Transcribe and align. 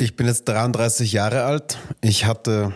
Ich 0.00 0.16
bin 0.16 0.26
jetzt 0.26 0.48
33 0.48 1.12
Jahre 1.12 1.44
alt. 1.44 1.76
Ich 2.00 2.24
hatte 2.24 2.72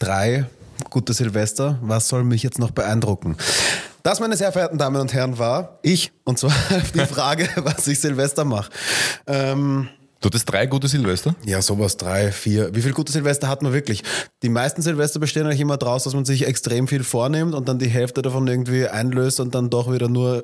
drei 0.00 0.46
gute 0.90 1.12
Silvester. 1.12 1.78
Was 1.80 2.08
soll 2.08 2.24
mich 2.24 2.42
jetzt 2.42 2.58
noch 2.58 2.72
beeindrucken? 2.72 3.36
Das, 4.02 4.18
meine 4.18 4.36
sehr 4.36 4.50
verehrten 4.50 4.76
Damen 4.76 5.00
und 5.00 5.12
Herren, 5.14 5.38
war 5.38 5.78
ich. 5.82 6.10
Und 6.24 6.40
zwar 6.40 6.52
die 6.94 7.06
Frage, 7.06 7.48
was 7.62 7.86
ich 7.86 8.00
Silvester 8.00 8.44
mache. 8.44 8.72
Ähm, 9.28 9.88
Du 10.20 10.26
hattest 10.28 10.50
drei 10.50 10.66
gute 10.66 10.88
Silvester? 10.88 11.36
ja, 11.44 11.62
sowas, 11.62 11.98
drei, 11.98 12.32
vier. 12.32 12.74
Wie 12.74 12.80
viele 12.82 12.94
gute 12.94 13.12
Silvester 13.12 13.46
hat 13.46 13.62
man 13.62 13.72
wirklich? 13.72 14.02
Die 14.42 14.48
meisten 14.48 14.82
Silvester 14.82 15.20
bestehen 15.20 15.44
eigentlich 15.44 15.60
immer 15.60 15.76
daraus, 15.76 16.02
dass 16.02 16.14
man 16.14 16.24
sich 16.24 16.48
extrem 16.48 16.88
viel 16.88 17.04
vornimmt 17.04 17.54
und 17.54 17.68
dann 17.68 17.78
die 17.78 17.90
Hälfte 17.90 18.22
davon 18.22 18.48
irgendwie 18.48 18.88
einlöst 18.88 19.38
und 19.38 19.54
dann 19.54 19.70
doch 19.70 19.92
wieder 19.92 20.08
nur 20.08 20.42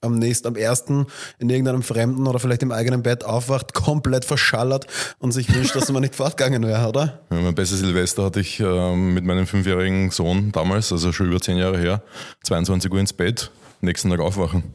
am 0.00 0.18
nächsten, 0.18 0.48
am 0.48 0.56
ersten 0.56 1.06
in 1.38 1.50
irgendeinem 1.50 1.82
Fremden 1.82 2.26
oder 2.26 2.38
vielleicht 2.38 2.62
im 2.62 2.72
eigenen 2.72 3.02
Bett 3.02 3.24
aufwacht, 3.24 3.74
komplett 3.74 4.24
verschallert 4.24 4.86
und 5.18 5.32
sich 5.32 5.52
wünscht, 5.54 5.74
dass 5.74 5.90
man 5.90 6.02
nicht 6.02 6.14
fortgegangen 6.14 6.62
wäre, 6.64 6.88
oder? 6.88 7.20
Ja, 7.30 7.40
mein 7.40 7.54
bestes 7.54 7.80
Silvester 7.80 8.24
hatte 8.24 8.40
ich 8.40 8.60
ähm, 8.60 9.14
mit 9.14 9.24
meinem 9.24 9.46
fünfjährigen 9.46 10.10
Sohn 10.10 10.52
damals, 10.52 10.92
also 10.92 11.12
schon 11.12 11.28
über 11.28 11.40
zehn 11.40 11.56
Jahre 11.56 11.78
her, 11.78 12.02
22 12.44 12.90
Uhr 12.92 13.00
ins 13.00 13.12
Bett, 13.12 13.50
nächsten 13.80 14.10
Tag 14.10 14.20
aufwachen. 14.20 14.74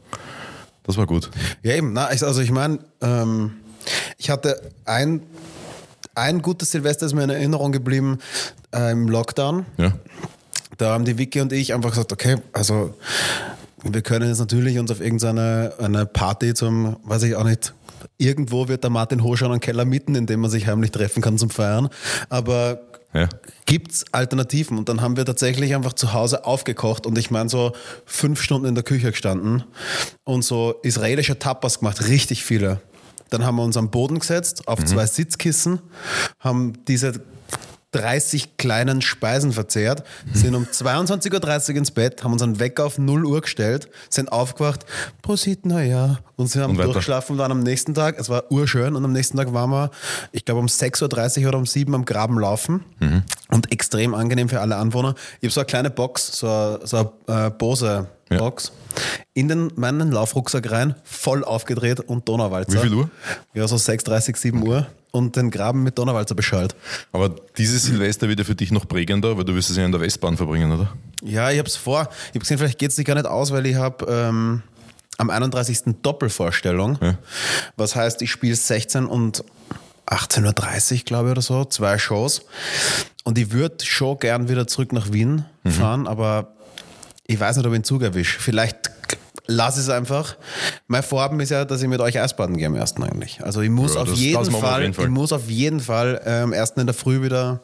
Das 0.84 0.96
war 0.96 1.06
gut. 1.06 1.30
Ja, 1.62 1.74
eben. 1.74 1.92
Na, 1.92 2.06
also 2.06 2.40
ich 2.40 2.50
meine, 2.50 2.80
ähm, 3.00 3.52
ich 4.18 4.30
hatte 4.30 4.70
ein, 4.84 5.22
ein 6.14 6.42
gutes 6.42 6.72
Silvester, 6.72 7.06
ist 7.06 7.14
mir 7.14 7.24
in 7.24 7.30
Erinnerung 7.30 7.72
geblieben 7.72 8.18
äh, 8.74 8.92
im 8.92 9.08
Lockdown. 9.08 9.66
Ja. 9.76 9.92
Da 10.78 10.92
haben 10.92 11.04
die 11.04 11.18
Vicky 11.18 11.40
und 11.40 11.52
ich 11.52 11.74
einfach 11.74 11.90
gesagt, 11.90 12.12
okay, 12.12 12.38
also 12.52 12.94
wir 13.84 14.02
können 14.02 14.28
jetzt 14.28 14.38
natürlich 14.38 14.78
uns 14.78 14.90
auf 14.90 15.00
irgendeine 15.00 15.72
eine 15.78 16.06
Party 16.06 16.54
zum, 16.54 16.96
weiß 17.04 17.24
ich 17.24 17.34
auch 17.36 17.44
nicht, 17.44 17.74
irgendwo 18.18 18.68
wird 18.68 18.84
der 18.84 18.90
Martin 18.90 19.22
Hoschan 19.22 19.50
einen 19.50 19.60
Keller 19.60 19.84
mieten, 19.84 20.14
in 20.14 20.26
dem 20.26 20.40
man 20.40 20.50
sich 20.50 20.66
heimlich 20.66 20.90
treffen 20.90 21.22
kann 21.22 21.38
zum 21.38 21.50
Feiern. 21.50 21.88
Aber 22.28 22.80
Ja. 23.14 23.28
gibt's 23.66 24.04
Alternativen? 24.12 24.78
Und 24.78 24.88
dann 24.88 25.00
haben 25.00 25.16
wir 25.16 25.24
tatsächlich 25.24 25.74
einfach 25.74 25.92
zu 25.92 26.12
Hause 26.12 26.44
aufgekocht 26.46 27.06
und 27.06 27.18
ich 27.18 27.30
meine 27.30 27.48
so 27.48 27.72
fünf 28.06 28.40
Stunden 28.40 28.66
in 28.66 28.74
der 28.74 28.84
Küche 28.84 29.10
gestanden 29.10 29.64
und 30.24 30.44
so 30.44 30.74
israelische 30.82 31.38
Tapas 31.38 31.80
gemacht, 31.80 32.08
richtig 32.08 32.44
viele. 32.44 32.80
Dann 33.30 33.44
haben 33.44 33.56
wir 33.56 33.64
uns 33.64 33.76
am 33.76 33.90
Boden 33.90 34.18
gesetzt, 34.18 34.68
auf 34.68 34.84
zwei 34.84 35.06
Sitzkissen, 35.06 35.80
haben 36.38 36.74
diese 36.86 37.14
30 37.92 38.56
kleinen 38.56 39.02
Speisen 39.02 39.52
verzehrt, 39.52 40.02
sind 40.32 40.54
um 40.54 40.64
22.30 40.64 41.70
Uhr 41.70 41.76
ins 41.76 41.90
Bett, 41.90 42.24
haben 42.24 42.32
unseren 42.32 42.58
Wecker 42.58 42.84
auf 42.86 42.98
0 42.98 43.24
Uhr 43.26 43.40
gestellt, 43.42 43.88
sind 44.08 44.32
aufgewacht, 44.32 44.84
Prosit, 45.20 45.66
naja, 45.66 46.18
und 46.36 46.46
sie 46.48 46.60
haben 46.60 46.70
Und 46.70 46.78
durchgeschlafen 46.78 47.32
und 47.34 47.38
waren 47.38 47.52
am 47.52 47.60
nächsten 47.60 47.94
Tag, 47.94 48.18
es 48.18 48.28
war 48.28 48.50
urschön 48.50 48.96
und 48.96 49.04
am 49.04 49.12
nächsten 49.12 49.36
Tag 49.36 49.52
waren 49.52 49.70
wir, 49.70 49.90
ich 50.32 50.44
glaube 50.44 50.60
um 50.60 50.66
6.30 50.66 51.42
Uhr 51.42 51.48
oder 51.48 51.58
um 51.58 51.66
7 51.66 51.92
Uhr 51.92 51.98
am 51.98 52.04
Graben 52.04 52.38
laufen 52.38 52.84
Mhm. 53.00 53.22
und 53.48 53.70
extrem 53.72 54.14
angenehm 54.14 54.48
für 54.48 54.60
alle 54.60 54.76
Anwohner. 54.76 55.14
Ich 55.40 55.46
habe 55.48 55.52
so 55.52 55.60
eine 55.60 55.66
kleine 55.66 55.90
Box, 55.90 56.38
so 56.38 56.48
eine, 56.48 56.80
so 56.84 57.12
eine 57.28 57.46
äh, 57.46 57.50
Bose 57.50 58.06
Ja. 58.32 58.38
Box, 58.38 58.72
in 59.34 59.48
den, 59.48 59.70
meinen 59.76 60.10
Laufrucksack 60.12 60.70
rein, 60.70 60.94
voll 61.04 61.44
aufgedreht 61.44 62.00
und 62.00 62.28
Donauwalzer. 62.28 62.82
Wie 62.82 62.88
viel 62.88 62.94
Uhr? 62.94 63.10
Ja, 63.54 63.66
so 63.68 63.76
6.30, 63.76 64.36
7 64.36 64.62
Uhr 64.66 64.86
und 65.10 65.36
den 65.36 65.50
Graben 65.50 65.82
mit 65.82 65.98
Donauwalzer 65.98 66.34
beschallt. 66.34 66.74
Aber 67.12 67.34
dieses 67.56 67.84
Silvester 67.84 68.28
wird 68.28 68.38
ja 68.38 68.44
für 68.44 68.54
dich 68.54 68.70
noch 68.72 68.86
prägender, 68.88 69.36
weil 69.36 69.44
du 69.44 69.54
wirst 69.54 69.70
es 69.70 69.76
ja 69.76 69.84
in 69.84 69.92
der 69.92 70.00
Westbahn 70.00 70.36
verbringen, 70.36 70.72
oder? 70.72 70.92
Ja, 71.22 71.50
ich 71.50 71.58
habe 71.58 71.68
es 71.68 71.76
vor. 71.76 72.08
Ich 72.24 72.28
habe 72.30 72.38
gesehen, 72.40 72.58
vielleicht 72.58 72.78
geht 72.78 72.90
es 72.90 72.96
sich 72.96 73.04
gar 73.06 73.14
nicht 73.14 73.26
aus, 73.26 73.52
weil 73.52 73.64
ich 73.66 73.76
habe 73.76 74.06
ähm, 74.08 74.62
am 75.18 75.30
31. 75.30 75.96
Doppelvorstellung. 76.02 76.98
Ja. 77.00 77.18
Was 77.76 77.94
heißt, 77.96 78.22
ich 78.22 78.30
spiele 78.30 78.54
16 78.56 79.06
und 79.06 79.44
18.30 80.06 80.92
Uhr, 80.94 80.98
glaube 81.04 81.28
ich, 81.28 81.32
oder 81.32 81.42
so, 81.42 81.64
zwei 81.64 81.98
Shows. 81.98 82.42
Und 83.24 83.38
ich 83.38 83.52
würde 83.52 83.84
schon 83.84 84.18
gern 84.18 84.48
wieder 84.48 84.66
zurück 84.66 84.92
nach 84.92 85.12
Wien 85.12 85.44
Mhm. 85.64 85.70
fahren, 85.70 86.06
aber 86.08 86.54
ich 87.26 87.38
weiß 87.38 87.56
nicht, 87.56 87.66
ob 87.66 87.72
ich 87.72 87.76
einen 87.76 87.84
Zug 87.84 88.02
erwische. 88.02 88.40
Vielleicht 88.40 88.90
lass 89.46 89.76
es 89.76 89.88
einfach. 89.88 90.36
Mein 90.86 91.02
Vorhaben 91.02 91.38
ist 91.40 91.50
ja, 91.50 91.64
dass 91.64 91.82
ich 91.82 91.88
mit 91.88 92.00
euch 92.00 92.18
Eisbaden 92.18 92.56
gehe 92.56 92.66
am 92.66 92.74
ersten 92.76 93.02
eigentlich. 93.02 93.42
Also 93.42 93.60
ich 93.60 93.70
muss, 93.70 93.94
Ja, 93.94 94.02
auf, 94.02 94.12
jeden 94.14 94.32
wir 94.34 94.54
auf 94.54 94.60
Fall, 94.60 94.82
jeden 94.82 94.94
Fall. 94.94 95.04
ich 95.04 95.10
muss 95.10 95.32
auf 95.32 95.48
jeden 95.48 95.80
Fall 95.80 96.20
äh, 96.24 96.40
am 96.40 96.52
ersten 96.52 96.80
in 96.80 96.86
der 96.86 96.94
Früh 96.94 97.22
wieder 97.22 97.60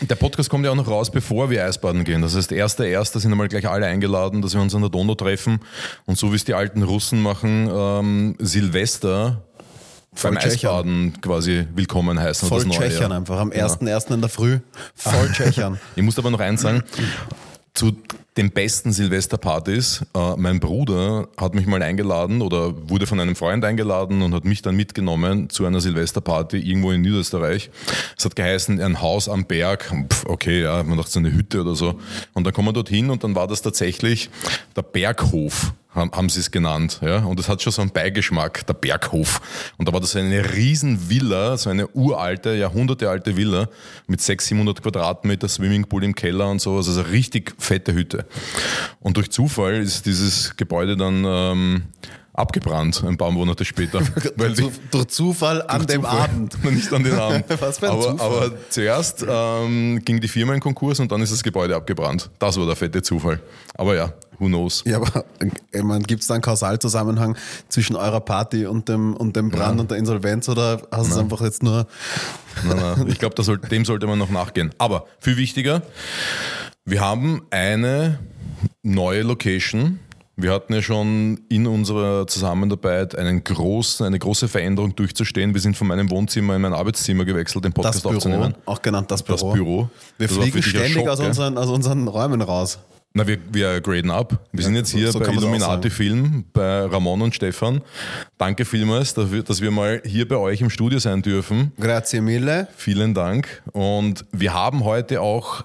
Der 0.00 0.16
Podcast 0.16 0.50
kommt 0.50 0.64
ja 0.64 0.70
auch 0.72 0.76
noch 0.76 0.88
raus, 0.88 1.10
bevor 1.10 1.50
wir 1.50 1.64
Eisbaden 1.64 2.04
gehen. 2.04 2.20
Das 2.22 2.34
heißt, 2.36 2.50
erster, 2.52 2.84
erster 2.86 3.20
sind 3.20 3.30
einmal 3.32 3.48
gleich 3.48 3.68
alle 3.68 3.86
eingeladen, 3.86 4.42
dass 4.42 4.54
wir 4.54 4.60
uns 4.60 4.74
an 4.74 4.80
der 4.82 4.90
Donau 4.90 5.14
treffen. 5.14 5.60
Und 6.06 6.18
so 6.18 6.32
wie 6.32 6.36
es 6.36 6.44
die 6.44 6.54
alten 6.54 6.82
Russen 6.82 7.20
machen, 7.22 7.68
ähm, 7.72 8.34
Silvester 8.38 9.42
Voll 10.14 10.32
beim 10.32 10.40
Tschechern. 10.40 10.52
Eisbaden 10.70 11.20
quasi 11.20 11.66
willkommen 11.74 12.18
heißen. 12.18 12.48
voll 12.48 12.58
das 12.64 12.66
Neue 12.66 12.78
tschechern 12.88 13.10
Jahr. 13.10 13.18
einfach. 13.20 13.38
Am 13.38 13.50
Genau. 13.50 13.66
1.1. 13.66 14.14
in 14.14 14.20
der 14.20 14.30
Früh 14.30 14.58
voll 14.96 15.30
tschechern. 15.32 15.78
Ich 15.94 16.02
muss 16.02 16.18
aber 16.18 16.30
noch 16.30 16.40
eins 16.40 16.62
sagen. 16.62 16.82
Zu 17.74 17.92
den 18.38 18.52
besten 18.52 18.92
Silvesterpartys. 18.92 20.02
Äh, 20.14 20.36
mein 20.36 20.60
Bruder 20.60 21.28
hat 21.36 21.54
mich 21.54 21.66
mal 21.66 21.82
eingeladen 21.82 22.40
oder 22.40 22.88
wurde 22.88 23.06
von 23.06 23.18
einem 23.18 23.34
Freund 23.34 23.64
eingeladen 23.64 24.22
und 24.22 24.32
hat 24.32 24.44
mich 24.44 24.62
dann 24.62 24.76
mitgenommen 24.76 25.50
zu 25.50 25.66
einer 25.66 25.80
Silvesterparty 25.80 26.58
irgendwo 26.58 26.92
in 26.92 27.00
Niederösterreich. 27.00 27.68
Es 28.16 28.24
hat 28.24 28.36
geheißen, 28.36 28.80
ein 28.80 29.02
Haus 29.02 29.28
am 29.28 29.44
Berg. 29.44 29.92
Pff, 30.08 30.24
okay, 30.26 30.62
ja, 30.62 30.84
man 30.84 30.96
dachte 30.96 31.10
so 31.10 31.18
eine 31.18 31.34
Hütte 31.34 31.62
oder 31.62 31.74
so. 31.74 31.98
Und 32.32 32.44
dann 32.44 32.52
kommen 32.52 32.68
wir 32.68 32.72
dorthin 32.72 33.10
und 33.10 33.24
dann 33.24 33.34
war 33.34 33.48
das 33.48 33.60
tatsächlich 33.60 34.30
der 34.76 34.82
Berghof 34.82 35.72
haben, 35.98 36.28
sie 36.28 36.40
es 36.40 36.50
genannt. 36.50 37.00
Ja? 37.02 37.24
Und 37.24 37.40
es 37.40 37.48
hat 37.48 37.62
schon 37.62 37.72
so 37.72 37.82
einen 37.82 37.90
Beigeschmack, 37.90 38.66
der 38.66 38.74
Berghof. 38.74 39.40
Und 39.76 39.88
da 39.88 39.92
war 39.92 40.00
das 40.00 40.14
eine 40.16 40.54
riesen 40.54 41.10
Villa, 41.10 41.56
so 41.56 41.70
eine 41.70 41.88
uralte, 41.88 42.54
jahrhundertealte 42.54 43.36
Villa 43.36 43.68
mit 44.06 44.20
600, 44.20 44.48
700 44.48 44.82
Quadratmeter 44.82 45.48
Swimmingpool 45.48 46.04
im 46.04 46.14
Keller 46.14 46.48
und 46.48 46.60
sowas. 46.60 46.88
Also 46.88 47.00
eine 47.00 47.10
richtig 47.10 47.54
fette 47.58 47.92
Hütte. 47.94 48.26
Und 49.00 49.16
durch 49.16 49.30
Zufall 49.30 49.76
ist 49.76 50.06
dieses 50.06 50.56
Gebäude 50.56 50.96
dann 50.96 51.24
ähm, 51.26 51.82
abgebrannt, 52.38 53.02
ein 53.04 53.16
paar 53.16 53.30
Monate 53.30 53.64
später. 53.64 54.00
weil 54.36 54.54
durch, 54.54 54.74
durch 54.90 55.08
Zufall 55.08 55.62
an 55.62 55.86
dem 55.86 56.02
Zufall. 56.02 56.20
Abend. 56.20 56.64
Nicht 56.70 56.92
an 56.92 57.02
den 57.02 57.14
Abend. 57.14 57.44
Was 57.60 57.78
für 57.78 57.86
ein 57.86 57.92
aber, 57.92 58.02
Zufall. 58.02 58.26
aber 58.26 58.70
zuerst 58.70 59.24
ähm, 59.28 60.00
ging 60.04 60.20
die 60.20 60.28
Firma 60.28 60.54
in 60.54 60.60
Konkurs 60.60 61.00
und 61.00 61.10
dann 61.10 61.20
ist 61.20 61.32
das 61.32 61.42
Gebäude 61.42 61.74
abgebrannt. 61.74 62.30
Das 62.38 62.56
war 62.56 62.66
der 62.66 62.76
fette 62.76 63.02
Zufall. 63.02 63.40
Aber 63.74 63.96
ja, 63.96 64.12
who 64.38 64.46
knows. 64.46 64.82
Ja, 64.86 64.96
aber 64.98 65.24
ich 65.72 65.82
meine, 65.82 66.04
gibt 66.04 66.22
es 66.22 66.28
da 66.28 66.34
einen 66.34 66.42
Kausalzusammenhang 66.42 67.36
zwischen 67.68 67.96
eurer 67.96 68.20
Party 68.20 68.66
und 68.66 68.88
dem, 68.88 69.14
und 69.14 69.36
dem 69.36 69.50
Brand 69.50 69.72
Nein. 69.72 69.80
und 69.80 69.90
der 69.90 69.98
Insolvenz 69.98 70.48
oder 70.48 70.82
hast 70.90 71.08
du 71.10 71.12
es 71.14 71.18
einfach 71.18 71.40
jetzt 71.40 71.62
nur. 71.62 71.86
Nein, 72.66 72.76
nein, 72.76 73.06
ich 73.08 73.18
glaube, 73.18 73.40
soll, 73.42 73.58
dem 73.58 73.84
sollte 73.84 74.06
man 74.06 74.18
noch 74.18 74.30
nachgehen. 74.30 74.70
Aber 74.78 75.06
viel 75.20 75.36
wichtiger, 75.36 75.82
wir 76.84 77.00
haben 77.00 77.42
eine 77.50 78.18
neue 78.82 79.22
Location. 79.22 80.00
Wir 80.40 80.52
hatten 80.52 80.72
ja 80.72 80.82
schon 80.82 81.40
in 81.48 81.66
unserer 81.66 82.28
Zusammenarbeit 82.28 83.16
einen 83.16 83.42
großen, 83.42 84.06
eine 84.06 84.20
große 84.20 84.46
Veränderung 84.46 84.94
durchzustehen. 84.94 85.52
Wir 85.52 85.60
sind 85.60 85.76
von 85.76 85.88
meinem 85.88 86.10
Wohnzimmer 86.10 86.54
in 86.54 86.62
mein 86.62 86.72
Arbeitszimmer 86.74 87.24
gewechselt, 87.24 87.64
den 87.64 87.72
Das 87.72 87.82
Podcast 87.82 88.02
Büro, 88.04 88.14
aufzunehmen. 88.14 88.54
auch 88.64 88.80
genannt 88.80 89.10
das 89.10 89.24
Büro. 89.24 89.46
Das 89.48 89.54
Büro. 89.54 89.90
Wir 90.16 90.28
Das 90.28 90.36
fliegen 90.36 90.62
ständig 90.62 90.92
Schock, 90.92 91.08
aus, 91.08 91.18
unseren, 91.18 91.58
aus 91.58 91.68
unseren 91.68 92.06
Räumen 92.06 92.40
raus. 92.40 92.78
Na, 93.18 93.26
wir, 93.26 93.38
wir 93.50 93.80
graden 93.80 94.12
ab. 94.12 94.46
Wir 94.52 94.62
sind 94.62 94.76
jetzt 94.76 94.90
hier 94.92 95.10
so 95.10 95.18
bei 95.18 95.24
kann 95.24 95.34
man's 95.34 95.44
auch 95.44 95.48
Illuminati 95.48 95.88
sagen. 95.88 95.96
Film, 95.96 96.44
bei 96.52 96.84
Ramon 96.84 97.20
und 97.20 97.34
Stefan. 97.34 97.82
Danke 98.38 98.64
vielmals, 98.64 99.12
dafür, 99.12 99.42
dass 99.42 99.60
wir 99.60 99.72
mal 99.72 100.00
hier 100.04 100.28
bei 100.28 100.36
euch 100.36 100.60
im 100.60 100.70
Studio 100.70 101.00
sein 101.00 101.20
dürfen. 101.20 101.72
Grazie 101.80 102.20
mille. 102.20 102.68
Vielen 102.76 103.14
Dank. 103.14 103.60
Und 103.72 104.24
wir 104.30 104.54
haben 104.54 104.84
heute 104.84 105.20
auch 105.20 105.64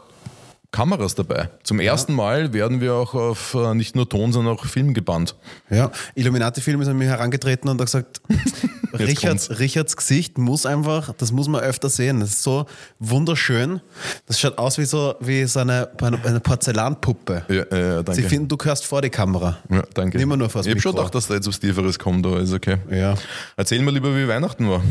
Kameras 0.73 1.13
dabei. 1.13 1.49
Zum 1.61 1.79
ersten 1.79 2.13
Mal 2.13 2.51
werden 2.51 2.81
wir 2.81 2.95
auch 2.95 3.13
auf 3.13 3.53
äh, 3.53 3.75
nicht 3.75 3.95
nur 3.95 4.09
Ton, 4.09 4.33
sondern 4.33 4.55
auch 4.55 4.65
Film 4.65 4.95
gebannt. 4.95 5.35
Ja, 5.69 5.91
Illuminati-Film 6.15 6.81
ist 6.81 6.87
an 6.87 6.97
mich 6.97 7.07
herangetreten 7.07 7.69
und 7.69 7.79
hat 7.79 7.85
gesagt, 7.85 8.21
Richards. 8.93 9.59
Richards 9.59 9.95
Gesicht 9.95 10.39
muss 10.39 10.65
einfach, 10.65 11.13
das 11.13 11.31
muss 11.31 11.47
man 11.47 11.61
öfter 11.61 11.89
sehen. 11.89 12.21
Das 12.21 12.29
ist 12.29 12.43
so 12.43 12.65
wunderschön. 12.97 13.81
Das 14.25 14.39
schaut 14.39 14.57
aus 14.57 14.79
wie 14.79 14.85
so, 14.85 15.13
wie 15.19 15.45
so 15.45 15.59
eine, 15.59 15.89
eine 16.01 16.39
Porzellanpuppe. 16.39 17.45
Ja, 17.49 17.61
äh, 17.61 18.03
danke. 18.03 18.15
Sie 18.15 18.23
finden, 18.23 18.47
du 18.47 18.57
gehörst 18.57 18.85
vor 18.85 19.03
die 19.03 19.11
Kamera. 19.11 19.59
ja, 19.69 19.83
danke. 19.93 20.17
Nimm 20.17 20.29
nur 20.29 20.49
vors 20.49 20.65
Ich 20.65 20.71
habe 20.71 20.81
schon 20.81 20.95
gedacht, 20.95 21.13
dass 21.13 21.27
da 21.27 21.35
jetzt 21.35 21.47
was 21.47 21.59
Tieferes 21.59 21.99
kommt, 21.99 22.25
aber 22.25 22.39
ist 22.39 22.51
okay. 22.51 22.77
Ja. 22.89 23.13
Erzähl 23.55 23.79
mal 23.83 23.93
lieber, 23.93 24.15
wie 24.15 24.27
Weihnachten 24.27 24.67
war. 24.67 24.81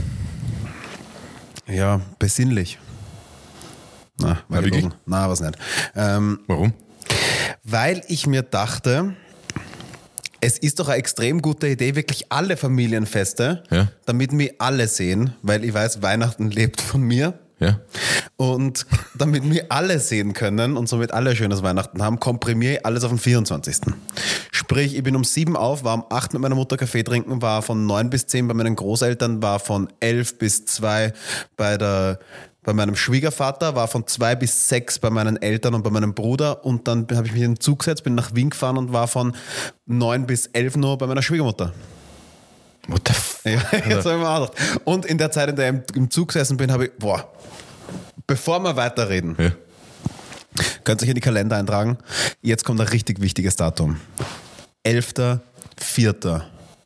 Ja, 1.67 2.01
besinnlich. 2.21 2.79
Na, 4.23 4.39
war 4.49 4.63
Ja, 4.63 4.69
gelogen. 4.69 4.95
Na, 5.07 5.29
was 5.29 5.41
nicht. 5.41 5.57
Ähm, 5.95 6.41
Warum? 6.47 6.73
weil 7.65 8.03
ich 8.09 8.27
mir 8.27 8.43
dachte, 8.43 9.15
es 10.41 10.59
ist 10.59 10.81
doch 10.81 10.89
eine 10.89 10.97
extrem 10.99 11.41
gute 11.43 11.69
Idee, 11.69 11.95
wirklich 11.95 12.27
alle 12.33 12.57
Familienfeste, 12.57 13.63
Ja. 13.71 13.89
damit 14.07 14.37
wir 14.37 14.55
alle 14.59 14.89
sehen, 14.89 15.35
weil 15.43 15.65
ich 15.65 15.73
weiß, 15.73 16.03
Weihnachten 16.03 16.51
lebt 16.51 16.81
von 16.81 17.03
mir. 17.03 17.35
Ja. 17.61 17.79
Und 18.37 18.87
damit 19.17 19.49
wir 19.49 19.67
alle 19.71 20.01
sehen 20.01 20.33
können 20.33 20.77
und 20.77 20.89
somit 20.89 21.13
alle 21.13 21.31
ein 21.31 21.37
schönes 21.37 21.63
Weihnachten 21.63 22.03
haben, 22.03 22.19
komprimiere 22.19 22.73
ich 22.75 22.87
alles 22.87 23.05
auf 23.05 23.11
den 23.13 23.19
24. 23.19 23.77
Sprich, 24.51 24.97
ich 24.97 25.03
bin 25.05 25.15
um 25.15 25.23
sieben 25.23 25.57
auf, 25.57 25.85
war 25.85 25.95
um 25.95 26.05
acht 26.11 26.33
mit 26.33 26.43
meiner 26.43 26.57
Mutter 26.57 26.77
Kaffee 26.77 27.05
trinken, 27.05 27.41
war 27.41 27.63
von 27.63 27.87
neun 27.87 28.11
bis 28.11 28.27
zehn 28.27 28.49
bei 28.49 28.55
meinen 28.55 28.75
Großeltern, 28.75 29.43
war 29.43 29.61
von 29.61 29.89
elf 30.01 30.39
bis 30.39 30.65
zwei 30.65 31.13
bei 31.57 31.79
der 31.79 32.19
bei 32.65 32.73
meinem 32.73 32.95
Schwiegervater, 32.95 33.75
war 33.75 33.89
von 33.89 34.07
zwei 34.07 34.37
bis 34.37 34.69
sechs 34.69 34.99
bei 34.99 35.11
meinen 35.11 35.41
Eltern 35.41 35.75
und 35.75 35.83
bei 35.83 35.91
meinem 35.91 36.15
Bruder 36.15 36.65
und 36.65 36.87
dann 36.87 37.07
habe 37.13 37.27
ich 37.27 37.33
mich 37.33 37.43
in 37.43 37.55
den 37.55 37.61
Zug 37.61 37.81
gesetzt, 37.81 38.05
bin 38.05 38.15
nach 38.15 38.35
Wien 38.35 38.51
gefahren 38.51 38.79
und 38.79 38.93
war 38.93 39.09
von 39.09 39.35
neun 39.87 40.27
bis 40.27 40.47
elf 40.47 40.77
nur 40.77 40.97
bei 40.99 41.07
meiner 41.07 41.23
Schwiegermutter. 41.23 41.73
What 42.87 43.03
the 43.07 43.13
f 43.13 43.41
Ja, 43.45 43.53
jetzt 43.89 44.07
habe 44.07 44.17
ich 44.17 44.21
mir 44.21 44.29
auch 44.29 44.51
gedacht. 44.51 44.81
Und 44.85 45.07
in 45.07 45.19
der 45.19 45.31
Zeit, 45.31 45.49
in 45.49 45.57
der 45.57 45.75
ich 45.75 45.97
im 45.97 46.11
Zug 46.11 46.29
gesessen 46.29 46.57
bin, 46.57 46.71
habe 46.71 46.87
ich, 46.87 46.93
boah, 46.99 47.33
bevor 48.27 48.61
wir 48.61 48.77
weiterreden, 48.77 49.37
ja. 49.39 49.51
könnt 50.85 51.03
ihr 51.03 51.07
euch 51.07 51.11
in 51.11 51.15
die 51.17 51.21
Kalender 51.21 51.57
eintragen. 51.57 51.99
Jetzt 52.43 52.65
kommt 52.65 52.81
ein 52.81 52.89
richtig 52.89 53.21
wichtiges 53.21 53.57
Datum. 53.57 54.01
11.04. 54.85 56.43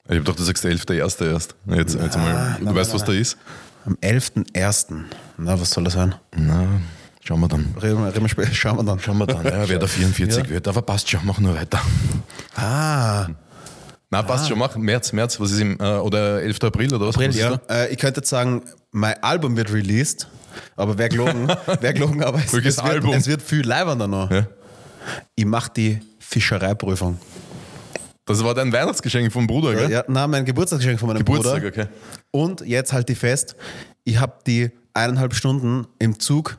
Ich 0.08 0.14
habe 0.14 0.20
doch, 0.20 0.37
du 0.37 0.43
sagst 0.43 0.64
der 0.64 0.73
11.1. 0.73 1.31
erst. 1.31 1.55
Jetzt, 1.67 1.94
jetzt 1.94 2.17
mal, 2.17 2.56
du 2.58 2.64
nein, 2.64 2.75
weißt, 2.75 2.90
nein, 2.90 3.00
was 3.00 3.05
da 3.05 3.12
ist? 3.12 3.37
Am 3.86 3.94
11.01. 4.02 5.04
Na, 5.38 5.60
was 5.60 5.70
soll 5.70 5.84
das 5.84 5.92
sein? 5.94 6.14
Na, 6.34 6.66
schauen 7.22 7.40
wir 7.40 7.48
dann. 7.48 7.74
Reden 7.80 7.98
wir, 8.02 8.08
reden 8.08 8.22
wir 8.22 8.28
später. 8.28 8.52
Schauen 8.52 8.76
wir 8.78 8.82
dann. 8.84 8.98
Schauen 8.98 9.18
wir 9.18 9.26
dann, 9.26 9.44
ja, 9.44 9.68
wer 9.68 9.78
da 9.78 9.86
44 9.86 10.44
Ja. 10.44 10.50
wird. 10.50 10.66
Aber 10.68 10.82
passt 10.82 11.08
schon, 11.08 11.20
mach 11.24 11.38
nur 11.38 11.54
weiter. 11.54 11.80
Ah, 12.56 13.28
Na, 14.10 14.22
passt 14.22 14.48
schon, 14.48 14.58
mach 14.58 14.76
März, 14.76 15.12
März, 15.12 15.38
was 15.40 15.50
ist 15.52 15.60
im, 15.60 15.78
äh, 15.80 15.84
oder 15.98 16.42
11. 16.42 16.58
April 16.64 16.94
oder 16.94 17.06
was? 17.08 17.14
April, 17.16 17.28
was 17.28 17.36
ja. 17.36 17.60
Äh, 17.68 17.92
ich 17.92 17.98
könnte 17.98 18.20
jetzt 18.20 18.28
sagen, 18.30 18.62
mein 18.92 19.22
Album 19.22 19.56
wird 19.56 19.72
released, 19.72 20.28
aber 20.76 20.96
wer 20.98 21.08
gelogen, 21.08 21.48
wer 21.80 21.92
gelogen, 21.92 22.22
aber 22.24 22.38
es, 22.38 22.52
Welches 22.52 22.78
es, 22.78 22.82
wird, 22.84 22.92
Album? 22.94 23.12
es 23.14 23.26
wird 23.26 23.42
viel 23.42 23.66
leibender 23.66 24.06
noch. 24.08 24.30
Ja. 24.30 24.46
Ich 25.36 25.44
mache 25.44 25.70
die 25.76 26.00
Fischereiprüfung. 26.18 27.18
Das 28.26 28.43
war 28.43 28.55
dein 28.55 28.73
Weihnachtsgeschenk 28.73 29.32
vom 29.32 29.46
Bruder, 29.46 29.75
gell? 29.75 29.90
Ja, 29.90 30.05
na, 30.08 30.26
mein 30.26 30.44
Geburtstagsgeschenk 30.44 30.99
von 30.99 31.08
meinem 31.08 31.19
Geburtstag, 31.19 31.62
Bruder. 31.62 31.84
okay. 31.84 31.87
Und 32.32 32.61
jetzt 32.62 32.93
halt 32.93 33.08
die 33.08 33.14
fest, 33.14 33.55
ich 34.02 34.19
habe 34.19 34.34
die 34.46 34.70
eineinhalb 34.94 35.32
Stunden 35.34 35.87
im 36.00 36.19
Zug, 36.19 36.58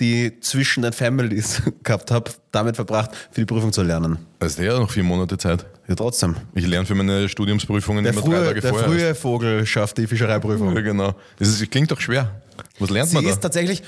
die 0.00 0.40
zwischen 0.40 0.82
den 0.82 0.92
Families 0.92 1.62
gehabt 1.82 2.10
habe, 2.10 2.30
damit 2.50 2.76
verbracht, 2.76 3.10
für 3.30 3.40
die 3.40 3.46
Prüfung 3.46 3.72
zu 3.72 3.82
lernen. 3.82 4.18
Also 4.40 4.60
der 4.62 4.72
hat 4.74 4.80
noch 4.80 4.90
vier 4.90 5.04
Monate 5.04 5.38
Zeit. 5.38 5.64
Ja, 5.88 5.94
trotzdem. 5.94 6.36
Ich 6.54 6.66
lerne 6.66 6.86
für 6.86 6.94
meine 6.94 7.28
Studiumsprüfungen 7.28 8.04
Der 8.04 8.12
immer 8.12 8.22
drei 8.22 8.28
frühe, 8.30 8.44
Tage 8.46 8.60
der 8.60 8.70
vorher. 8.70 8.88
frühe 8.88 9.14
Vogel 9.14 9.66
schafft 9.66 9.98
die 9.98 10.06
Fischereiprüfung. 10.06 10.74
Ja, 10.74 10.80
genau. 10.80 11.14
Das 11.38 11.48
ist, 11.48 11.70
klingt 11.70 11.90
doch 11.90 12.00
schwer. 12.00 12.40
Was 12.78 12.90
lernt 12.90 13.10
Sie 13.10 13.16
man 13.16 13.24
da? 13.24 13.30
ist 13.30 13.40
tatsächlich, 13.40 13.82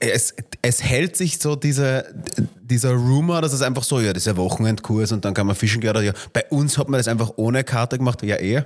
es, 0.00 0.34
es 0.62 0.82
hält 0.82 1.16
sich 1.16 1.38
so 1.38 1.56
diese, 1.56 2.04
dieser 2.62 2.92
Rumor, 2.92 3.40
dass 3.42 3.52
es 3.52 3.62
einfach 3.62 3.84
so, 3.84 4.00
ja, 4.00 4.12
das 4.12 4.22
ist 4.24 4.28
ein 4.28 4.36
Wochenendkurs 4.36 5.12
und 5.12 5.24
dann 5.24 5.34
kann 5.34 5.46
man 5.46 5.56
fischen 5.56 5.80
gehen. 5.80 5.90
oder 5.90 6.02
Ja, 6.02 6.12
bei 6.32 6.44
uns 6.50 6.76
hat 6.78 6.88
man 6.88 6.98
das 6.98 7.08
einfach 7.08 7.32
ohne 7.36 7.64
Karte 7.64 7.98
gemacht, 7.98 8.22
ja 8.22 8.36
eh. 8.36 8.62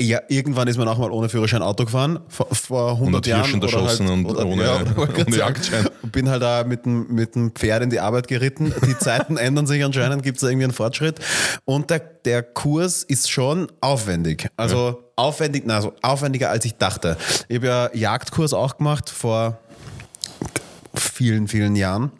Ja, 0.00 0.20
irgendwann 0.28 0.66
ist 0.66 0.76
man 0.76 0.88
auch 0.88 0.98
mal 0.98 1.12
ohne 1.12 1.28
Führerschein 1.28 1.62
Auto 1.62 1.84
gefahren, 1.84 2.18
vor, 2.26 2.48
vor 2.52 2.90
100 2.94 3.14
Und 3.14 3.26
Jahren. 3.28 3.54
Oder 3.54 3.64
erschossen 3.66 4.08
und 4.08 4.26
ohne- 4.26 4.64
ja, 4.64 4.80
oder- 4.96 5.18
ohne 5.26 5.36
Jagdschein. 5.36 5.86
Und 6.02 6.10
bin 6.10 6.28
halt 6.28 6.42
da 6.42 6.64
mit 6.64 6.84
dem, 6.84 7.06
mit 7.14 7.36
dem 7.36 7.52
Pferd 7.52 7.84
in 7.84 7.90
die 7.90 8.00
Arbeit 8.00 8.26
geritten. 8.26 8.74
Die 8.88 8.98
Zeiten 8.98 9.36
ändern 9.36 9.68
sich 9.68 9.84
anscheinend, 9.84 10.24
gibt 10.24 10.38
es 10.38 10.40
da 10.40 10.48
irgendwie 10.48 10.64
einen 10.64 10.72
Fortschritt. 10.72 11.20
Und 11.64 11.90
der, 11.90 12.00
der 12.00 12.42
Kurs 12.42 13.04
ist 13.04 13.30
schon 13.30 13.70
aufwendig. 13.80 14.48
Also 14.56 15.00
aufwendig, 15.14 15.62
na, 15.64 15.76
also 15.76 15.92
aufwendiger 16.02 16.50
als 16.50 16.64
ich 16.64 16.74
dachte. 16.74 17.16
Ich 17.48 17.56
habe 17.58 17.66
ja 17.68 17.90
Jagdkurs 17.94 18.52
auch 18.52 18.76
gemacht 18.78 19.10
vor 19.10 19.58
vielen, 20.92 21.46
vielen 21.46 21.76
Jahren. 21.76 22.10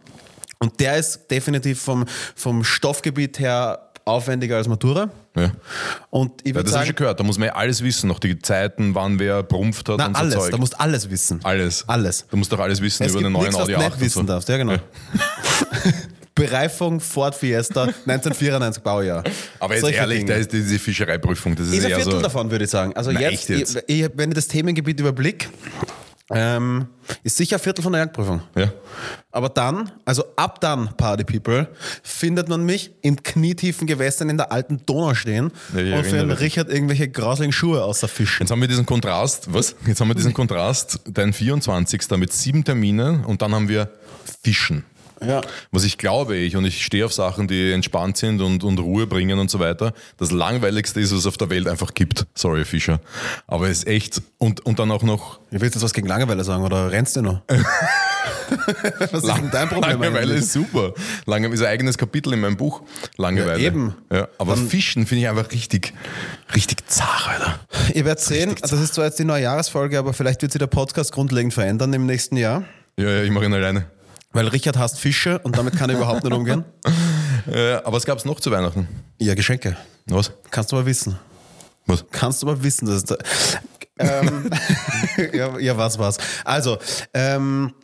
Und 0.60 0.78
der 0.80 0.96
ist 0.96 1.28
definitiv 1.30 1.80
vom, 1.82 2.04
vom 2.36 2.62
Stoffgebiet 2.62 3.38
her 3.40 3.83
aufwendiger 4.04 4.56
als 4.56 4.68
Matura. 4.68 5.10
Ja. 5.36 5.50
Und 6.10 6.32
ich 6.44 6.54
Ja, 6.54 6.62
das 6.62 6.62
habe 6.62 6.66
ich 6.66 6.72
sagen, 6.72 6.86
schon 6.86 6.96
gehört. 6.96 7.20
Da 7.20 7.24
muss 7.24 7.38
man 7.38 7.48
ja 7.48 7.54
alles 7.54 7.82
wissen, 7.82 8.08
noch 8.08 8.18
die 8.18 8.38
Zeiten, 8.38 8.94
wann 8.94 9.18
wer 9.18 9.42
prumpft 9.42 9.88
hat 9.88 9.98
na, 9.98 10.06
und 10.06 10.16
so 10.16 10.20
alles, 10.22 10.34
Zeug. 10.34 10.50
da 10.50 10.56
musst 10.58 10.80
alles 10.80 11.10
wissen. 11.10 11.40
alles. 11.42 11.88
Alles. 11.88 12.26
Du 12.30 12.36
musst 12.36 12.52
doch 12.52 12.60
alles 12.60 12.80
wissen 12.80 13.04
Es 13.04 13.12
über 13.12 13.22
den 13.22 13.32
neuen 13.32 13.44
nichts, 13.44 13.56
was 13.56 13.62
Audi 13.64 13.72
du 13.72 13.78
8 13.78 13.90
nicht 13.92 14.00
wissen 14.00 14.20
so. 14.20 14.22
darfst. 14.26 14.48
Ja, 14.48 14.56
genau. 14.56 14.76
Bereifung 16.34 17.00
Ford 17.00 17.34
Fiesta 17.34 17.82
1994 18.06 18.82
Baujahr. 18.82 19.22
Aber 19.60 19.74
jetzt 19.74 19.82
Solche 19.82 19.98
ehrlich, 19.98 20.18
Dinge. 20.18 20.32
da 20.32 20.36
ist 20.36 20.52
diese 20.52 20.78
Fischereiprüfung, 20.78 21.54
das 21.54 21.68
ist, 21.68 21.74
ist 21.74 21.84
ein 21.84 21.94
Viertel 21.94 22.12
so... 22.12 22.20
davon, 22.20 22.50
würde 22.50 22.64
ich 22.64 22.70
sagen. 22.70 22.92
Also 22.96 23.12
Na, 23.12 23.20
jetzt, 23.20 23.48
jetzt? 23.48 23.82
Ich, 23.86 24.02
ich, 24.02 24.10
wenn 24.14 24.30
ich 24.30 24.34
das 24.34 24.48
Themengebiet 24.48 24.98
überblick, 24.98 25.48
ähm, 26.30 26.86
ist 27.22 27.36
sicher 27.36 27.56
ein 27.56 27.60
Viertel 27.60 27.82
von 27.82 27.92
der 27.92 28.02
Jagdprüfung. 28.02 28.40
Ja. 28.56 28.72
Aber 29.30 29.48
dann, 29.50 29.90
also 30.04 30.24
ab 30.36 30.60
dann, 30.60 30.96
Party 30.96 31.24
People, 31.24 31.68
findet 32.02 32.48
man 32.48 32.64
mich 32.64 32.92
in 33.02 33.22
knietiefen 33.22 33.86
Gewässern 33.86 34.30
in 34.30 34.38
der 34.38 34.50
alten 34.50 34.80
Donau 34.86 35.14
stehen 35.14 35.50
Ja, 35.74 35.98
und 35.98 36.04
für 36.04 36.16
den. 36.16 36.30
Richard 36.30 36.70
irgendwelche 36.70 37.08
grauslichen 37.08 37.52
Schuhe 37.52 37.84
außer 37.84 38.08
Fischen. 38.08 38.44
Jetzt 38.44 38.50
haben 38.50 38.60
wir 38.60 38.68
diesen 38.68 38.86
Kontrast, 38.86 39.52
was? 39.52 39.76
Jetzt 39.86 40.00
haben 40.00 40.08
wir 40.08 40.14
diesen 40.14 40.32
Kontrast, 40.32 41.00
dein 41.06 41.32
24. 41.32 42.10
mit 42.16 42.32
sieben 42.32 42.64
Terminen 42.64 43.24
und 43.24 43.42
dann 43.42 43.54
haben 43.54 43.68
wir 43.68 43.90
Fischen. 44.42 44.84
Ja. 45.26 45.40
Was 45.70 45.84
ich 45.84 45.98
glaube, 45.98 46.36
ich, 46.36 46.56
und 46.56 46.64
ich 46.64 46.84
stehe 46.84 47.04
auf 47.04 47.12
Sachen, 47.12 47.48
die 47.48 47.72
entspannt 47.72 48.16
sind 48.16 48.40
und, 48.40 48.64
und 48.64 48.78
Ruhe 48.78 49.06
bringen 49.06 49.38
und 49.38 49.50
so 49.50 49.58
weiter, 49.58 49.92
das 50.18 50.30
langweiligste 50.30 51.00
ist, 51.00 51.12
was 51.12 51.20
es 51.20 51.26
auf 51.26 51.36
der 51.36 51.50
Welt 51.50 51.68
einfach 51.68 51.94
gibt. 51.94 52.26
Sorry, 52.34 52.64
Fischer. 52.64 53.00
Aber 53.46 53.68
es 53.68 53.78
ist 53.78 53.86
echt, 53.86 54.22
und, 54.38 54.64
und 54.66 54.78
dann 54.78 54.90
auch 54.90 55.02
noch, 55.02 55.40
Ich 55.50 55.60
will 55.60 55.68
jetzt 55.68 55.82
was 55.82 55.92
gegen 55.92 56.06
Langeweile 56.06 56.44
sagen, 56.44 56.64
oder 56.64 56.90
rennst 56.90 57.16
du 57.16 57.22
noch? 57.22 57.42
was 59.00 59.24
ist 59.24 59.36
denn 59.36 59.50
dein 59.50 59.68
Problem 59.68 60.00
Langeweile 60.00 60.18
eigentlich? 60.18 60.38
ist 60.40 60.52
super. 60.52 60.92
Langeweile 61.26 61.54
ist 61.54 61.62
ein 61.62 61.68
eigenes 61.68 61.98
Kapitel 61.98 62.32
in 62.32 62.40
meinem 62.40 62.56
Buch. 62.56 62.82
Langeweile. 63.16 63.60
Ja, 63.60 63.66
eben. 63.66 63.94
Ja, 64.12 64.28
aber 64.38 64.56
Fischen 64.56 65.06
finde 65.06 65.22
ich 65.22 65.28
einfach 65.28 65.50
richtig, 65.52 65.92
richtig 66.54 66.88
zart, 66.88 67.28
Alter. 67.28 67.60
Ihr 67.94 68.04
werdet 68.04 68.20
sehen, 68.20 68.54
das 68.60 68.72
ist 68.72 68.94
zwar 68.94 69.06
jetzt 69.06 69.18
die 69.18 69.24
neue 69.24 69.42
Jahresfolge, 69.42 69.98
aber 69.98 70.12
vielleicht 70.12 70.42
wird 70.42 70.52
sich 70.52 70.58
der 70.58 70.66
Podcast 70.66 71.12
grundlegend 71.12 71.54
verändern 71.54 71.92
im 71.92 72.06
nächsten 72.06 72.36
Jahr. 72.36 72.64
Ja, 72.98 73.08
ja, 73.10 73.22
ich 73.22 73.30
mache 73.30 73.46
ihn 73.46 73.54
alleine. 73.54 73.86
Weil 74.34 74.48
Richard 74.48 74.76
hasst 74.76 74.98
Fische 74.98 75.38
und 75.38 75.56
damit 75.56 75.76
kann 75.76 75.88
er 75.88 75.96
überhaupt 75.96 76.25
nicht 76.25 76.34
umgehen. 76.34 76.64
Äh, 77.46 77.75
aber 77.75 77.98
was 77.98 78.06
gab 78.06 78.16
es 78.16 78.25
noch 78.25 78.40
zu 78.40 78.50
Weihnachten? 78.50 78.88
Ja, 79.19 79.34
Geschenke. 79.34 79.76
Was? 80.06 80.32
Kannst 80.50 80.72
du 80.72 80.76
aber 80.76 80.86
wissen. 80.86 81.19
Was? 81.84 82.02
Kannst 82.10 82.42
du 82.42 82.48
aber 82.48 82.62
wissen, 82.62 82.86
dass 82.86 82.96
es 82.96 83.04
da, 83.04 83.16
ähm, 83.98 84.50
ja, 85.34 85.58
ja, 85.58 85.76
was, 85.76 85.98
was. 85.98 86.16
Also, 86.42 86.78
ähm, 87.12 87.75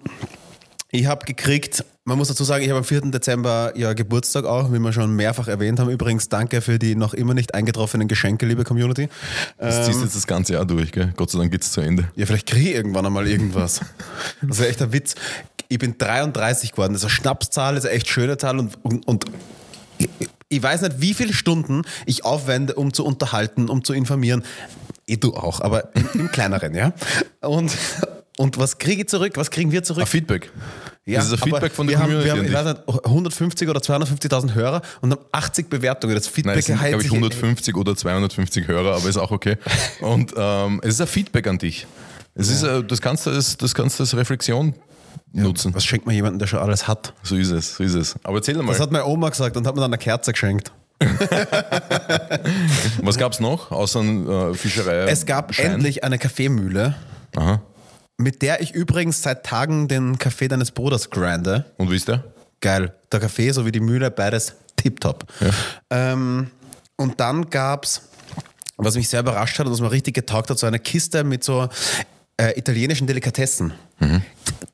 ich 0.92 1.06
habe 1.06 1.24
gekriegt, 1.24 1.84
man 2.04 2.18
muss 2.18 2.28
dazu 2.28 2.42
sagen, 2.42 2.64
ich 2.64 2.70
habe 2.70 2.78
am 2.78 2.84
4. 2.84 3.02
Dezember 3.12 3.72
ja 3.76 3.92
Geburtstag 3.92 4.44
auch, 4.44 4.72
wie 4.72 4.78
wir 4.78 4.92
schon 4.92 5.14
mehrfach 5.14 5.46
erwähnt 5.46 5.78
haben. 5.78 5.90
Übrigens, 5.90 6.28
danke 6.28 6.60
für 6.60 6.78
die 6.78 6.96
noch 6.96 7.14
immer 7.14 7.34
nicht 7.34 7.54
eingetroffenen 7.54 8.08
Geschenke, 8.08 8.46
liebe 8.46 8.64
Community. 8.64 9.08
Das 9.58 9.76
Ähm, 9.76 9.84
ziehst 9.84 10.02
jetzt 10.02 10.16
das 10.16 10.26
ganze 10.26 10.54
Jahr 10.54 10.64
durch, 10.64 10.90
gell? 10.90 11.12
Gott 11.16 11.30
sei 11.30 11.38
Dank 11.38 11.52
geht's 11.52 11.70
zu 11.70 11.80
Ende. 11.80 12.08
Ja, 12.16 12.26
vielleicht 12.26 12.48
kriege 12.48 12.70
ich 12.70 12.74
irgendwann 12.74 13.06
einmal 13.06 13.28
irgendwas. 13.28 13.80
Das 14.42 14.58
ist 14.58 14.66
echt 14.66 14.82
ein 14.82 14.92
Witz. 14.92 15.14
Ich 15.68 15.78
bin 15.78 15.96
33 15.98 16.72
geworden. 16.72 16.94
Das 16.94 17.02
ist 17.02 17.06
eine 17.06 17.10
Schnapszahl, 17.10 17.74
das 17.74 17.84
ist 17.84 17.90
eine 17.90 17.96
echt 17.98 18.08
schöne 18.08 18.36
Zahl 18.38 18.58
und, 18.58 18.76
und, 18.82 19.06
und 19.06 19.26
ich, 20.48 20.62
weiß 20.62 20.82
nicht, 20.82 21.00
wie 21.00 21.14
viele 21.14 21.32
Stunden 21.32 21.82
ich 22.06 22.24
aufwende, 22.24 22.74
um 22.74 22.92
zu 22.92 23.04
unterhalten, 23.04 23.68
um 23.68 23.84
zu 23.84 23.92
informieren. 23.92 24.42
Ich 25.06 25.20
du 25.20 25.34
auch, 25.34 25.60
aber 25.60 25.94
im, 25.94 26.08
im 26.14 26.32
kleineren, 26.32 26.74
ja. 26.74 26.92
Und, 27.40 27.76
und 28.40 28.56
was 28.56 28.78
kriege 28.78 29.02
ich 29.02 29.08
zurück? 29.08 29.32
Was 29.36 29.50
kriegen 29.50 29.70
wir 29.70 29.82
zurück? 29.82 30.02
Ein 30.02 30.06
Feedback. 30.06 30.50
Ja, 31.04 31.18
das 31.18 31.26
ist 31.26 31.34
ein 31.34 31.38
Feedback 31.40 31.72
von 31.72 31.86
der 31.86 31.96
wir 31.98 32.02
haben, 32.02 32.10
Community. 32.10 32.24
wir 32.24 32.32
haben, 32.32 32.74
dich. 32.74 32.86
weiß 32.86 32.96
nicht, 32.96 33.06
150 33.06 33.68
oder 33.68 33.80
250.000 33.80 34.54
Hörer 34.54 34.80
und 35.02 35.12
haben 35.12 35.20
80 35.30 35.68
Bewertungen. 35.68 36.14
Das 36.14 36.26
Feedback 36.26 36.54
Nein, 36.54 36.58
es 36.60 36.64
sind, 36.66 36.78
glaube 36.78 36.96
ich, 36.96 37.02
sich- 37.02 37.12
150 37.12 37.76
oder 37.76 37.94
250 37.94 38.66
Hörer, 38.66 38.96
aber 38.96 39.06
ist 39.06 39.18
auch 39.18 39.30
okay. 39.30 39.58
Und 40.00 40.32
ähm, 40.36 40.80
es 40.82 40.94
ist 40.94 41.02
ein 41.02 41.06
Feedback 41.06 41.46
an 41.48 41.58
dich. 41.58 41.86
Es 42.34 42.48
ist, 42.48 42.62
äh, 42.62 42.82
das 42.82 43.02
kannst 43.02 43.26
du 43.26 43.30
als, 43.30 43.58
das 43.58 43.74
kannst 43.74 43.98
du 43.98 44.04
als 44.04 44.16
Reflexion 44.16 44.72
nutzen. 45.34 45.74
Was 45.74 45.84
schenkt 45.84 46.06
man 46.06 46.14
jemandem, 46.14 46.38
der 46.38 46.46
schon 46.46 46.60
alles 46.60 46.88
hat? 46.88 47.12
So 47.22 47.36
ist 47.36 47.50
es, 47.50 47.76
so 47.76 47.84
ist 47.84 47.94
es. 47.94 48.16
Aber 48.22 48.36
erzähl 48.38 48.56
mal, 48.56 48.72
Das 48.72 48.80
hat 48.80 48.90
meine 48.90 49.04
Oma 49.04 49.28
gesagt 49.28 49.54
und 49.58 49.66
hat 49.66 49.74
mir 49.74 49.82
dann 49.82 49.90
eine 49.92 49.98
Kerze 49.98 50.32
geschenkt. 50.32 50.72
was 53.02 53.18
gab 53.18 53.32
es 53.32 53.40
noch 53.40 53.70
außer 53.70 54.00
äh, 54.00 54.54
Fischerei? 54.54 55.04
Es 55.10 55.26
gab 55.26 55.54
Schein? 55.54 55.72
endlich 55.72 56.04
eine 56.04 56.18
Kaffeemühle, 56.18 56.94
Aha. 57.36 57.60
Mit 58.20 58.42
der 58.42 58.60
ich 58.60 58.72
übrigens 58.72 59.22
seit 59.22 59.44
Tagen 59.44 59.88
den 59.88 60.18
Kaffee 60.18 60.48
deines 60.48 60.70
Bruders 60.70 61.10
grinde. 61.10 61.64
Und 61.78 61.90
wie 61.90 61.96
ist 61.96 62.08
der? 62.08 62.24
Geil. 62.60 62.94
Der 63.10 63.20
Kaffee 63.20 63.50
sowie 63.50 63.72
die 63.72 63.80
Mühle, 63.80 64.10
beides 64.10 64.54
tipptopp. 64.76 65.24
Ähm, 65.88 66.50
und 66.96 67.18
dann 67.18 67.48
gab's, 67.48 68.02
was 68.76 68.94
mich 68.94 69.08
sehr 69.08 69.20
überrascht 69.20 69.58
hat 69.58 69.66
und 69.66 69.72
was 69.72 69.80
mir 69.80 69.90
richtig 69.90 70.14
getaugt 70.14 70.50
hat, 70.50 70.58
so 70.58 70.66
eine 70.66 70.78
Kiste 70.78 71.24
mit 71.24 71.42
so 71.42 71.68
äh, 72.36 72.58
italienischen 72.58 73.06
Delikatessen. 73.06 73.72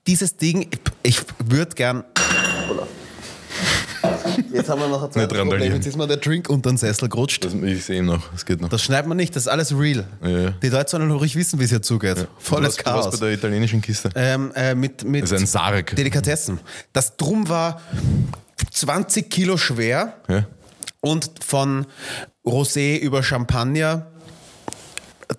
Dieses 0.06 0.36
Ding, 0.36 0.68
ich, 0.70 0.80
ich 1.02 1.20
würde 1.44 1.74
gern. 1.74 2.04
Jetzt 4.52 4.68
haben 4.68 4.80
wir 4.80 4.88
noch 4.88 5.02
ein 5.04 5.12
zweites. 5.12 5.38
Problem. 5.38 5.72
Jetzt 5.74 5.86
ist 5.86 5.96
mir 5.96 6.06
der 6.06 6.16
Drink 6.18 6.48
unter 6.48 6.70
den 6.70 6.76
Sessel 6.76 7.08
gerutscht. 7.08 7.44
Das, 7.44 7.54
ich 7.54 7.84
sehe 7.84 7.98
ihn 7.98 8.06
noch, 8.06 8.32
es 8.34 8.44
geht 8.44 8.60
noch. 8.60 8.68
Das 8.68 8.82
schneidet 8.82 9.06
man 9.06 9.16
nicht, 9.16 9.34
das 9.36 9.44
ist 9.44 9.48
alles 9.48 9.72
real. 9.78 10.06
Ja, 10.22 10.28
ja. 10.28 10.50
Die 10.62 10.68
Leute 10.68 10.90
sollen 10.90 11.10
ruhig 11.10 11.36
wissen, 11.36 11.58
wie 11.60 11.64
es 11.64 11.70
hier 11.70 11.82
zugeht. 11.82 12.26
Volles 12.38 12.76
warst, 12.76 12.80
du 12.80 12.90
warst 12.90 13.02
Chaos. 13.10 13.20
bei 13.20 13.26
der 13.26 13.34
italienischen 13.34 13.80
Kiste. 13.82 14.10
ähm, 14.14 14.52
äh, 14.54 14.74
mit, 14.74 15.04
mit 15.04 15.22
Das 15.24 15.32
ist 15.32 15.40
ein 15.40 15.46
Sarg. 15.46 15.94
Delikatessen. 15.96 16.60
Das 16.92 17.16
Drum 17.16 17.48
war 17.48 17.80
20 18.72 19.30
Kilo 19.30 19.56
schwer 19.56 20.14
Ja. 20.28 20.46
Und 21.00 21.30
von 21.44 21.86
Rosé 22.44 22.98
über 22.98 23.22
Champagner 23.22 24.06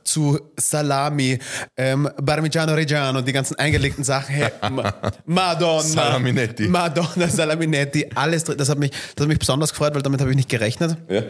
zu 0.03 0.39
Salami, 0.57 1.39
ähm, 1.75 2.09
Parmigiano 2.25 2.73
Reggiano, 2.73 3.21
die 3.21 3.33
ganzen 3.33 3.55
eingelegten 3.59 4.03
Sachen. 4.03 4.35
Hey, 4.35 4.51
Ma- 4.71 4.93
Madonna. 5.25 5.81
Salaminetti. 5.81 6.67
Madonna, 6.67 7.27
Salaminetti, 7.27 8.07
alles 8.15 8.43
drin. 8.43 8.57
Das 8.57 8.69
hat 8.69 8.79
mich, 8.79 8.91
das 9.15 9.23
hat 9.23 9.27
mich 9.27 9.39
besonders 9.39 9.71
gefreut, 9.71 9.95
weil 9.95 10.01
damit 10.01 10.21
habe 10.21 10.29
ich 10.31 10.35
nicht 10.37 10.49
gerechnet. 10.49 10.97
Ja. 11.09 11.21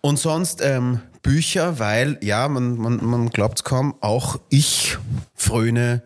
Und 0.00 0.18
sonst 0.18 0.60
ähm, 0.62 1.00
Bücher, 1.22 1.78
weil, 1.78 2.18
ja, 2.20 2.48
man, 2.48 2.76
man, 2.76 3.04
man 3.04 3.28
glaubt 3.30 3.58
es 3.58 3.64
kaum, 3.64 3.94
auch 4.00 4.38
ich 4.50 4.98
fröne 5.34 6.02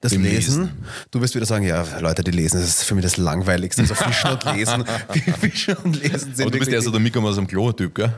das 0.00 0.12
Lesen. 0.12 0.22
Lesen. 0.22 0.70
Du 1.10 1.20
wirst 1.20 1.34
wieder 1.34 1.44
sagen, 1.44 1.64
ja, 1.64 1.84
Leute, 1.98 2.22
die 2.22 2.30
lesen, 2.30 2.60
das 2.60 2.68
ist 2.68 2.84
für 2.84 2.94
mich 2.94 3.02
das 3.02 3.16
Langweiligste. 3.16 3.84
So 3.84 3.94
Fischen 3.94 4.30
und 4.30 4.44
Lesen. 4.44 4.84
Fischen 5.40 5.74
und 5.82 6.00
Lesen 6.00 6.34
sind 6.34 6.42
Aber 6.42 6.52
du 6.52 6.58
bist 6.60 6.70
eher 6.70 6.80
so 6.82 6.90
der 6.92 7.00
Mickey 7.00 7.18
aus 7.18 7.34
dem 7.34 7.48
Klo-Typ, 7.48 7.94
gell? 7.96 8.12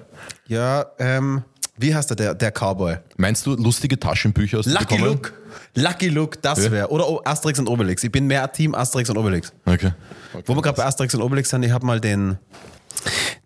Ja, 0.47 0.85
ähm, 0.99 1.43
wie 1.81 1.95
heißt 1.95 2.11
der, 2.11 2.17
der, 2.17 2.35
der 2.35 2.51
Cowboy? 2.53 2.97
Meinst 3.17 3.47
du 3.47 3.55
lustige 3.57 3.99
Taschenbücher 3.99 4.61
du 4.63 4.71
Lucky 4.71 4.85
bekommen? 4.97 5.05
Luke. 5.05 5.33
Lucky 5.75 6.09
Luke, 6.09 6.39
das 6.43 6.65
Ja. 6.65 6.71
wäre. 6.71 6.89
Oder 6.91 7.09
O- 7.09 7.23
Asterix 7.25 7.59
und 7.59 7.69
Obelix. 7.69 8.03
Ich 8.05 8.13
bin 8.13 8.27
mehr 8.27 8.51
Team 8.53 8.75
Asterix 8.75 9.09
und 9.11 9.17
Obelix. 9.19 9.53
Okay. 9.65 9.93
Wo 10.47 10.55
wir 10.55 10.63
gerade 10.63 10.77
bei 10.77 10.85
Asterix 10.85 11.15
und 11.15 11.23
Obelix 11.23 11.51
sind, 11.51 11.63
ich 11.63 11.73
habe 11.73 11.85
mal 11.87 12.01
den, 12.01 12.39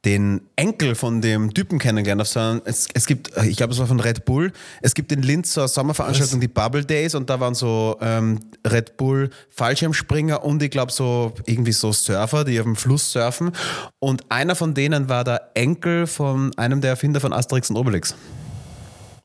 den 0.05 0.43
Enkel 0.57 0.95
von 0.95 1.21
dem 1.21 1.55
Typen 1.55 1.79
kennengelernt. 1.79 2.21
Auf 2.21 2.29
so 2.29 2.41
einem, 2.41 2.63
es, 2.65 2.89
es 2.93 3.07
gibt, 3.07 3.31
ich 3.45 3.57
glaube, 3.57 3.73
es 3.73 3.79
war 3.79 3.87
von 3.87 4.01
Red 4.01 4.25
Bull. 4.25 4.53
Es 4.83 4.95
gibt 4.95 5.13
in 5.13 5.23
Linz 5.23 5.55
so 5.55 5.63
eine 5.63 5.69
Sommerveranstaltung, 5.69 6.41
die 6.41 6.49
Bubble 6.49 6.85
Days, 6.85 7.15
und 7.15 7.31
da 7.31 7.41
waren 7.41 7.55
so 7.55 7.97
ähm, 8.01 8.41
Red 8.67 8.97
Bull 8.97 9.31
Fallschirmspringer 9.51 10.45
und 10.45 10.63
ich 10.63 10.71
glaube 10.71 10.93
so 10.93 11.33
irgendwie 11.47 11.73
so 11.73 11.93
Surfer, 11.93 12.45
die 12.45 12.59
auf 12.61 12.65
dem 12.65 12.77
Fluss 12.77 13.13
surfen. 13.13 13.53
Und 13.99 14.31
einer 14.31 14.55
von 14.55 14.75
denen 14.75 15.09
war 15.09 15.25
der 15.25 15.51
Enkel 15.55 16.07
von 16.07 16.53
einem 16.57 16.81
der 16.81 16.91
Erfinder 16.91 17.21
von 17.21 17.33
Asterix 17.33 17.71
und 17.71 17.77
Obelix. 17.77 18.15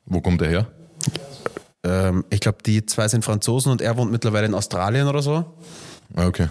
Wo 0.06 0.20
kommt 0.20 0.40
der 0.40 0.48
her? 0.48 0.66
Ähm, 1.84 2.24
ich 2.30 2.40
glaube, 2.40 2.58
die 2.64 2.84
zwei 2.86 3.08
sind 3.08 3.24
Franzosen 3.24 3.72
und 3.72 3.80
er 3.80 3.96
wohnt 3.96 4.10
mittlerweile 4.10 4.46
in 4.46 4.54
Australien 4.54 5.06
oder 5.08 5.22
so. 5.22 5.44
Ah, 6.16 6.26
Okay. 6.26 6.48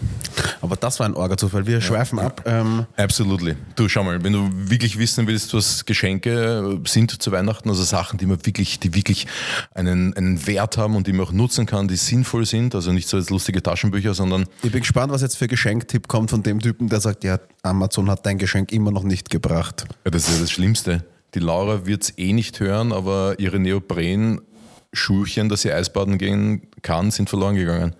Aber 0.61 0.75
das 0.75 0.99
war 0.99 1.05
ein 1.05 1.15
Orga-Zufall. 1.15 1.65
Wir 1.67 1.81
schweifen 1.81 2.19
ab. 2.19 2.43
Ähm, 2.45 2.85
Absolutely. 2.97 3.55
Du, 3.75 3.89
schau 3.89 4.03
mal, 4.03 4.23
wenn 4.23 4.33
du 4.33 4.49
wirklich 4.53 4.97
wissen 4.99 5.27
willst, 5.27 5.53
was 5.53 5.85
Geschenke 5.85 6.79
sind 6.85 7.21
zu 7.21 7.31
Weihnachten, 7.31 7.69
also 7.69 7.83
Sachen, 7.83 8.17
die 8.17 8.25
man 8.25 8.45
wirklich, 8.45 8.79
die 8.79 8.93
wirklich 8.93 9.27
einen, 9.73 10.13
einen 10.15 10.45
Wert 10.47 10.77
haben 10.77 10.95
und 10.95 11.07
die 11.07 11.13
man 11.13 11.25
auch 11.27 11.31
nutzen 11.31 11.65
kann, 11.65 11.87
die 11.87 11.95
sinnvoll 11.95 12.45
sind, 12.45 12.75
also 12.75 12.91
nicht 12.91 13.07
so 13.07 13.17
als 13.17 13.29
lustige 13.29 13.61
Taschenbücher, 13.63 14.13
sondern 14.13 14.45
Ich 14.63 14.71
bin 14.71 14.81
gespannt, 14.81 15.11
was 15.11 15.21
jetzt 15.21 15.37
für 15.37 15.47
Geschenktipp 15.47 16.07
kommt 16.07 16.29
von 16.29 16.43
dem 16.43 16.59
Typen, 16.59 16.87
der 16.89 17.01
sagt, 17.01 17.23
ja, 17.23 17.39
Amazon 17.63 18.09
hat 18.09 18.25
dein 18.25 18.37
Geschenk 18.37 18.71
immer 18.71 18.91
noch 18.91 19.03
nicht 19.03 19.29
gebracht. 19.29 19.85
Ja, 20.05 20.11
das 20.11 20.27
ist 20.27 20.35
ja 20.35 20.41
das 20.41 20.51
Schlimmste. 20.51 21.03
Die 21.33 21.39
Laura 21.39 21.85
wird 21.85 22.03
es 22.03 22.17
eh 22.17 22.33
nicht 22.33 22.59
hören, 22.59 22.91
aber 22.91 23.35
ihre 23.39 23.59
Neopren-Schuhchen, 23.59 25.49
dass 25.49 25.61
sie 25.61 25.71
Eisbaden 25.71 26.17
gehen 26.17 26.63
kann, 26.81 27.11
sind 27.11 27.29
verloren 27.29 27.55
gegangen. 27.55 27.95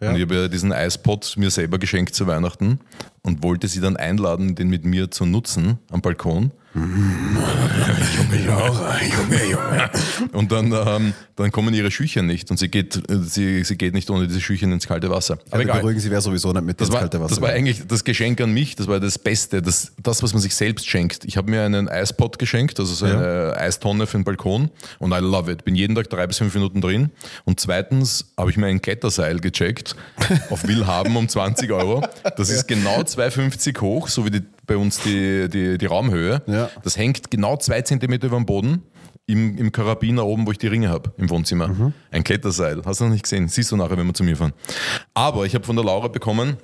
Ja. 0.00 0.10
Und 0.10 0.16
ich 0.16 0.22
habe 0.22 0.34
ja 0.34 0.48
diesen 0.48 0.72
Eispot 0.72 1.34
mir 1.36 1.50
selber 1.50 1.78
geschenkt 1.78 2.14
zu 2.14 2.26
Weihnachten 2.26 2.80
und 3.22 3.42
wollte 3.42 3.68
sie 3.68 3.80
dann 3.80 3.96
einladen, 3.96 4.54
den 4.54 4.68
mit 4.68 4.84
mir 4.84 5.10
zu 5.10 5.26
nutzen 5.26 5.78
am 5.90 6.02
Balkon. 6.02 6.52
Junge, 6.74 8.36
Junge, 8.46 9.44
Junge. 9.50 9.90
Und 10.32 10.52
dann, 10.52 10.72
ähm, 10.72 11.14
dann 11.36 11.50
kommen 11.50 11.72
ihre 11.74 11.90
Schüchen 11.90 12.26
nicht 12.26 12.50
und 12.50 12.58
sie 12.58 12.68
geht, 12.68 12.96
äh, 13.10 13.18
sie, 13.22 13.64
sie 13.64 13.76
geht 13.76 13.94
nicht 13.94 14.10
ohne 14.10 14.26
diese 14.26 14.40
Schüchen 14.40 14.70
ins 14.72 14.86
kalte 14.86 15.10
Wasser. 15.10 15.38
Aber 15.50 15.64
beruhigen 15.64 16.00
Sie 16.00 16.10
wäre 16.10 16.20
sowieso 16.20 16.52
nicht 16.52 16.64
mit 16.64 16.80
Das 16.80 16.88
ins 16.88 16.94
war, 16.94 17.00
kalte 17.00 17.20
Wasser. 17.20 17.30
das 17.30 17.40
war 17.40 17.50
eigentlich 17.50 17.86
das 17.86 18.04
Geschenk 18.04 18.40
an 18.40 18.52
mich, 18.52 18.76
das 18.76 18.86
war 18.86 19.00
das 19.00 19.18
Beste, 19.18 19.62
das, 19.62 19.92
das 20.02 20.22
was 20.22 20.32
man 20.32 20.42
sich 20.42 20.54
selbst 20.54 20.88
schenkt. 20.88 21.24
Ich 21.24 21.36
habe 21.36 21.50
mir 21.50 21.62
einen 21.64 21.88
Eispot 21.88 22.38
geschenkt, 22.38 22.78
also 22.80 22.92
so 22.94 23.06
eine 23.06 23.56
Eistonne 23.56 24.06
für 24.06 24.18
den 24.18 24.24
Balkon 24.24 24.70
und 24.98 25.12
I 25.12 25.18
love 25.20 25.50
it. 25.50 25.64
Bin 25.64 25.74
jeden 25.74 25.94
Tag 25.94 26.10
drei 26.10 26.26
bis 26.26 26.38
fünf 26.38 26.54
Minuten 26.54 26.80
drin. 26.80 27.10
Und 27.44 27.60
zweitens 27.60 28.32
habe 28.36 28.50
ich 28.50 28.56
mir 28.56 28.66
ein 28.66 28.82
Kletterseil 28.82 29.40
gecheckt 29.40 29.96
auf 30.50 30.66
Willhaben 30.66 31.16
um 31.16 31.28
20 31.28 31.72
Euro. 31.72 32.06
Das 32.36 32.50
ist 32.50 32.68
genau 32.68 33.00
2,50 33.00 33.80
hoch, 33.80 34.08
so 34.08 34.24
wie 34.26 34.30
die, 34.30 34.42
bei 34.68 34.76
uns 34.76 35.00
die, 35.00 35.48
die, 35.48 35.78
die 35.78 35.86
Raumhöhe. 35.86 36.42
Ja. 36.46 36.70
Das 36.84 36.96
hängt 36.96 37.30
genau 37.30 37.56
zwei 37.56 37.82
Zentimeter 37.82 38.28
über 38.28 38.36
dem 38.36 38.46
Boden. 38.46 38.82
Im, 39.26 39.58
Im 39.58 39.72
Karabiner 39.72 40.24
oben, 40.24 40.46
wo 40.46 40.52
ich 40.52 40.58
die 40.58 40.68
Ringe 40.68 40.88
habe, 40.88 41.12
im 41.18 41.28
Wohnzimmer. 41.28 41.68
Mhm. 41.68 41.92
Ein 42.10 42.24
Kletterseil. 42.24 42.80
Hast 42.86 43.00
du 43.00 43.04
noch 43.04 43.10
nicht 43.10 43.24
gesehen? 43.24 43.48
Siehst 43.48 43.70
du 43.70 43.76
nachher, 43.76 43.98
wenn 43.98 44.06
wir 44.06 44.14
zu 44.14 44.24
mir 44.24 44.36
fahren. 44.36 44.54
Aber 45.12 45.44
ich 45.44 45.54
habe 45.54 45.66
von 45.66 45.76
der 45.76 45.84
Laura 45.84 46.08
bekommen 46.08 46.56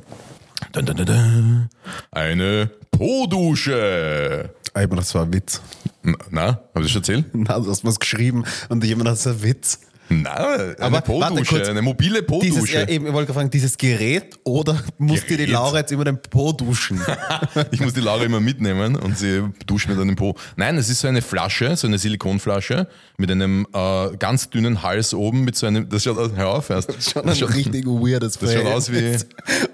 dun, 0.73 0.87
dun, 0.87 0.97
dun, 0.97 1.07
dun, 1.07 1.69
eine 2.11 2.71
Po-Dusche. 2.91 4.51
Ah, 4.73 4.81
gedacht, 4.81 5.01
das 5.01 5.15
war 5.15 5.23
ein 5.23 5.33
Witz. 5.33 5.61
Na, 6.03 6.17
na 6.31 6.47
habe 6.47 6.63
ich 6.77 6.83
das 6.83 6.91
schon 6.91 7.03
erzählt? 7.03 7.27
Na, 7.35 7.59
du 7.59 7.71
hast 7.71 7.85
was 7.85 8.01
geschrieben 8.01 8.45
und 8.69 8.83
das 8.83 9.21
ist 9.21 9.27
ein 9.27 9.43
Witz. 9.43 9.81
Na, 10.09 10.75
eine 10.79 11.01
Po-Dusche, 11.01 11.69
eine 11.69 11.81
mobile 11.83 12.23
Dieses, 12.23 12.57
Po-Dusche. 12.57 12.75
ja, 12.75 12.89
eben, 12.89 13.07
ich 13.07 13.13
wollte 13.13 13.33
fragen, 13.33 13.51
dieses 13.51 13.77
Gerät 13.79 14.39
oder 14.45 14.83
muss 14.99 15.21
dir 15.23 15.29
die 15.31 15.37
Gerät? 15.47 15.51
Laura 15.51 15.79
jetzt 15.79 15.93
immer 15.93 16.05
den 16.05 16.21
Po 16.21 16.53
duschen? 16.53 17.01
Ich 17.71 17.81
muss 17.81 17.95
die 17.95 18.01
Laura 18.01 18.25
immer 18.25 18.41
mitnehmen 18.41 18.97
und 18.97 19.17
sie 19.19 19.43
duscht 19.67 19.89
mir 19.89 19.97
dann 19.97 20.09
den 20.09 20.17
Po. 20.17 20.35
Nein, 20.57 20.77
es 20.77 20.89
ist 20.89 21.01
so 21.01 21.09
eine 21.09 21.23
Flasche, 21.23 21.77
so 21.77 21.87
eine 21.87 21.99
Silikonflasche 21.99 22.87
mit 23.17 23.31
einem 23.31 23.67
äh, 23.73 24.17
ganz 24.19 24.51
dünnen 24.51 24.83
Hals 24.83 25.15
oben 25.15 25.45
mit 25.45 25.57
so 25.57 25.67
einem, 25.67 25.89
das 25.89 26.05
schaut 26.05 26.19
aus, 26.19 26.31
hör 26.37 26.49
auf 26.51 26.71
erst. 26.71 26.91
Schon 27.11 27.23
ein 27.23 27.29
Das 27.29 27.39
schaut- 27.39 27.55
richtig 27.55 27.87
weirdes 27.87 28.39
das 28.39 28.53
schaut 28.53 28.67
aus 28.67 28.93
wie-. 28.93 29.17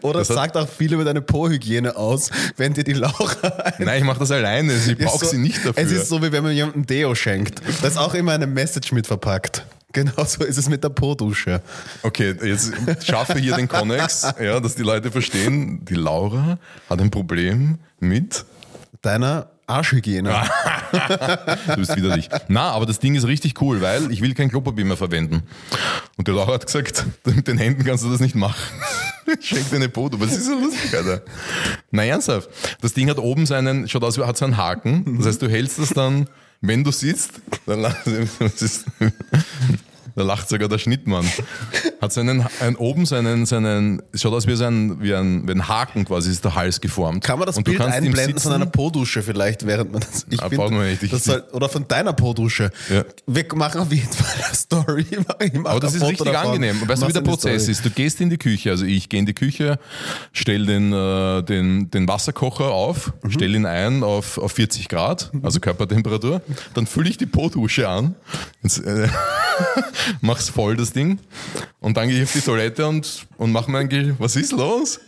Oder 0.03 0.21
das 0.21 0.29
sagt 0.29 0.57
auch 0.57 0.69
viel 0.69 0.93
über 0.93 1.05
deine 1.05 1.23
Po-Hygiene 1.23 1.97
aus, 1.97 2.31
wenn 2.57 2.73
dir 2.75 2.85
die 2.85 2.93
Laura 2.93 3.49
ein 3.65 3.85
Nein, 3.85 3.99
ich 3.99 4.05
mache 4.05 4.21
das 4.21 4.31
alleine, 4.31 4.73
ich 4.75 4.97
brauche 4.99 5.25
so- 5.25 5.31
sie 5.33 5.39
nicht 5.39 5.59
dafür. 5.59 5.75
Es 5.83 5.91
ist 5.91 6.09
so, 6.09 6.23
wie 6.23 6.31
wenn 6.33 6.43
man 6.43 6.53
jemandem 6.53 6.87
Deo 6.87 7.15
schenkt. 7.15 7.61
Da 7.83 7.89
ist 7.89 7.99
auch 7.99 8.15
immer 8.15 8.33
eine 8.33 8.47
Message 8.47 8.93
mit 8.93 9.07
verpackt. 9.07 9.65
Genauso 9.93 10.45
ist 10.45 10.57
es 10.57 10.69
mit 10.69 10.85
der 10.85 10.91
Po-Dusche. 10.91 11.61
Okay, 12.03 12.37
jetzt 12.43 12.73
schaffe 13.07 13.39
hier 13.39 13.57
den 13.57 13.69
Connex, 13.69 14.27
ja, 14.41 14.61
dass 14.61 14.75
die 14.77 14.83
Leute 14.83 15.11
verstehen, 15.11 15.85
die 15.85 15.95
Laura 15.95 16.59
hat 16.89 17.01
ein 17.01 17.11
Problem 17.11 17.79
mit. 17.99 18.45
Deiner 19.03 19.49
Arschhygiene. 19.67 20.35
Du 21.67 21.77
bist 21.77 21.95
widerlich. 21.97 22.29
Na, 22.49 22.73
aber 22.73 22.85
das 22.85 22.99
Ding 22.99 23.15
ist 23.15 23.25
richtig 23.25 23.61
cool, 23.63 23.81
weil 23.81 24.11
ich 24.11 24.21
will 24.21 24.35
kein 24.35 24.51
Klopapier 24.51 24.85
mehr 24.85 24.97
verwenden. 24.97 25.45
Und 26.17 26.27
die 26.27 26.33
Laura 26.33 26.55
hat 26.55 26.67
gesagt, 26.67 27.07
mit 27.25 27.47
den 27.47 27.59
Händen 27.59 27.85
kannst 27.85 28.05
du 28.05 28.11
das 28.11 28.19
nicht 28.19 28.35
machen. 28.35 28.59
Schenk 29.41 29.71
dir 29.71 29.77
eine 29.77 29.89
Foto. 29.89 30.19
Was 30.21 30.33
ist 30.33 30.47
so 30.47 30.59
lustig, 30.59 30.95
Alter? 30.97 31.23
Na, 31.93 32.05
ernsthaft. 32.05 32.51
Das 32.81 32.93
Ding 32.93 33.09
hat 33.09 33.19
oben 33.19 33.47
seinen, 33.47 33.89
schaut 33.89 34.03
aus, 34.03 34.19
wie 34.19 34.25
hat 34.25 34.37
so 34.37 34.45
einen 34.45 34.57
Haken. 34.57 35.19
Das 35.19 35.27
heißt, 35.27 35.43
du 35.43 35.49
hältst 35.49 35.79
das 35.79 35.91
dann, 35.91 36.29
wenn 36.61 36.85
du 36.85 36.91
sitzt, 36.91 37.41
dann 37.67 37.83
das 37.83 38.07
ist, 38.63 38.85
da 40.21 40.27
lacht 40.27 40.49
sogar 40.51 40.69
der 40.69 40.79
Schnittmann. 40.79 41.25
Hat 42.01 42.13
seinen, 42.13 42.47
ein, 42.61 42.77
oben 42.77 43.07
seinen, 43.07 43.47
seinen, 43.47 44.03
schaut 44.15 44.35
aus 44.35 44.47
wie, 44.47 44.55
so 44.55 44.65
ein, 44.65 45.01
wie, 45.03 45.15
ein, 45.15 45.47
wie 45.49 45.53
ein 45.53 45.67
Haken 45.69 46.05
quasi, 46.05 46.31
ist 46.31 46.45
der 46.45 46.55
Hals 46.55 46.81
geformt. 46.81 47.25
Kann 47.25 47.39
man 47.39 47.47
das 47.47 47.57
Und 47.57 47.65
Bild 47.65 47.81
einblenden 47.81 48.39
von 48.39 48.53
einer 48.53 48.67
Po-Dusche 48.67 49.23
vielleicht, 49.23 49.67
während 49.67 49.93
man 49.93 50.01
das. 50.03 50.27
Ich 50.29 50.43
Ah, 50.43 50.49
find, 50.49 50.61
wir 50.71 50.71
nicht. 50.71 51.03
Ich- 51.03 51.11
soll, 51.23 51.43
oder 51.53 51.69
von 51.69 51.87
deiner 51.89 52.13
Po-Dusche. 52.13 52.71
Ja. 52.91 53.05
Wir 53.27 53.45
machen 53.55 53.81
auf 53.81 53.91
jeden 53.93 54.13
Fall 54.13 54.45
eine 54.45 54.55
Story. 54.55 55.07
Aber 55.65 55.81
das 55.81 55.95
ist 55.95 56.01
Foto 56.01 56.11
richtig 56.11 56.33
davon. 56.33 56.49
angenehm. 56.55 56.87
Weißt 56.87 57.03
du, 57.03 57.09
wie 57.09 57.13
der 57.13 57.21
Prozess 57.23 57.63
Story. 57.63 57.73
ist? 57.73 57.85
Du 57.85 57.91
gehst 57.91 58.21
in 58.21 58.29
die 58.31 58.39
Küche, 58.39 58.71
also 58.71 58.85
ich 58.85 59.09
gehe 59.09 59.21
in 59.21 59.27
die 59.27 59.35
Küche, 59.35 59.79
stell 60.33 60.67
den, 60.67 60.93
äh, 60.93 61.43
den, 61.43 61.91
den 61.91 62.07
Wasserkocher 62.09 62.67
auf, 62.71 63.13
Mhm. 63.23 63.31
stell 63.31 63.55
ihn 63.55 63.67
ein 63.67 64.03
auf, 64.03 64.39
auf 64.39 64.53
40 64.53 64.89
Grad, 64.89 65.31
also 65.43 65.61
Körpertemperatur, 65.61 66.43
dann 66.75 66.87
fülle 66.87 67.09
ich 67.11 67.17
die 67.19 67.27
Po-Dusche 67.27 67.89
an, 67.89 68.15
jetzt, 68.63 68.79
äh, 68.85 69.09
mach's 70.21 70.49
voll 70.49 70.77
das 70.77 70.93
Ding 70.93 71.19
und 71.81 71.97
dann 71.97 72.09
gehe 72.09 72.19
ich 72.19 72.25
auf 72.25 72.33
die 72.33 72.41
Toilette 72.41 72.87
und, 72.87 73.27
und 73.37 73.53
mach 73.53 73.67
mein 73.69 73.89
Ge 73.89 74.15
Was 74.19 74.37
ist 74.37 74.53
los? 74.53 75.01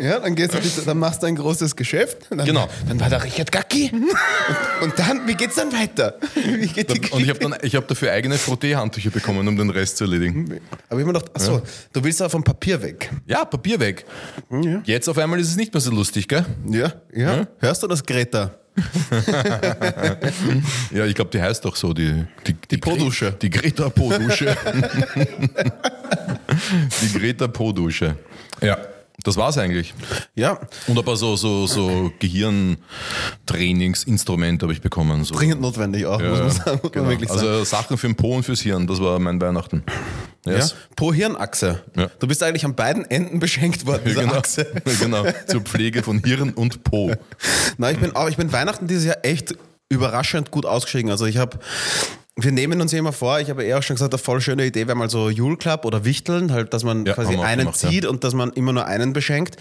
Ja, 0.00 0.20
dann, 0.20 0.34
gehst 0.34 0.54
du, 0.54 0.82
dann 0.84 0.98
machst 0.98 1.22
du 1.22 1.26
ein 1.26 1.36
großes 1.36 1.76
Geschäft. 1.76 2.26
Dann, 2.30 2.44
Genau. 2.44 2.68
Dann 2.88 2.98
war 3.00 3.08
der 3.08 3.22
Richard 3.22 3.52
Gacki. 3.52 3.90
Und, 3.92 4.04
und 4.82 4.98
dann, 4.98 5.26
wie 5.26 5.34
geht's 5.34 5.56
dann 5.56 5.72
weiter? 5.72 6.18
Geht 6.74 7.12
Und 7.12 7.22
ich 7.22 7.28
habe 7.28 7.56
hab 7.56 7.88
dafür 7.88 8.12
eigene 8.12 8.38
Frottee-Handtücher 8.38 9.10
bekommen, 9.10 9.46
um 9.46 9.56
den 9.56 9.70
Rest 9.70 9.98
zu 9.98 10.04
erledigen. 10.04 10.44
Aber 10.46 10.54
ich 10.54 10.60
hab 10.90 10.96
mir 10.98 11.04
gedacht, 11.04 11.26
achso, 11.34 11.62
du 11.92 12.04
willst 12.04 12.22
auch 12.22 12.30
vom 12.30 12.44
Papier 12.44 12.80
weg. 12.82 13.10
Ja, 13.26 13.44
Papier 13.44 13.78
weg. 13.80 14.04
Ja. 14.50 14.80
Jetzt 14.84 15.08
auf 15.08 15.18
einmal 15.18 15.38
ist 15.40 15.48
es 15.48 15.56
nicht 15.56 15.72
mehr 15.72 15.80
so 15.80 15.90
lustig, 15.90 16.28
gell? 16.28 16.44
Ja, 16.66 16.92
ja. 17.14 17.46
Hörst 17.58 17.82
du 17.82 17.86
das, 17.86 18.04
Greta? 18.04 18.54
Ja, 20.90 21.06
ich 21.06 21.14
glaube, 21.14 21.30
die 21.30 21.40
heißt 21.40 21.64
doch 21.64 21.76
so, 21.76 21.92
die, 21.92 22.24
die, 22.46 22.54
die, 22.70 22.78
Po-Dusche. 22.78 23.32
Die 23.40 23.50
Greta 23.50 23.90
Po-Dusche. 23.90 24.56
die 27.02 27.18
Greta 27.18 27.48
Po-Dusche. 27.48 28.16
Ja, 28.60 28.78
das 29.24 29.36
war's 29.36 29.58
eigentlich. 29.58 29.94
Ja, 30.36 30.60
Und 30.86 30.96
ein 30.96 31.04
paar 31.04 31.16
so, 31.16 31.34
so, 31.34 31.66
so 31.66 32.12
Gehirntrainingsinstrumente 32.20 34.64
habe 34.64 34.72
ich 34.72 34.80
bekommen. 34.80 35.24
So. 35.24 35.34
dringend 35.34 35.60
notwendig 35.60 36.06
auch, 36.06 36.22
muss 36.22 36.38
man 36.38 36.50
sagen. 36.50 36.80
Genau. 36.92 37.08
wirklich 37.08 37.28
sagen. 37.28 37.40
Also 37.40 37.64
Sachen 37.64 37.98
für 37.98 38.06
den 38.06 38.14
Po 38.14 38.36
und 38.36 38.44
fürs 38.44 38.60
Hirn, 38.60 38.86
das 38.86 39.00
war 39.00 39.18
mein 39.18 39.40
Weihnachten. 39.40 39.82
Yes. 40.46 40.76
Pro 40.94 41.12
Hirnachse. 41.12 41.82
Ja. 41.96 42.08
Du 42.20 42.28
bist 42.28 42.42
eigentlich 42.42 42.64
an 42.64 42.74
beiden 42.74 43.04
Enden 43.10 43.40
beschenkt 43.40 43.86
worden, 43.86 44.02
dieser 44.06 44.22
genau. 44.22 44.34
Achse. 44.34 44.66
genau. 45.00 45.24
Zur 45.46 45.62
Pflege 45.62 46.02
von 46.02 46.22
Hirn 46.22 46.50
und 46.50 46.84
Po. 46.84 47.12
Na, 47.76 47.90
ich 47.90 47.98
bin 47.98 48.14
auch, 48.14 48.28
ich 48.28 48.36
bin 48.36 48.52
Weihnachten 48.52 48.86
dieses 48.86 49.04
Jahr 49.04 49.24
echt 49.24 49.54
überraschend 49.88 50.50
gut 50.50 50.64
ausgestiegen. 50.64 51.10
Also 51.10 51.26
ich 51.26 51.38
habe, 51.38 51.58
wir 52.40 52.52
nehmen 52.52 52.80
uns 52.80 52.92
ja 52.92 53.00
immer 53.00 53.12
vor, 53.12 53.40
ich 53.40 53.50
habe 53.50 53.64
eher 53.64 53.78
auch 53.78 53.82
schon 53.82 53.96
gesagt, 53.96 54.14
eine 54.14 54.18
voll 54.18 54.40
schöne 54.40 54.64
Idee 54.64 54.86
wäre 54.86 54.96
mal 54.96 55.10
so 55.10 55.28
Jule 55.28 55.56
Club 55.56 55.84
oder 55.84 56.04
Wichteln, 56.04 56.52
halt, 56.52 56.72
dass 56.72 56.84
man 56.84 57.04
Ja, 57.04 57.14
quasi 57.14 57.36
einen 57.36 57.66
gemacht, 57.66 57.82
ja. 57.82 57.90
zieht 57.90 58.06
und 58.06 58.22
dass 58.22 58.32
man 58.34 58.52
immer 58.52 58.72
nur 58.72 58.86
einen 58.86 59.12
beschenkt. 59.12 59.56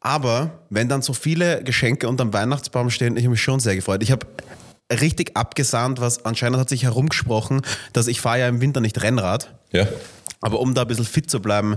Aber 0.00 0.50
wenn 0.68 0.88
dann 0.88 1.02
so 1.02 1.12
viele 1.12 1.62
Geschenke 1.62 2.08
unterm 2.08 2.32
Weihnachtsbaum 2.32 2.90
stehen, 2.90 3.16
ich 3.16 3.22
habe 3.22 3.30
mich 3.30 3.42
schon 3.42 3.60
sehr 3.60 3.76
gefreut. 3.76 4.02
Ich 4.02 4.10
habe 4.10 4.26
richtig 4.90 5.36
abgesahnt, 5.36 6.00
was 6.00 6.24
anscheinend 6.24 6.58
hat 6.58 6.68
sich 6.68 6.82
herumgesprochen, 6.82 7.62
dass 7.92 8.08
ich 8.08 8.20
fahre 8.20 8.40
ja 8.40 8.48
im 8.48 8.60
Winter 8.60 8.80
nicht 8.80 9.00
Rennrad. 9.02 9.54
Ja. 9.70 9.86
Aber 10.40 10.60
um 10.60 10.74
da 10.74 10.82
ein 10.82 10.88
bisschen 10.88 11.04
fit 11.04 11.30
zu 11.30 11.40
bleiben, 11.40 11.76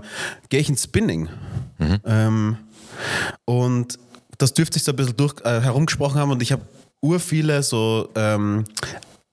gehe 0.49 0.59
ich 0.59 0.69
ins 0.69 0.83
Spinning. 0.83 1.29
Mhm. 1.77 1.99
Ähm, 2.05 2.57
und 3.45 3.99
das 4.37 4.53
dürfte 4.53 4.79
sich 4.79 4.85
so 4.85 4.91
ein 4.91 4.95
bisschen 4.95 5.17
durch, 5.17 5.35
äh, 5.43 5.61
herumgesprochen 5.61 6.19
haben 6.19 6.31
und 6.31 6.41
ich 6.41 6.51
habe 6.51 6.63
ur 7.01 7.19
viele 7.19 7.63
so 7.63 8.09
ähm, 8.15 8.65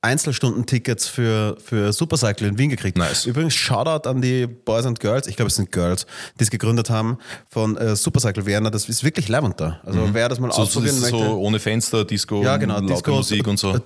Einzelstundentickets 0.00 1.08
für, 1.08 1.56
für 1.64 1.92
Supercycle 1.92 2.46
in 2.48 2.58
Wien 2.58 2.70
gekriegt. 2.70 2.96
Nice. 2.98 3.26
Übrigens, 3.26 3.54
Shoutout 3.54 4.08
an 4.08 4.20
die 4.22 4.46
Boys 4.46 4.86
and 4.86 5.00
Girls, 5.00 5.26
ich 5.26 5.36
glaube 5.36 5.48
es 5.48 5.56
sind 5.56 5.72
Girls, 5.72 6.06
die 6.38 6.44
es 6.44 6.50
gegründet 6.50 6.88
haben 6.90 7.18
von 7.48 7.76
äh, 7.76 7.96
Supercycle 7.96 8.46
Vienna. 8.46 8.70
Das 8.70 8.88
ist 8.88 9.02
wirklich 9.04 9.28
leibend 9.28 9.60
da. 9.60 9.80
Also 9.84 10.08
wer 10.12 10.28
das 10.28 10.38
mal 10.40 10.48
Mhm. 10.48 10.52
So, 10.52 10.56
so, 10.56 10.62
ausprobieren 10.62 10.96
ist 10.96 11.02
möchte. 11.02 11.18
so 11.18 11.38
ohne 11.40 11.58
Fenster, 11.58 12.04
Disco, 12.04 12.42
ja, 12.42 12.56
genau, 12.56 12.80
Disco, 12.80 13.10
Musik 13.12 13.46
und 13.46 13.58
so. 13.58 13.74
äh, 13.74 13.80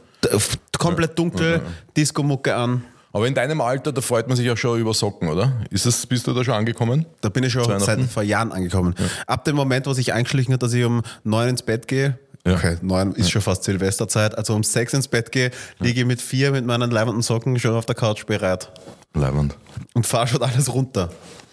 komplett 0.78 1.18
dunkel, 1.18 1.60
Disco-Mucke 1.96 2.54
an. 2.54 2.84
Aber 3.14 3.26
in 3.26 3.34
deinem 3.34 3.60
Alter, 3.60 3.92
da 3.92 4.00
freut 4.00 4.26
man 4.28 4.36
sich 4.38 4.50
auch 4.50 4.56
schon 4.56 4.80
über 4.80 4.94
Socken, 4.94 5.28
oder? 5.28 5.60
Ist 5.70 5.84
das, 5.84 6.06
bist 6.06 6.26
du 6.26 6.32
da 6.32 6.42
schon 6.44 6.54
angekommen? 6.54 7.04
Da 7.20 7.28
bin 7.28 7.44
ich 7.44 7.52
schon 7.52 7.78
seit 7.80 8.00
vor 8.04 8.22
Jahren 8.22 8.52
angekommen. 8.52 8.94
Ab 9.26 9.44
dem 9.44 9.54
Moment, 9.54 9.86
wo 9.86 9.92
sich 9.92 10.14
eingeschlichen 10.14 10.54
hat, 10.54 10.62
dass 10.62 10.72
ich 10.72 10.82
um 10.84 11.02
neun 11.22 11.48
ins 11.50 11.62
Bett 11.62 11.88
gehe, 11.88 12.18
Ja. 12.44 12.54
okay, 12.54 12.76
neun 12.82 13.12
ist 13.14 13.30
schon 13.30 13.40
fast 13.42 13.62
Silvesterzeit, 13.64 14.36
also 14.36 14.54
um 14.54 14.64
sechs 14.64 14.92
ins 14.94 15.06
Bett 15.06 15.30
gehe, 15.30 15.50
liege 15.78 16.00
ich 16.00 16.06
mit 16.06 16.20
vier 16.20 16.50
mit 16.50 16.66
meinen 16.66 16.90
leibenden 16.90 17.22
Socken 17.22 17.58
schon 17.60 17.74
auf 17.74 17.86
der 17.86 17.94
Couch 17.94 18.26
bereit 18.26 18.70
Leibend. 19.14 19.54
und 19.94 20.06
fahre 20.06 20.26
schon 20.26 20.42
alles 20.42 20.72
runter. 20.72 21.10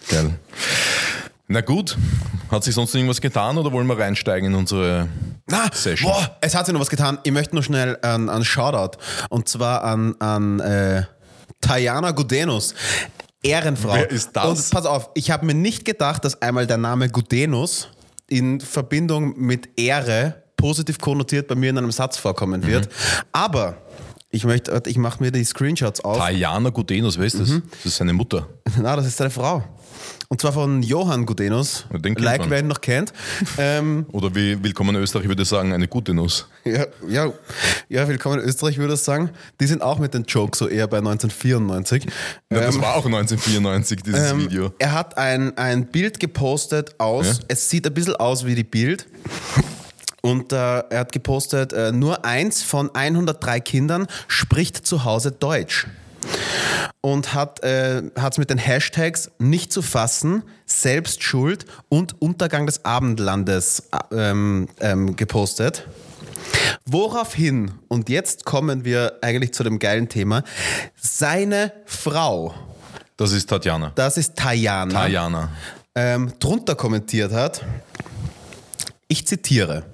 Geil. 0.08 0.34
Na 1.46 1.60
gut, 1.60 1.96
hat 2.50 2.64
sich 2.64 2.74
sonst 2.74 2.94
irgendwas 2.94 3.20
getan 3.20 3.58
oder 3.58 3.72
wollen 3.72 3.86
wir 3.86 3.98
reinsteigen 3.98 4.50
in 4.50 4.54
unsere 4.56 5.08
Na, 5.46 5.68
Session? 5.72 6.10
boah, 6.10 6.36
es 6.40 6.54
hat 6.54 6.66
sich 6.66 6.72
noch 6.72 6.80
was 6.80 6.90
getan. 6.90 7.18
Ich 7.24 7.32
möchte 7.32 7.54
nur 7.54 7.62
schnell 7.62 7.96
einen, 8.02 8.28
einen 8.28 8.44
Shoutout 8.44 8.98
und 9.30 9.48
zwar 9.48 9.84
an, 9.84 10.14
an 10.20 10.60
äh, 10.60 11.04
Tajana 11.60 12.10
Gudenus. 12.12 12.74
Ehrenfrau. 13.42 13.94
Wer 13.94 14.10
ist 14.10 14.30
das? 14.34 14.44
Und 14.44 14.70
pass 14.70 14.86
auf, 14.86 15.10
ich 15.14 15.30
habe 15.30 15.46
mir 15.46 15.54
nicht 15.54 15.84
gedacht, 15.84 16.24
dass 16.24 16.40
einmal 16.42 16.66
der 16.66 16.76
Name 16.76 17.08
Gudenus 17.08 17.88
in 18.28 18.60
Verbindung 18.60 19.38
mit 19.38 19.68
Ehre 19.78 20.42
positiv 20.60 20.98
konnotiert 20.98 21.48
bei 21.48 21.54
mir 21.54 21.70
in 21.70 21.78
einem 21.78 21.90
Satz 21.92 22.16
vorkommen 22.18 22.66
wird. 22.66 22.86
Mhm. 22.86 22.90
Aber 23.32 23.76
ich 24.30 24.44
möchte, 24.44 24.80
ich 24.86 24.96
mache 24.98 25.22
mir 25.22 25.32
die 25.32 25.42
Screenshots 25.44 26.00
auf. 26.04 26.18
Tajana 26.18 26.70
Gudenus, 26.70 27.18
wer 27.18 27.26
ist 27.26 27.40
das? 27.40 27.48
Mhm. 27.48 27.62
Das 27.70 27.86
ist 27.86 27.96
seine 27.96 28.12
Mutter. 28.12 28.46
Na, 28.80 28.94
das 28.94 29.06
ist 29.06 29.16
seine 29.16 29.30
Frau. 29.30 29.64
Und 30.28 30.40
zwar 30.40 30.52
von 30.52 30.82
Johann 30.84 31.26
Gudenus. 31.26 31.86
Den 31.92 32.14
like, 32.14 32.42
man. 32.42 32.50
wer 32.50 32.60
ihn 32.60 32.68
noch 32.68 32.80
kennt. 32.80 33.12
ähm, 33.58 34.06
Oder 34.12 34.32
wie 34.34 34.62
Willkommen 34.62 34.94
in 34.94 35.02
Österreich 35.02 35.26
würde 35.26 35.42
ich 35.42 35.48
sagen, 35.48 35.72
eine 35.72 35.88
gute 35.88 36.14
Nuss. 36.14 36.46
Ja, 36.64 36.86
ja, 37.08 37.32
ja, 37.88 38.06
willkommen 38.06 38.38
in 38.38 38.46
Österreich, 38.48 38.78
würde 38.78 38.94
ich 38.94 39.00
sagen. 39.00 39.30
Die 39.60 39.66
sind 39.66 39.82
auch 39.82 39.98
mit 39.98 40.14
den 40.14 40.22
Jokes 40.24 40.60
so 40.60 40.68
eher 40.68 40.86
bei 40.86 40.98
1994. 40.98 42.04
Ja, 42.04 42.60
das 42.60 42.76
Ähm, 42.76 42.82
war 42.82 42.94
auch 42.94 43.04
1994, 43.06 44.02
dieses 44.04 44.30
ähm, 44.30 44.42
Video. 44.42 44.72
Er 44.78 44.92
hat 44.92 45.18
ein, 45.18 45.58
ein 45.58 45.86
Bild 45.86 46.20
gepostet 46.20 46.94
aus, 46.98 47.26
Ja. 47.26 47.44
es 47.48 47.68
sieht 47.68 47.84
ein 47.88 47.92
bisschen 47.94 48.14
aus 48.14 48.46
wie 48.46 48.54
die 48.54 48.62
Bild. 48.64 49.06
Und 50.22 50.52
äh, 50.52 50.56
er 50.56 51.00
hat 51.00 51.12
gepostet, 51.12 51.72
äh, 51.72 51.92
nur 51.92 52.24
eins 52.24 52.62
von 52.62 52.94
103 52.94 53.60
Kindern 53.60 54.06
spricht 54.28 54.86
zu 54.86 55.04
Hause 55.04 55.32
Deutsch. 55.32 55.86
Und 57.00 57.32
hat 57.32 57.64
es 57.64 58.36
mit 58.36 58.50
den 58.50 58.58
Hashtags 58.58 59.30
nicht 59.38 59.72
zu 59.72 59.80
fassen, 59.80 60.42
Selbstschuld 60.66 61.64
und 61.88 62.20
Untergang 62.20 62.66
des 62.66 62.84
Abendlandes 62.84 63.84
äh, 64.12 64.30
ähm, 64.30 64.68
ähm, 64.80 65.16
gepostet. 65.16 65.86
Woraufhin, 66.84 67.72
und 67.88 68.08
jetzt 68.10 68.44
kommen 68.44 68.84
wir 68.84 69.18
eigentlich 69.22 69.52
zu 69.54 69.62
dem 69.62 69.78
geilen 69.78 70.08
Thema, 70.08 70.42
seine 71.00 71.72
Frau, 71.86 72.54
Das 73.16 73.32
ist 73.32 73.48
Tatjana. 73.48 73.92
das 73.94 74.16
ist 74.16 74.36
Tajana, 74.36 74.92
Tajana. 74.92 75.48
ähm, 75.94 76.32
drunter 76.38 76.74
kommentiert 76.74 77.32
hat, 77.32 77.64
ich 79.08 79.26
zitiere, 79.26 79.84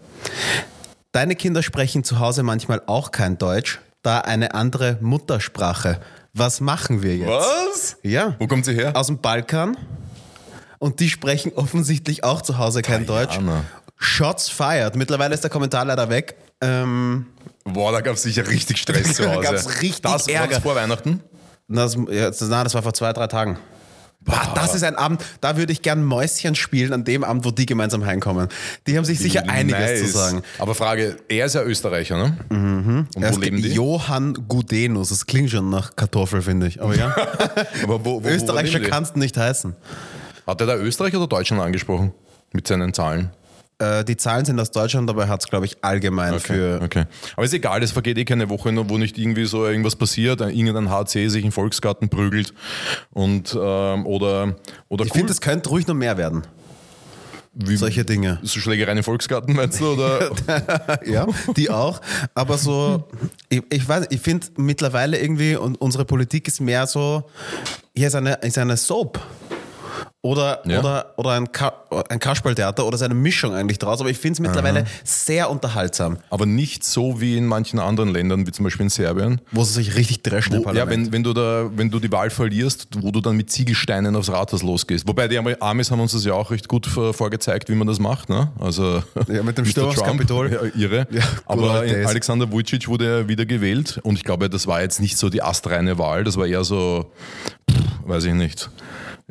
Deine 1.12 1.34
Kinder 1.34 1.62
sprechen 1.62 2.04
zu 2.04 2.18
Hause 2.18 2.42
manchmal 2.42 2.82
auch 2.86 3.10
kein 3.10 3.38
Deutsch, 3.38 3.80
da 4.02 4.18
eine 4.20 4.54
andere 4.54 4.98
Muttersprache. 5.00 6.00
Was 6.34 6.60
machen 6.60 7.02
wir 7.02 7.16
jetzt? 7.16 7.28
Was? 7.30 7.96
Ja. 8.02 8.34
Wo 8.38 8.46
kommt 8.46 8.64
sie 8.66 8.74
her? 8.74 8.92
Aus 8.94 9.06
dem 9.06 9.18
Balkan. 9.18 9.76
Und 10.78 11.00
die 11.00 11.08
sprechen 11.08 11.52
offensichtlich 11.54 12.22
auch 12.24 12.42
zu 12.42 12.58
Hause 12.58 12.82
kein 12.82 13.06
Deutsch. 13.06 13.34
Tajana. 13.36 13.64
Shots 13.96 14.50
fired. 14.50 14.94
Mittlerweile 14.94 15.32
ist 15.34 15.42
der 15.42 15.50
Kommentar 15.50 15.86
leider 15.86 16.10
weg. 16.10 16.36
Ähm, 16.60 17.26
Boah, 17.64 17.92
da 17.92 18.02
gab 18.02 18.14
es 18.16 18.22
sicher 18.22 18.46
richtig 18.46 18.76
Stress 18.78 19.14
zu 19.14 19.22
Da 19.22 19.30
Hause. 19.36 19.40
gab's 19.42 19.80
richtig 19.80 20.02
das, 20.02 20.28
War 20.28 20.34
Ärger. 20.34 20.54
das 20.54 20.62
vor 20.62 20.74
Weihnachten? 20.76 21.22
das, 21.68 21.96
ja, 22.10 22.26
das, 22.26 22.40
na, 22.42 22.62
das 22.62 22.74
war 22.74 22.82
vor 22.82 22.92
zwei, 22.92 23.12
drei 23.14 23.26
Tagen. 23.26 23.58
Boah, 24.26 24.52
das 24.54 24.74
ist 24.74 24.82
ein 24.82 24.96
Abend, 24.96 25.24
da 25.40 25.56
würde 25.56 25.72
ich 25.72 25.82
gern 25.82 26.04
Mäuschen 26.04 26.54
spielen, 26.54 26.92
an 26.92 27.04
dem 27.04 27.24
Abend, 27.24 27.44
wo 27.44 27.50
die 27.52 27.64
gemeinsam 27.64 28.04
heimkommen. 28.04 28.48
Die 28.86 28.96
haben 28.96 29.04
sich 29.04 29.18
sicher 29.20 29.48
einiges 29.48 29.78
Nice. 29.80 30.00
zu 30.00 30.06
sagen. 30.18 30.42
Aber 30.58 30.74
Frage, 30.74 31.16
er 31.28 31.46
ist 31.46 31.54
ja 31.54 31.62
Österreicher, 31.62 32.16
ne? 32.16 32.36
Mhm. 32.50 33.06
Und 33.14 33.22
Er 33.22 33.30
wo 33.30 33.34
ist 33.36 33.40
leben 33.44 33.56
die? 33.62 33.68
Johann 33.72 34.34
Gudenus. 34.48 35.08
Das 35.10 35.26
klingt 35.26 35.50
schon 35.50 35.70
nach 35.70 35.94
Kartoffel, 35.96 36.42
finde 36.42 36.66
ich. 36.66 36.82
Aber 36.82 36.96
ja, 36.96 37.14
Aber 37.84 38.04
wo, 38.04 38.22
wo, 38.24 38.28
die? 38.28 38.80
kannst 38.80 39.14
du 39.14 39.20
nicht 39.20 39.36
heißen. 39.36 39.74
Hat 40.46 40.60
er 40.60 40.66
da 40.66 40.76
Österreich 40.76 41.14
oder 41.16 41.26
Deutschland 41.26 41.62
angesprochen? 41.62 42.12
Mit 42.52 42.66
seinen 42.66 42.92
Zahlen? 42.94 43.30
Äh, 43.78 44.04
die 44.04 44.16
Zahlen 44.16 44.44
sind 44.46 44.58
aus 44.58 44.70
Deutschland, 44.70 45.08
dabei 45.08 45.28
hat 45.28 45.42
es, 45.42 45.48
glaube 45.48 45.66
ich, 45.66 45.76
allgemein 45.82 46.40
für. 46.40 46.80
okay. 46.82 47.04
Aber 47.34 47.44
ist 47.44 47.52
egal, 47.52 47.82
es 47.82 47.92
vergeht 47.92 48.16
eh 48.16 48.24
keine 48.24 48.48
Woche, 48.48 48.72
wo 48.88 48.96
nicht 48.96 49.18
irgendwie 49.18 49.44
so 49.44 49.66
irgendwas 49.66 49.96
passiert, 49.96 50.40
irgendein 50.40 50.90
HC 50.90 51.28
sich 51.28 51.44
im 51.44 51.52
Volksgarten 51.52 52.08
prügelt 52.08 52.54
und 53.12 53.54
ähm, 53.54 54.06
oder 54.06 54.56
oder 54.88 55.04
Ich 55.04 55.10
cool, 55.12 55.18
finde, 55.18 55.32
es 55.32 55.40
könnte 55.42 55.68
ruhig 55.68 55.86
noch 55.86 55.94
mehr 55.94 56.16
werden. 56.16 56.44
wie, 57.52 57.76
Solche 57.76 58.04
Dinge. 58.06 58.38
so 58.42 58.60
Schlägereien 58.60 58.96
im 58.98 59.04
Volksgarten 59.04 59.54
meinst 59.54 59.78
du 59.80 59.92
oder 59.92 60.30
ja, 61.06 61.26
die 61.56 61.68
auch. 61.68 62.00
Aber 62.34 62.56
so, 62.56 63.04
ich, 63.50 63.62
ich 63.70 63.86
weiß, 63.86 64.06
ich 64.08 64.20
finde 64.20 64.46
mittlerweile 64.56 65.18
irgendwie, 65.18 65.56
und 65.56 65.78
unsere 65.80 66.04
Politik 66.06 66.48
ist 66.48 66.60
mehr 66.60 66.86
so, 66.86 67.24
hier 67.94 68.06
ist 68.08 68.14
eine, 68.14 68.34
ist 68.42 68.56
eine 68.58 68.76
Soap. 68.78 69.20
Oder, 70.26 70.60
Ja. 70.66 70.80
oder, 70.80 71.12
oder 71.16 71.30
ein, 71.32 71.52
Ka 71.52 71.72
ein 72.08 72.18
Kasperltheater 72.18 72.84
oder 72.84 72.98
so 72.98 73.04
eine 73.04 73.14
Mischung 73.14 73.54
eigentlich 73.54 73.78
draus. 73.78 74.00
Aber 74.00 74.10
ich 74.10 74.18
finde 74.18 74.32
es 74.34 74.40
mittlerweile 74.40 74.84
sehr 75.04 75.48
unterhaltsam, 75.50 76.18
aber 76.30 76.46
nicht 76.46 76.82
so 76.84 77.20
wie 77.20 77.36
in 77.36 77.46
manchen 77.46 77.78
anderen 77.78 78.10
Ländern, 78.12 78.44
wie 78.46 78.50
zum 78.50 78.64
Beispiel 78.64 78.84
in 78.84 78.90
Serbien. 78.90 79.40
wo 79.52 79.62
sie 79.62 79.74
sich 79.74 79.94
richtig 79.94 80.22
dreschen 80.22 80.54
im 80.54 80.58
Wo, 80.60 80.62
ja, 80.64 80.72
Parlament. 80.84 81.06
wenn, 81.06 81.12
wenn, 81.12 81.22
du 81.22 81.32
da, 81.32 81.70
wenn 81.76 81.90
du 81.90 82.00
die 82.00 82.10
Wahl 82.10 82.30
verlierst, 82.30 82.88
wo 83.00 83.12
du 83.12 83.20
dann 83.20 83.36
mit 83.36 83.50
Ziegelsteinen 83.50 84.16
aufs 84.16 84.28
Rathaus 84.30 84.62
losgehst. 84.62 85.06
Wobei 85.06 85.28
die 85.28 85.38
Amis 85.38 85.90
haben 85.92 86.00
uns 86.00 86.10
das 86.12 86.24
ja 86.24 86.32
auch 86.32 86.50
recht 86.50 86.66
gut 86.68 86.86
vor- 86.86 87.14
vorgezeigt, 87.14 87.68
wie 87.68 87.74
man 87.76 87.86
das 87.86 88.00
macht. 88.00 88.28
Ne? 88.28 88.50
Also 88.58 89.02
Ja, 89.28 89.42
mit 89.44 89.56
dem. 89.58 89.64
Sturm 89.64 89.88
aufs 89.90 89.98
Trump, 89.98 90.12
Kapitol. 90.18 90.52
Ja, 90.52 90.60
irre. 90.80 91.06
Ja, 91.10 91.22
Aber. 91.46 91.80
Alexander 92.06 92.50
Vucic 92.50 92.88
wurde 92.88 93.20
ja 93.20 93.28
wieder 93.28 93.46
gewählt 93.46 94.00
und 94.02 94.16
ich 94.16 94.24
glaube, 94.24 94.50
das 94.50 94.66
war 94.66 94.80
jetzt 94.82 95.00
nicht 95.00 95.16
so 95.18 95.28
die 95.30 95.42
astreine 95.42 95.98
Wahl, 95.98 96.24
das 96.24 96.36
war 96.36 96.46
eher 96.46 96.64
so, 96.64 97.06
pff, 97.70 97.76
weiß 98.08 98.24
ich 98.24 98.34
nicht. 98.34 98.68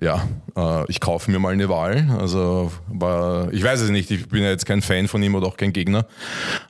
Ja, 0.01 0.27
äh, 0.57 0.83
ich 0.89 0.99
kaufe 0.99 1.31
mir 1.31 1.39
mal 1.39 1.53
eine 1.53 1.69
Wahl. 1.69 2.09
Also 2.19 2.71
war, 2.87 3.51
ich 3.53 3.63
weiß 3.63 3.79
es 3.79 3.89
nicht, 3.89 4.11
ich 4.11 4.27
bin 4.27 4.43
ja 4.43 4.49
jetzt 4.49 4.65
kein 4.65 4.81
Fan 4.81 5.07
von 5.07 5.23
ihm 5.23 5.35
oder 5.35 5.47
auch 5.47 5.55
kein 5.55 5.71
Gegner. 5.71 6.05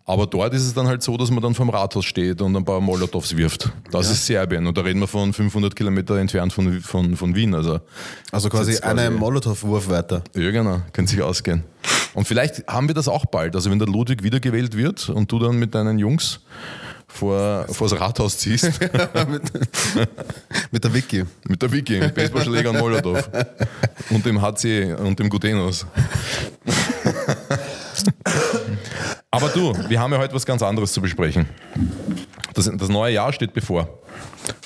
Aber 0.05 0.27
dort 0.27 0.53
ist 0.53 0.61
es 0.61 0.75
dann 0.75 0.88
halt 0.88 1.01
so, 1.01 1.17
dass 1.17 1.31
man 1.31 1.41
dann 1.41 1.55
vom 1.55 1.69
Rathaus 1.69 2.05
steht 2.05 2.41
und 2.43 2.55
ein 2.55 2.63
paar 2.63 2.81
Molotovs 2.81 3.35
wirft. 3.35 3.71
Das 3.89 4.11
ist 4.11 4.27
Serbien 4.27 4.67
und 4.67 4.77
da 4.77 4.81
reden 4.81 4.99
wir 4.99 5.07
von 5.07 5.33
500 5.33 5.75
Kilometer 5.75 6.17
entfernt 6.19 6.53
von, 6.53 6.81
von, 6.81 7.15
von 7.15 7.33
Wien. 7.33 7.55
Also, 7.55 7.79
also 8.31 8.49
quasi, 8.49 8.73
ist 8.73 8.83
eine 8.83 9.09
Molotow-Wurf 9.09 9.89
weiter. 9.89 10.21
ja, 10.35 10.51
genau, 10.51 10.81
könnte 10.93 11.09
sich 11.09 11.21
ausgehen. 11.23 11.63
Und 12.13 12.27
vielleicht 12.27 12.67
haben 12.67 12.88
wir 12.88 12.95
das 12.95 13.07
auch 13.07 13.25
bald. 13.25 13.55
Also 13.55 13.71
wenn 13.71 13.79
der 13.79 13.88
Ludwig 13.88 14.21
wiedergewählt 14.21 14.77
wird 14.77 15.09
und 15.09 15.31
du 15.31 15.39
dann 15.39 15.57
mit 15.57 15.73
deinen 15.73 15.97
Jungs 15.97 16.41
vor, 17.15 17.65
vor 17.69 17.88
das 17.89 17.99
Rathaus 17.99 18.38
ziehst, 18.38 18.71
mit, 19.30 19.43
mit 20.71 20.84
der 20.84 20.93
Wiki. 20.93 21.23
mit 21.47 21.62
der 21.62 21.71
Vicky, 21.71 21.99
mit 21.99 22.13
Baseballschläger 22.15 22.69
und 22.71 22.80
Molotow 22.80 23.30
und 24.10 24.25
dem 24.25 24.41
HC 24.41 24.93
und 24.93 25.17
dem 25.19 25.30
Gutenos. 25.30 25.86
Aber 29.32 29.49
du, 29.49 29.73
wir 29.89 29.99
haben 29.99 30.13
ja 30.13 30.19
heute 30.19 30.34
was 30.34 30.45
ganz 30.45 30.62
anderes 30.62 30.93
zu 30.93 31.01
besprechen. 31.01 31.47
Das, 32.54 32.69
das 32.73 32.89
neue 32.89 33.13
Jahr 33.13 33.34
steht 33.34 33.54
bevor. 33.54 33.99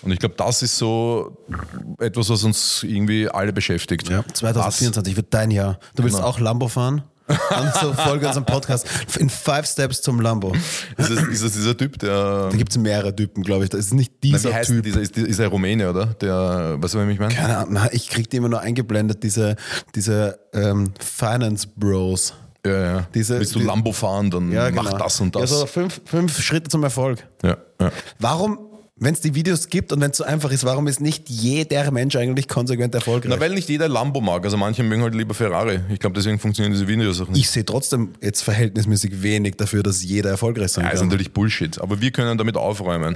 Und 0.04 0.12
ich 0.12 0.20
glaube, 0.20 0.36
das 0.38 0.62
ist 0.62 0.78
so 0.78 1.38
etwas, 2.00 2.30
was 2.30 2.44
uns 2.44 2.84
irgendwie 2.84 3.28
alle 3.30 3.52
beschäftigt. 3.54 4.10
Ja, 4.10 4.24
2024 4.34 5.16
wird 5.16 5.34
dein 5.34 5.52
Jahr. 5.52 5.80
Du 5.96 6.04
willst 6.04 6.18
Genau. 6.18 6.28
auch 6.28 6.40
Lambo 6.40 6.68
fahren? 6.68 7.04
Dann 7.50 7.72
so 7.80 7.94
Folge 7.94 8.28
unserem 8.28 8.46
Podcast. 8.46 8.88
In 9.20 9.30
Five 9.30 9.65
Steps 9.68 10.02
zum 10.02 10.20
Lambo. 10.22 10.54
Ist, 10.98 11.10
das, 11.10 11.24
ist 11.28 11.44
das 11.44 11.52
dieser 11.54 11.78
Typ, 11.78 12.00
der. 12.00 12.50
Da 12.50 12.58
gibt 12.58 12.72
es 12.72 12.78
mehrere 12.78 13.15
Typen, 13.15 13.44
glaube 13.44 13.63
ich. 13.65 13.70
Das 13.70 13.80
ist 13.82 13.94
nicht 13.94 14.24
dieser 14.24 14.50
denn 14.52 14.63
Typ. 14.63 14.84
dieser? 14.84 15.02
Ist, 15.02 15.18
ist 15.18 15.39
er 15.39 15.48
Rumäne, 15.50 15.89
oder? 15.89 16.08
Der, 16.08 16.78
weißt 16.80 16.94
du, 16.96 17.00
was 17.00 17.08
ich 17.10 17.20
meine? 17.20 17.34
Keine 17.34 17.58
Ahnung, 17.58 17.84
ich 17.92 18.10
krieg 18.10 18.30
die 18.30 18.38
immer 18.38 18.50
nur 18.50 18.62
eingeblendet, 18.62 19.24
diese, 19.24 19.56
diese 19.96 20.39
ähm, 20.54 20.94
Finance 21.00 21.68
Bros. 21.76 22.34
Ja, 22.65 22.72
ja. 22.82 23.08
Diese- 23.13 23.39
Willst 23.39 23.56
du 23.56 23.60
die- 23.60 23.65
Lambo 23.65 23.92
fahren, 23.94 24.30
dann 24.32 24.52
Ja, 24.52 24.70
mach 24.72 24.84
genau. 24.86 24.98
das 24.98 25.22
und 25.22 25.36
das. 25.36 25.50
Ja, 25.52 25.58
so 25.58 25.65
fünf, 25.65 26.02
fünf 26.06 26.42
Schritte 26.42 26.70
zum 26.70 26.84
Erfolg. 26.84 27.26
ja, 27.44 27.58
ja. 27.80 27.92
Warum, 28.20 28.60
wenn 29.00 29.14
es 29.14 29.22
die 29.22 29.34
Videos 29.36 29.68
gibt 29.68 29.92
und 29.94 30.02
wenn 30.02 30.12
es 30.12 30.18
so 30.18 30.24
einfach 30.24 30.52
ist, 30.52 30.66
warum 30.66 30.88
ist 30.88 31.00
nicht 31.00 31.30
jeder 31.30 31.90
Mensch 31.92 32.16
eigentlich 32.16 32.48
konsequent 32.48 32.94
erfolgreich? 32.96 33.32
Na, 33.34 33.40
weil 33.40 33.52
nicht 33.54 33.70
jeder 33.70 33.88
Lambo 33.88 34.22
mag. 34.22 34.44
Also 34.44 34.58
manche 34.58 34.84
mögen 34.84 35.02
halt 35.04 35.16
lieber 35.16 35.34
Ferrari. 35.34 35.80
Ich 35.90 36.00
glaube, 36.00 36.16
deswegen 36.16 36.40
funktionieren 36.40 36.74
diese 36.74 36.88
Videos 36.88 37.22
auch 37.22 37.30
nicht. 37.30 37.40
ich 37.40 37.50
sehe 37.50 37.66
trotzdem 37.66 38.14
jetzt 38.22 38.42
verhältnismäßig 38.42 39.22
wenig 39.22 39.56
dafür, 39.56 39.84
dass 39.84 40.04
jeder 40.04 40.32
erfolgreich 40.32 40.72
sein 40.72 40.86
Ja, 40.86 40.92
ist 40.92 41.00
kann. 41.00 41.08
natürlich 41.08 41.32
Bullshit, 41.32 41.80
aber 41.80 42.02
wir 42.02 42.12
können 42.12 42.38
damit 42.38 42.58
aufräumen. 42.58 43.16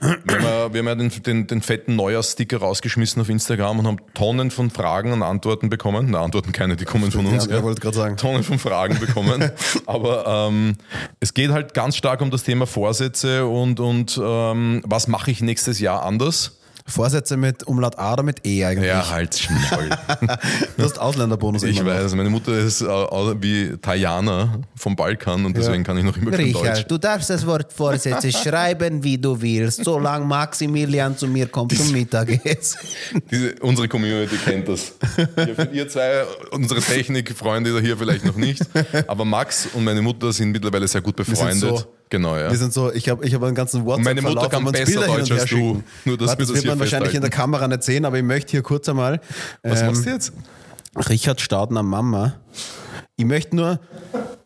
Wir 0.00 0.08
haben 0.10 0.44
ja, 0.44 0.72
wir 0.72 0.78
haben 0.80 0.86
ja 0.86 0.94
den, 0.94 1.10
den, 1.22 1.46
den 1.46 1.62
fetten 1.62 1.96
Neujahrssticker 1.96 2.58
rausgeschmissen 2.58 3.22
auf 3.22 3.28
Instagram 3.28 3.78
und 3.80 3.86
haben 3.86 3.98
Tonnen 4.14 4.50
von 4.50 4.70
Fragen 4.70 5.12
und 5.12 5.22
Antworten 5.22 5.70
bekommen. 5.70 6.08
Na, 6.10 6.20
Antworten 6.22 6.52
keine, 6.52 6.76
die 6.76 6.84
kommen 6.84 7.10
von 7.12 7.26
uns. 7.26 7.46
Ja, 7.46 7.58
ich 7.58 7.62
wollte 7.62 7.80
gerade 7.80 7.96
sagen. 7.96 8.16
Tonnen 8.16 8.42
von 8.42 8.58
Fragen 8.58 8.98
bekommen. 8.98 9.50
aber 9.86 10.48
ähm, 10.48 10.74
es 11.20 11.34
geht 11.34 11.50
halt 11.50 11.74
ganz 11.74 11.96
stark 11.96 12.20
um 12.20 12.30
das 12.30 12.42
Thema 12.42 12.66
Vorsätze 12.66 13.46
und, 13.46 13.78
und 13.80 14.20
ähm, 14.22 14.82
was 14.84 15.06
mache 15.20 15.32
ich 15.32 15.42
nächstes 15.42 15.80
Jahr 15.80 16.02
anders? 16.02 16.56
Vorsätze 16.86 17.36
mit 17.36 17.62
Umlaut 17.64 17.98
A 17.98 18.14
oder 18.14 18.22
mit 18.22 18.46
E 18.46 18.64
eigentlich? 18.64 18.88
Ja, 18.88 19.10
halt 19.10 19.36
Schmoll. 19.38 19.90
Du 20.78 20.82
hast 20.82 20.98
Ausländerbonus 20.98 21.62
Ich 21.62 21.78
immer 21.78 21.92
noch. 21.92 22.00
weiß, 22.00 22.14
meine 22.14 22.30
Mutter 22.30 22.52
ist 22.56 22.80
äh, 22.80 22.86
wie 22.86 23.76
Tajana 23.76 24.60
vom 24.74 24.96
Balkan 24.96 25.44
und 25.44 25.54
deswegen 25.54 25.84
kann 25.84 25.98
ich 25.98 26.04
noch 26.04 26.16
immer 26.16 26.30
kein 26.30 26.52
Deutsch. 26.52 26.62
Richard, 26.62 26.90
du 26.90 26.96
darfst 26.96 27.28
das 27.28 27.46
Wort 27.46 27.70
Vorsätze 27.70 28.32
schreiben, 28.42 29.04
wie 29.04 29.18
du 29.18 29.40
willst, 29.40 29.84
solange 29.84 30.24
Maximilian 30.24 31.16
zu 31.18 31.26
mir 31.26 31.46
kommt 31.48 31.76
zum 31.76 31.92
Mittagessen. 31.92 32.80
Diese, 33.30 33.54
unsere 33.60 33.86
Community 33.86 34.36
kennt 34.36 34.66
das. 34.68 34.94
Ihr, 35.36 35.72
ihr 35.72 35.88
zwei, 35.88 36.24
unsere 36.50 36.80
Technikfreunde 36.80 37.78
hier 37.82 37.98
vielleicht 37.98 38.24
noch 38.24 38.36
nicht, 38.36 38.62
aber 39.06 39.26
Max 39.26 39.68
und 39.74 39.84
meine 39.84 40.00
Mutter 40.00 40.32
sind 40.32 40.50
mittlerweile 40.50 40.88
sehr 40.88 41.02
gut 41.02 41.14
befreundet. 41.14 41.86
Genau, 42.10 42.36
ja. 42.36 42.50
Wir 42.50 42.58
sind 42.58 42.72
so, 42.72 42.92
ich 42.92 43.08
habe 43.08 43.24
ich 43.26 43.34
hab 43.34 43.42
einen 43.42 43.54
ganzen 43.54 43.84
WhatsApp 43.86 44.04
meine 44.04 44.22
Mutter 44.22 44.48
kann 44.48 44.64
besser 44.64 45.06
Deutsch 45.06 45.30
als 45.32 45.46
du. 45.46 45.82
Nur, 46.04 46.18
dass 46.18 46.28
Warte, 46.28 46.42
das 46.42 46.54
wird 46.54 46.66
man 46.66 46.78
wahrscheinlich 46.78 47.14
in 47.14 47.22
der. 47.22 47.30
Kamera 47.30 47.66
nicht 47.68 47.84
sehen, 47.84 48.04
aber 48.04 48.18
ich 48.18 48.24
möchte 48.24 48.50
hier 48.50 48.62
kurz 48.62 48.88
einmal 48.88 49.20
Was 49.62 49.80
ähm, 49.80 49.86
machst 49.86 50.04
du 50.04 50.10
jetzt? 50.10 50.32
Richard 51.08 51.40
Staudner 51.40 51.82
Mama. 51.82 52.34
Ich 53.16 53.24
möchte 53.24 53.54
nur, 53.54 53.80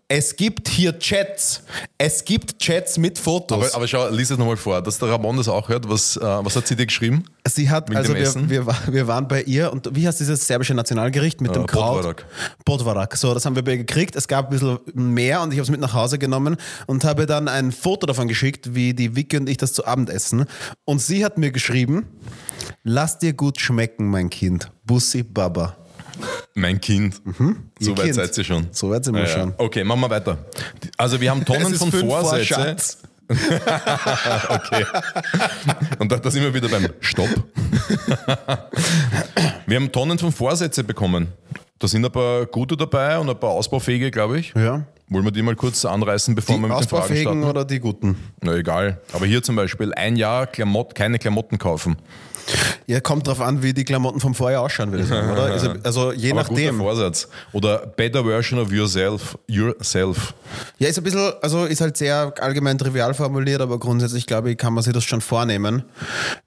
es 0.09 0.37
gibt 0.37 0.69
hier 0.69 0.99
Chats. 0.99 1.63
Es 1.97 2.25
gibt 2.25 2.59
Chats 2.59 2.99
mit 2.99 3.19
Fotos. 3.19 3.57
Aber, 3.69 3.75
aber 3.77 3.89
schau, 3.89 4.09
lies 4.11 4.31
es 4.31 4.37
nochmal 4.39 4.57
vor, 4.57 4.83
dass 4.83 4.99
der 4.99 5.09
Ramon 5.09 5.37
das 5.39 5.49
auch 5.49 5.69
hört. 5.69 5.89
Was, 5.89 6.17
äh, 6.17 6.21
was 6.21 6.55
hat 6.57 6.67
sie 6.67 6.77
dir 6.77 6.87
geschrieben? 6.87 7.25
Sie 7.49 7.71
hat, 7.71 7.89
Wegen 7.89 7.97
also 7.97 8.13
dem 8.13 8.17
wir, 8.17 8.23
Essen? 8.23 8.51
wir, 8.51 8.67
wir 8.89 9.07
waren 9.07 9.27
bei 9.29 9.43
ihr 9.43 9.73
und 9.73 9.89
wie 9.95 10.07
heißt 10.07 10.21
dieses 10.21 10.47
serbische 10.47 10.75
Nationalgericht 10.75 11.41
mit 11.41 11.55
dem 11.55 11.63
Äh, 11.65 11.67
Kraut? 11.67 11.95
Podvarak. 11.97 12.27
Podvarak. 12.65 13.17
So, 13.17 13.33
das 13.35 13.45
haben 13.47 13.57
wir 13.57 13.65
bei 13.65 13.73
ihr 13.73 13.79
gekriegt. 13.79 14.15
Es 14.15 14.29
gab 14.29 14.47
ein 14.47 14.51
bisschen 14.51 14.79
mehr 14.95 15.41
und 15.41 15.53
ich 15.53 15.59
habe 15.59 15.65
es 15.65 15.71
mit 15.71 15.81
nach 15.81 15.95
Hause 15.95 16.19
genommen 16.19 16.57
und 16.87 17.05
habe 17.05 17.27
dann 17.27 17.49
ein 17.49 17.73
Foto 17.73 18.07
davon 18.07 18.29
geschickt, 18.29 18.75
wie 18.75 18.93
die 18.95 19.17
Vicky 19.17 19.39
und 19.39 19.49
ich 19.49 19.57
das 19.57 19.73
zu 19.73 19.87
Abend 19.87 20.11
essen. 20.11 20.45
Und 20.85 21.01
sie 21.01 21.25
hat 21.25 21.39
mir 21.39 21.51
geschrieben, 21.51 22.07
lass 22.83 23.19
dir 23.19 23.33
gut 23.33 23.59
schmecken, 23.61 24.11
mein 24.11 24.29
Kind. 24.31 24.71
Bussi 24.85 25.23
Baba. 25.23 25.77
Mein 26.55 26.81
Kind. 26.81 27.21
So 27.79 27.91
Ihr 27.91 27.97
weit 27.99 28.05
Kind. 28.05 28.15
seid 28.15 28.39
ihr 28.39 28.45
schon. 28.45 28.67
So 28.71 28.91
weit 28.91 29.05
sind 29.05 29.15
wir 29.15 29.23
Ja, 29.23 29.29
schon. 29.29 29.55
Okay, 29.59 29.85
machen 29.85 30.01
wir 30.01 30.11
weiter. 30.11 30.39
Also 30.97 31.21
wir 31.21 31.31
haben 31.31 31.45
Tonnen 31.45 31.75
von 31.75 31.91
vor 31.91 32.21
Vorsätzen. 32.23 32.45
Schatz. 32.47 32.99
okay. 34.49 34.85
Und 35.99 36.13
da, 36.13 36.17
da 36.19 36.31
sind 36.31 36.43
wir 36.43 36.53
wieder 36.53 36.69
beim 36.69 36.89
Stopp. 37.01 37.29
wir 39.67 39.77
haben 39.77 39.91
Tonnen 39.93 40.19
von 40.19 40.33
Vorsätze 40.33 40.85
bekommen. 40.85 41.29
Da 41.79 41.89
sind 41.89 42.05
ein 42.05 42.13
paar 42.13 42.47
gute 42.47 42.77
dabei 42.77 43.19
und 43.19 43.29
ein 43.29 43.39
paar 43.39 43.51
ausbaufähige, 43.51 44.11
glaube 44.11 44.39
ich. 44.39 44.53
Ja. 44.55 44.85
Wollen 45.09 45.25
wir 45.25 45.33
die 45.33 45.43
mal 45.43 45.57
kurz 45.57 45.85
anreißen, 45.85 46.35
bevor 46.35 46.57
Die 46.57 46.63
wir 46.63 46.69
mit 46.69 46.79
den 46.81 46.89
Fragen 46.89 47.17
starten? 47.17 47.45
oder 47.45 47.65
die 47.65 47.81
guten? 47.81 48.17
Na 48.41 48.55
egal. 48.57 49.01
Aber 49.13 49.27
hier 49.27 49.43
zum 49.43 49.57
Beispiel 49.57 49.93
ein 49.95 50.17
Jahr 50.17 50.47
Klamott, 50.47 50.95
keine 50.95 51.19
Klamotten 51.19 51.59
kaufen. 51.59 51.97
Ja, 52.87 53.01
kommt 53.01 53.27
drauf 53.27 53.41
an, 53.41 53.63
wie 53.63 53.73
die 53.73 53.85
Klamotten 53.85 54.21
vom 54.21 54.35
Vorjahr 54.35 54.63
ausschauen, 54.63 54.91
würde 54.91 55.05
ich 55.05 55.09
sagen, 55.09 55.31
oder? 55.31 55.55
Ist- 55.55 55.69
Also 55.85 56.13
je 56.13 56.33
Aber 56.33 56.43
nachdem. 56.43 56.77
guter 56.79 56.85
Vorsatz. 56.97 57.29
Oder 57.53 57.79
better 57.87 58.23
version 58.25 58.61
of 58.61 58.71
yourself. 58.71 59.39
Yourself. 59.49 60.35
Ja, 60.79 60.89
ist 60.89 60.99
ein 60.99 61.05
bisschen, 61.05 61.33
also 61.41 61.65
ist 61.65 61.81
halt 61.81 61.97
sehr 61.97 62.33
allgemein 62.41 62.77
trivial 62.77 63.15
formuliert, 63.15 63.61
aber 63.63 63.79
grundsätzlich 63.79 64.27
glaube 64.27 64.51
ich, 64.51 64.59
kann 64.59 64.75
man 64.75 64.85
sich 64.85 64.93
das 64.93 65.05
schon 65.05 65.21
vornehmen. 65.23 65.85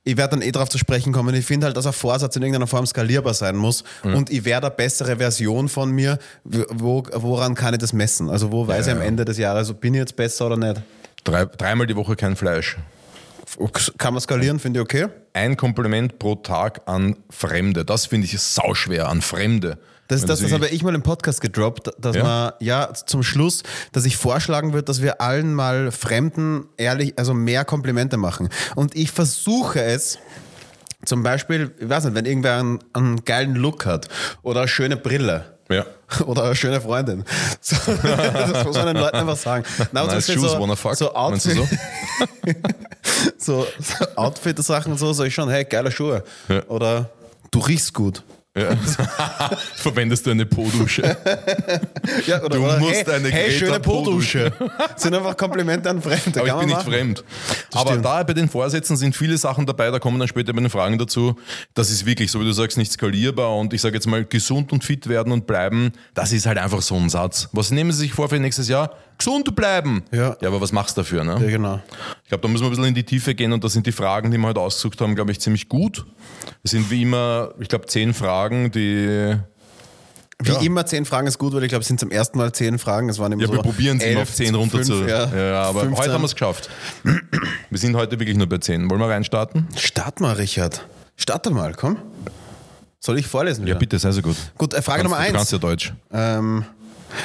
Ich 0.03 0.15
werde 0.17 0.36
dann 0.38 0.41
eh 0.47 0.51
darauf 0.51 0.69
zu 0.69 0.77
sprechen 0.77 1.12
kommen. 1.13 1.33
Ich 1.33 1.45
finde 1.45 1.65
halt, 1.65 1.75
dass 1.77 1.88
ein 1.88 1.93
Vorsatz 1.93 2.36
in 2.36 2.43
irgendeiner 2.43 2.67
Form 2.67 2.86
skalierbar 2.86 3.33
sein 3.33 3.55
muss 3.55 3.83
und 4.03 4.29
ich 4.29 4.45
werde 4.45 4.67
eine 4.67 4.75
bessere 4.75 5.17
Version 5.17 5.67
von 5.69 5.91
mir. 5.91 6.19
Wo, 6.43 7.03
woran 7.13 7.55
kann 7.55 7.73
ich 7.73 7.79
das 7.79 7.93
messen? 7.93 8.29
Also 8.29 8.51
wo 8.51 8.67
weiß 8.67 8.88
ich 8.88 8.93
am 8.93 9.01
Ende 9.01 9.25
des 9.25 9.38
Jahres, 9.38 9.73
bin 9.73 9.95
ich 9.95 9.99
jetzt 9.99 10.15
besser 10.15 10.45
oder 10.47 10.57
nicht? 10.57 10.81
Drei, 11.23 11.45
dreimal 11.45 11.88
die 11.88 11.95
Woche 11.95 12.15
kein 12.15 12.36
Fleisch. 12.36 12.77
Kann 13.97 14.13
man 14.13 14.21
skalieren, 14.21 14.60
finde 14.60 14.79
ich 14.79 14.83
okay. 14.83 15.07
Ein 15.33 15.55
Kompliment 15.55 16.19
pro 16.19 16.36
Tag 16.36 16.81
an 16.86 17.15
Fremde. 17.29 17.86
Das 17.86 18.05
finde 18.05 18.25
ich 18.25 18.39
sauschwer, 18.39 19.07
an 19.07 19.21
Fremde. 19.21 19.77
Das 20.07 20.21
ist 20.21 20.29
das, 20.29 20.39
das 20.39 20.51
habe 20.53 20.69
ich 20.69 20.83
mal 20.83 20.95
im 20.95 21.03
Podcast 21.03 21.41
gedroppt, 21.41 21.91
dass 21.99 22.15
Ja? 22.15 22.23
man, 22.23 22.53
ja, 22.60 22.93
zum 22.93 23.23
Schluss, 23.23 23.63
dass 23.91 24.05
ich 24.05 24.15
vorschlagen 24.15 24.71
würde, 24.71 24.86
dass 24.86 25.01
wir 25.01 25.19
allen 25.21 25.53
mal 25.53 25.91
Fremden 25.91 26.65
ehrlich, 26.77 27.13
also 27.17 27.33
mehr 27.33 27.65
Komplimente 27.65 28.15
machen. 28.15 28.49
Und 28.75 28.95
ich 28.95 29.12
versuche 29.12 29.81
es, 29.81 30.17
zum 31.05 31.23
Beispiel, 31.23 31.71
ich 31.79 31.89
weiß 31.89 32.05
nicht, 32.05 32.15
wenn 32.15 32.25
irgendwer 32.25 32.57
einen, 32.57 32.79
einen 32.93 33.25
geilen 33.25 33.55
Look 33.55 33.86
hat 33.86 34.07
oder 34.43 34.62
eine 34.62 34.67
schöne 34.69 34.95
Brille. 34.97 35.57
Ja. 35.69 35.86
Oder 36.25 36.43
eine 36.43 36.56
schöne 36.56 36.82
Freundin. 36.82 37.23
So, 37.62 37.75
das 37.93 38.63
muss 38.65 38.75
man 38.75 38.88
den 38.88 38.97
Leuten 38.97 39.17
einfach 39.17 39.36
sagen. 39.36 39.65
Na, 39.91 40.06
Nice 40.06 40.32
shoes, 40.32 40.51
so, 40.51 40.60
wanna 40.60 40.75
fuck? 40.75 40.95
so 40.95 41.13
Outfit, 41.13 41.58
so, 43.38 43.67
so 43.80 44.06
Outfit-Sachen 44.15 44.93
und 44.93 44.97
so, 44.97 45.12
sag 45.12 45.25
ich 45.25 45.34
schon, 45.34 45.49
hey, 45.49 45.65
geile 45.65 45.91
Schuhe. 45.91 46.23
Ja. 46.47 46.63
Oder 46.67 47.10
du 47.51 47.60
riechst 47.60 47.93
gut. 47.93 48.23
Ja. 48.58 48.76
Verwendest 49.76 50.26
du 50.26 50.32
eine 50.32 50.46
Po-Dusche? 50.46 51.17
Ja, 52.26 52.41
oder, 52.43 52.58
Du 52.58 52.65
oder, 52.65 52.80
musst 52.80 53.06
hey, 53.06 53.13
eine 53.15 53.30
hey 53.30 53.52
schöne 53.52 53.80
Po-Dusche. 53.80 54.52
Sind 54.96 55.13
einfach 55.13 55.38
Komplimente 55.38 55.89
an 55.89 56.02
Fremde. 56.02 56.39
Aber 56.39 56.48
ich 56.48 56.54
bin 56.56 56.65
nicht 56.67 56.78
machen. 56.78 56.91
fremd. 56.91 57.24
Aber 57.74 57.89
stimmt. 57.91 58.06
da 58.06 58.24
bei 58.24 58.34
den 58.34 58.50
Vorsätzen 58.50 58.98
sind 58.98 59.15
viele 59.15 59.38
Sachen 59.38 59.65
dabei, 59.65 59.91
da 59.91 60.00
kommen 60.00 60.17
dann 60.20 60.28
später 60.28 60.54
bei 60.54 60.62
den 60.62 60.70
Fragen 60.70 60.98
dazu. 60.98 61.36
Das 61.74 61.91
ist 61.91 62.06
wirklich, 62.06 62.32
so 62.32 62.39
wie 62.39 62.46
du 62.46 62.52
sagst, 62.52 62.78
nicht 62.78 62.91
skalierbar 62.91 63.56
und 63.56 63.74
ich 63.74 63.82
sage 63.82 63.96
jetzt 63.96 64.08
mal, 64.08 64.26
gesund 64.26 64.72
und 64.72 64.84
fit 64.84 65.08
werden 65.08 65.32
und 65.32 65.46
bleiben, 65.46 65.91
das 66.13 66.32
ist 66.32 66.46
halt 66.46 66.58
einfach 66.58 66.82
so 66.82 66.96
ein 66.96 67.10
Satz. 67.10 67.50
Was 67.52 67.72
nehmen 67.72 67.91
Sie 67.91 68.00
sich 68.00 68.13
vor 68.13 68.30
für 68.30 68.39
nächstes 68.39 68.67
Jahr? 68.67 68.96
Gesund 69.17 69.56
bleiben. 69.56 70.03
Ja. 70.12 70.38
Ja, 70.41 70.47
aber 70.49 70.62
was 70.62 70.71
machst 70.71 70.95
du 70.97 71.01
dafür? 71.01 71.23
Ne? 71.23 71.38
Ja, 71.41 71.49
genau. 71.49 71.80
Ich 72.23 72.30
glaube, 72.30 72.41
da 72.41 72.47
müssen 72.47 72.63
wir 72.63 72.67
ein 72.67 72.71
bisschen 72.71 72.86
in 72.86 72.95
die 72.95 73.03
Tiefe 73.03 73.34
gehen 73.36 73.51
und 73.53 73.63
da 73.63 73.69
sind 73.69 73.86
die 73.88 73.91
Fragen, 73.91 74.30
die 74.32 74.38
wir 74.38 74.47
heute 74.47 74.60
ausgesucht 74.60 75.01
haben, 75.01 75.15
glaube 75.15 75.32
ich, 75.32 75.39
ziemlich 75.39 75.67
gut. 75.69 76.06
Es 76.63 76.71
sind 76.71 76.89
wie 76.91 77.01
immer, 77.01 77.49
ich 77.60 77.67
glaube, 77.67 77.86
zehn 77.88 78.13
Fragen, 78.13 78.71
die. 78.71 79.36
Wie 80.39 80.51
Ja. 80.51 80.60
immer, 80.62 80.86
zehn 80.86 81.03
Fragen 81.03 81.25
ist 81.25 81.39
gut, 81.39 81.53
weil 81.56 81.63
ich 81.63 81.69
glaube, 81.69 81.82
es 81.82 81.88
sind 81.88 81.99
zum 81.99 82.12
ersten 82.12 82.38
Mal 82.38 82.51
zehn 82.51 82.77
Fragen. 82.77 83.10
Es 83.10 83.17
waren 83.17 83.32
immer 83.32 83.41
Ja, 83.41 83.47
so 83.47 83.53
wir 83.56 83.62
probieren 83.63 83.97
es 83.97 84.03
immer 84.03 84.21
auf 84.21 84.32
10 84.32 84.53
runter 84.53 84.77
fünf, 84.84 84.86
zu. 84.88 85.03
Ja, 85.08 85.25
Ja, 85.36 85.63
aber 85.63 85.80
15. 85.82 85.97
heute 86.03 86.13
haben 86.13 86.21
wir 86.21 86.25
es 86.27 86.36
geschafft. 86.36 86.69
Wir 87.71 87.80
sind 87.80 87.95
heute 87.95 88.19
wirklich 88.19 88.38
nur 88.38 88.47
bei 88.47 88.60
10. 88.60 88.88
Wollen 88.88 88.99
wir 89.01 89.10
reinstarten? 89.10 89.67
Start 89.75 90.19
mal, 90.19 90.34
Richard. 90.34 90.86
Starte 91.15 91.49
mal, 91.49 91.73
komm. 91.73 91.97
Soll 92.99 93.17
ich 93.17 93.25
vorlesen? 93.25 93.62
Ja, 93.62 93.69
wieder? 93.69 93.80
bitte, 93.80 93.97
sei 93.97 94.12
so 94.12 94.21
gut. 94.21 94.36
Gut, 94.60 94.75
äh, 94.75 94.82
Frage 94.84 95.01
Kannst- 95.01 95.12
Nummer 95.12 95.25
Du 95.25 95.32
kannst 95.34 95.39
eins. 95.41 95.51
ja 95.51 95.58
Deutsch. 95.58 95.93
Ähm, 96.12 96.65
ja, 96.67 96.67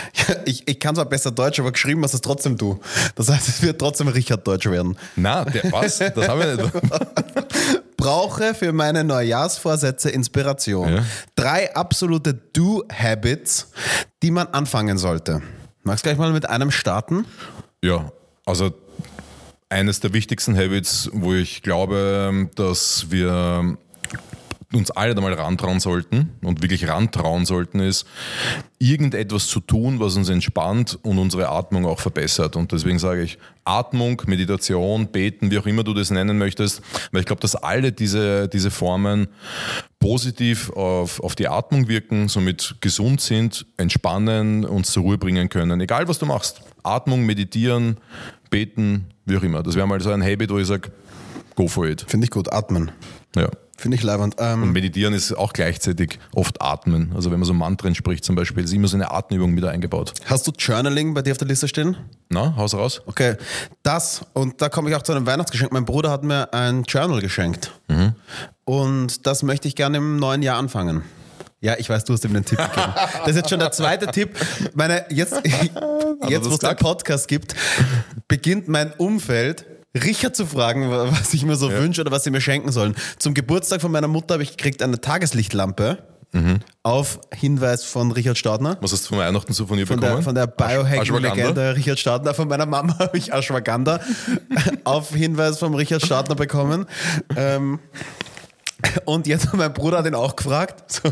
ich, 0.45 0.67
ich 0.69 0.81
kann 0.81 0.95
zwar 0.95 1.07
besser 1.07 1.31
Deutsch, 1.31 1.59
aber 1.61 1.73
geschrieben 1.73 2.03
hast 2.05 2.15
es 2.15 2.21
trotzdem 2.21 2.57
du. 2.57 2.81
Das 3.15 3.29
heißt, 3.29 3.49
es 3.49 3.63
wird 3.63 3.79
trotzdem 3.79 4.09
Richard 4.09 4.47
Deutsch 4.47 4.67
werden. 4.67 4.97
Na, 5.17 5.45
der, 5.45 5.71
was? 5.73 5.99
Das 5.99 6.29
haben 6.29 6.41
wir 6.41 6.57
nicht. 6.57 6.73
Brauche 7.97 8.55
für 8.55 8.73
meine 8.73 9.05
Neujahrsvorsätze 9.05 10.11
Inspiration. 10.11 10.93
Ja. 10.93 11.05
Drei 11.37 11.75
absolute 11.75 12.35
Do-Habits, 12.35 13.69
die 14.23 14.31
man 14.31 14.49
anfangen 14.49 14.99
sollte. 14.99 15.41
Magst 15.83 16.05
du 16.05 16.09
gleich 16.09 16.19
mal 16.19 16.33
mit 16.33 16.49
einem 16.49 16.71
starten? 16.71 17.27
Ja, 17.83 18.11
also 18.45 18.73
eines 19.69 20.01
der 20.01 20.13
wichtigsten 20.13 20.57
Habits, 20.57 21.11
wo 21.13 21.33
ich 21.33 21.63
glaube, 21.63 22.51
dass 22.55 23.07
wir 23.11 23.77
uns 24.73 24.91
alle 24.91 25.15
da 25.15 25.21
mal 25.21 25.33
rantrauen 25.33 25.81
sollten 25.81 26.31
und 26.43 26.63
wirklich 26.63 26.89
rantrauen 26.89 27.45
sollten, 27.45 27.81
ist, 27.81 28.07
irgendetwas 28.79 29.47
zu 29.47 29.61
tun, 29.61 30.01
was 30.01 30.17
uns 30.17 30.29
entspannt 30.29 30.99
und 31.03 31.19
unsere 31.19 31.49
Atmung 31.49 31.87
auch 31.87 32.01
verbessert. 32.01 32.57
Und 32.57 32.73
deswegen 32.73 32.99
sage 32.99 33.23
ich, 33.23 33.39
Atmung, 33.65 34.21
Meditation, 34.27 35.07
Beten, 35.09 35.51
wie 35.51 35.59
auch 35.59 35.67
immer 35.67 35.85
du 35.85 35.95
das 35.95 36.11
nennen 36.11 36.39
möchtest, 36.39 36.83
weil 37.13 37.21
ich 37.21 37.27
glaube, 37.27 37.41
dass 37.41 37.55
alle 37.55 37.93
diese, 37.93 38.49
diese 38.49 38.71
Formen 38.71 39.29
positiv 40.01 40.71
auf, 40.71 41.21
auf 41.21 41.37
die 41.37 41.49
Atmung 41.49 41.87
wirken, 41.87 42.29
somit 42.29 42.77
gesund 42.81 43.21
sind, 43.21 43.67
entspannen, 43.77 44.65
uns 44.65 44.91
zur 44.91 45.05
Ruhe 45.05 45.19
bringen 45.19 45.49
können. 45.49 45.81
Egal 45.81 46.09
was 46.09 46.19
du 46.19 46.27
machst. 46.27 46.63
Atmung, 46.83 47.25
meditieren, 47.25 47.99
beten, 48.51 49.07
wie 49.27 49.37
auch 49.37 49.43
immer. 49.43 49.63
Das 49.63 49.77
wäre 49.77 49.87
mal 49.87 50.01
so 50.01 50.11
ein 50.11 50.23
Habit, 50.23 50.51
wo 50.51 50.59
ich 50.59 50.67
sage, 50.67 50.91
go 51.55 51.69
for 51.69 51.87
it. 51.87 52.05
Finde 52.09 52.25
ich 52.25 52.31
gut. 52.31 52.53
Atmen. 52.53 52.91
Ja. 53.37 53.49
Finde 53.83 53.97
ich 53.97 54.05
leibend. 54.05 54.37
Ähm, 54.39 54.63
Und 54.63 54.71
meditieren 54.71 55.13
ist 55.13 55.33
auch 55.37 55.53
gleichzeitig 55.53 56.21
oft 56.37 56.63
atmen. 56.63 57.11
Also 57.17 57.33
wenn 57.33 57.41
man 57.41 57.49
so 57.49 57.53
Mantren 57.53 57.97
spricht 57.97 58.25
zum 58.25 58.37
Beispiel, 58.37 58.63
ist 58.63 58.73
immer 58.73 58.87
so 58.87 58.97
eine 58.97 59.11
Atemübung 59.11 59.57
wieder 59.57 59.73
eingebaut. 59.73 60.15
hast 60.27 60.47
du 60.47 60.53
Journaling 60.57 61.15
bei 61.15 61.23
dir 61.23 61.33
auf 61.33 61.39
der 61.39 61.49
Liste 61.49 61.67
stehen? 61.67 61.97
Na, 62.29 62.55
haus 62.55 62.75
raus. 62.75 63.03
Okay, 63.07 63.35
das 63.83 64.25
und 64.35 64.63
da 64.63 64.69
komme 64.69 64.89
ich 64.89 64.95
auch 64.95 65.03
zu 65.03 65.11
einem 65.11 65.27
Weihnachtsgeschenk. 65.27 65.73
Mein 65.73 65.85
Bruder 65.85 66.13
hat 66.13 66.23
mir 66.23 66.55
ein 66.55 66.85
Journal 66.85 67.21
geschenkt. 67.21 67.73
Und 68.65 69.27
das 69.27 69.43
möchte 69.43 69.67
ich 69.67 69.75
gerne 69.75 69.97
im 69.97 70.17
neuen 70.17 70.43
Jahr 70.43 70.59
anfangen. 70.59 71.03
Ja, 71.61 71.75
ich 71.79 71.89
weiß, 71.89 72.05
du 72.05 72.13
hast 72.13 72.25
ihm 72.25 72.35
den 72.35 72.45
Tipp 72.45 72.59
gegeben. 72.59 72.93
Das 73.21 73.31
ist 73.31 73.37
jetzt 73.37 73.51
schon 73.51 73.59
der 73.59 73.73
zweite 73.73 74.07
Tipp. 74.09 74.37
Meine, 74.75 75.07
jetzt, 75.11 75.35
jetzt 76.29 76.49
wo 76.49 76.55
es 76.55 76.59
den? 76.61 76.77
Podcast 76.77 77.27
gibt, 77.29 77.55
beginnt 78.29 78.69
mein 78.69 78.93
Umfeld, 78.93 79.65
Richard 79.95 80.35
zu 80.37 80.47
fragen, 80.47 80.91
was 80.91 81.35
ich 81.35 81.45
mir 81.45 81.57
so 81.57 81.71
wünsche 81.71 82.01
oder 82.01 82.11
was 82.11 82.25
sie 82.25 82.31
mir 82.31 82.41
schenken 82.41 82.73
sollen. 82.73 82.95
Zum 83.19 83.35
Geburtstag 83.35 83.81
von 83.81 83.93
meiner 83.93 84.09
Mutter 84.09 84.35
habe 84.35 84.43
ich 84.43 84.57
gekriegt 84.57 84.83
eine 84.83 85.01
Tageslichtlampe 85.01 85.99
auf 86.83 87.21
Hinweis 87.35 87.85
von 87.85 88.11
Richard 88.11 88.39
Staudner. 88.39 88.79
Was 88.81 88.93
hast 88.93 89.05
du 89.05 89.09
von 89.11 89.19
Weihnachten 89.19 89.53
so 89.53 89.67
von 89.67 89.79
ihr 89.79 89.87
Von 89.87 90.01
bekommen? 90.01 90.17
der, 90.17 90.25
von 90.25 90.35
der? 90.35 90.47
Biohacking-Legende 90.47 91.77
Richard 91.77 91.99
Stadtner. 91.99 92.33
Von 92.33 92.49
meiner 92.49 92.65
Mama 92.65 92.99
habe 92.99 93.19
ich 93.19 93.35
Ashwagandha 93.35 94.01
auf 94.85 95.11
Hinweis 95.11 95.59
vom 95.59 95.75
Richard 95.75 96.03
Stadtner 96.03 96.35
bekommen. 96.35 96.87
Ähm, 97.37 97.81
und 99.05 99.27
jetzt 99.27 99.49
hat 99.49 99.55
mein 99.55 99.75
Bruder 99.75 99.99
hat 99.99 100.07
ihn 100.07 100.15
auch 100.15 100.35
gefragt. 100.35 100.91
So, 100.91 101.11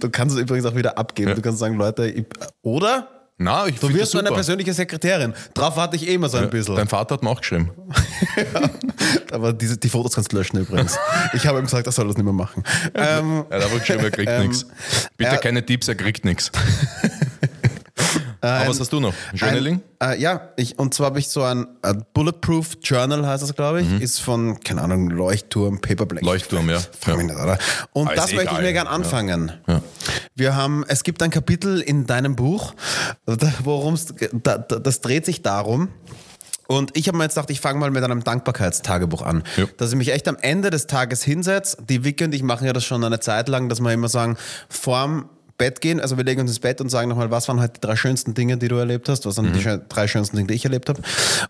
du 0.00 0.10
kannst 0.10 0.34
es 0.36 0.40
übrigens 0.40 0.64
auch 0.64 0.74
wieder 0.74 0.96
abgeben. 0.96 1.34
Du 1.34 1.42
kannst 1.42 1.58
sagen, 1.58 1.76
Leute, 1.76 2.08
ich, 2.08 2.24
oder 2.62 3.08
Na, 3.38 3.66
ich 3.66 3.78
du 3.78 3.92
wirst 3.92 4.14
meine 4.14 4.28
super. 4.28 4.36
persönliche 4.36 4.72
Sekretärin. 4.72 5.34
Drauf 5.52 5.76
warte 5.76 5.96
ich 5.96 6.08
eh 6.08 6.14
immer 6.14 6.28
so 6.30 6.38
ein 6.38 6.48
bisschen. 6.48 6.74
Dein 6.74 6.88
Vater 6.88 7.16
hat 7.16 7.22
mir 7.22 7.28
auch 7.28 7.40
geschrieben. 7.40 7.70
Aber 9.30 9.52
diese, 9.52 9.76
die 9.76 9.88
Fotos 9.90 10.14
kannst 10.14 10.32
du 10.32 10.36
löschen 10.38 10.58
übrigens. 10.58 10.98
Ich 11.34 11.46
habe 11.46 11.58
ihm 11.58 11.64
gesagt, 11.66 11.86
er 11.86 11.92
soll 11.92 12.06
das 12.08 12.16
nicht 12.16 12.24
mehr 12.24 12.32
machen. 12.32 12.62
Ähm, 12.94 13.44
Er 13.50 13.58
hat 13.58 13.64
einfach 13.66 13.78
geschrieben, 13.80 14.04
er 14.04 14.10
kriegt 14.10 14.30
Ähm, 14.32 14.42
nichts. 14.48 14.66
Bitte 15.18 15.32
er- 15.32 15.38
keine 15.38 15.64
Tipps, 15.66 15.86
er 15.88 15.96
kriegt 15.96 16.24
nichts. 16.24 16.50
Aber 18.40 18.68
was 18.68 18.80
hast 18.80 18.92
du 18.92 19.00
noch? 19.00 19.14
Journaling? 19.34 19.82
Ein, 19.98 20.12
äh, 20.12 20.20
ja, 20.20 20.48
ich, 20.56 20.78
und 20.78 20.94
zwar 20.94 21.06
habe 21.06 21.18
ich 21.18 21.28
so 21.28 21.42
ein, 21.42 21.66
ein 21.82 22.04
Bulletproof 22.12 22.76
Journal, 22.82 23.26
heißt 23.26 23.42
das, 23.42 23.54
glaube 23.54 23.82
ich. 23.82 24.00
Ist 24.00 24.20
von, 24.20 24.60
keine 24.60 24.82
Ahnung, 24.82 25.10
Leuchtturm, 25.10 25.80
Paperblack. 25.80 26.22
Leuchtturm, 26.24 26.68
ja. 26.68 26.76
Mich 26.78 27.16
nicht? 27.16 27.36
Und 27.92 28.08
Ah, 28.08 28.14
das 28.14 28.32
möchte 28.32 28.44
ich 28.44 28.50
egal. 28.50 28.62
mir 28.62 28.72
gern 28.72 28.86
anfangen. 28.86 29.52
Ja. 29.66 29.82
Wir 30.34 30.54
haben, 30.54 30.84
es 30.88 31.02
gibt 31.02 31.22
ein 31.22 31.30
Kapitel 31.30 31.80
in 31.80 32.06
deinem 32.06 32.36
Buch, 32.36 32.74
worum 33.64 33.94
es, 33.94 34.14
da, 34.32 34.58
da, 34.58 34.78
das 34.78 35.00
dreht 35.00 35.26
sich 35.26 35.42
darum, 35.42 35.88
und 36.68 36.96
ich 36.96 37.06
habe 37.08 37.16
mir 37.16 37.24
jetzt 37.24 37.34
gedacht, 37.34 37.50
ich 37.50 37.60
fange 37.60 37.78
mal 37.78 37.90
mit 37.90 38.02
einem 38.02 38.24
Dankbarkeitstagebuch 38.24 39.22
an. 39.22 39.44
Ja. 39.56 39.66
Dass 39.76 39.90
ich 39.90 39.96
mich 39.96 40.12
echt 40.12 40.26
am 40.26 40.36
Ende 40.40 40.70
des 40.70 40.86
Tages 40.86 41.22
hinsetze. 41.22 41.76
Die 41.88 42.04
Vicky 42.04 42.24
und 42.24 42.34
ich 42.34 42.42
machen 42.42 42.66
ja 42.66 42.72
das 42.72 42.84
schon 42.84 43.04
eine 43.04 43.20
Zeit 43.20 43.48
lang, 43.48 43.68
dass 43.68 43.80
wir 43.80 43.92
immer 43.92 44.08
sagen, 44.08 44.36
vorm 44.68 45.28
Bett 45.58 45.80
gehen, 45.80 46.00
also 46.00 46.16
wir 46.16 46.24
legen 46.24 46.40
uns 46.42 46.50
ins 46.50 46.60
Bett 46.60 46.80
und 46.80 46.88
sagen 46.90 47.08
nochmal, 47.08 47.30
was 47.30 47.48
waren 47.48 47.60
heute 47.60 47.74
die 47.74 47.80
drei 47.80 47.96
schönsten 47.96 48.34
Dinge, 48.34 48.56
die 48.58 48.68
du 48.68 48.76
erlebt 48.76 49.08
hast, 49.08 49.26
was 49.26 49.36
waren 49.38 49.50
Mhm. 49.50 49.54
die 49.54 49.78
drei 49.88 50.06
schönsten 50.08 50.36
Dinge, 50.36 50.48
die 50.48 50.54
ich 50.54 50.64
erlebt 50.64 50.88
habe. 50.88 51.00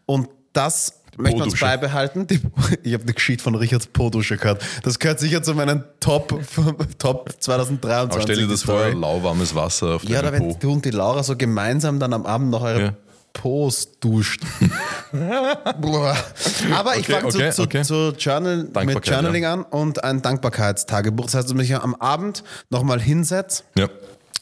Und 0.06 0.28
das 0.52 0.94
möchten 1.18 1.38
wir 1.40 1.44
uns 1.44 1.58
beibehalten. 1.60 2.26
Die, 2.26 2.40
ich 2.82 2.92
habe 2.94 3.02
eine 3.04 3.12
Geschichte 3.14 3.42
von 3.42 3.54
Richards 3.54 3.86
Po-Dusche 3.88 4.36
gehört. 4.36 4.62
Das 4.82 4.98
gehört 4.98 5.18
sicher 5.20 5.42
zu 5.42 5.54
meinen 5.54 5.84
Top, 6.00 6.28
Top 6.98 7.30
2023. 7.38 8.12
Aber 8.12 8.22
stell 8.22 8.36
dir 8.36 8.48
das 8.48 8.62
vor, 8.62 8.86
lauwarmes 8.90 9.54
Wasser 9.54 9.96
auf 9.96 10.04
Ja, 10.04 10.22
deinem 10.22 10.28
oder 10.28 10.32
wenn 10.32 10.48
Po. 10.54 10.58
du 10.60 10.72
und 10.72 10.84
die 10.84 10.90
Laura 10.90 11.22
so 11.22 11.36
gemeinsam 11.36 11.98
dann 12.00 12.12
am 12.12 12.26
Abend 12.26 12.50
noch 12.50 12.62
eure 12.62 12.80
Ja. 12.82 12.92
Post 13.36 13.98
duscht. 14.00 14.42
Aber 15.12 16.96
ich 16.96 17.08
Okay, 17.08 17.12
fange 17.12 17.26
okay, 17.26 17.50
zu, 17.52 17.62
okay. 17.62 17.82
zu 17.82 18.12
Journal, 18.18 18.68
mit 18.84 19.06
Journaling 19.06 19.44
an 19.44 19.62
und 19.62 20.02
ein 20.02 20.22
Dankbarkeitstagebuch. 20.22 21.26
Das 21.26 21.34
heißt, 21.34 21.44
dass 21.44 21.50
ich 21.52 21.56
mich 21.56 21.74
am 21.74 21.94
Abend 21.96 22.42
nochmal 22.70 23.00
hinsetze 23.00 23.64
Ja. 23.76 23.88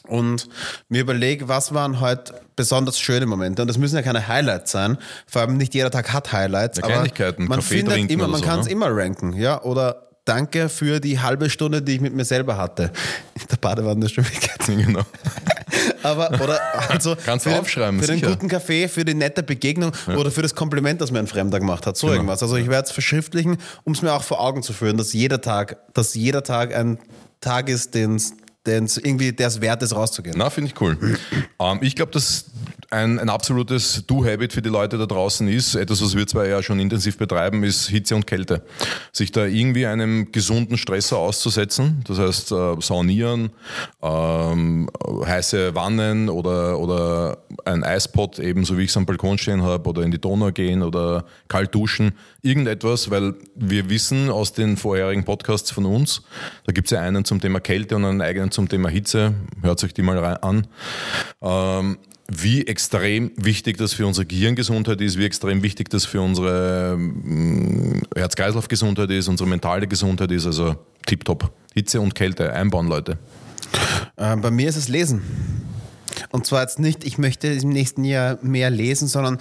und 0.07 0.47
mir 0.89 1.01
überlege, 1.01 1.47
was 1.47 1.73
waren 1.73 1.99
heute 1.99 2.33
besonders 2.55 2.99
schöne 2.99 3.25
Momente. 3.25 3.61
Und 3.61 3.67
das 3.67 3.77
müssen 3.77 3.95
ja 3.95 4.01
keine 4.01 4.27
Highlights 4.27 4.71
sein. 4.71 4.97
Vor 5.27 5.41
allem 5.41 5.57
nicht 5.57 5.73
jeder 5.73 5.91
Tag 5.91 6.13
hat 6.13 6.31
Highlights. 6.31 6.77
Ja, 6.77 6.85
aber 6.85 6.93
Kleinigkeiten, 6.93 7.45
man 7.45 7.59
Kaffee 7.59 7.77
findet 7.79 8.09
immer, 8.11 8.27
man 8.27 8.41
so, 8.41 8.47
kann 8.47 8.59
es 8.61 8.65
ne? 8.65 8.71
immer 8.71 8.87
ranken. 8.89 9.33
Ja, 9.33 9.61
oder 9.61 10.01
Danke 10.25 10.69
für 10.69 10.99
die 10.99 11.19
halbe 11.19 11.51
Stunde, 11.51 11.83
die 11.83 11.93
ich 11.93 12.01
mit 12.01 12.15
mir 12.15 12.25
selber 12.25 12.57
hatte. 12.57 12.91
In 13.35 13.47
der 13.51 13.57
Badewanne 13.57 14.09
schon 14.09 14.25
weg. 14.25 14.49
Genau. 14.65 15.03
Aber, 16.05 16.29
oder 16.41 16.59
also 16.89 17.15
Kannst 17.25 17.45
du 17.45 17.49
für, 17.49 17.59
aufschreiben, 17.59 17.97
den, 17.97 18.01
für 18.01 18.11
den 18.11 18.19
sicher. 18.19 18.29
guten 18.31 18.47
Kaffee, 18.47 18.87
für 18.87 19.03
die 19.05 19.13
nette 19.13 19.43
Begegnung 19.43 19.91
oder 20.15 20.31
für 20.31 20.41
das 20.41 20.55
Kompliment, 20.55 21.01
das 21.01 21.11
mir 21.11 21.19
ein 21.19 21.27
Fremder 21.27 21.59
gemacht 21.59 21.85
hat. 21.85 21.97
So 21.97 22.07
Genau. 22.07 22.17
irgendwas. 22.17 22.41
Also 22.43 22.55
ich 22.57 22.69
werde 22.69 22.85
es 22.85 22.91
verschriftlichen, 22.91 23.57
um 23.83 23.93
es 23.93 24.01
mir 24.01 24.13
auch 24.13 24.23
vor 24.23 24.39
Augen 24.39 24.61
zu 24.63 24.73
führen, 24.73 24.97
dass 24.97 25.13
jeder 25.13 25.41
Tag, 25.41 25.77
dass 25.93 26.13
jeder 26.13 26.43
Tag 26.43 26.75
ein 26.75 26.99
Tag 27.41 27.69
ist, 27.69 27.93
den 27.95 28.15
es 28.15 28.33
irgendwie 28.67 29.31
der 29.31 29.47
es 29.47 29.61
wert 29.61 29.81
ist, 29.83 29.95
rauszugehen. 29.95 30.35
Na, 30.37 30.49
finde 30.49 30.71
ich 30.71 30.81
cool. 30.81 30.97
ähm, 31.59 31.79
ich 31.81 31.95
glaube, 31.95 32.11
dass 32.11 32.45
ein, 32.89 33.19
ein 33.19 33.29
absolutes 33.29 34.05
Do-Habit 34.07 34.53
für 34.53 34.61
die 34.61 34.69
Leute 34.69 34.97
da 34.97 35.05
draußen 35.05 35.47
ist, 35.47 35.75
etwas, 35.75 36.01
was 36.01 36.15
wir 36.15 36.27
zwar 36.27 36.47
ja 36.47 36.61
schon 36.61 36.79
intensiv 36.79 37.17
betreiben, 37.17 37.63
ist 37.63 37.87
Hitze 37.87 38.15
und 38.15 38.27
Kälte. 38.27 38.63
Sich 39.11 39.31
da 39.31 39.45
irgendwie 39.45 39.85
einem 39.85 40.31
gesunden 40.31 40.77
Stressor 40.77 41.19
auszusetzen, 41.19 42.03
das 42.07 42.19
heißt 42.19 42.51
äh, 42.51 42.75
saunieren, 42.79 43.49
ähm, 44.01 44.89
heiße 45.25 45.75
Wannen 45.75 46.29
oder, 46.29 46.79
oder 46.79 47.39
ein 47.65 47.83
Eispot, 47.83 48.39
eben 48.39 48.65
so 48.65 48.77
wie 48.77 48.83
ich 48.83 48.89
es 48.89 48.97
am 48.97 49.05
Balkon 49.05 49.37
stehen 49.37 49.63
habe, 49.63 49.89
oder 49.89 50.03
in 50.03 50.11
die 50.11 50.19
Donau 50.19 50.51
gehen 50.51 50.83
oder 50.83 51.25
kalt 51.47 51.73
duschen, 51.73 52.13
irgendetwas, 52.41 53.09
weil 53.09 53.33
wir 53.55 53.89
wissen 53.89 54.29
aus 54.29 54.53
den 54.53 54.77
vorherigen 54.77 55.23
Podcasts 55.23 55.71
von 55.71 55.85
uns, 55.85 56.21
da 56.65 56.71
gibt 56.71 56.87
es 56.87 56.91
ja 56.91 57.01
einen 57.01 57.25
zum 57.25 57.41
Thema 57.41 57.59
Kälte 57.59 57.95
und 57.95 58.05
einen 58.05 58.21
eigenen 58.21 58.51
zum 58.55 58.67
Thema 58.69 58.89
Hitze, 58.89 59.33
hört 59.61 59.83
euch 59.83 59.93
die 59.93 60.01
mal 60.01 60.17
an, 60.41 60.67
ähm, 61.41 61.97
wie 62.27 62.65
extrem 62.65 63.31
wichtig 63.35 63.77
das 63.77 63.93
für 63.93 64.07
unsere 64.07 64.25
Gehirngesundheit 64.25 64.99
ist, 65.01 65.19
wie 65.19 65.25
extrem 65.25 65.61
wichtig 65.61 65.89
das 65.89 66.05
für 66.05 66.21
unsere 66.21 66.97
mm, 66.97 68.01
Herz-Kreislauf-Gesundheit 68.15 69.11
ist, 69.11 69.27
unsere 69.27 69.47
mentale 69.47 69.85
Gesundheit 69.87 70.31
ist, 70.31 70.47
also 70.47 70.75
tipptopp. 71.05 71.51
Hitze 71.75 72.01
und 72.01 72.15
Kälte 72.15 72.51
einbauen, 72.51 72.87
Leute. 72.87 73.17
Äh, 74.15 74.37
bei 74.37 74.49
mir 74.49 74.69
ist 74.69 74.77
es 74.77 74.87
Lesen. 74.87 75.21
Und 76.31 76.45
zwar 76.45 76.61
jetzt 76.61 76.79
nicht, 76.79 77.03
ich 77.03 77.17
möchte 77.17 77.47
im 77.47 77.69
nächsten 77.69 78.03
Jahr 78.05 78.39
mehr 78.41 78.69
lesen, 78.69 79.07
sondern 79.07 79.37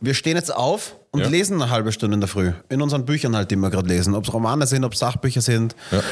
wir 0.00 0.14
stehen 0.14 0.36
jetzt 0.36 0.54
auf 0.54 0.96
und 1.12 1.20
Ja. 1.20 1.28
lesen 1.28 1.62
eine 1.62 1.70
halbe 1.70 1.92
Stunde 1.92 2.14
in 2.14 2.20
der 2.20 2.28
Früh. 2.28 2.52
In 2.68 2.82
unseren 2.82 3.06
Büchern 3.06 3.36
halt, 3.36 3.50
die 3.50 3.56
wir 3.56 3.70
gerade 3.70 3.88
lesen. 3.88 4.14
Ob 4.14 4.24
es 4.24 4.32
Romane 4.32 4.66
sind, 4.66 4.84
ob 4.84 4.92
es 4.92 4.98
Sachbücher 4.98 5.40
sind. 5.40 5.74
Ja. 5.92 6.02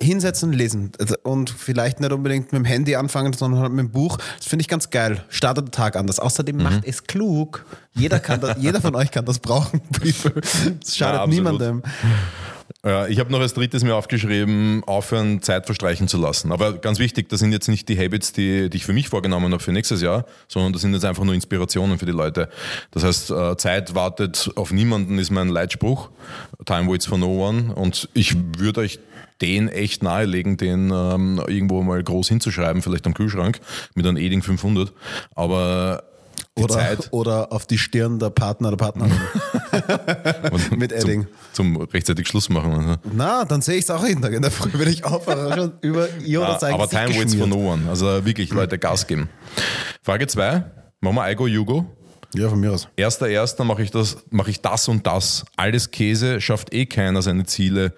Hinsetzen, 0.00 0.52
lesen. 0.52 0.92
Und 1.22 1.50
vielleicht 1.50 2.00
nicht 2.00 2.12
unbedingt 2.12 2.52
mit 2.52 2.60
dem 2.60 2.64
Handy 2.64 2.96
anfangen, 2.96 3.32
sondern 3.32 3.60
halt 3.60 3.72
mit 3.72 3.80
dem 3.86 3.90
Buch. 3.90 4.18
Das 4.38 4.46
finde 4.46 4.62
ich 4.62 4.68
ganz 4.68 4.90
geil. 4.90 5.24
Startet 5.28 5.66
den 5.68 5.72
Tag 5.72 5.96
anders. 5.96 6.18
Außerdem 6.18 6.56
Mhm. 6.56 6.62
macht 6.62 6.84
es 6.84 7.04
klug. 7.04 7.64
Jeder, 7.94 8.18
kann 8.20 8.40
das, 8.40 8.56
jeder 8.60 8.80
von 8.80 8.94
euch 8.94 9.10
kann 9.10 9.24
das 9.24 9.38
brauchen. 9.38 9.80
Es 10.82 10.96
schadet 10.96 11.20
absolut. 11.20 11.34
niemandem. 11.34 11.82
Ja, 12.84 13.06
ich 13.08 13.18
habe 13.18 13.30
noch 13.30 13.40
als 13.40 13.52
drittes 13.52 13.82
mir 13.84 13.94
aufgeschrieben, 13.94 14.82
aufhören, 14.86 15.42
Zeit 15.42 15.66
verstreichen 15.66 16.08
zu 16.08 16.16
lassen. 16.18 16.50
Aber 16.50 16.78
ganz 16.78 16.98
wichtig, 16.98 17.28
das 17.28 17.40
sind 17.40 17.52
jetzt 17.52 17.68
nicht 17.68 17.88
die 17.90 17.98
Habits, 17.98 18.32
die, 18.32 18.70
die 18.70 18.76
ich 18.78 18.86
für 18.86 18.92
mich 18.94 19.08
vorgenommen 19.10 19.52
habe 19.52 19.62
für 19.62 19.72
nächstes 19.72 20.00
Jahr, 20.00 20.24
sondern 20.48 20.72
das 20.72 20.80
sind 20.82 20.94
jetzt 20.94 21.04
einfach 21.04 21.24
nur 21.24 21.34
Inspirationen 21.34 21.98
für 21.98 22.06
die 22.06 22.12
Leute. 22.12 22.48
Das 22.92 23.04
heißt, 23.04 23.32
äh, 23.32 23.56
Zeit 23.58 23.94
wartet 23.94 24.50
auf 24.54 24.72
niemanden, 24.72 25.18
ist 25.18 25.30
mein 25.30 25.48
Leitspruch. 25.48 26.08
Time 26.64 26.90
waits 26.90 27.04
for 27.06 27.18
no 27.18 27.46
one. 27.46 27.74
Und 27.74 28.08
ich 28.14 28.34
würde 28.58 28.80
euch 28.80 28.98
den 29.40 29.68
echt 29.68 30.02
nahelegen, 30.02 30.56
den 30.56 30.90
ähm, 30.92 31.42
irgendwo 31.46 31.82
mal 31.82 32.02
groß 32.02 32.28
hinzuschreiben, 32.28 32.82
vielleicht 32.82 33.06
am 33.06 33.14
Kühlschrank 33.14 33.60
mit 33.94 34.06
einem 34.06 34.16
Eding 34.16 34.42
500. 34.42 34.92
Aber 35.34 36.04
Oder, 36.56 36.74
Zeit 36.74 37.08
oder 37.12 37.52
auf 37.52 37.66
die 37.66 37.78
Stirn 37.78 38.18
der 38.18 38.30
Partner 38.30 38.68
oder 38.68 38.76
Partnerin. 38.76 39.12
mit 40.76 40.92
Edding. 40.92 41.26
zum, 41.52 41.76
zum 41.76 41.82
rechtzeitig 41.86 42.28
Schluss 42.28 42.48
machen. 42.48 42.72
Also. 42.72 42.96
Na, 43.12 43.44
dann 43.44 43.62
sehe 43.62 43.76
ich 43.76 43.84
es 43.84 43.90
auch 43.90 44.06
jeden 44.06 44.20
Tag 44.20 44.32
in 44.32 44.42
der 44.42 44.50
Früh, 44.50 44.70
wenn 44.72 44.88
ich 44.88 45.04
aufwache. 45.04 45.54
Schon 45.54 45.72
über 45.80 46.08
ihr 46.24 46.42
oder 46.42 46.58
sein 46.58 46.74
aber 46.74 46.86
Gesicht 46.86 47.06
time 47.06 47.18
waits 47.18 47.34
for 47.34 47.46
no 47.46 47.56
one. 47.56 47.88
Also 47.88 48.24
wirklich, 48.24 48.50
Leute, 48.52 48.78
Gas 48.78 49.06
geben. 49.06 49.28
Frage 50.02 50.26
2. 50.26 50.64
Machen 51.00 51.16
wir 51.16 51.30
I 51.30 51.34
go, 51.34 51.46
you 51.46 51.64
go? 51.64 51.86
Ja, 52.34 52.48
von 52.48 52.60
mir 52.60 52.72
aus. 52.72 52.88
Erster, 52.96 53.28
erster 53.28 53.64
mache 53.64 53.82
ich 53.82 53.90
das, 53.90 54.18
mache 54.30 54.50
ich 54.50 54.60
das 54.60 54.86
und 54.88 55.06
das. 55.06 55.44
Alles 55.56 55.90
Käse 55.90 56.40
schafft 56.40 56.72
eh 56.72 56.86
keiner 56.86 57.22
seine 57.22 57.44
Ziele 57.44 57.92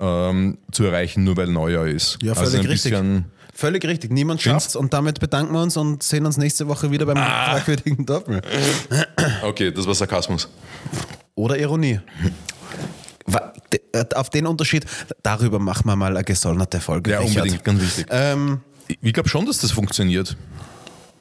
ähm, 0.00 0.58
zu 0.72 0.84
erreichen, 0.84 1.22
nur 1.24 1.36
weil 1.36 1.46
Neujahr 1.46 1.86
ist. 1.86 2.18
Ja, 2.22 2.34
völlig 2.34 2.54
also 2.54 2.58
ein 2.58 2.66
richtig. 2.66 2.94
Völlig 3.54 3.86
richtig. 3.86 4.12
Niemand 4.12 4.42
schafft's 4.42 4.76
und 4.76 4.92
damit 4.92 5.18
bedanken 5.18 5.54
wir 5.54 5.62
uns 5.62 5.78
und 5.78 6.02
sehen 6.02 6.26
uns 6.26 6.36
nächste 6.36 6.68
Woche 6.68 6.90
wieder 6.90 7.06
beim 7.06 7.16
fragwürdigen 7.16 8.04
Doppel. 8.04 8.42
Okay, 9.42 9.70
das 9.72 9.86
war 9.86 9.94
Sarkasmus. 9.94 10.48
Oder 11.36 11.56
Ironie. 11.58 12.00
Auf 14.14 14.30
den 14.30 14.46
Unterschied, 14.46 14.84
darüber 15.22 15.58
machen 15.58 15.86
wir 15.86 15.96
mal 15.96 16.14
eine 16.14 16.24
gesonderte 16.24 16.80
Folge. 16.80 17.12
Ja, 17.12 17.20
Richard. 17.20 17.36
unbedingt, 17.38 17.64
ganz 17.64 17.80
wichtig. 17.80 18.06
Ähm, 18.10 18.60
Ich 19.00 19.12
glaube 19.12 19.28
schon, 19.28 19.46
dass 19.46 19.58
das 19.58 19.70
funktioniert. 19.70 20.36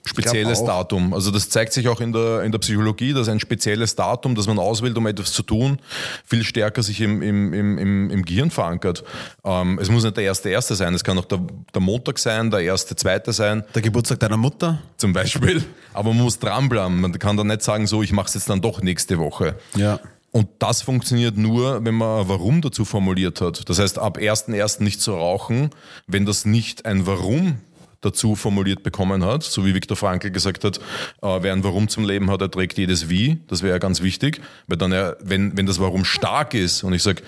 Spezielles. 0.05 0.63
Datum. 0.63 1.13
Also 1.13 1.31
das 1.31 1.49
zeigt 1.49 1.73
sich 1.73 1.87
auch 1.87 1.99
in 1.99 2.13
der, 2.13 2.43
in 2.43 2.51
der 2.51 2.59
Psychologie, 2.59 3.13
dass 3.13 3.27
ein 3.27 3.39
spezielles 3.39 3.95
Datum, 3.95 4.35
das 4.35 4.47
man 4.47 4.59
auswählt, 4.59 4.97
um 4.97 5.07
etwas 5.07 5.31
zu 5.33 5.43
tun, 5.43 5.79
viel 6.25 6.43
stärker 6.43 6.83
sich 6.83 7.01
im, 7.01 7.21
im, 7.21 7.53
im, 7.53 7.77
im, 7.77 8.09
im 8.09 8.25
Gehirn 8.25 8.51
verankert. 8.51 9.03
Ähm, 9.43 9.79
es 9.81 9.89
muss 9.89 10.03
nicht 10.03 10.15
der 10.17 10.23
erste 10.23 10.49
erste 10.49 10.75
sein, 10.75 10.93
es 10.93 11.03
kann 11.03 11.17
auch 11.17 11.25
der, 11.25 11.41
der 11.73 11.81
Montag 11.81 12.19
sein, 12.19 12.51
der 12.51 12.61
erste 12.61 12.95
zweite 12.95 13.33
sein, 13.33 13.63
der 13.73 13.81
Geburtstag 13.81 14.19
deiner 14.19 14.37
Mutter. 14.37 14.79
zum 14.97 15.13
Beispiel. 15.13 15.63
Aber 15.93 16.13
man 16.13 16.23
muss 16.23 16.39
dranbleiben. 16.39 17.01
Man 17.01 17.17
kann 17.19 17.37
dann 17.37 17.47
nicht 17.47 17.61
sagen, 17.61 17.87
so, 17.87 18.03
ich 18.03 18.11
mache 18.11 18.27
es 18.27 18.33
jetzt 18.35 18.49
dann 18.49 18.61
doch 18.61 18.81
nächste 18.81 19.17
Woche. 19.17 19.55
Ja. 19.75 19.99
Und 20.31 20.49
das 20.59 20.81
funktioniert 20.81 21.37
nur, 21.37 21.85
wenn 21.85 21.95
man 21.95 22.21
ein 22.21 22.27
Warum 22.27 22.61
dazu 22.61 22.83
formuliert 22.83 23.39
hat. 23.39 23.69
Das 23.69 23.79
heißt, 23.79 23.99
ab 23.99 24.17
1.1. 24.17 24.83
nicht 24.83 24.99
zu 24.99 25.13
rauchen, 25.13 25.69
wenn 26.07 26.25
das 26.25 26.43
nicht 26.43 26.85
ein 26.85 27.07
Warum 27.07 27.59
dazu 28.05 28.35
formuliert 28.35 28.83
bekommen 28.83 29.23
hat, 29.25 29.43
so 29.43 29.65
wie 29.65 29.73
Viktor 29.73 29.97
Frankl 29.97 30.31
gesagt 30.31 30.63
hat, 30.63 30.77
äh, 31.21 31.39
wer 31.41 31.53
ein 31.53 31.63
Warum 31.63 31.87
zum 31.87 32.05
Leben 32.05 32.29
hat, 32.29 32.41
er 32.41 32.51
trägt 32.51 32.77
jedes 32.77 33.09
Wie. 33.09 33.39
Das 33.47 33.63
wäre 33.63 33.73
ja 33.73 33.77
ganz 33.79 34.01
wichtig, 34.01 34.41
weil 34.67 34.77
dann, 34.77 34.91
ja, 34.91 35.15
wenn, 35.21 35.57
wenn 35.57 35.65
das 35.65 35.79
Warum 35.79 36.05
stark 36.05 36.53
ist 36.53 36.83
und 36.83 36.93
ich 36.93 37.03
sage, 37.03 37.23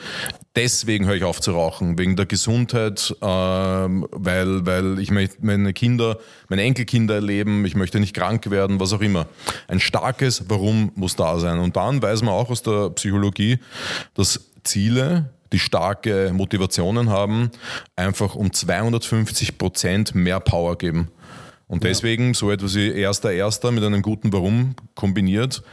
deswegen 0.56 1.06
höre 1.06 1.16
ich 1.16 1.24
auf 1.24 1.40
zu 1.40 1.52
rauchen, 1.52 1.98
wegen 1.98 2.16
der 2.16 2.26
Gesundheit, 2.26 3.16
ähm, 3.22 4.08
weil, 4.12 4.66
weil 4.66 5.00
ich 5.00 5.12
möchte 5.12 5.38
meine 5.42 5.74
Kinder, 5.74 6.18
meine 6.50 6.64
Enkelkinder 6.64 7.16
erleben, 7.16 7.66
ich 7.66 7.76
möchte 7.76 8.00
nicht 8.00 8.16
krank 8.16 8.50
werden, 8.50 8.80
was 8.80 8.94
auch 8.94 9.02
immer. 9.02 9.28
Ein 9.68 9.80
starkes 9.80 10.46
Warum 10.50 10.92
muss 10.96 11.16
da 11.16 11.40
sein. 11.40 11.60
Und 11.60 11.76
dann 11.76 12.02
weiß 12.02 12.22
man 12.24 12.34
auch 12.34 12.50
aus 12.50 12.64
der 12.64 12.90
Psychologie, 12.92 13.60
dass 14.16 14.52
Ziele, 14.64 15.30
die 15.52 15.60
starke 15.60 16.32
Motivationen 16.34 17.10
haben, 17.10 17.52
einfach 17.96 18.36
um 18.36 18.52
250 18.52 19.58
Prozent 19.58 20.16
mehr 20.16 20.40
Power 20.40 20.78
geben. 20.78 21.10
Und 21.68 21.84
deswegen 21.84 22.34
so 22.34 22.50
etwas 22.50 22.76
wie 22.76 22.92
erster 22.92 23.32
Erster 23.32 23.72
mit 23.72 23.84
einem 23.84 24.02
guten 24.02 24.32
Warum 24.32 24.76
kombiniert, 24.96 25.64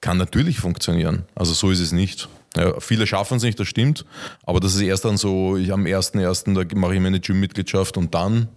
kann 0.00 0.16
natürlich 0.16 0.58
funktionieren. 0.58 1.24
Also 1.34 1.52
so 1.52 1.70
ist 1.70 1.80
es 1.80 1.92
nicht. 1.92 2.28
Ja, 2.56 2.78
viele 2.80 3.06
schaffen 3.06 3.36
es 3.36 3.42
nicht, 3.42 3.58
das 3.58 3.68
stimmt. 3.68 4.06
Aber 4.44 4.60
das 4.60 4.74
ist 4.74 4.80
erst 4.80 5.04
dann 5.04 5.16
so, 5.16 5.56
ich 5.56 5.72
am 5.72 5.84
1.1. 5.84 6.54
da 6.54 6.78
mache 6.78 6.94
ich 6.94 7.00
meine 7.00 7.20
Gym-Mitgliedschaft 7.20 7.96
und 7.96 8.14
dann, 8.14 8.48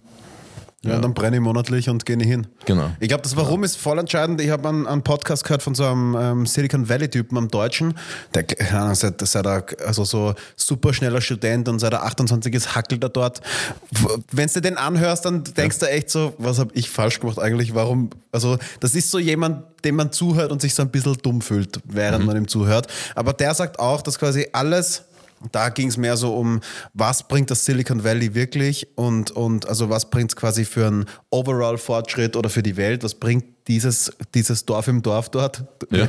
Ja, 0.84 0.94
und 0.94 1.02
dann 1.02 1.12
brenne 1.12 1.36
ich 1.36 1.42
monatlich 1.42 1.88
und 1.88 2.06
gehe 2.06 2.16
nicht 2.16 2.28
hin. 2.28 2.46
Genau. 2.64 2.92
Ich 3.00 3.08
glaube, 3.08 3.24
das 3.24 3.36
Warum 3.36 3.64
ist 3.64 3.76
voll 3.76 3.98
entscheidend. 3.98 4.40
Ich 4.40 4.50
habe 4.50 4.68
einen, 4.68 4.86
einen 4.86 5.02
Podcast 5.02 5.42
gehört 5.42 5.60
von 5.60 5.74
so 5.74 5.84
einem 5.84 6.16
ähm, 6.16 6.46
Silicon 6.46 6.88
Valley-Typen 6.88 7.36
am 7.36 7.48
Deutschen. 7.48 7.94
Der, 8.32 8.44
keine 8.44 8.82
Ahnung, 8.82 8.94
seit, 8.94 9.20
seit 9.20 9.44
er, 9.44 9.66
also 9.84 10.04
so 10.04 10.34
super 10.54 10.94
schneller 10.94 11.20
Student 11.20 11.68
und 11.68 11.80
seit 11.80 11.92
er 11.94 12.04
28 12.04 12.54
ist, 12.54 12.76
hackelt 12.76 13.02
er 13.02 13.08
dort. 13.08 13.40
Wenn 14.30 14.48
du 14.48 14.60
den 14.60 14.76
anhörst, 14.76 15.24
dann 15.24 15.42
denkst 15.42 15.80
du 15.80 15.86
echt 15.86 16.10
so, 16.10 16.34
was 16.38 16.60
habe 16.60 16.70
ich 16.74 16.88
falsch 16.88 17.18
gemacht 17.18 17.40
eigentlich? 17.40 17.74
Warum? 17.74 18.10
Also, 18.30 18.56
das 18.78 18.94
ist 18.94 19.10
so 19.10 19.18
jemand, 19.18 19.64
dem 19.84 19.96
man 19.96 20.12
zuhört 20.12 20.52
und 20.52 20.60
sich 20.60 20.76
so 20.76 20.82
ein 20.82 20.90
bisschen 20.90 21.16
dumm 21.22 21.40
fühlt, 21.40 21.80
während 21.86 22.24
man 22.24 22.36
ihm 22.36 22.46
zuhört. 22.46 22.86
Aber 23.16 23.32
der 23.32 23.52
sagt 23.54 23.80
auch, 23.80 24.00
dass 24.00 24.16
quasi 24.16 24.46
alles 24.52 25.07
da 25.52 25.68
ging 25.68 25.88
es 25.88 25.96
mehr 25.96 26.16
so 26.16 26.34
um, 26.36 26.60
was 26.94 27.26
bringt 27.28 27.50
das 27.50 27.64
Silicon 27.64 28.04
Valley 28.04 28.34
wirklich? 28.34 28.88
Und, 28.96 29.30
und 29.30 29.68
also 29.68 29.88
was 29.90 30.10
bringt 30.10 30.30
es 30.32 30.36
quasi 30.36 30.64
für 30.64 30.86
einen 30.86 31.06
Overall-Fortschritt 31.30 32.36
oder 32.36 32.50
für 32.50 32.62
die 32.62 32.76
Welt, 32.76 33.02
was 33.04 33.14
bringt 33.14 33.44
dieses, 33.68 34.10
dieses 34.34 34.64
Dorf 34.64 34.88
im 34.88 35.02
Dorf 35.02 35.28
dort, 35.30 35.64
Ja. 35.90 36.08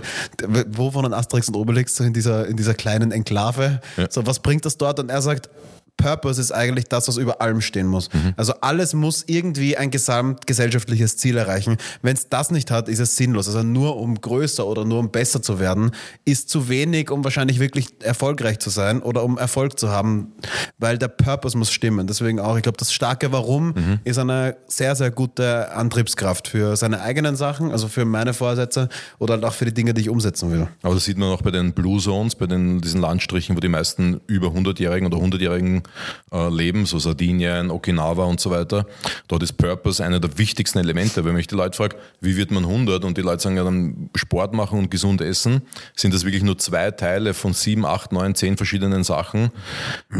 wo 0.70 0.92
von 0.92 1.14
Asterix 1.14 1.50
und 1.50 1.56
Obelix 1.56 1.96
so 1.96 2.04
in 2.04 2.14
dieser, 2.14 2.48
in 2.48 2.56
dieser 2.58 2.74
kleinen 2.74 3.12
Enklave, 3.12 3.82
Ja. 3.98 4.08
so 4.10 4.26
was 4.26 4.40
bringt 4.40 4.66
das 4.66 4.78
dort? 4.78 5.00
Und 5.00 5.10
er 5.10 5.22
sagt, 5.22 5.50
Purpose 6.00 6.40
ist 6.40 6.52
eigentlich 6.52 6.86
das, 6.86 7.08
was 7.08 7.18
über 7.18 7.42
allem 7.42 7.62
stehen 7.62 7.88
muss. 7.88 8.12
Mhm. 8.14 8.34
Also 8.38 8.54
alles 8.62 8.94
muss 8.94 9.24
irgendwie 9.28 9.76
ein 9.78 9.92
gesamtgesellschaftliches 9.92 11.18
Ziel 11.18 11.38
erreichen. 11.38 11.78
Wenn 12.02 12.16
es 12.16 12.30
das 12.30 12.52
nicht 12.52 12.72
hat, 12.72 12.88
ist 12.90 13.00
es 13.00 13.16
sinnlos. 13.16 13.48
Also 13.48 13.64
nur 13.64 13.98
um 13.98 14.20
größer 14.20 14.66
oder 14.66 14.86
nur 14.86 15.00
um 15.00 15.12
besser 15.12 15.42
zu 15.42 15.60
werden, 15.60 15.92
ist 16.26 16.50
zu 16.50 16.70
wenig, 16.70 17.12
um 17.12 17.24
wahrscheinlich 17.24 17.60
wirklich 17.60 17.88
erfolgreich 18.02 18.60
zu 18.60 18.70
sein 18.70 19.02
oder 19.02 19.24
um 19.24 19.38
Erfolg 19.38 19.78
zu 19.80 19.90
haben, 19.90 20.32
weil 20.78 20.98
der 20.98 21.10
Purpose 21.10 21.58
muss 21.58 21.72
stimmen. 21.72 22.08
Deswegen 22.08 22.40
auch, 22.40 22.56
ich 22.56 22.64
glaube, 22.64 22.78
das 22.78 22.94
starke 22.94 23.32
Warum 23.32 23.60
Mhm. 23.70 24.00
ist 24.04 24.18
eine 24.18 24.56
sehr, 24.68 24.96
sehr 24.96 25.12
gute 25.12 25.72
Antriebskraft 25.74 26.48
für 26.48 26.76
seine 26.76 27.02
eigenen 27.02 27.36
Sachen, 27.36 27.72
also 27.72 27.88
für 27.88 28.06
meine 28.06 28.34
Vorsätze 28.34 28.90
oder 29.20 29.34
halt 29.34 29.44
auch 29.46 29.54
für 29.54 29.66
die 29.66 29.74
Dinge, 29.74 29.94
die 29.94 30.02
ich 30.02 30.10
umsetzen 30.10 30.52
will. 30.52 30.68
Aber 30.82 30.94
das 30.96 31.06
sieht 31.06 31.18
man 31.18 31.30
auch 31.30 31.42
bei 31.42 31.52
den 31.52 31.74
Blue 31.74 32.00
Zones, 32.00 32.36
bei 32.36 32.48
den, 32.48 32.80
diesen 32.82 33.02
Landstrichen, 33.02 33.56
wo 33.56 33.60
die 33.60 33.68
meisten 33.68 34.22
über 34.28 34.48
100-Jährigen 34.48 35.06
oder 35.12 35.18
100-Jährigen 35.24 35.84
äh, 36.32 36.50
leben, 36.50 36.86
so 36.86 37.00
Sardinien, 37.00 37.72
Okinawa 37.72 38.26
und 38.26 38.40
so 38.40 38.52
weiter. 38.52 38.86
Dort 39.28 39.44
ist 39.44 39.54
Purpose 39.54 40.04
einer 40.04 40.20
der 40.20 40.38
wichtigsten 40.38 40.80
Elemente. 40.80 41.24
Wenn 41.26 41.36
mich 41.36 41.48
die 41.48 41.56
Leute 41.56 41.76
fragen, 41.76 41.96
wie 42.22 42.38
wird 42.38 42.52
man 42.52 42.66
100 42.66 43.06
und 43.06 43.18
die 43.18 43.22
Leute 43.22 43.42
sagen, 43.42 43.58
ja, 43.58 43.64
dann 43.64 44.10
Sport 44.16 44.54
machen 44.54 44.80
und 44.80 44.92
gesund 44.92 45.22
essen, 45.22 45.62
sind 45.96 46.14
das 46.14 46.26
wirklich 46.26 46.44
nur 46.44 46.58
zwei 46.58 46.92
Teile 46.92 47.34
von 47.34 47.54
sieben, 47.54 47.86
acht, 47.86 48.12
neun, 48.12 48.36
zehn 48.36 48.58
verschiedenen 48.58 49.04
Sachen, 49.04 49.52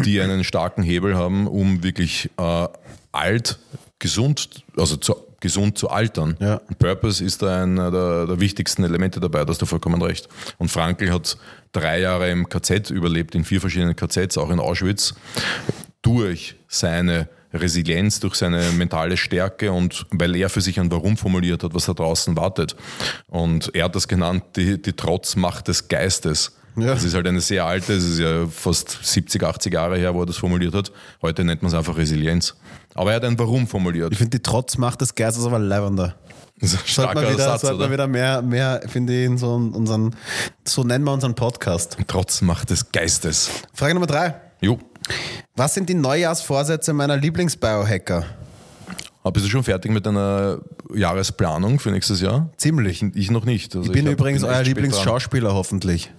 die 0.04 0.20
einen 0.22 0.44
starken 0.44 0.84
Hebel 0.84 1.16
haben, 1.16 1.48
um 1.48 1.84
wirklich 1.84 2.30
äh, 2.38 2.68
alt, 3.12 3.60
gesund, 4.00 4.64
also 4.78 4.96
zu, 4.96 5.16
gesund 5.40 5.78
zu 5.78 5.90
altern. 5.90 6.38
Ja. 6.40 6.62
Purpose 6.78 7.24
ist 7.24 7.44
einer 7.44 7.92
der, 7.92 8.28
der 8.28 8.40
wichtigsten 8.40 8.84
Elemente 8.84 9.20
dabei, 9.20 9.44
da 9.44 9.50
hast 9.50 9.62
du 9.62 9.66
vollkommen 9.66 10.02
recht. 10.02 10.28
Und 10.58 10.70
Frankl 10.70 11.12
hat 11.12 11.38
drei 11.72 12.00
Jahre 12.02 12.30
im 12.32 12.50
KZ 12.50 12.90
überlebt, 12.90 13.36
in 13.36 13.44
vier 13.44 13.62
verschiedenen 13.62 13.96
KZs, 13.96 14.38
auch 14.38 14.50
in 14.50 14.60
Auschwitz, 14.60 15.14
durch 16.02 16.56
seine 16.68 17.30
Resilienz, 17.54 18.20
durch 18.20 18.36
seine 18.36 18.72
mentale 18.74 19.18
Stärke 19.18 19.72
und 19.72 20.06
weil 20.12 20.36
er 20.36 20.50
für 20.50 20.62
sich 20.62 20.80
ein 20.80 20.92
Warum 20.92 21.18
formuliert 21.18 21.64
hat, 21.64 21.74
was 21.74 21.86
da 21.86 21.94
draußen 21.94 22.38
wartet. 22.38 22.76
Und 23.28 23.74
er 23.74 23.86
hat 23.86 23.96
das 23.96 24.08
genannt, 24.08 24.44
die, 24.56 24.80
die 24.82 24.94
Trotzmacht 24.94 25.68
des 25.68 25.88
Geistes. 25.88 26.56
Ja. 26.76 26.94
Das 26.94 27.04
ist 27.04 27.16
halt 27.16 27.28
eine 27.28 27.42
sehr 27.42 27.66
alte, 27.66 27.94
es 27.94 28.04
ist 28.04 28.20
ja 28.20 28.48
fast 28.48 29.00
70, 29.02 29.44
80 29.44 29.74
Jahre 29.74 29.98
her, 29.98 30.14
wo 30.14 30.22
er 30.22 30.26
das 30.28 30.38
formuliert 30.38 30.76
hat. 30.76 30.92
Heute 31.22 31.44
nennt 31.44 31.62
man 31.62 31.72
es 31.72 31.78
einfach 31.78 31.98
Resilienz. 31.98 32.56
Aber 33.00 33.12
er 33.12 33.16
hat 33.16 33.24
ein 33.24 33.40
Warum 33.40 33.66
formuliert. 33.66 34.12
Ich 34.12 34.18
finde, 34.18 34.38
die 34.40 34.44
Trotzmacht 34.44 35.00
des 35.00 35.16
Geistes 35.16 35.46
aber 35.46 35.58
lavender. 35.58 36.16
Ein 36.62 36.68
Sollte 36.68 37.16
man 37.16 37.32
wieder, 37.34 37.38
Satz, 37.46 37.62
sollte 37.62 37.78
man 37.80 37.92
wieder 37.94 38.08
mehr, 38.08 38.42
mehr 38.42 38.82
finde 38.88 39.18
ich, 39.18 39.26
in 39.26 39.38
so 39.38 39.54
unseren, 39.54 40.14
so 40.66 40.84
nennen 40.84 41.06
wir 41.06 41.14
unseren 41.14 41.34
Podcast. 41.34 41.98
Trotzmacht 42.08 42.70
des 42.70 42.92
Geistes. 42.92 43.50
Frage 43.74 43.94
Nummer 43.94 44.06
drei. 44.08 44.36
Jo. 44.60 44.78
Was 45.56 45.76
sind 45.76 45.88
die 45.88 45.94
Neujahrsvorsätze 45.94 46.92
meiner 46.92 47.16
Lieblingsbiohacker? 47.16 48.26
Aber 49.24 49.32
Bist 49.32 49.46
du 49.46 49.50
schon 49.50 49.64
fertig 49.64 49.92
mit 49.94 50.06
deiner 50.06 50.58
Jahresplanung 50.94 51.80
für 51.80 51.92
nächstes 51.92 52.20
Jahr? 52.20 52.50
Ziemlich. 52.58 53.02
Ich, 53.02 53.16
ich 53.16 53.32
noch 53.32 53.46
nicht. 53.46 53.78
Also 53.78 53.88
Ich 53.88 53.94
bin 53.94 54.08
hab- 54.08 54.12
übrigens 54.14 54.44
euer. 54.44 54.62
Lieblingsschauspieler, 54.62 55.54
hoffentlich. 55.54 56.12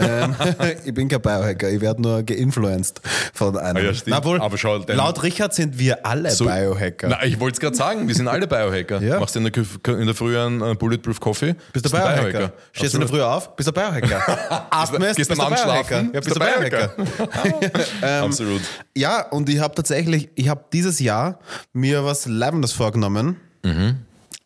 Ähm, 0.00 0.34
ich 0.84 0.94
bin 0.94 1.08
kein 1.08 1.20
Biohacker, 1.20 1.70
ich 1.70 1.80
werde 1.80 2.02
nur 2.02 2.22
geinfluenced 2.22 3.00
von 3.32 3.56
einem. 3.56 3.76
Ah 3.76 3.80
ja, 3.80 3.94
stimmt. 3.94 4.16
Na 4.16 4.24
wohl, 4.24 4.40
Aber 4.40 4.58
schau, 4.58 4.78
laut 4.78 5.22
Richard 5.22 5.54
sind 5.54 5.78
wir 5.78 6.04
alle 6.06 6.30
So- 6.30 6.44
Biohacker. 6.46 7.08
Na, 7.08 7.24
ich 7.24 7.38
wollte 7.40 7.54
es 7.54 7.60
gerade 7.60 7.76
sagen, 7.76 8.06
wir 8.08 8.14
sind 8.14 8.28
alle 8.28 8.46
Biohacker. 8.46 9.00
Ja. 9.02 9.20
Machst 9.20 9.34
du 9.36 9.40
in 9.40 9.50
der, 9.52 9.98
in 9.98 10.06
der 10.06 10.14
Früh 10.14 10.38
einen 10.38 10.60
äh, 10.62 10.74
Bulletproof 10.74 11.20
Coffee? 11.20 11.54
Bist 11.72 11.86
du 11.86 11.90
Biohacker? 11.90 12.52
Stehst 12.72 12.94
du 12.94 12.98
in 12.98 13.00
der 13.02 13.08
Früh 13.08 13.22
auf? 13.22 13.54
Bist 13.56 13.68
du 13.68 13.72
Biohacker? 13.72 14.66
Atmest? 14.70 15.16
Gehst 15.16 15.28
bist 15.30 15.40
du 15.40 15.46
Biohacker? 15.48 16.02
Ja, 16.12 16.20
bist 16.20 16.34
du 16.34 16.40
Biohacker? 16.40 16.90
Ähm, 18.02 18.24
Absolut. 18.24 18.60
Ja, 18.96 19.22
und 19.30 19.48
ich 19.48 19.58
habe 19.60 19.74
tatsächlich, 19.74 20.28
ich 20.34 20.48
habe 20.48 20.64
dieses 20.72 21.00
Jahr 21.00 21.38
mir 21.72 22.04
was 22.04 22.26
Leibendes 22.26 22.72
vorgenommen. 22.72 23.36
Mhm. 23.64 23.96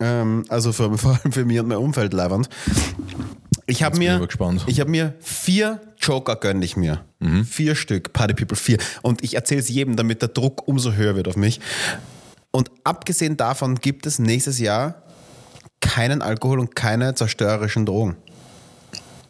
Ähm, 0.00 0.44
also 0.48 0.72
für, 0.72 0.96
vor 0.98 1.18
allem 1.22 1.32
für 1.32 1.44
mich 1.44 1.60
und 1.60 1.68
mein 1.68 1.78
Umfeld 1.78 2.12
leibend. 2.12 2.48
Ich 3.66 3.82
habe 3.82 3.94
ich 3.94 3.98
mir, 4.00 4.28
ich 4.66 4.80
habe 4.80 4.90
mir 4.90 5.14
vier 5.20 5.80
Joker 5.98 6.36
gönn 6.36 6.60
ich 6.62 6.76
mir. 6.76 7.04
Mhm. 7.20 7.44
Vier 7.44 7.74
Stück, 7.74 8.12
Party 8.12 8.34
People, 8.34 8.56
vier. 8.56 8.78
Und 9.02 9.22
ich 9.22 9.34
erzähle 9.34 9.60
es 9.60 9.68
jedem, 9.68 9.96
damit 9.96 10.20
der 10.20 10.28
Druck 10.28 10.66
umso 10.66 10.92
höher 10.92 11.14
wird 11.14 11.28
auf 11.28 11.36
mich. 11.36 11.60
Und 12.50 12.70
abgesehen 12.84 13.36
davon 13.36 13.76
gibt 13.76 14.06
es 14.06 14.18
nächstes 14.18 14.58
Jahr 14.58 15.02
keinen 15.80 16.22
Alkohol 16.22 16.60
und 16.60 16.74
keine 16.74 17.14
zerstörerischen 17.14 17.86
Drogen. 17.86 18.16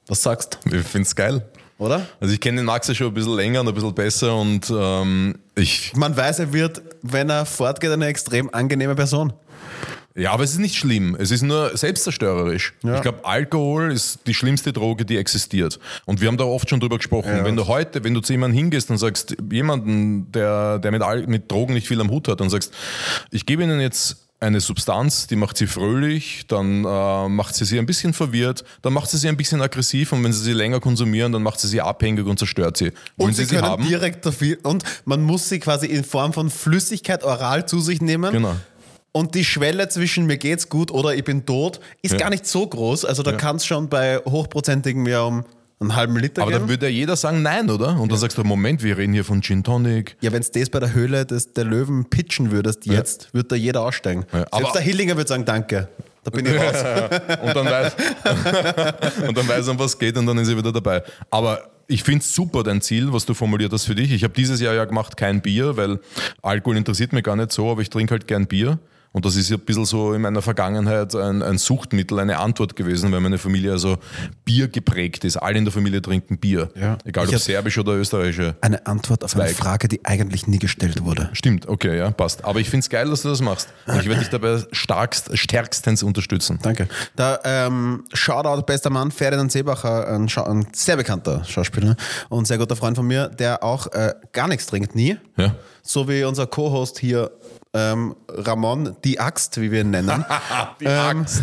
Was 0.07 0.23
sagst 0.23 0.59
Ich 0.67 0.83
finde 0.83 1.07
es 1.07 1.15
geil. 1.15 1.47
Oder? 1.79 2.07
Also 2.21 2.33
ich 2.33 2.41
kenne 2.41 2.59
den 2.59 2.67
Max 2.67 2.87
ja 2.87 2.95
schon 2.95 3.09
ein 3.09 3.15
bisschen 3.15 3.35
länger 3.35 3.61
und 3.61 3.69
ein 3.69 3.75
bisschen 3.75 3.95
besser 3.95 4.37
und 4.37 4.73
ähm, 4.75 5.37
ich, 5.57 5.93
Man 5.97 6.17
weiß, 6.17 6.39
er 6.39 6.53
wird, 6.53 6.81
wenn 7.03 7.29
er 7.29 7.45
fortgeht, 7.45 7.91
eine 7.91 8.07
extrem 8.07 8.53
angenehme 8.55 8.95
Person. 8.95 9.33
Ja, 10.15 10.33
aber 10.33 10.45
es 10.45 10.53
ist 10.53 10.59
nicht 10.59 10.77
schlimm. 10.77 11.17
Es 11.19 11.31
ist 11.31 11.43
nur 11.43 11.77
selbstzerstörerisch. 11.77 12.75
Ja. 12.83 12.97
Ich 12.97 13.03
glaube, 13.03 13.25
Alkohol 13.25 13.93
ist 13.93 14.21
die 14.27 14.35
schlimmste 14.35 14.73
Droge, 14.73 15.05
die 15.05 15.17
existiert. 15.17 15.79
Und 16.05 16.21
wir 16.21 16.29
haben 16.29 16.37
da 16.37 16.45
oft 16.45 16.69
schon 16.69 16.81
drüber 16.81 16.99
gesprochen. 16.99 17.45
Wenn 17.45 17.57
du 17.57 17.67
heute, 17.67 18.05
wenn 18.05 18.15
du 18.15 18.21
zu 18.21 18.33
jemandem 18.33 18.57
hingehst 18.59 18.91
und 18.91 18.99
sagst, 18.99 19.37
jemanden, 19.51 20.31
der, 20.33 20.79
der 20.79 20.91
mit, 20.91 21.03
Al 21.03 21.27
mit 21.27 21.51
Drogen 21.51 21.75
nicht 21.75 21.89
viel 21.89 22.01
am 22.01 22.11
Hut 22.11 22.29
hat, 22.29 22.41
und 22.41 22.51
sagst, 22.51 22.73
ich 23.31 23.47
gebe 23.47 23.63
ihnen 23.63 23.81
jetzt 23.81 24.19
eine 24.41 24.61
Substanz, 24.61 25.29
die 25.29 25.37
macht 25.37 25.57
sie 25.57 25.69
fröhlich, 25.69 26.47
dann 26.49 26.85
äh, 26.85 27.29
macht 27.29 27.55
sie 27.55 27.65
sie 27.65 27.79
ein 27.79 27.87
bisschen 27.87 28.13
verwirrt, 28.13 28.65
dann 28.83 28.93
macht 28.93 29.09
sie 29.09 29.17
sie 29.17 29.29
ein 29.29 29.37
bisschen 29.37 29.63
aggressiv 29.63 30.13
und 30.13 30.25
wenn 30.25 30.33
sie 30.33 30.43
sie 30.43 30.53
länger 30.53 30.81
konsumieren, 30.81 31.31
dann 31.31 31.45
macht 31.45 31.61
sie 31.61 31.69
sie 31.69 31.81
abhängig 31.81 32.27
und 32.27 32.39
zerstört 32.41 32.77
sie. 32.77 32.87
Wollen 33.17 33.29
Und 33.29 33.35
sie 33.35 33.45
sie 33.45 33.51
sie 33.51 33.55
können 33.55 33.69
haben? 33.69 33.87
direkt 33.87 34.27
dafür, 34.27 34.57
und 34.65 34.83
man 35.05 35.23
muss 35.23 35.49
sie 35.49 35.61
quasi 35.61 35.87
in 35.87 36.03
Form 36.03 36.33
von 36.33 36.51
Flüssigkeit 36.51 37.23
oral 37.23 37.67
zu 37.67 37.81
sich 37.81 38.03
nehmen. 38.03 38.33
Genau. 38.33 38.57
Und 39.13 39.35
die 39.35 39.45
Schwelle 39.45 39.89
zwischen 39.89 40.25
mir 40.27 40.39
geht's 40.39 40.69
gut 40.71 40.91
oder 40.91 41.15
ich 41.15 41.23
bin 41.25 41.45
tot 41.45 41.81
ist 42.01 42.13
Ja. 42.13 42.19
gar 42.19 42.31
nicht 42.31 42.47
so 42.47 42.67
groß. 42.67 43.05
Also 43.05 43.23
da 43.23 43.33
kann 43.33 43.57
es 43.57 43.67
schon 43.67 43.89
bei 43.91 44.19
hochprozentigen 44.19 45.05
ja 45.07 45.21
um 45.23 45.45
einen 45.81 45.95
halben 45.97 46.17
Liter 46.17 46.43
Aber 46.43 46.51
gehen. 46.53 46.61
dann 46.61 46.69
würde 46.71 46.87
ja 46.87 46.93
jeder 46.93 47.17
sagen 47.17 47.43
nein, 47.43 47.69
oder? 47.69 48.01
Und 48.01 48.11
dann 48.11 48.19
sagst 48.19 48.39
du, 48.39 48.45
Moment, 48.45 48.83
wir 48.83 48.97
reden 48.97 49.13
hier 49.13 49.25
von 49.25 49.43
Gin 49.43 49.63
Tonic. 49.65 50.17
ja, 50.23 50.33
wenn 50.33 50.41
es 50.41 50.51
das 50.51 50.71
bei 50.71 50.79
der 50.81 50.95
Höhle 50.95 51.27
des, 51.27 51.53
der 51.53 51.65
Löwen 51.65 52.07
pitchen 52.09 52.53
würdest 52.53 52.87
jetzt, 52.87 53.35
würde 53.35 53.49
da 53.51 53.57
jeder 53.57 53.83
aussteigen. 53.83 54.25
Ja, 54.33 54.47
aber- 54.51 54.57
Selbst 54.59 54.75
der 54.77 54.83
Hillinger 54.83 55.17
würde 55.17 55.29
sagen, 55.29 55.45
danke. 55.45 55.89
Da 56.25 56.31
bin 56.31 56.47
ich 56.47 56.55
raus. 56.57 56.77
und 57.43 57.57
dann 57.57 57.67
weiß, 57.67 57.93
und 59.29 59.37
dann 59.37 59.49
weiß 59.49 59.67
er, 59.67 59.73
um 59.73 59.79
was 59.79 59.99
geht 59.99 60.17
und 60.17 60.25
dann 60.25 60.39
ist 60.39 60.49
er 60.49 60.57
wieder 60.57 60.73
dabei. 60.73 61.03
Aber 61.31 61.69
ich 61.89 62.03
finde 62.05 62.21
es 62.21 62.33
super, 62.35 62.63
dein 62.63 62.81
Ziel, 62.81 63.13
was 63.13 63.27
du 63.27 63.35
formuliert 63.35 63.73
hast 63.73 63.85
für 63.87 63.95
dich. 63.95 64.13
Ich 64.13 64.23
habe 64.25 64.33
dieses 64.35 64.61
Jahr 64.61 64.75
ja 64.75 64.85
gemacht, 64.85 65.17
kein 65.17 65.43
Bier, 65.43 65.77
weil 65.77 65.99
Alkohol 66.41 66.77
interessiert 66.77 67.13
mich 67.13 67.25
gar 67.25 67.37
nicht 67.37 67.53
so, 67.53 67.71
aber 67.71 67.83
ich 67.83 67.91
trinke 67.91 68.13
halt 68.13 68.27
gern 68.27 68.47
Bier. 68.47 68.79
Und 69.13 69.27
das 69.27 69.37
ist 69.37 69.51
ja 69.51 69.57
ein 69.57 69.65
bisschen 69.65 69.85
so 69.85 70.15
in 70.15 70.23
meiner 70.23 70.43
Vergangenheit 70.43 71.15
ein, 71.15 71.43
ein 71.43 71.59
Suchtmittel, 71.59 72.19
eine 72.19 72.39
Antwort 72.39 72.77
gewesen, 72.77 73.13
weil 73.13 73.21
meine 73.21 73.39
Familie 73.39 73.73
also 73.73 73.99
Bier 74.45 74.69
geprägt 74.69 75.25
ist. 75.25 75.37
Alle 75.37 75.59
in 75.59 75.65
der 75.65 75.73
Familie 75.73 76.01
trinken 76.01 76.39
Bier. 76.39 76.71
Ja. 76.75 76.97
Egal 77.05 77.29
Ich 77.29 77.35
ob 77.35 77.41
serbisch 77.41 77.79
oder 77.79 77.93
österreichische. 77.93 78.57
Eine 78.63 78.87
Antwort 78.87 79.25
auf 79.25 79.35
eine 79.37 79.45
Zweig. 79.47 79.57
Frage, 79.57 79.89
die 79.89 80.05
eigentlich 80.05 80.47
nie 80.47 80.59
gestellt 80.59 81.05
wurde. 81.05 81.29
Stimmt, 81.35 81.69
okay, 81.69 81.99
ja, 81.99 82.11
passt. 82.11 82.45
Aber 82.45 82.61
ich 82.61 82.71
finde 82.71 82.85
es 82.85 82.91
geil, 82.91 83.09
dass 83.09 83.23
du 83.23 83.29
das 83.29 83.41
machst. 83.43 83.69
Und 83.87 84.01
ich 84.01 84.09
werde 84.09 84.21
dich 84.21 84.31
dabei 84.31 84.63
starkst, 84.73 85.37
stärkstens 85.37 86.03
unterstützen. 86.03 86.59
Danke. 86.63 86.89
Da 87.15 87.39
ähm, 87.45 88.05
Shoutout, 88.15 88.63
bester 88.63 88.91
Mann, 88.91 89.11
Ferdinand 89.11 89.53
Seebacher, 89.53 90.09
ein, 90.09 90.29
ein 90.29 90.67
sehr 90.73 90.97
bekannter 90.97 91.45
Schauspieler 91.45 91.97
und 92.29 92.47
sehr 92.47 92.59
guter 92.59 92.77
Freund 92.77 92.97
von 92.97 93.07
mir, 93.07 93.29
der 93.29 93.63
auch 93.63 93.89
äh, 93.93 94.15
gar 94.33 94.49
nichts 94.49 94.67
trinkt, 94.67 94.95
nie. 94.95 95.17
Ja. 95.37 95.55
So 95.83 96.09
wie 96.09 96.25
unser 96.25 96.47
Co-Host 96.47 96.99
hier, 96.99 97.31
ähm, 97.75 98.15
Ramon, 98.29 98.97
die 99.05 99.19
Axt, 99.21 99.61
wie 99.61 99.71
wir 99.71 99.81
ihn 99.83 99.91
nennen. 99.91 100.25
Die 100.81 100.85
Ähm, 100.85 101.21
Axt. 101.23 101.43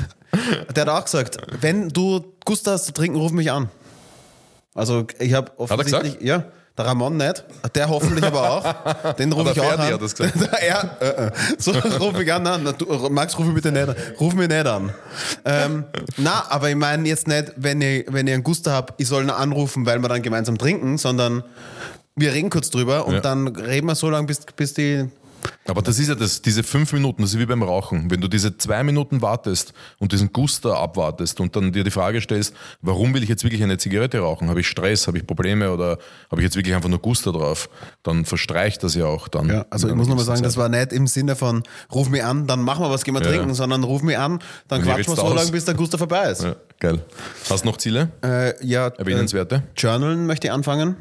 Der 0.75 0.81
hat 0.81 0.89
auch 0.89 1.03
gesagt, 1.05 1.37
wenn 1.61 1.89
du 1.89 2.23
Gust 2.45 2.67
hast 2.67 2.85
zu 2.85 2.93
trinken, 2.93 3.17
ruf 3.17 3.31
mich 3.31 3.51
an. 3.51 3.69
Also 4.75 5.07
ich 5.19 5.33
habe 5.33 5.51
offensichtlich, 5.57 6.19
gesagt? 6.19 6.21
ja, 6.23 6.43
der 6.77 6.85
Ramon 6.85 7.17
nicht, 7.17 7.43
der 7.73 7.89
hoffentlich 7.89 8.23
aber 8.23 8.49
auch. 8.51 9.13
Den 9.15 9.31
rufe 9.33 9.51
ich 9.51 9.59
auch 9.59 9.71
an. 9.71 9.79
hat 9.79 10.01
das 10.01 10.15
gesagt. 10.15 10.35
er, 10.61 10.97
äh, 11.01 11.25
äh. 11.27 11.31
So 11.57 11.71
ruf 11.99 12.19
ich 12.19 12.31
an. 12.31 12.43
Na, 12.43 12.71
Du, 12.73 12.85
Max, 13.09 13.37
ruf 13.37 13.47
mich 13.47 13.55
bitte 13.55 13.71
nicht 13.71 13.89
an. 13.89 13.95
Ruf 14.19 14.33
mich 14.35 14.47
nicht 14.47 14.67
an. 14.67 14.93
Ähm, 15.45 15.85
na, 16.17 16.45
aber 16.49 16.69
ich 16.69 16.75
meine 16.75 17.09
jetzt 17.09 17.27
nicht, 17.27 17.51
wenn 17.57 17.81
ich, 17.81 18.05
wenn 18.07 18.29
einen 18.29 18.43
Guster 18.43 18.71
habe, 18.71 18.93
ich 18.97 19.07
soll 19.07 19.23
ihn 19.23 19.31
anrufen, 19.31 19.85
weil 19.87 19.99
wir 19.99 20.07
dann 20.09 20.21
gemeinsam 20.21 20.57
trinken, 20.59 20.97
sondern 20.99 21.43
wir 22.15 22.33
reden 22.33 22.49
kurz 22.51 22.69
drüber 22.69 23.07
und 23.07 23.15
Ja. 23.15 23.19
dann 23.21 23.47
reden 23.47 23.87
wir 23.87 23.95
so 23.95 24.09
lange, 24.11 24.27
bis, 24.27 24.41
bis 24.55 24.73
die 24.75 25.09
Aber 25.67 25.81
das 25.81 25.99
ist 25.99 26.07
ja 26.09 26.15
das, 26.15 26.41
diese 26.41 26.63
fünf 26.63 26.93
Minuten, 26.93 27.21
das 27.21 27.33
ist 27.33 27.39
wie 27.39 27.45
beim 27.45 27.61
Rauchen. 27.63 28.09
Wenn 28.09 28.21
du 28.21 28.27
diese 28.27 28.57
zwei 28.57 28.83
Minuten 28.83 29.21
wartest 29.21 29.73
und 29.99 30.11
diesen 30.11 30.33
Guster 30.33 30.77
abwartest 30.77 31.39
und 31.39 31.55
dann 31.55 31.71
dir 31.71 31.83
die 31.83 31.91
Frage 31.91 32.21
stellst, 32.21 32.53
warum 32.81 33.13
will 33.13 33.23
ich 33.23 33.29
jetzt 33.29 33.43
wirklich 33.43 33.61
eine 33.63 33.77
Zigarette 33.77 34.19
rauchen? 34.19 34.49
Habe 34.49 34.61
ich 34.61 34.67
Stress? 34.67 35.07
Habe 35.07 35.17
ich 35.17 35.27
Probleme? 35.27 35.71
Oder 35.71 35.97
habe 36.31 36.41
ich 36.41 36.43
jetzt 36.43 36.55
wirklich 36.55 36.73
einfach 36.75 36.89
nur 36.89 36.99
Guster 36.99 37.31
drauf? 37.31 37.69
Dann 38.03 38.25
verstreicht 38.25 38.83
das 38.83 38.95
ja 38.95 39.05
auch 39.05 39.27
dann. 39.27 39.47
Ja, 39.49 39.65
also 39.69 39.87
ich 39.87 39.95
muss 39.95 40.07
nochmal 40.07 40.25
sagen, 40.25 40.41
das 40.43 40.53
Zeit. 40.53 40.61
war 40.61 40.69
nicht 40.69 40.91
im 40.93 41.07
Sinne 41.07 41.35
von 41.35 41.63
ruf 41.93 42.09
mich 42.09 42.23
an, 42.23 42.47
dann 42.47 42.61
machen 42.61 42.83
wir 42.83 42.89
was, 42.89 43.03
gehen 43.03 43.13
wir 43.13 43.21
Ja, 43.21 43.29
trinken, 43.29 43.49
ja. 43.49 43.53
sondern 43.55 43.83
ruf 43.83 44.01
mich 44.01 44.17
an, 44.17 44.39
dann 44.67 44.81
quatschen 44.81 45.13
wir 45.13 45.15
so 45.15 45.21
aus? 45.23 45.35
lange, 45.35 45.51
bis 45.51 45.65
der 45.65 45.73
Guster 45.75 45.97
vorbei 45.97 46.29
ist. 46.31 46.43
Ja, 46.43 46.55
geil. 46.79 47.03
Hast 47.49 47.63
du 47.63 47.67
noch 47.67 47.77
Ziele? 47.77 48.09
Äh, 48.23 48.65
ja, 48.65 48.87
Erwähnenswerte? 48.87 49.55
Äh, 49.55 49.61
Journalen 49.79 50.25
möchte 50.25 50.47
ich 50.47 50.53
anfangen. 50.53 50.95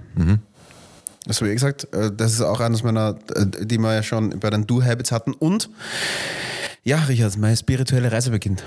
Das 1.29 1.41
habe 1.41 1.51
ich 1.51 1.57
gesagt. 1.57 1.87
Äh, 1.95 2.11
das 2.11 2.33
ist 2.33 2.41
auch 2.41 2.59
eines 2.61 2.83
meiner, 2.83 3.16
äh, 3.37 3.45
die 3.64 3.79
wir 3.79 3.95
ja 3.95 4.03
schon 4.03 4.31
bei 4.41 4.51
den 4.51 4.66
Do-Habits 4.66 5.12
hatten. 5.12 5.35
Und 5.35 5.70
ja, 6.83 6.97
Richard, 7.05 7.37
meine 7.37 7.57
spirituelle 7.57 8.11
Reise 8.11 8.31
beginnt. 8.31 8.64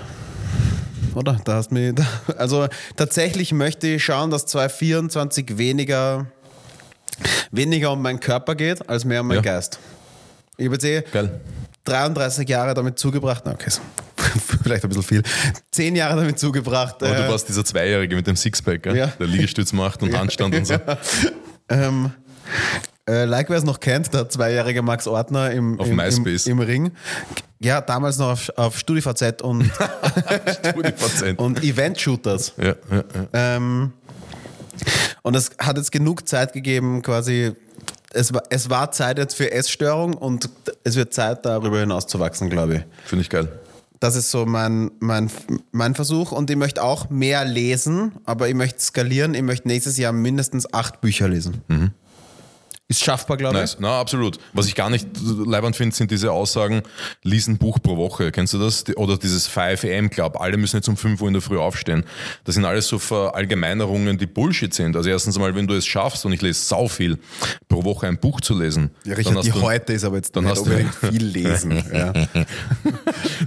Oder? 1.14 1.38
Da 1.44 1.54
hast 1.56 1.72
mich, 1.72 1.92
also 2.38 2.68
tatsächlich 2.96 3.52
möchte 3.52 3.88
ich 3.88 4.04
schauen, 4.04 4.30
dass 4.30 4.46
2024 4.46 5.58
weniger, 5.58 6.26
weniger 7.50 7.92
um 7.92 8.00
meinen 8.00 8.20
Körper 8.20 8.54
geht, 8.54 8.88
als 8.88 9.04
mehr 9.04 9.20
um 9.20 9.26
meinen 9.26 9.44
Ja. 9.44 9.52
Geist. 9.54 9.78
Ich 10.56 10.66
habe 10.66 10.76
jetzt 10.76 10.84
eh 10.84 11.02
Geil. 11.12 11.40
33 11.84 12.48
Jahre 12.48 12.74
damit 12.74 12.96
zugebracht, 12.98 13.42
na 13.44 13.52
okay, 13.52 13.70
so, 13.70 13.80
vielleicht 14.62 14.84
ein 14.84 14.88
bisschen 14.88 15.02
viel, 15.02 15.22
10 15.72 15.96
Jahre 15.96 16.14
damit 16.14 16.38
zugebracht. 16.38 17.02
Aber 17.02 17.12
äh, 17.18 17.24
du 17.24 17.28
warst 17.28 17.48
dieser 17.48 17.64
Zweijährige 17.64 18.14
mit 18.14 18.26
dem 18.28 18.36
Sixpack, 18.36 18.84
gell? 18.84 18.96
Ja. 18.96 19.06
der 19.08 19.26
Liegestütz 19.26 19.72
macht 19.72 20.00
und 20.02 20.16
Handstand 20.16 20.54
und 20.54 20.64
so. 20.64 20.76
Ähm, 21.68 22.12
äh, 23.08 23.24
like, 23.24 23.50
wer 23.50 23.58
es 23.58 23.64
noch 23.64 23.80
kennt, 23.80 24.14
der 24.14 24.28
zweijährige 24.28 24.82
Max 24.82 25.06
Ortner 25.06 25.50
im, 25.50 25.80
Auf 25.80 25.88
im, 25.88 25.96
MySpace. 25.96 26.46
im, 26.46 26.60
im 26.60 26.66
Ring. 26.66 26.92
Ja, 27.60 27.80
damals 27.80 28.18
noch 28.18 28.30
auf, 28.30 28.50
auf 28.56 28.78
StudiVZ 28.78 29.42
und, 29.42 29.70
und 31.36 31.62
Event-Shooters. 31.62 32.54
Ja, 32.58 32.64
ja, 32.64 32.74
ja. 32.90 33.28
Ähm, 33.32 33.92
und 35.22 35.36
es 35.36 35.50
hat 35.58 35.76
jetzt 35.76 35.92
genug 35.92 36.28
Zeit 36.28 36.52
gegeben, 36.52 37.02
quasi. 37.02 37.52
Es 38.14 38.34
war, 38.34 38.42
es 38.50 38.68
war 38.68 38.92
Zeit 38.92 39.16
jetzt 39.18 39.34
für 39.34 39.50
Essstörung 39.50 40.14
und 40.14 40.50
es 40.84 40.96
wird 40.96 41.14
Zeit, 41.14 41.46
darüber 41.46 41.80
hinaus 41.80 42.06
zu 42.06 42.20
wachsen, 42.20 42.50
glaube 42.50 42.74
ich. 42.74 42.82
Finde 43.06 43.22
ich 43.22 43.30
geil. 43.30 43.48
Das 44.00 44.16
ist 44.16 44.30
so 44.30 44.44
mein, 44.44 44.90
mein, 44.98 45.30
mein 45.70 45.94
Versuch 45.94 46.32
und 46.32 46.50
ich 46.50 46.56
möchte 46.56 46.82
auch 46.82 47.08
mehr 47.08 47.44
lesen, 47.44 48.12
aber 48.26 48.48
ich 48.48 48.54
möchte 48.54 48.80
skalieren. 48.80 49.32
Ich 49.34 49.42
möchte 49.42 49.68
nächstes 49.68 49.96
Jahr 49.96 50.12
mindestens 50.12 50.72
acht 50.74 51.00
Bücher 51.00 51.28
lesen. 51.28 51.62
Ist 52.92 53.02
schaffbar, 53.04 53.38
glaube 53.38 53.54
ich. 53.56 53.60
Nice. 53.62 53.76
Na, 53.80 53.98
absolut. 53.98 54.38
Was 54.52 54.66
ich 54.66 54.74
gar 54.74 54.90
nicht 54.90 55.08
leibend 55.46 55.76
finde, 55.76 55.96
sind 55.96 56.10
diese 56.10 56.30
Aussagen, 56.30 56.82
lies 57.22 57.46
ein 57.48 57.56
Buch 57.56 57.78
pro 57.82 57.96
Woche. 57.96 58.30
Kennst 58.32 58.52
du 58.52 58.58
das? 58.58 58.84
Oder 58.96 59.16
dieses 59.16 59.46
5 59.46 59.84
am 59.84 60.10
Club. 60.10 60.38
Alle 60.38 60.58
müssen 60.58 60.76
jetzt 60.76 60.88
um 60.88 60.96
5 60.98 61.20
Uhr 61.22 61.28
in 61.28 61.32
der 61.32 61.40
Früh 61.40 61.56
aufstehen. 61.58 62.04
Das 62.44 62.54
sind 62.54 62.66
alles 62.66 62.88
so 62.88 62.98
Verallgemeinerungen, 62.98 64.18
die 64.18 64.26
Bullshit 64.26 64.74
sind. 64.74 64.94
Also 64.94 65.08
erstens 65.08 65.36
einmal, 65.36 65.54
wenn 65.54 65.66
du 65.66 65.72
es 65.74 65.86
schaffst, 65.86 66.26
und 66.26 66.32
ich 66.34 66.42
lese 66.42 66.60
sau 66.60 66.86
viel, 66.86 67.18
pro 67.68 67.82
Woche 67.84 68.06
ein 68.08 68.18
Buch 68.18 68.42
zu 68.42 68.58
lesen. 68.58 68.90
Ja, 69.04 69.14
dann 69.14 69.14
Richard, 69.16 69.36
hast 69.38 69.46
die 69.46 69.50
du- 69.52 69.62
heute 69.62 69.92
ist 69.94 70.04
aber 70.04 70.16
jetzt 70.16 70.36
dann 70.36 70.46
hast 70.46 70.66
du- 70.66 70.70
viel 71.10 71.24
lesen. 71.24 71.82
ja. 71.94 72.12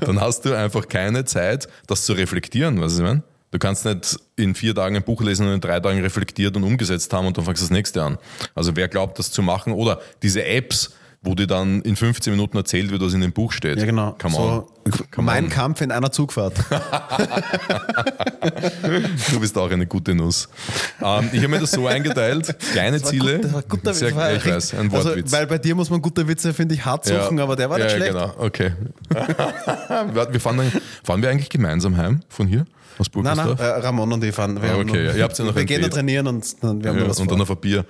dann 0.02 0.20
hast 0.22 0.46
du 0.46 0.54
einfach 0.58 0.88
keine 0.88 1.26
Zeit, 1.26 1.68
das 1.88 2.06
zu 2.06 2.14
reflektieren, 2.14 2.82
weißt 2.82 3.00
du, 3.00 3.04
was 3.04 3.10
ich 3.10 3.14
meine? 3.14 3.24
Du 3.56 3.60
kannst 3.60 3.86
nicht 3.86 4.20
in 4.36 4.53
vier 4.53 4.76
Tagen 4.76 4.97
ein 4.97 5.03
Buch 5.03 5.22
lesen 5.22 5.47
und 5.47 5.53
in 5.53 5.62
drei 5.62 5.80
Tagen 5.80 6.01
reflektiert 6.01 6.58
und 6.58 6.66
umgesetzt 6.66 7.14
haben 7.14 7.26
und 7.26 7.38
dann 7.38 7.45
fängst 7.45 7.62
du 7.62 7.68
das 7.68 7.72
nächste 7.72 8.03
an. 8.03 8.18
Also 8.53 8.76
wer 8.76 8.89
glaubt, 8.89 9.18
das 9.18 9.32
zu 9.32 9.41
machen 9.41 9.72
oder 9.72 10.01
diese 10.24 10.43
Apps, 10.43 10.91
wo 11.22 11.36
dir 11.36 11.47
dann 11.47 11.82
in 11.84 11.95
15 11.95 12.34
Minuten 12.34 12.58
erzählt 12.58 12.91
wird, 12.91 13.01
was 13.01 13.14
in 13.14 13.22
dem 13.22 13.32
Buch 13.32 13.53
steht. 13.53 13.80
ja, 13.80 13.86
genau. 13.86 14.14
Come 14.22 14.36
so, 14.36 14.68
Come 15.10 15.26
mein 15.28 15.45
on. 15.45 15.49
Kampf 15.49 15.80
in 15.80 15.93
einer 15.93 16.12
Zugfahrt. 16.12 16.53
Du 19.32 19.39
bist 19.39 19.58
auch 19.58 19.72
eine 19.72 19.88
gute 19.88 20.14
Nuss. 20.14 20.49
Ähm, 21.01 21.30
ich 21.32 21.39
habe 21.39 21.47
mir 21.47 21.60
das 21.60 21.72
so 21.72 21.88
eingeteilt, 21.88 22.56
kleine 22.74 23.01
Ziele. 23.01 23.39
Das 23.39 23.53
war 23.53 23.62
ein 23.62 23.70
guter 23.70 23.93
Sehr, 23.93 24.10
das 24.10 24.18
war 24.18 24.30
ich 24.32 24.36
richtig- 24.36 24.53
weiß, 24.53 24.74
ein 24.76 24.91
Wortwitz. 24.91 25.16
Also, 25.16 25.32
weil 25.32 25.47
bei 25.47 25.58
dir 25.58 25.76
muss 25.76 25.89
man 25.89 26.01
gute 26.01 26.28
Witze, 26.28 26.53
finde 26.53 26.76
ich, 26.76 26.86
hart 26.86 27.06
suchen, 27.06 27.39
aber 27.39 27.56
der 27.56 27.70
war 27.70 27.78
nicht 27.78 27.89
ja, 27.89 27.95
schlecht. 27.95 28.12
genau, 28.12 28.34
okay. 28.38 28.74
Wir 29.10 30.39
fahren, 30.39 30.58
dann, 30.58 30.72
fahren 31.03 31.22
wir 31.22 31.30
eigentlich 31.30 31.49
gemeinsam 31.49 31.97
heim 31.97 32.20
von 32.30 32.47
hier? 32.47 32.66
Aus 32.98 33.08
Nein, 33.14 33.24
nein, 33.24 33.36
Burgersdorf? 33.36 33.60
äh, 33.60 33.66
Ramon 33.86 34.14
und 34.14 34.24
ich 34.24 34.34
fahren. 34.34 34.62
Wir 34.62 34.72
Ah, 34.72 34.76
okay, 34.78 34.86
noch, 35.08 35.16
ja, 35.16 35.24
habt 35.24 35.38
ja 35.38 35.46
noch 35.46 35.56
wir 35.56 35.66
gehen 35.66 35.82
da 35.82 35.88
trainieren 35.89 36.28
und 36.28 36.64
dann, 36.64 36.84
wir 36.84 36.89
haben 36.91 37.00
Ja, 37.00 37.10
was 37.10 37.20
und 37.20 37.28
vor. 37.28 37.36
dann 37.38 37.41
auf 37.41 37.52
ein 37.52 37.58
Bier. 37.58 37.86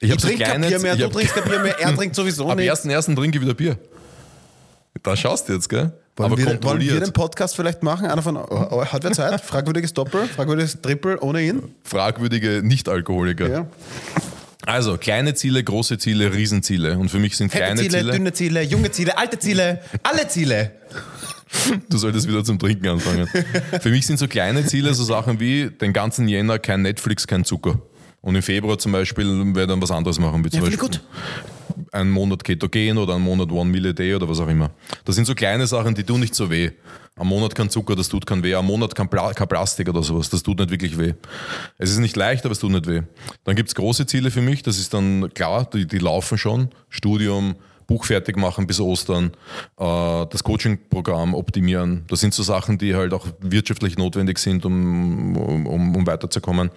Ich, 0.00 0.10
Ich 0.10 0.16
trinke 0.16 0.42
kein 0.44 0.60
Bier 0.62 0.78
mehr, 0.80 0.96
du 0.96 1.08
trinkst 1.08 1.34
kein 1.34 1.44
Bier 1.48 1.60
mehr, 1.60 1.78
er 1.78 1.94
trinkt 1.94 2.16
sowieso 2.16 2.50
Ab 2.50 2.56
nicht. 2.58 2.70
1.1. 2.70 3.14
trinke 3.16 3.38
ich 3.38 3.42
wieder 3.44 3.54
Bier. 3.54 3.76
Da 5.02 5.16
schaust 5.16 5.48
du 5.48 5.52
jetzt, 5.54 5.68
gell? 5.68 5.92
Wollen 6.16 6.32
Aber 6.32 6.36
wir, 6.38 6.62
wollen 6.62 6.80
wir 6.80 7.00
den 7.00 7.12
Podcast 7.12 7.54
vielleicht 7.56 7.82
machen? 7.82 8.06
Einer 8.06 8.20
von, 8.22 8.36
oh, 8.36 8.84
hat 8.84 9.02
wer 9.04 9.12
Zeit? 9.12 9.40
Fragwürdiges 9.40 9.94
Doppel, 9.94 10.26
fragwürdiges 10.26 10.82
Triple 10.82 11.18
ohne 11.20 11.40
ihn? 11.42 11.62
Fragwürdige 11.84 12.60
Nicht-Alkoholiker. 12.62 13.48
Ja. 13.48 13.66
Also, 14.66 14.98
kleine 14.98 15.34
Ziele, 15.34 15.64
große 15.64 15.96
Ziele, 15.96 16.34
Riesenziele. 16.34 16.98
Und 16.98 17.08
für 17.10 17.18
mich 17.18 17.36
sind 17.36 17.50
Fette 17.50 17.64
kleine 17.64 17.80
Ziele, 17.80 17.98
Ziele, 18.00 18.12
dünne 18.12 18.32
Ziele, 18.34 18.62
junge 18.62 18.90
Ziele, 18.90 19.16
alte 19.16 19.38
Ziele, 19.38 19.80
alle 20.02 20.28
Ziele. 20.28 20.72
Du 21.88 21.98
solltest 21.98 22.28
wieder 22.28 22.44
zum 22.44 22.58
Trinken 22.58 22.88
anfangen. 22.88 23.28
für 23.80 23.90
mich 23.90 24.06
sind 24.06 24.18
so 24.18 24.28
kleine 24.28 24.64
Ziele 24.64 24.94
so 24.94 25.04
Sachen 25.04 25.40
wie 25.40 25.70
den 25.70 25.92
ganzen 25.92 26.28
Jänner 26.28 26.58
kein 26.58 26.82
Netflix, 26.82 27.26
kein 27.26 27.44
Zucker. 27.44 27.80
Und 28.22 28.34
im 28.34 28.42
Februar 28.42 28.78
zum 28.78 28.92
Beispiel 28.92 29.26
werde 29.26 29.62
ich 29.62 29.68
dann 29.68 29.82
was 29.82 29.90
anderes 29.90 30.18
machen. 30.18 30.44
Wie 30.44 30.50
zum 30.50 30.62
Ja, 30.62 30.66
Beispiel, 30.68 31.00
einen 31.92 32.10
Monat 32.10 32.44
Ketogen 32.44 32.98
oder 32.98 33.14
einen 33.14 33.24
Monat 33.24 33.50
One 33.50 33.70
Meal 33.70 33.86
a 33.86 33.92
Day 33.92 34.14
oder 34.14 34.28
was 34.28 34.40
auch 34.40 34.48
immer. 34.48 34.70
Das 35.04 35.14
sind 35.14 35.26
so 35.26 35.34
kleine 35.34 35.66
Sachen, 35.66 35.94
die 35.94 36.04
tun 36.04 36.20
nicht 36.20 36.34
so 36.34 36.50
weh. 36.50 36.70
Am 37.16 37.28
Monat 37.28 37.54
kein 37.54 37.70
Zucker, 37.70 37.96
das 37.96 38.08
tut 38.08 38.26
kein 38.26 38.42
weh. 38.42 38.54
Am 38.54 38.66
Monat 38.66 38.94
kein, 38.94 39.08
Pla 39.08 39.32
kein 39.32 39.48
Plastik 39.48 39.88
oder 39.88 40.02
sowas, 40.02 40.28
das 40.30 40.42
tut 40.42 40.58
nicht 40.58 40.70
wirklich 40.70 40.98
weh. 40.98 41.14
Es 41.78 41.90
ist 41.90 41.98
nicht 41.98 42.16
leicht, 42.16 42.44
aber 42.44 42.52
es 42.52 42.58
tut 42.58 42.72
nicht 42.72 42.86
weh. 42.86 43.02
Dann 43.44 43.56
gibt 43.56 43.68
es 43.68 43.74
große 43.74 44.06
Ziele 44.06 44.30
für 44.30 44.42
mich, 44.42 44.62
das 44.62 44.78
ist 44.78 44.92
dann 44.94 45.32
klar, 45.34 45.68
die, 45.72 45.86
die 45.86 45.98
laufen 45.98 46.38
schon. 46.38 46.68
Studium, 46.88 47.56
Buch 47.90 48.04
fertig 48.04 48.36
machen 48.36 48.68
bis 48.68 48.78
Ostern, 48.78 49.32
äh, 49.76 50.26
das 50.30 50.44
Coaching-Programm 50.44 51.34
optimieren. 51.34 52.04
Das 52.06 52.20
sind 52.20 52.32
so 52.32 52.44
Sachen, 52.44 52.78
die 52.78 52.94
halt 52.94 53.12
auch 53.12 53.26
wirtschaftlich 53.40 53.98
notwendig 53.98 54.38
sind, 54.38 54.64
um, 54.64 55.36
um, 55.36 55.96
um 55.96 56.06
weiterzukommen. 56.06 56.70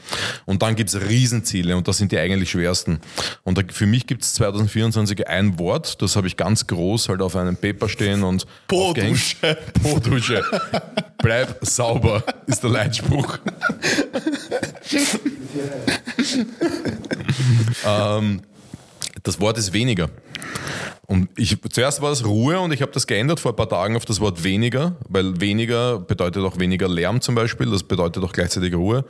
Und 0.45 0.63
dann 0.63 0.75
gibt 0.75 0.89
es 0.89 1.07
Riesenziele 1.07 1.77
und 1.77 1.87
das 1.87 1.99
sind 1.99 2.11
die 2.11 2.17
eigentlich 2.17 2.49
schwersten. 2.49 2.99
Und 3.43 3.59
da, 3.59 3.61
für 3.71 3.85
mich 3.85 4.07
gibt 4.07 4.23
es 4.23 4.33
2024 4.33 5.27
ein 5.27 5.59
Wort, 5.59 6.01
das 6.01 6.15
habe 6.15 6.25
ich 6.25 6.35
ganz 6.35 6.65
groß 6.65 7.09
halt 7.09 7.21
auf 7.21 7.35
einem 7.35 7.57
Paper 7.57 7.87
stehen 7.87 8.23
und. 8.23 8.47
Po-Dusche. 9.83 10.43
Bleib 11.19 11.59
sauber, 11.61 12.23
ist 12.47 12.63
der 12.63 12.71
Leitspruch. 12.71 13.37
ähm, 17.85 18.41
das 19.23 19.39
Wort 19.39 19.57
ist 19.57 19.73
weniger. 19.73 20.09
Und 21.05 21.29
ich, 21.35 21.57
zuerst 21.69 22.01
war 22.01 22.11
es 22.11 22.25
Ruhe 22.25 22.59
und 22.61 22.71
ich 22.71 22.81
habe 22.81 22.91
das 22.93 23.07
geändert 23.07 23.39
vor 23.41 23.51
ein 23.51 23.55
paar 23.57 23.67
Tagen 23.67 23.97
auf 23.97 24.05
das 24.05 24.21
Wort 24.21 24.43
weniger, 24.43 24.95
weil 25.09 25.39
weniger 25.41 25.99
bedeutet 25.99 26.43
auch 26.43 26.57
weniger 26.59 26.87
Lärm 26.87 27.19
zum 27.19 27.35
Beispiel, 27.35 27.69
das 27.69 27.83
bedeutet 27.83 28.23
auch 28.23 28.31
gleichzeitig 28.31 28.73
Ruhe. 28.73 29.03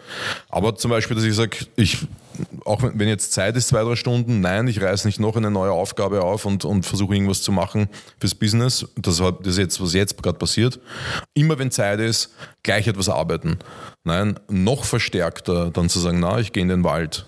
Aber 0.49 0.75
zum 0.75 0.89
Beispiel, 0.89 1.15
dass 1.15 1.23
ich 1.23 1.35
sage, 1.35 1.57
ich, 1.75 1.99
auch 2.65 2.81
wenn 2.81 3.07
jetzt 3.07 3.31
Zeit 3.31 3.55
ist, 3.55 3.67
zwei, 3.67 3.83
drei 3.83 3.95
Stunden, 3.95 4.41
nein, 4.41 4.67
ich 4.67 4.81
reiß 4.81 5.05
nicht 5.05 5.19
noch 5.19 5.35
eine 5.35 5.51
neue 5.51 5.71
Aufgabe 5.71 6.23
auf 6.23 6.45
und, 6.45 6.65
und 6.65 6.83
versuche 6.83 7.13
irgendwas 7.13 7.43
zu 7.43 7.51
machen 7.51 7.87
fürs 8.19 8.33
Business. 8.33 8.87
Das, 8.95 9.17
das 9.17 9.35
ist 9.43 9.57
jetzt, 9.59 9.79
was 9.79 9.93
jetzt 9.93 10.21
gerade 10.21 10.39
passiert. 10.39 10.79
Immer 11.35 11.59
wenn 11.59 11.69
Zeit 11.69 11.99
ist, 11.99 12.33
gleich 12.63 12.87
etwas 12.87 13.07
arbeiten. 13.07 13.59
Nein, 14.03 14.39
noch 14.49 14.83
verstärkter 14.83 15.69
dann 15.69 15.89
zu 15.89 15.99
sagen, 15.99 16.19
na, 16.19 16.39
ich 16.39 16.53
gehe 16.53 16.63
in 16.63 16.69
den 16.69 16.83
Wald 16.83 17.27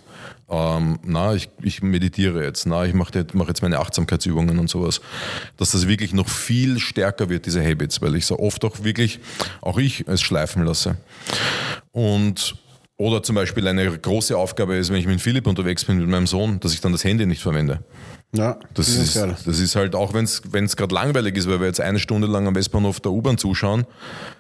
ähm, 0.50 1.00
na, 1.04 1.34
ich, 1.34 1.50
ich 1.62 1.82
meditiere 1.82 2.44
jetzt, 2.44 2.66
na, 2.66 2.86
ich 2.86 2.94
mache 2.94 3.18
jetzt, 3.20 3.34
mach 3.34 3.48
jetzt 3.48 3.62
meine 3.62 3.80
Achtsamkeitsübungen 3.80 4.60
und 4.60 4.70
sowas, 4.70 5.02
dass 5.58 5.72
das 5.72 5.88
wirklich 5.88 6.14
noch 6.14 6.30
viel 6.30 6.80
stärker 6.80 7.30
wird, 7.30 7.46
diese 7.46 7.64
Habits, 7.66 8.02
weil 8.02 8.16
ich 8.16 8.26
so 8.26 8.38
oft 8.40 8.64
auch 8.64 8.84
wirklich, 8.84 9.20
auch 9.62 9.78
ich 9.78 10.08
es 10.08 10.22
schleifen 10.22 10.64
lasse. 10.64 10.98
Und 11.92 12.56
oder 12.98 13.22
zum 13.24 13.36
Beispiel 13.36 13.68
eine 13.68 13.98
große 13.98 14.38
Aufgabe 14.38 14.76
ist, 14.76 14.90
wenn 14.90 14.98
ich 14.98 15.08
mit 15.08 15.20
Philipp 15.20 15.48
unterwegs 15.48 15.84
bin, 15.84 15.98
mit 15.98 16.08
meinem 16.08 16.28
Sohn, 16.28 16.62
dass 16.62 16.74
ich 16.74 16.80
dann 16.80 16.94
das 16.94 17.04
Handy 17.04 17.26
nicht 17.26 17.42
verwende. 17.42 17.82
Ja, 18.34 18.58
Das 18.74 18.88
ist, 18.88 19.16
geil. 19.16 19.36
das 19.46 19.60
ist 19.60 19.76
halt 19.76 19.96
auch, 19.96 20.14
wenn 20.14 20.26
es 20.26 20.76
gerade 20.76 20.94
langweilig 20.96 21.36
ist, 21.36 21.50
weil 21.50 21.60
wir 21.60 21.68
jetzt 21.68 21.82
eine 21.82 22.00
Stunde 22.00 22.28
lang 22.28 22.48
am 22.48 22.56
Westbahnhof 22.56 23.00
der 23.00 23.12
U-Bahn 23.12 23.38
zuschauen, 23.38 23.86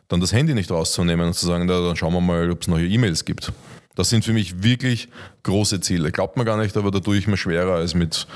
dann 0.07 0.21
das 0.21 0.31
Handy 0.33 0.53
nicht 0.53 0.71
rauszunehmen 0.71 1.27
und 1.27 1.33
zu 1.33 1.45
sagen, 1.45 1.65
na, 1.65 1.85
dann 1.85 1.95
schauen 1.95 2.13
wir 2.13 2.21
mal, 2.21 2.49
ob 2.49 2.61
es 2.61 2.67
neue 2.67 2.87
E-Mails 2.87 3.25
gibt. 3.25 3.51
Das 3.95 4.09
sind 4.09 4.25
für 4.25 4.33
mich 4.33 4.61
wirklich 4.61 5.07
große 5.43 5.79
Ziele. 5.79 6.11
Glaubt 6.11 6.35
man 6.37 6.45
gar 6.45 6.57
nicht, 6.57 6.75
aber 6.75 6.91
da 6.91 6.99
tue 6.99 7.17
ich 7.17 7.27
mir 7.27 7.37
schwerer 7.37 7.75
als 7.75 7.93
mit 7.95 8.27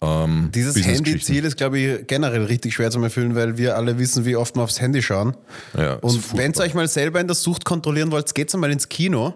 ähm, 0.00 0.50
Dieses. 0.54 0.76
Handy-Ziel 0.76 1.44
ist, 1.44 1.56
glaube 1.56 1.78
ich, 1.78 2.06
generell 2.06 2.44
richtig 2.44 2.74
schwer 2.74 2.90
zu 2.90 3.02
erfüllen, 3.02 3.34
weil 3.34 3.58
wir 3.58 3.76
alle 3.76 3.98
wissen, 3.98 4.24
wie 4.24 4.36
oft 4.36 4.54
wir 4.56 4.62
aufs 4.62 4.80
Handy 4.80 5.02
schauen. 5.02 5.36
Ja, 5.76 5.94
und 5.94 6.36
wenn 6.36 6.52
ihr 6.52 6.60
euch 6.60 6.74
mal 6.74 6.86
selber 6.88 7.20
in 7.20 7.26
der 7.26 7.34
Sucht 7.36 7.64
kontrollieren 7.64 8.10
wollt, 8.12 8.32
geht 8.34 8.54
einmal 8.54 8.70
ins 8.70 8.88
Kino 8.88 9.34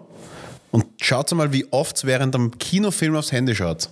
und 0.71 0.85
schaut 1.01 1.31
mal, 1.33 1.51
wie 1.51 1.65
oft 1.71 2.05
während 2.05 2.33
einem 2.33 2.57
Kinofilm 2.57 3.15
aufs 3.15 3.31
Handy 3.31 3.53
schaut. 3.53 3.89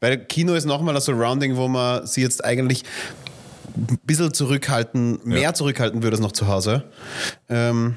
Weil 0.00 0.16
Kino 0.24 0.54
ist 0.54 0.64
nochmal 0.64 0.94
ein 0.96 1.00
Surrounding, 1.02 1.56
wo 1.56 1.68
man 1.68 2.06
sie 2.06 2.22
jetzt 2.22 2.44
eigentlich 2.44 2.82
ein 3.76 3.98
bisschen 4.04 4.32
zurückhalten, 4.32 5.20
mehr 5.24 5.40
Ja. 5.42 5.54
zurückhalten 5.54 6.02
würde 6.02 6.16
als 6.16 6.22
noch 6.22 6.32
zu 6.32 6.46
Hause. 6.46 6.84
Ähm, 7.50 7.96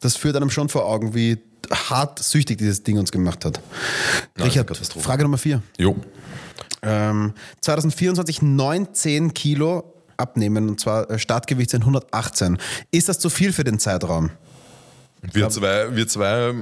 das 0.00 0.16
führt 0.16 0.34
einem 0.36 0.50
schon 0.50 0.68
vor 0.70 0.86
Augen, 0.86 1.14
wie 1.14 1.38
hart 1.70 2.18
süchtig 2.18 2.58
dieses 2.58 2.82
Ding 2.82 2.98
uns 2.98 3.12
gemacht 3.12 3.44
hat. 3.44 3.60
eine 4.36 4.46
Richard. 4.46 4.76
Frage 4.76 5.22
Nummer 5.22 5.38
vier. 5.38 5.62
Jo. 5.78 5.96
Ähm, 6.82 7.32
2024 7.60 8.42
19 8.42 9.34
Kilo 9.34 9.94
abnehmen 10.16 10.68
und 10.68 10.80
zwar 10.80 11.10
äh, 11.10 11.18
Startgewicht 11.18 11.70
sind 11.70 11.82
118. 11.82 12.58
Ist 12.90 13.08
das 13.08 13.18
zu 13.18 13.30
viel 13.30 13.52
für 13.52 13.64
den 13.64 13.78
Zeitraum? 13.78 14.30
Wir 15.32 15.48
zwei, 15.48 15.96
wir 15.96 16.06
zwei, 16.06 16.52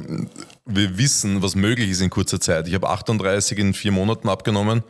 wir 0.66 0.98
wissen, 0.98 1.42
was 1.42 1.56
möglich 1.56 1.90
ist 1.90 2.00
in 2.00 2.10
kurzer 2.10 2.40
Zeit. 2.40 2.68
Ich 2.68 2.74
habe 2.74 2.88
38 2.88 3.58
in 3.58 3.74
vier 3.74 3.90
Monaten 3.90 4.28
abgenommen, 4.28 4.84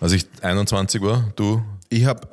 als 0.00 0.12
ich 0.12 0.26
21 0.42 1.00
war. 1.00 1.32
Du? 1.36 1.62
Ich 1.90 2.06
habe 2.06 2.26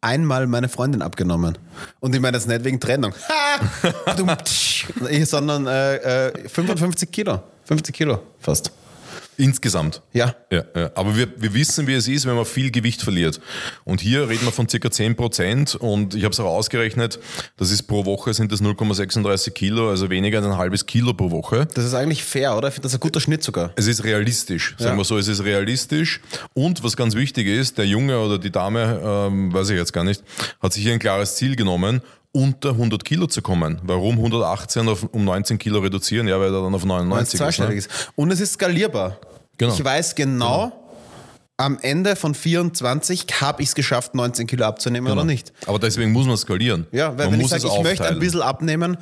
einmal 0.00 0.46
meine 0.46 0.68
Freundin 0.68 1.02
abgenommen. 1.02 1.58
Und 2.00 2.14
ich 2.14 2.20
meine 2.20 2.36
das 2.36 2.46
nicht 2.46 2.64
wegen 2.64 2.80
Trennung. 2.80 3.12
Sondern 5.24 5.66
äh, 5.66 6.28
äh, 6.28 6.48
55 6.48 7.10
Kilo. 7.10 7.42
50 7.64 7.94
Kilo 7.94 8.22
fast. 8.38 8.72
Insgesamt. 9.40 10.02
Ja. 10.12 10.34
Ja, 10.52 10.64
ja. 10.76 10.90
aber 10.94 11.16
wir, 11.16 11.28
wir 11.36 11.54
wissen, 11.54 11.86
wie 11.86 11.94
es 11.94 12.06
ist, 12.08 12.26
wenn 12.26 12.36
man 12.36 12.44
viel 12.44 12.70
Gewicht 12.70 13.02
verliert. 13.02 13.40
Und 13.84 14.00
hier 14.00 14.28
reden 14.28 14.44
wir 14.44 14.52
von 14.52 14.68
circa 14.68 14.90
10 14.90 15.16
Prozent 15.16 15.74
und 15.74 16.14
ich 16.14 16.24
habe 16.24 16.32
es 16.32 16.40
auch 16.40 16.44
ausgerechnet, 16.46 17.18
das 17.56 17.70
ist 17.70 17.84
pro 17.84 18.04
Woche 18.04 18.34
sind 18.34 18.52
das 18.52 18.60
0,36 18.62 19.50
Kilo, 19.52 19.88
also 19.88 20.10
weniger 20.10 20.38
als 20.38 20.46
ein 20.46 20.56
halbes 20.58 20.84
Kilo 20.86 21.14
pro 21.14 21.30
Woche. 21.30 21.66
Das 21.74 21.84
ist 21.84 21.94
eigentlich 21.94 22.22
fair, 22.22 22.56
oder? 22.56 22.68
Ich 22.68 22.74
finde 22.74 22.86
das 22.86 22.94
ein 22.94 23.00
guter 23.00 23.20
Schnitt 23.20 23.42
sogar. 23.42 23.72
Es 23.76 23.86
ist 23.86 24.04
realistisch, 24.04 24.74
sagen 24.78 24.92
Ja. 24.92 24.96
wir 24.98 25.04
so, 25.04 25.16
es 25.16 25.28
ist 25.28 25.42
realistisch. 25.42 26.20
Und 26.54 26.84
was 26.84 26.96
ganz 26.96 27.14
wichtig 27.14 27.46
ist, 27.46 27.78
der 27.78 27.86
Junge 27.86 28.18
oder 28.18 28.38
die 28.38 28.50
Dame, 28.50 29.00
ähm, 29.02 29.52
weiß 29.52 29.70
ich 29.70 29.76
jetzt 29.76 29.92
gar 29.92 30.04
nicht, 30.04 30.22
hat 30.60 30.72
sich 30.74 30.82
hier 30.82 30.92
ein 30.92 30.98
klares 30.98 31.36
Ziel 31.36 31.56
genommen, 31.56 32.02
unter 32.32 32.70
100 32.70 33.04
Kilo 33.04 33.26
zu 33.26 33.42
kommen. 33.42 33.80
Warum 33.82 34.16
118 34.16 34.88
auf, 34.88 35.02
um 35.12 35.24
19 35.24 35.58
Kilo 35.58 35.80
reduzieren? 35.80 36.28
Ja, 36.28 36.38
weil 36.38 36.54
er 36.54 36.62
dann 36.62 36.74
auf 36.74 36.82
Weil 36.86 37.22
es 37.22 37.34
99 37.34 37.40
ist. 37.40 37.58
Ne? 37.58 37.74
ist. 37.74 37.90
Und 38.14 38.30
es 38.30 38.40
ist 38.40 38.52
skalierbar. 38.52 39.18
Genau. 39.60 39.74
Ich 39.74 39.84
weiß 39.84 40.14
genau, 40.14 40.72
am 41.58 41.78
Ende 41.82 42.16
von 42.16 42.34
24 42.34 43.26
habe 43.42 43.60
ich 43.60 43.68
es 43.68 43.74
geschafft, 43.74 44.14
19 44.14 44.46
Kilo 44.46 44.64
abzunehmen 44.64 45.12
oder 45.12 45.24
nicht. 45.24 45.52
Aber 45.66 45.78
deswegen 45.78 46.12
muss 46.12 46.26
man 46.26 46.38
skalieren. 46.38 46.86
Ja, 46.92 47.08
weil 47.18 47.26
man 47.26 47.34
wenn 47.34 47.40
ich 47.42 47.48
sage, 47.48 47.66
ich 47.66 47.82
möchte 47.82 48.08
ein 48.08 48.18
bisschen 48.18 48.40
abnehmen, 48.40 48.96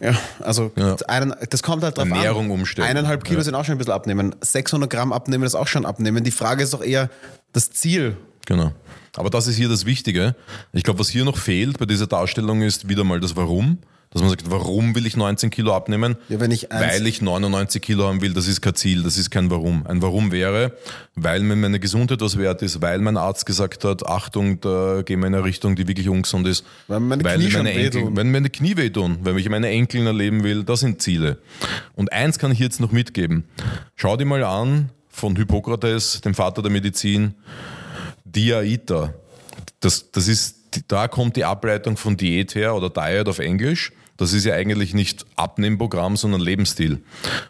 ja, 0.00 0.14
also 0.38 0.70
Ja. 0.76 0.94
Einen, 1.08 1.34
das 1.50 1.64
kommt 1.64 1.82
halt 1.82 1.98
drauf 1.98 2.08
Ernährung 2.08 2.44
an. 2.44 2.50
umstellen. 2.52 2.86
Eineinhalb 2.88 3.24
Kilo 3.24 3.38
Ja. 3.38 3.44
sind 3.44 3.56
auch 3.56 3.64
schon 3.64 3.74
ein 3.74 3.78
bisschen 3.78 3.94
abnehmen. 3.94 4.36
600 4.40 4.88
Gramm 4.88 5.12
abnehmen 5.12 5.42
ist 5.42 5.56
auch 5.56 5.66
schon 5.66 5.84
abnehmen. 5.84 6.22
Die 6.22 6.30
Frage 6.30 6.62
ist 6.62 6.72
doch 6.72 6.84
eher 6.84 7.10
das 7.52 7.70
Ziel. 7.72 8.16
Genau. 8.46 8.70
Aber 9.16 9.30
das 9.30 9.48
ist 9.48 9.56
hier 9.56 9.68
das 9.68 9.84
Wichtige. 9.84 10.36
Ich 10.72 10.84
glaube, 10.84 11.00
was 11.00 11.08
hier 11.08 11.24
noch 11.24 11.38
fehlt 11.38 11.78
bei 11.80 11.86
dieser 11.86 12.06
Darstellung 12.06 12.62
ist 12.62 12.88
wieder 12.88 13.02
mal 13.02 13.18
das 13.18 13.34
Warum. 13.34 13.78
Dass 14.16 14.22
man 14.22 14.30
sagt, 14.30 14.50
warum 14.50 14.94
will 14.94 15.04
ich 15.04 15.14
19 15.14 15.50
Kilo 15.50 15.74
abnehmen? 15.74 16.16
Ja, 16.30 16.40
ich 16.40 16.68
weil 16.70 17.06
ich 17.06 17.20
99 17.20 17.82
Kilo 17.82 18.04
haben 18.04 18.22
will, 18.22 18.32
das 18.32 18.48
ist 18.48 18.62
kein 18.62 18.74
Ziel, 18.74 19.02
das 19.02 19.18
ist 19.18 19.30
kein 19.30 19.50
Warum. 19.50 19.86
Ein 19.86 20.00
Warum 20.00 20.32
wäre, 20.32 20.72
weil 21.16 21.40
mir 21.42 21.54
meine 21.54 21.78
Gesundheit 21.78 22.22
was 22.22 22.38
wert 22.38 22.62
ist, 22.62 22.80
weil 22.80 22.98
mein 23.00 23.18
Arzt 23.18 23.44
gesagt 23.44 23.84
hat, 23.84 24.06
Achtung, 24.06 24.58
da 24.62 25.02
gehen 25.02 25.20
wir 25.20 25.26
in 25.26 25.34
eine 25.34 25.44
Richtung, 25.44 25.76
die 25.76 25.86
wirklich 25.86 26.08
ungesund 26.08 26.48
ist. 26.48 26.64
Weil 26.88 27.00
meine 27.00 27.24
weil 27.24 27.38
Knie 27.40 27.52
meine 27.52 27.72
Enkel, 27.72 28.08
wenn 28.16 28.30
meine 28.30 28.48
Knie 28.48 28.78
wehtun, 28.78 29.18
wenn 29.20 29.36
ich 29.36 29.50
meine 29.50 29.68
Enkeln 29.68 30.06
erleben 30.06 30.44
will, 30.44 30.64
das 30.64 30.80
sind 30.80 31.02
Ziele. 31.02 31.36
Und 31.94 32.10
eins 32.10 32.38
kann 32.38 32.50
ich 32.50 32.58
jetzt 32.58 32.80
noch 32.80 32.92
mitgeben. 32.92 33.44
Schau 33.96 34.16
dir 34.16 34.24
mal 34.24 34.42
an, 34.44 34.88
von 35.10 35.36
Hippokrates, 35.36 36.22
dem 36.22 36.32
Vater 36.32 36.62
der 36.62 36.72
Medizin, 36.72 37.34
Diaita. 38.24 39.12
Das, 39.80 40.10
das 40.10 40.26
ist, 40.26 40.56
da 40.88 41.06
kommt 41.06 41.36
die 41.36 41.44
Ableitung 41.44 41.98
von 41.98 42.16
Diät 42.16 42.54
her 42.54 42.74
oder 42.74 42.88
Diet 42.88 43.28
auf 43.28 43.40
Englisch. 43.40 43.92
Das 44.16 44.32
ist 44.32 44.44
ja 44.44 44.54
eigentlich 44.54 44.94
nicht 44.94 45.26
Abnehmprogramm, 45.36 46.16
sondern 46.16 46.40
Lebensstil. 46.40 47.02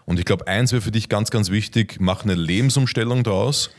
Und 0.05 0.19
ich 0.19 0.25
glaube, 0.25 0.49
eins 0.49 0.73
wäre 0.73 0.83
für 0.83 0.91
dich 0.91 1.09
ganz, 1.09 1.31
ganz 1.31 1.51
wichtig, 1.51 1.99
mach 2.01 2.25
eine 2.25 2.35
Lebensumstellung 2.35 3.23
daraus. 3.23 3.71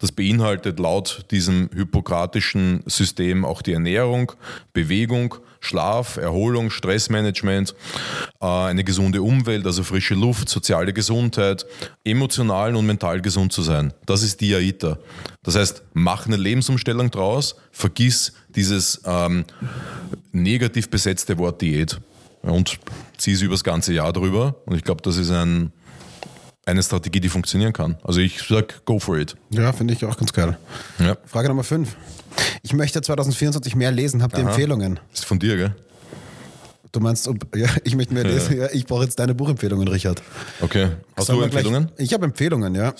Das 0.00 0.12
beinhaltet 0.12 0.78
laut 0.78 1.26
diesem 1.30 1.70
hippokratischen 1.74 2.82
System 2.86 3.44
auch 3.44 3.62
die 3.62 3.72
Ernährung, 3.72 4.32
Bewegung, 4.72 5.36
Schlaf, 5.60 6.16
Erholung, 6.16 6.70
Stressmanagement, 6.70 7.74
äh, 8.40 8.46
eine 8.46 8.84
gesunde 8.84 9.22
Umwelt, 9.22 9.64
also 9.64 9.82
frische 9.82 10.14
Luft, 10.14 10.48
soziale 10.48 10.92
Gesundheit, 10.92 11.64
emotional 12.04 12.76
und 12.76 12.84
mental 12.84 13.20
gesund 13.20 13.52
zu 13.52 13.62
sein. 13.62 13.94
Das 14.06 14.22
ist 14.22 14.40
die 14.40 14.54
AITA. 14.54 14.98
Das 15.42 15.56
heißt, 15.56 15.82
mach 15.94 16.26
eine 16.26 16.36
Lebensumstellung 16.36 17.10
draus, 17.10 17.56
vergiss 17.70 18.34
dieses 18.54 19.00
ähm, 19.06 19.44
negativ 20.32 20.90
besetzte 20.90 21.38
Wort 21.38 21.62
Diät 21.62 21.98
und 22.44 22.78
zieh 23.18 23.32
es 23.32 23.42
übers 23.42 23.64
ganze 23.64 23.92
Jahr 23.92 24.12
drüber. 24.12 24.56
Und 24.66 24.76
ich 24.76 24.84
glaube, 24.84 25.02
das 25.02 25.16
ist 25.16 25.30
ein, 25.30 25.72
eine 26.66 26.82
Strategie, 26.82 27.20
die 27.20 27.28
funktionieren 27.28 27.72
kann. 27.72 27.96
Also 28.04 28.20
ich 28.20 28.42
sag, 28.42 28.84
go 28.84 28.98
for 28.98 29.18
it. 29.18 29.36
Ja, 29.50 29.72
finde 29.72 29.94
ich 29.94 30.04
auch 30.04 30.16
ganz 30.16 30.32
geil. 30.32 30.56
Ja. 30.98 31.16
Frage 31.26 31.48
Nummer 31.48 31.64
5. 31.64 31.94
Ich 32.62 32.72
möchte 32.72 33.00
2024 33.02 33.76
mehr 33.76 33.92
lesen. 33.92 34.22
Habt 34.22 34.36
ihr 34.38 34.44
Empfehlungen? 34.44 34.98
Ist 35.12 35.24
von 35.24 35.38
dir, 35.38 35.56
gell? 35.56 35.74
Du 36.92 37.00
meinst, 37.00 37.26
ob, 37.28 37.54
ja, 37.56 37.68
ich 37.84 37.96
möchte 37.96 38.14
mehr 38.14 38.24
lesen. 38.24 38.56
Ja, 38.58 38.68
ich 38.72 38.86
brauche 38.86 39.04
jetzt 39.04 39.18
deine 39.18 39.34
Buchempfehlungen, 39.34 39.88
Richard. 39.88 40.22
Okay. 40.60 40.90
Hast 41.16 41.26
Sollen 41.26 41.38
du 41.38 41.44
wir 41.44 41.50
gleich- 41.50 41.64
Empfehlungen? 41.64 41.92
Ich 41.98 42.12
habe 42.14 42.24
Empfehlungen, 42.24 42.74
ja. 42.74 42.94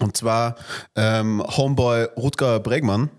Und 0.00 0.16
zwar 0.16 0.56
ähm, 0.96 1.42
Homeboy 1.46 2.08
Rutger 2.16 2.58
Bregmann 2.60 3.10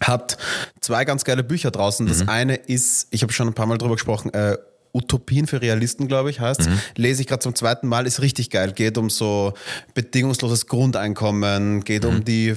hat 0.00 0.38
zwei 0.80 1.04
ganz 1.04 1.24
geile 1.24 1.42
Bücher 1.42 1.70
draußen. 1.70 2.06
Das 2.06 2.28
eine 2.28 2.54
ist, 2.56 3.08
ich 3.10 3.22
habe 3.22 3.32
schon 3.32 3.48
ein 3.48 3.54
paar 3.54 3.66
Mal 3.66 3.78
drüber 3.78 3.94
gesprochen, 3.94 4.32
äh, 4.32 4.56
Utopien 4.92 5.46
für 5.46 5.62
Realisten, 5.62 6.08
glaube 6.08 6.30
ich, 6.30 6.40
heißt. 6.40 6.68
Lese 6.96 7.22
ich 7.22 7.28
gerade 7.28 7.40
zum 7.40 7.54
zweiten 7.54 7.86
Mal, 7.86 8.06
ist 8.06 8.20
richtig 8.22 8.50
geil. 8.50 8.72
Geht 8.72 8.98
um 8.98 9.08
so 9.08 9.54
bedingungsloses 9.94 10.66
Grundeinkommen, 10.66 11.84
geht 11.84 12.04
um 12.04 12.24
die, 12.24 12.56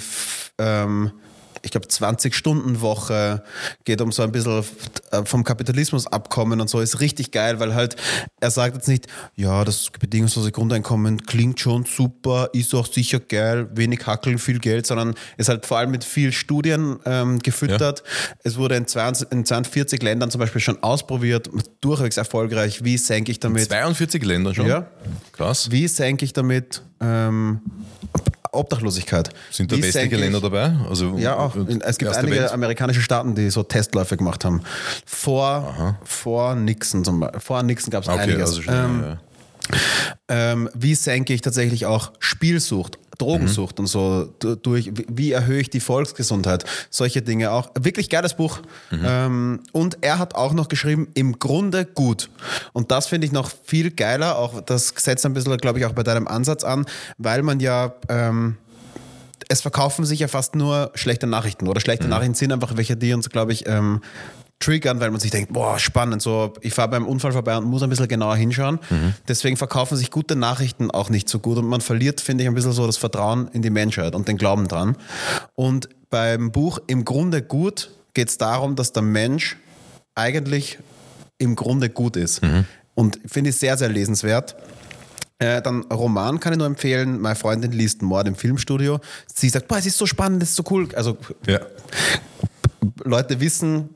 ähm, 0.57 1.11
ich 1.63 1.71
glaube, 1.71 1.87
20-Stunden-Woche, 1.87 3.41
geht 3.85 4.01
um 4.01 4.11
so 4.11 4.21
ein 4.21 4.31
bisschen 4.31 4.63
äh, 5.11 5.23
vom 5.25 5.43
Kapitalismus 5.45 6.05
abkommen 6.07 6.59
und 6.59 6.69
so, 6.69 6.81
ist 6.81 6.99
richtig 6.99 7.31
geil, 7.31 7.59
weil 7.59 7.73
halt, 7.73 7.95
er 8.41 8.51
sagt 8.51 8.75
jetzt 8.75 8.87
nicht, 8.89 9.07
ja, 9.35 9.63
das 9.63 9.89
bedingungslose 9.97 10.51
Grundeinkommen 10.51 11.25
klingt 11.25 11.61
schon 11.61 11.85
super, 11.85 12.49
ist 12.51 12.75
auch 12.75 12.85
sicher 12.85 13.21
geil, 13.21 13.69
wenig 13.73 14.05
Hackeln, 14.05 14.39
viel 14.39 14.59
Geld, 14.59 14.85
sondern 14.85 15.15
ist 15.37 15.47
halt 15.47 15.65
vor 15.65 15.77
allem 15.77 15.91
mit 15.91 16.03
viel 16.03 16.33
Studien 16.33 16.99
ähm, 17.05 17.39
gefüttert. 17.39 18.03
Es 18.43 18.57
wurde 18.57 18.75
in, 18.75 18.85
22, 18.85 19.31
in 19.31 19.45
42 19.45 20.03
Ländern 20.03 20.31
zum 20.31 20.39
Beispiel 20.39 20.61
schon 20.61 20.83
ausprobiert, 20.83 21.49
durchwegs 21.79 22.17
erfolgreich. 22.17 22.83
Wie 22.83 22.97
senke 22.97 23.31
ich 23.31 23.39
damit? 23.39 23.69
42 23.69 24.23
Länder 24.25 24.53
schon? 24.53 24.67
Ja. 24.67 24.87
Krass. 25.31 25.71
Wie 25.71 25.87
senke 25.87 26.25
ich 26.25 26.33
damit 26.33 26.81
ähm, 26.99 27.61
Obdachlosigkeit? 28.53 29.29
Sind 29.51 29.71
da 29.71 29.77
westliche 29.81 30.15
Länder 30.15 30.39
dabei? 30.41 30.73
Also, 30.89 31.15
Ja, 31.17 31.37
auch. 31.37 31.55
Es 31.55 31.97
gibt 31.97 32.15
einige 32.15 32.37
Welt? 32.37 32.51
amerikanische 32.51 33.01
Staaten, 33.01 33.35
die 33.35 33.49
so 33.49 33.63
Testläufe 33.63 34.17
gemacht 34.17 34.45
haben. 34.45 34.61
Vor, 35.05 35.97
vor 36.03 36.55
Nixon 36.55 37.03
zum 37.03 37.19
Beispiel. 37.19 37.39
Vor 37.39 37.63
Nixon 37.63 37.91
gab 37.91 38.03
es 38.03 38.09
Okay, 38.09 38.19
einiges. 38.19 38.49
also 38.49 38.61
schon, 38.61 38.73
ähm, 38.73 39.03
ja. 39.03 39.17
Ähm, 40.27 40.69
wie 40.73 40.95
senke 40.95 41.33
ich 41.33 41.41
tatsächlich 41.41 41.85
auch 41.85 42.11
Spielsucht, 42.19 42.97
Drogensucht 43.17 43.79
und 43.79 43.87
so 43.87 44.33
du- 44.39 44.55
durch, 44.55 44.91
wie- 44.95 45.31
erhöhe 45.31 45.59
ich 45.61 45.69
die 45.69 45.79
Volksgesundheit, 45.79 46.65
solche 46.89 47.21
Dinge 47.21 47.51
auch. 47.51 47.69
Wirklich 47.79 48.09
geiles 48.09 48.33
Buch. 48.35 48.59
Ähm, 48.91 49.61
und 49.71 49.97
er 50.01 50.19
hat 50.19 50.35
auch 50.35 50.53
noch 50.53 50.67
geschrieben, 50.67 51.07
im 51.13 51.39
Grunde 51.39 51.85
gut. 51.85 52.29
Und 52.73 52.91
das 52.91 53.07
finde 53.07 53.25
ich 53.27 53.31
noch 53.31 53.51
viel 53.63 53.91
geiler, 53.91 54.37
auch 54.37 54.61
das 54.61 54.93
setzt 54.97 55.25
ein 55.25 55.33
bisschen, 55.33 55.55
glaube 55.57 55.79
ich, 55.79 55.85
auch 55.85 55.93
bei 55.93 56.03
deinem 56.03 56.27
Ansatz 56.27 56.63
an, 56.63 56.85
weil 57.17 57.43
man 57.43 57.59
ja 57.59 57.93
ähm, 58.09 58.57
es 59.49 59.61
verkaufen 59.61 60.05
sich 60.05 60.19
ja 60.19 60.27
fast 60.27 60.55
nur 60.55 60.91
schlechte 60.95 61.27
Nachrichten 61.27 61.67
oder 61.67 61.79
schlechte 61.81 62.07
Nachrichten 62.07 62.33
sind 62.33 62.51
einfach 62.53 62.75
welche, 62.77 62.95
die 62.97 63.13
uns, 63.13 63.29
glaube 63.29 63.51
ich, 63.51 63.67
ähm, 63.67 64.01
triggern, 64.63 64.99
weil 64.99 65.11
man 65.11 65.19
sich 65.19 65.31
denkt, 65.31 65.53
boah, 65.53 65.77
spannend, 65.79 66.21
so 66.21 66.53
ich 66.61 66.73
fahre 66.73 66.89
beim 66.89 67.05
Unfall 67.05 67.31
vorbei 67.31 67.57
und 67.57 67.65
muss 67.65 67.83
ein 67.83 67.89
bisschen 67.89 68.07
genauer 68.07 68.35
hinschauen. 68.35 68.79
Deswegen 69.27 69.57
verkaufen 69.57 69.97
sich 69.97 70.11
gute 70.11 70.35
Nachrichten 70.35 70.91
auch 70.91 71.09
nicht 71.09 71.29
so 71.29 71.39
gut 71.39 71.57
und 71.57 71.67
man 71.67 71.81
verliert, 71.81 72.21
finde 72.21 72.43
ich, 72.43 72.47
ein 72.49 72.55
bisschen 72.55 72.71
so 72.71 72.85
das 72.85 72.97
Vertrauen 72.97 73.49
in 73.53 73.61
die 73.61 73.69
Menschheit 73.69 74.15
und 74.15 74.27
den 74.27 74.37
Glauben 74.37 74.67
dran. 74.67 74.95
Und 75.55 75.89
beim 76.09 76.51
Buch 76.51 76.79
Im 76.87 77.05
Grunde 77.05 77.41
gut 77.41 77.89
geht 78.13 78.29
es 78.29 78.37
darum, 78.37 78.75
dass 78.75 78.93
der 78.93 79.03
Mensch 79.03 79.57
eigentlich 80.15 80.77
im 81.39 81.55
Grunde 81.55 81.89
gut 81.89 82.15
ist. 82.15 82.41
Und 82.95 83.19
finde 83.25 83.49
ich 83.49 83.57
sehr, 83.57 83.77
sehr 83.77 83.89
lesenswert. 83.89 84.55
Äh, 85.39 85.61
dann 85.61 85.81
Roman 85.91 86.39
kann 86.39 86.53
ich 86.53 86.59
nur 86.59 86.67
empfehlen. 86.67 87.19
Meine 87.19 87.35
Freundin 87.35 87.71
liest 87.71 88.01
Mord 88.03 88.27
im 88.27 88.35
Filmstudio. 88.35 88.99
Sie 89.33 89.49
sagt, 89.49 89.67
boah, 89.67 89.77
es 89.79 89.85
ist 89.87 89.97
so 89.97 90.05
spannend, 90.05 90.43
es 90.43 90.49
ist 90.49 90.55
so 90.55 90.63
cool. 90.69 90.87
Also 90.95 91.17
Ja. 91.47 91.59
Leute 93.03 93.39
wissen, 93.39 93.89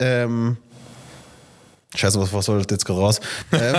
ähm, 0.00 0.56
Scheiße, 1.94 2.20
was, 2.20 2.32
was 2.32 2.44
soll 2.44 2.62
jetzt 2.68 2.84
gerade 2.84 3.00
raus? 3.00 3.20
ähm, 3.52 3.76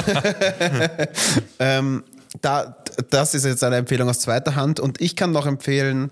ähm, 1.60 2.04
da, 2.42 2.78
das 3.10 3.34
ist 3.34 3.46
jetzt 3.46 3.64
eine 3.64 3.78
Empfehlung 3.78 4.10
aus 4.10 4.20
zweiter 4.20 4.56
Hand. 4.56 4.80
Und 4.80 5.02
ich 5.02 5.16
kann 5.16 5.32
noch 5.32 5.46
empfehlen 5.46 6.10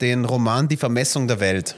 den 0.00 0.24
Roman 0.24 0.68
Die 0.68 0.76
Vermessung 0.76 1.28
der 1.28 1.40
Welt. 1.40 1.76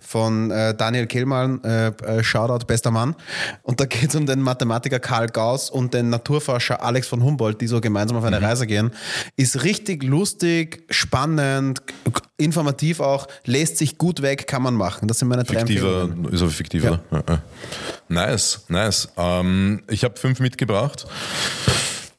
Von 0.00 0.50
äh, 0.50 0.74
Daniel 0.74 1.06
Kehlmann, 1.06 1.62
äh, 1.64 1.86
äh, 1.88 2.22
Shoutout, 2.22 2.66
bester 2.66 2.90
Mann. 2.90 3.16
Und 3.62 3.80
da 3.80 3.86
geht 3.86 4.10
es 4.10 4.14
um 4.14 4.26
den 4.26 4.40
Mathematiker 4.40 5.00
Karl 5.00 5.28
Gauss 5.28 5.70
und 5.70 5.94
den 5.94 6.10
Naturforscher 6.10 6.82
Alex 6.82 7.08
von 7.08 7.22
Humboldt, 7.22 7.60
die 7.60 7.66
so 7.66 7.80
gemeinsam 7.80 8.18
auf 8.18 8.24
eine 8.24 8.42
Reise 8.42 8.66
gehen. 8.66 8.90
Ist 9.36 9.64
richtig 9.64 10.02
lustig, 10.04 10.84
spannend, 10.90 11.82
informativ 12.36 13.00
auch, 13.00 13.28
lässt 13.46 13.78
sich 13.78 13.96
gut 13.96 14.20
weg, 14.20 14.46
kann 14.46 14.62
man 14.62 14.74
machen. 14.74 15.08
Das 15.08 15.18
sind 15.18 15.28
meine 15.28 15.44
drei 15.44 15.60
Fiktiver, 15.60 16.02
Empfehlungen. 16.02 16.34
ist 16.34 16.42
aber 16.42 16.50
fiktiver. 16.50 17.00
Ja, 17.10 17.42
Nice, 18.08 18.64
nice. 18.68 19.08
Ähm, 19.16 19.82
ich 19.88 20.04
habe 20.04 20.18
fünf 20.18 20.40
mitgebracht. 20.40 21.06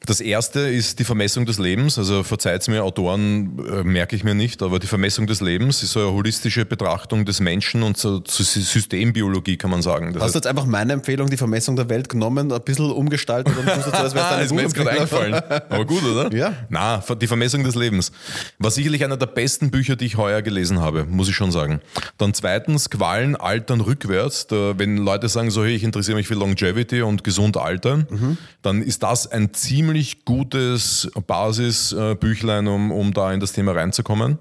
Das 0.06 0.20
erste 0.20 0.60
ist 0.60 1.00
die 1.00 1.06
Vermessung 1.06 1.46
des 1.46 1.60
Lebens. 1.60 1.98
Also 1.98 2.24
verzeiht 2.24 2.68
mir, 2.68 2.84
Autoren 2.84 3.58
äh, 3.68 3.84
merke 3.84 4.16
ich 4.16 4.24
mir 4.24 4.34
nicht, 4.36 4.62
aber 4.62 4.80
die 4.80 4.88
Vermessung 4.88 5.28
des 5.28 5.40
Lebens 5.40 5.82
ist 5.82 5.94
so 5.94 6.02
eine 6.02 6.12
holistische 6.12 6.66
Betrachtung 6.66 7.24
des 7.24 7.40
Menschen 7.40 7.84
und 7.84 7.98
so, 7.98 8.22
so 8.28 8.44
Systembiologie 8.44 9.56
kann 9.58 9.72
man 9.72 9.82
sagen. 9.82 10.12
Das 10.14 10.24
Hast 10.24 10.36
du 10.36 10.40
jetzt 10.40 10.48
einfach 10.48 10.66
meine 10.66 10.94
Empfehlung, 10.94 11.30
die 11.30 11.38
Vermessung 11.38 11.76
der 11.78 11.88
Welt, 11.90 12.10
genommen, 12.10 12.52
ein 12.52 12.62
bisschen 12.64 12.92
umgestaltet 12.92 13.56
und 13.58 13.66
tust 13.66 13.86
so, 13.86 13.92
als 13.92 14.14
wär's 14.14 14.26
Ah, 14.28 14.30
deine 14.32 14.44
ist 14.46 14.54
mir 14.54 14.62
jetzt 14.64 14.76
gerade 14.76 14.92
eingefallen. 14.92 15.34
Aber 15.36 15.86
gut, 15.86 16.04
oder? 16.04 16.34
Ja. 16.34 16.54
Na, 16.70 17.04
die 17.22 17.28
Vermessung 17.28 17.64
des 17.64 17.76
Lebens. 17.76 18.12
War 18.60 18.72
sicherlich 18.72 19.04
einer 19.06 19.18
der 19.18 19.28
besten 19.28 19.72
Bücher, 19.72 19.96
die 19.96 20.06
ich 20.06 20.18
heuer 20.18 20.42
gelesen 20.42 20.80
habe, 20.82 21.06
muss 21.06 21.30
ich 21.30 21.36
schon 21.36 21.52
sagen. 21.52 21.82
Dann 22.18 22.34
zweitens, 22.34 22.90
Qualen 22.90 23.36
altern 23.36 23.80
rückwärts. 23.82 24.48
Da, 24.48 24.78
wenn 24.78 24.98
Leute 24.98 25.30
sagen 25.30 25.50
so, 25.50 25.64
hey, 25.64 25.76
ich 25.76 25.84
interessiere 25.84 26.18
mich 26.18 26.28
für 26.28 26.36
Longevity 26.36 27.02
und 27.04 27.24
gesund 27.24 27.56
altern, 27.58 28.06
Mhm. 28.10 28.38
dann 28.62 28.82
ist 28.82 29.04
das 29.04 29.28
ein 29.32 29.54
ziemlich 29.54 29.93
gutes 30.26 31.10
Basisbüchlein, 31.28 32.68
um, 32.68 32.92
um 32.92 33.14
da 33.14 33.32
in 33.32 33.40
das 33.40 33.54
Thema 33.54 33.74
reinzukommen. 33.74 34.40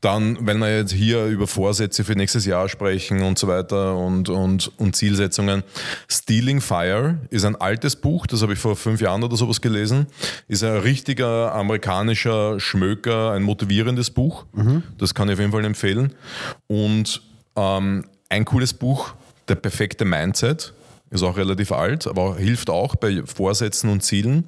Dann, 0.00 0.46
wenn 0.46 0.58
wir 0.58 0.76
jetzt 0.76 0.92
hier 0.92 1.26
über 1.26 1.48
Vorsätze 1.48 2.04
für 2.04 2.12
nächstes 2.12 2.46
Jahr 2.46 2.68
sprechen 2.68 3.22
und 3.22 3.38
so 3.38 3.48
weiter 3.48 3.96
und, 3.96 4.28
und, 4.28 4.70
und 4.78 4.94
Zielsetzungen. 4.94 5.64
Stealing 6.08 6.60
Fire 6.60 7.18
ist 7.30 7.44
ein 7.44 7.56
altes 7.56 7.96
Buch, 7.96 8.26
das 8.28 8.42
habe 8.42 8.52
ich 8.52 8.60
vor 8.60 8.76
fünf 8.76 9.00
Jahren 9.00 9.24
oder 9.24 9.36
sowas 9.36 9.60
gelesen. 9.60 10.06
Ist 10.46 10.62
ein 10.62 10.76
richtiger 10.76 11.52
amerikanischer 11.52 12.60
Schmöker, 12.60 13.32
ein 13.32 13.42
motivierendes 13.42 14.10
Buch. 14.10 14.44
Das 14.98 15.14
kann 15.14 15.28
ich 15.28 15.34
auf 15.34 15.40
jeden 15.40 15.52
Fall 15.52 15.64
empfehlen. 15.64 16.14
Und 16.68 17.20
ähm, 17.56 18.04
ein 18.28 18.44
cooles 18.44 18.74
Buch, 18.74 19.14
Der 19.48 19.56
perfekte 19.56 20.04
Mindset. 20.04 20.74
Ist 21.10 21.22
auch 21.22 21.36
relativ 21.36 21.72
alt, 21.72 22.06
aber 22.06 22.36
hilft 22.36 22.68
auch 22.68 22.94
bei 22.94 23.22
Vorsätzen 23.24 23.88
und 23.90 24.02
Zielen. 24.02 24.44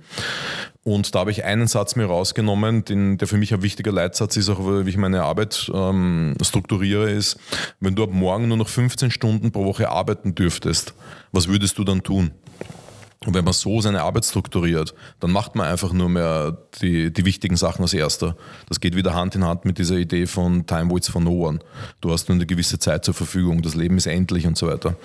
Und 0.83 1.15
da 1.15 1.21
habe 1.21 1.31
ich 1.31 1.45
einen 1.45 1.67
Satz 1.67 1.97
mir 1.97 2.07
rausgenommen, 2.07 2.85
den, 2.85 3.19
der 3.19 3.29
für 3.29 3.37
mich 3.37 3.53
ein 3.53 3.63
wichtiger 3.63 3.93
Leitsatz 3.93 4.37
ist, 4.37 4.49
auch 4.49 4.61
wie 4.61 4.89
ich 4.89 4.97
meine 4.97 5.23
Arbeit 5.23 5.71
ähm, 5.75 6.35
strukturiere, 6.43 7.11
ist, 7.11 7.39
wenn 7.81 7.95
du 7.95 8.03
ab 8.03 8.11
morgen 8.13 8.49
nur 8.49 8.57
noch 8.57 8.69
15 8.69 9.11
Stunden 9.11 9.53
pro 9.53 9.65
Woche 9.65 9.89
arbeiten 9.89 10.35
dürftest, 10.35 10.95
was 11.33 11.49
würdest 11.49 11.79
du 11.79 11.85
dann 11.85 12.03
tun? 12.03 12.33
Und 13.27 13.35
wenn 13.35 13.45
man 13.45 13.53
so 13.53 13.83
seine 13.83 14.01
Arbeit 14.01 14.25
strukturiert, 14.25 14.95
dann 15.21 15.31
macht 15.31 15.55
man 15.55 15.67
einfach 15.67 15.93
nur 15.93 16.09
mehr 16.09 16.57
die, 16.81 17.13
die 17.13 17.27
wichtigen 17.27 17.55
Sachen 17.55 17.83
als 17.83 17.93
erster. 17.93 18.35
Das 18.67 18.81
geht 18.81 18.97
wieder 18.97 19.13
Hand 19.13 19.35
in 19.35 19.45
Hand 19.45 19.67
mit 19.67 19.77
dieser 19.77 19.97
Idee 19.97 20.27
von 20.27 20.65
Time 20.65 20.91
waits 20.91 21.11
for 21.11 21.21
no 21.21 21.33
one. 21.33 21.59
Du 22.01 22.11
hast 22.11 22.31
nur 22.31 22.37
eine 22.37 22.47
gewisse 22.47 22.79
Zeit 22.79 23.05
zur 23.05 23.13
Verfügung, 23.13 23.61
das 23.61 23.75
Leben 23.75 23.99
ist 23.99 24.07
endlich 24.07 24.47
und 24.47 24.57
so 24.57 24.69
weiter. 24.69 24.97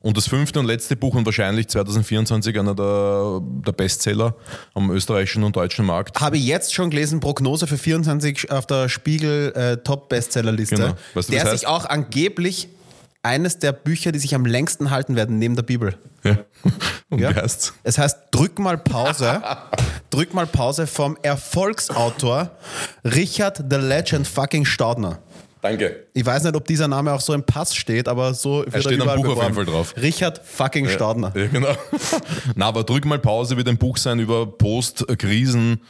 Und 0.00 0.16
das 0.16 0.28
fünfte 0.28 0.58
und 0.60 0.64
letzte 0.64 0.96
Buch 0.96 1.14
und 1.14 1.26
wahrscheinlich 1.26 1.68
2024 1.68 2.58
einer 2.58 2.74
der, 2.74 3.42
der 3.66 3.72
Bestseller 3.72 4.34
am 4.72 4.90
österreichischen 4.90 5.44
und 5.44 5.54
deutschen 5.54 5.84
Markt. 5.84 6.18
Habe 6.18 6.38
ich 6.38 6.46
jetzt 6.46 6.72
schon 6.72 6.88
gelesen, 6.88 7.20
Prognose 7.20 7.66
für 7.66 7.76
24 7.76 8.50
auf 8.50 8.66
der 8.66 8.88
Spiegel 8.88 9.52
äh, 9.54 9.76
Top-Bestsellerliste. 9.76 10.76
Genau. 10.76 10.94
Weißt 11.12 11.28
du, 11.28 11.32
der 11.32 11.42
sich 11.42 11.50
heißt? 11.50 11.66
auch 11.66 11.84
angeblich 11.84 12.70
eines 13.22 13.58
der 13.58 13.72
Bücher, 13.72 14.10
die 14.10 14.20
sich 14.20 14.34
am 14.34 14.46
längsten 14.46 14.90
halten 14.90 15.16
werden, 15.16 15.38
neben 15.38 15.54
der 15.54 15.64
Bibel. 15.64 15.98
Ja. 16.24 16.36
Und 17.10 17.20
Ja. 17.20 17.30
wie 17.30 17.40
heißt's? 17.40 17.72
Es 17.82 17.98
heißt 17.98 18.18
Drück 18.30 18.58
mal 18.58 18.76
Pause. 18.78 19.40
Drück 20.10 20.34
mal 20.34 20.46
Pause 20.46 20.86
vom 20.86 21.16
Erfolgsautor 21.22 22.50
Richard 23.04 23.62
the 23.70 23.76
Legend 23.76 24.26
fucking 24.26 24.64
Staudner. 24.64 25.18
Danke. 25.60 26.06
Ich 26.14 26.24
weiß 26.24 26.44
nicht, 26.44 26.54
ob 26.54 26.64
dieser 26.66 26.86
Name 26.88 27.12
auch 27.12 27.20
so 27.20 27.34
im 27.34 27.42
Pass 27.42 27.74
steht, 27.74 28.08
aber 28.08 28.34
so 28.34 28.64
wird 28.66 28.82
steht 28.82 29.00
am 29.00 29.06
Buch 29.06 29.10
auf 29.10 29.42
jeden 29.42 29.54
beworben. 29.54 29.54
Fall 29.54 29.64
drauf. 29.64 29.94
Richard 29.96 30.40
fucking 30.44 30.88
Staudner. 30.88 31.32
Ja, 31.34 31.46
genau. 31.46 31.74
Na, 32.54 32.66
aber 32.66 32.84
drück 32.84 33.04
mal 33.04 33.18
Pause 33.18 33.56
wird 33.56 33.68
ein 33.68 33.78
Buch 33.78 33.96
sein 33.96 34.18
über 34.18 34.46
Post-Krisen- 34.46 35.80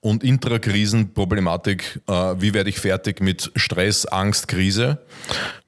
und 0.00 0.22
Intrakrisen-Problematik. 0.24 2.00
Äh, 2.06 2.12
wie 2.38 2.54
werde 2.54 2.70
ich 2.70 2.78
fertig 2.78 3.20
mit 3.20 3.50
Stress, 3.56 4.06
Angst, 4.06 4.48
Krise? 4.48 4.98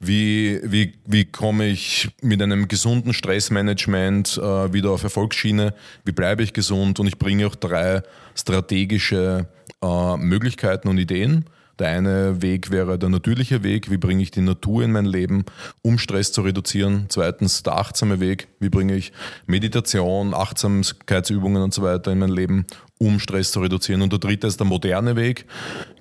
Wie, 0.00 0.60
wie, 0.62 0.94
wie 1.06 1.24
komme 1.24 1.66
ich 1.66 2.08
mit 2.20 2.42
einem 2.42 2.68
gesunden 2.68 3.14
Stressmanagement 3.14 4.38
äh, 4.38 4.72
wieder 4.72 4.90
auf 4.90 5.02
Erfolgsschiene? 5.02 5.74
Wie 6.04 6.12
bleibe 6.12 6.42
ich 6.42 6.52
gesund? 6.52 7.00
Und 7.00 7.06
ich 7.06 7.18
bringe 7.18 7.46
auch 7.46 7.54
drei 7.54 8.02
strategische 8.34 9.46
äh, 9.82 10.16
Möglichkeiten 10.16 10.88
und 10.88 10.98
Ideen. 10.98 11.46
Der 11.78 11.88
eine 11.88 12.40
Weg 12.40 12.70
wäre 12.70 12.98
der 12.98 13.10
natürliche 13.10 13.62
Weg, 13.62 13.90
wie 13.90 13.98
bringe 13.98 14.22
ich 14.22 14.30
die 14.30 14.40
Natur 14.40 14.82
in 14.82 14.92
mein 14.92 15.04
Leben, 15.04 15.44
um 15.82 15.98
Stress 15.98 16.32
zu 16.32 16.40
reduzieren. 16.40 17.06
Zweitens 17.08 17.62
der 17.62 17.74
achtsame 17.74 18.18
Weg, 18.18 18.48
wie 18.60 18.70
bringe 18.70 18.94
ich 18.96 19.12
Meditation, 19.46 20.32
Achtsamkeitsübungen 20.32 21.62
und 21.62 21.74
so 21.74 21.82
weiter 21.82 22.12
in 22.12 22.18
mein 22.18 22.30
Leben, 22.30 22.66
um 22.98 23.20
Stress 23.20 23.52
zu 23.52 23.60
reduzieren. 23.60 24.00
Und 24.00 24.10
der 24.10 24.18
dritte 24.18 24.46
ist 24.46 24.58
der 24.58 24.66
moderne 24.66 25.16
Weg, 25.16 25.44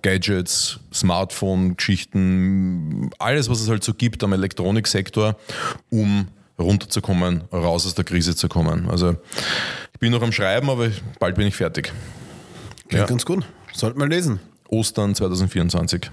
Gadgets, 0.02 0.80
Smartphone, 0.94 1.76
Geschichten, 1.76 3.10
alles, 3.20 3.50
was 3.50 3.60
es 3.60 3.68
halt 3.68 3.84
so 3.84 3.94
gibt 3.94 4.24
am 4.24 4.32
Elektroniksektor, 4.32 5.36
um 5.90 6.30
runterzukommen, 6.58 7.44
raus 7.52 7.86
aus 7.86 7.96
der 7.96 8.06
Krise 8.06 8.34
zu 8.34 8.48
kommen. 8.48 8.90
Also 8.90 9.18
ich 9.92 10.00
bin 10.00 10.14
noch 10.14 10.22
am 10.22 10.32
Schreiben, 10.32 10.70
aber 10.70 10.90
bald 11.20 11.36
bin 11.36 11.48
ich 11.48 11.56
fertig. 11.56 11.92
Klingt 12.88 13.02
Ja. 13.02 13.08
ganz 13.08 13.26
gut. 13.26 13.44
Sollten 13.74 14.00
wir 14.00 14.08
lesen. 14.08 14.40
Ostern 14.70 15.16
2024. 15.16 16.10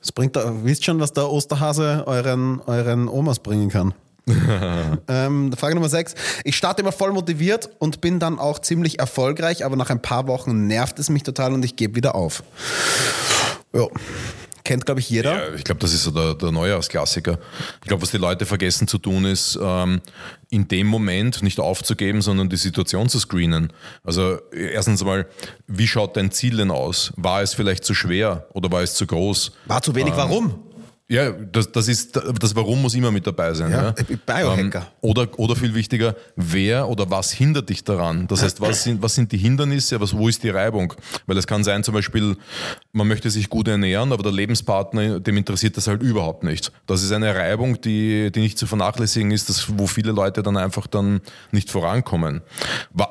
Das 0.00 0.12
bringt 0.12 0.36
da, 0.36 0.52
wisst 0.62 0.84
schon, 0.84 1.00
was 1.00 1.12
der 1.12 1.30
Osterhase 1.30 2.04
euren, 2.06 2.60
euren 2.66 3.08
Omas 3.08 3.38
bringen 3.38 3.68
kann. 3.68 3.94
ähm, 5.08 5.52
Frage 5.52 5.74
Nummer 5.74 5.88
6. 5.88 6.14
Ich 6.44 6.56
starte 6.56 6.82
immer 6.82 6.92
voll 6.92 7.12
motiviert 7.12 7.70
und 7.78 8.00
bin 8.00 8.18
dann 8.18 8.38
auch 8.38 8.58
ziemlich 8.58 8.98
erfolgreich, 8.98 9.64
aber 9.64 9.76
nach 9.76 9.90
ein 9.90 10.02
paar 10.02 10.26
Wochen 10.26 10.66
nervt 10.66 10.98
es 10.98 11.10
mich 11.10 11.22
total 11.22 11.52
und 11.52 11.64
ich 11.64 11.76
gebe 11.76 11.94
wieder 11.94 12.14
auf. 12.14 12.42
Ja. 13.72 13.86
Kennt, 14.66 14.84
glaube 14.84 14.98
ich, 14.98 15.08
jeder. 15.08 15.50
Ja, 15.50 15.54
ich 15.54 15.62
glaube, 15.62 15.78
das 15.78 15.92
ist 15.92 16.02
so 16.02 16.10
der, 16.10 16.34
der 16.34 16.50
Neujahrsklassiker. 16.50 17.38
Ich 17.82 17.86
glaube, 17.86 18.02
was 18.02 18.10
die 18.10 18.16
Leute 18.16 18.46
vergessen 18.46 18.88
zu 18.88 18.98
tun, 18.98 19.24
ist, 19.24 19.56
ähm, 19.62 20.00
in 20.50 20.66
dem 20.66 20.88
Moment 20.88 21.40
nicht 21.40 21.60
aufzugeben, 21.60 22.20
sondern 22.20 22.48
die 22.48 22.56
Situation 22.56 23.08
zu 23.08 23.20
screenen. 23.20 23.72
Also 24.02 24.40
erstens 24.50 25.04
mal, 25.04 25.28
wie 25.68 25.86
schaut 25.86 26.16
dein 26.16 26.32
Ziel 26.32 26.56
denn 26.56 26.72
aus? 26.72 27.12
War 27.16 27.42
es 27.42 27.54
vielleicht 27.54 27.84
zu 27.84 27.94
schwer 27.94 28.48
oder 28.54 28.72
war 28.72 28.82
es 28.82 28.94
zu 28.94 29.06
groß? 29.06 29.52
War 29.66 29.82
zu 29.82 29.94
wenig, 29.94 30.16
warum? 30.16 30.65
Ja, 31.08 31.30
das, 31.30 31.70
das 31.70 31.86
ist 31.86 32.16
das 32.16 32.56
Warum 32.56 32.82
muss 32.82 32.94
immer 32.94 33.12
mit 33.12 33.24
dabei 33.24 33.54
sein. 33.54 33.70
Ja, 33.70 33.94
Ja, 33.96 34.16
Biohacker. 34.26 34.78
Ähm, 34.80 34.86
oder, 35.02 35.28
oder 35.38 35.54
viel 35.54 35.72
wichtiger, 35.72 36.16
wer 36.34 36.88
oder 36.88 37.08
was 37.08 37.30
hindert 37.30 37.68
dich 37.68 37.84
daran? 37.84 38.26
Das 38.26 38.42
heißt, 38.42 38.60
was 38.60 38.82
sind, 38.82 39.00
was 39.02 39.14
sind 39.14 39.30
die 39.30 39.38
Hindernisse, 39.38 40.00
was, 40.00 40.16
wo 40.16 40.28
ist 40.28 40.42
die 40.42 40.50
Reibung? 40.50 40.94
Weil 41.26 41.38
es 41.38 41.46
kann 41.46 41.62
sein, 41.62 41.84
zum 41.84 41.94
Beispiel, 41.94 42.36
man 42.92 43.06
möchte 43.06 43.30
sich 43.30 43.48
gut 43.48 43.68
ernähren, 43.68 44.12
aber 44.12 44.24
der 44.24 44.32
Lebenspartner, 44.32 45.20
dem 45.20 45.36
interessiert 45.36 45.76
das 45.76 45.86
halt 45.86 46.02
überhaupt 46.02 46.42
nicht. 46.42 46.72
Das 46.86 47.04
ist 47.04 47.12
eine 47.12 47.32
Reibung, 47.32 47.80
die, 47.80 48.32
die 48.32 48.40
nicht 48.40 48.58
zu 48.58 48.66
vernachlässigen 48.66 49.30
ist, 49.30 49.48
das, 49.48 49.78
wo 49.78 49.86
viele 49.86 50.10
Leute 50.10 50.42
dann 50.42 50.56
einfach 50.56 50.88
dann 50.88 51.20
nicht 51.52 51.70
vorankommen. 51.70 52.42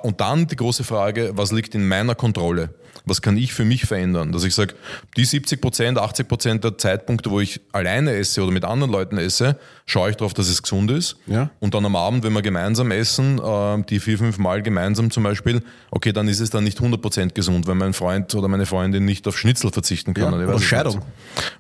Und 0.04 0.20
dann 0.20 0.48
die 0.48 0.58
große 0.58 0.84
Frage, 0.84 1.32
was 1.36 1.54
liegt 1.54 1.74
in 1.76 1.88
meiner 1.88 2.16
Kontrolle? 2.16 2.72
Was 3.06 3.22
kann 3.22 3.38
ich 3.38 3.54
für 3.54 3.66
mich 3.66 3.86
verändern? 3.86 4.32
Dass 4.32 4.44
ich 4.44 4.56
sage, 4.56 4.74
die 5.16 5.26
70 5.26 5.62
Prozent, 5.62 6.00
80 6.00 6.28
Prozent 6.28 6.64
der 6.64 6.78
Zeitpunkte, 6.78 7.30
wo 7.30 7.40
ich 7.40 7.62
alleine 7.86 8.14
esse 8.14 8.42
oder 8.42 8.52
mit 8.52 8.66
anderen 8.66 8.92
Leuten 8.92 9.18
esse, 9.18 9.58
schaue 9.86 10.10
ich 10.10 10.16
darauf, 10.16 10.34
dass 10.34 10.48
es 10.48 10.62
gesund 10.62 10.92
ist. 10.92 11.18
Ja. 11.28 11.50
Und 11.60 11.74
dann 11.74 11.86
am 11.86 11.96
Abend, 11.96 12.24
wenn 12.24 12.34
wir 12.34 12.42
gemeinsam 12.42 12.92
essen, 12.92 13.40
äh, 13.40 13.84
die 13.84 14.00
vier, 14.00 14.18
fünf 14.18 14.38
Mal 14.38 14.62
gemeinsam 14.62 15.12
zum 15.12 15.24
Beispiel, 15.24 15.62
okay, 15.92 16.12
dann 16.12 16.28
ist 16.28 16.40
es 16.40 16.50
dann 16.50 16.64
nicht 16.64 16.80
100 16.80 17.02
Prozent 17.02 17.36
gesund, 17.36 17.68
wenn 17.68 17.78
mein 17.78 17.94
Freund 17.94 18.34
oder 18.36 18.48
meine 18.48 18.66
Freundin 18.66 19.06
nicht 19.06 19.28
auf 19.28 19.38
Schnitzel 19.38 19.72
verzichten 19.72 20.14
kann. 20.14 20.34
Ja, 20.34 20.48
oder 20.48 20.60
Scheidung. 20.60 21.02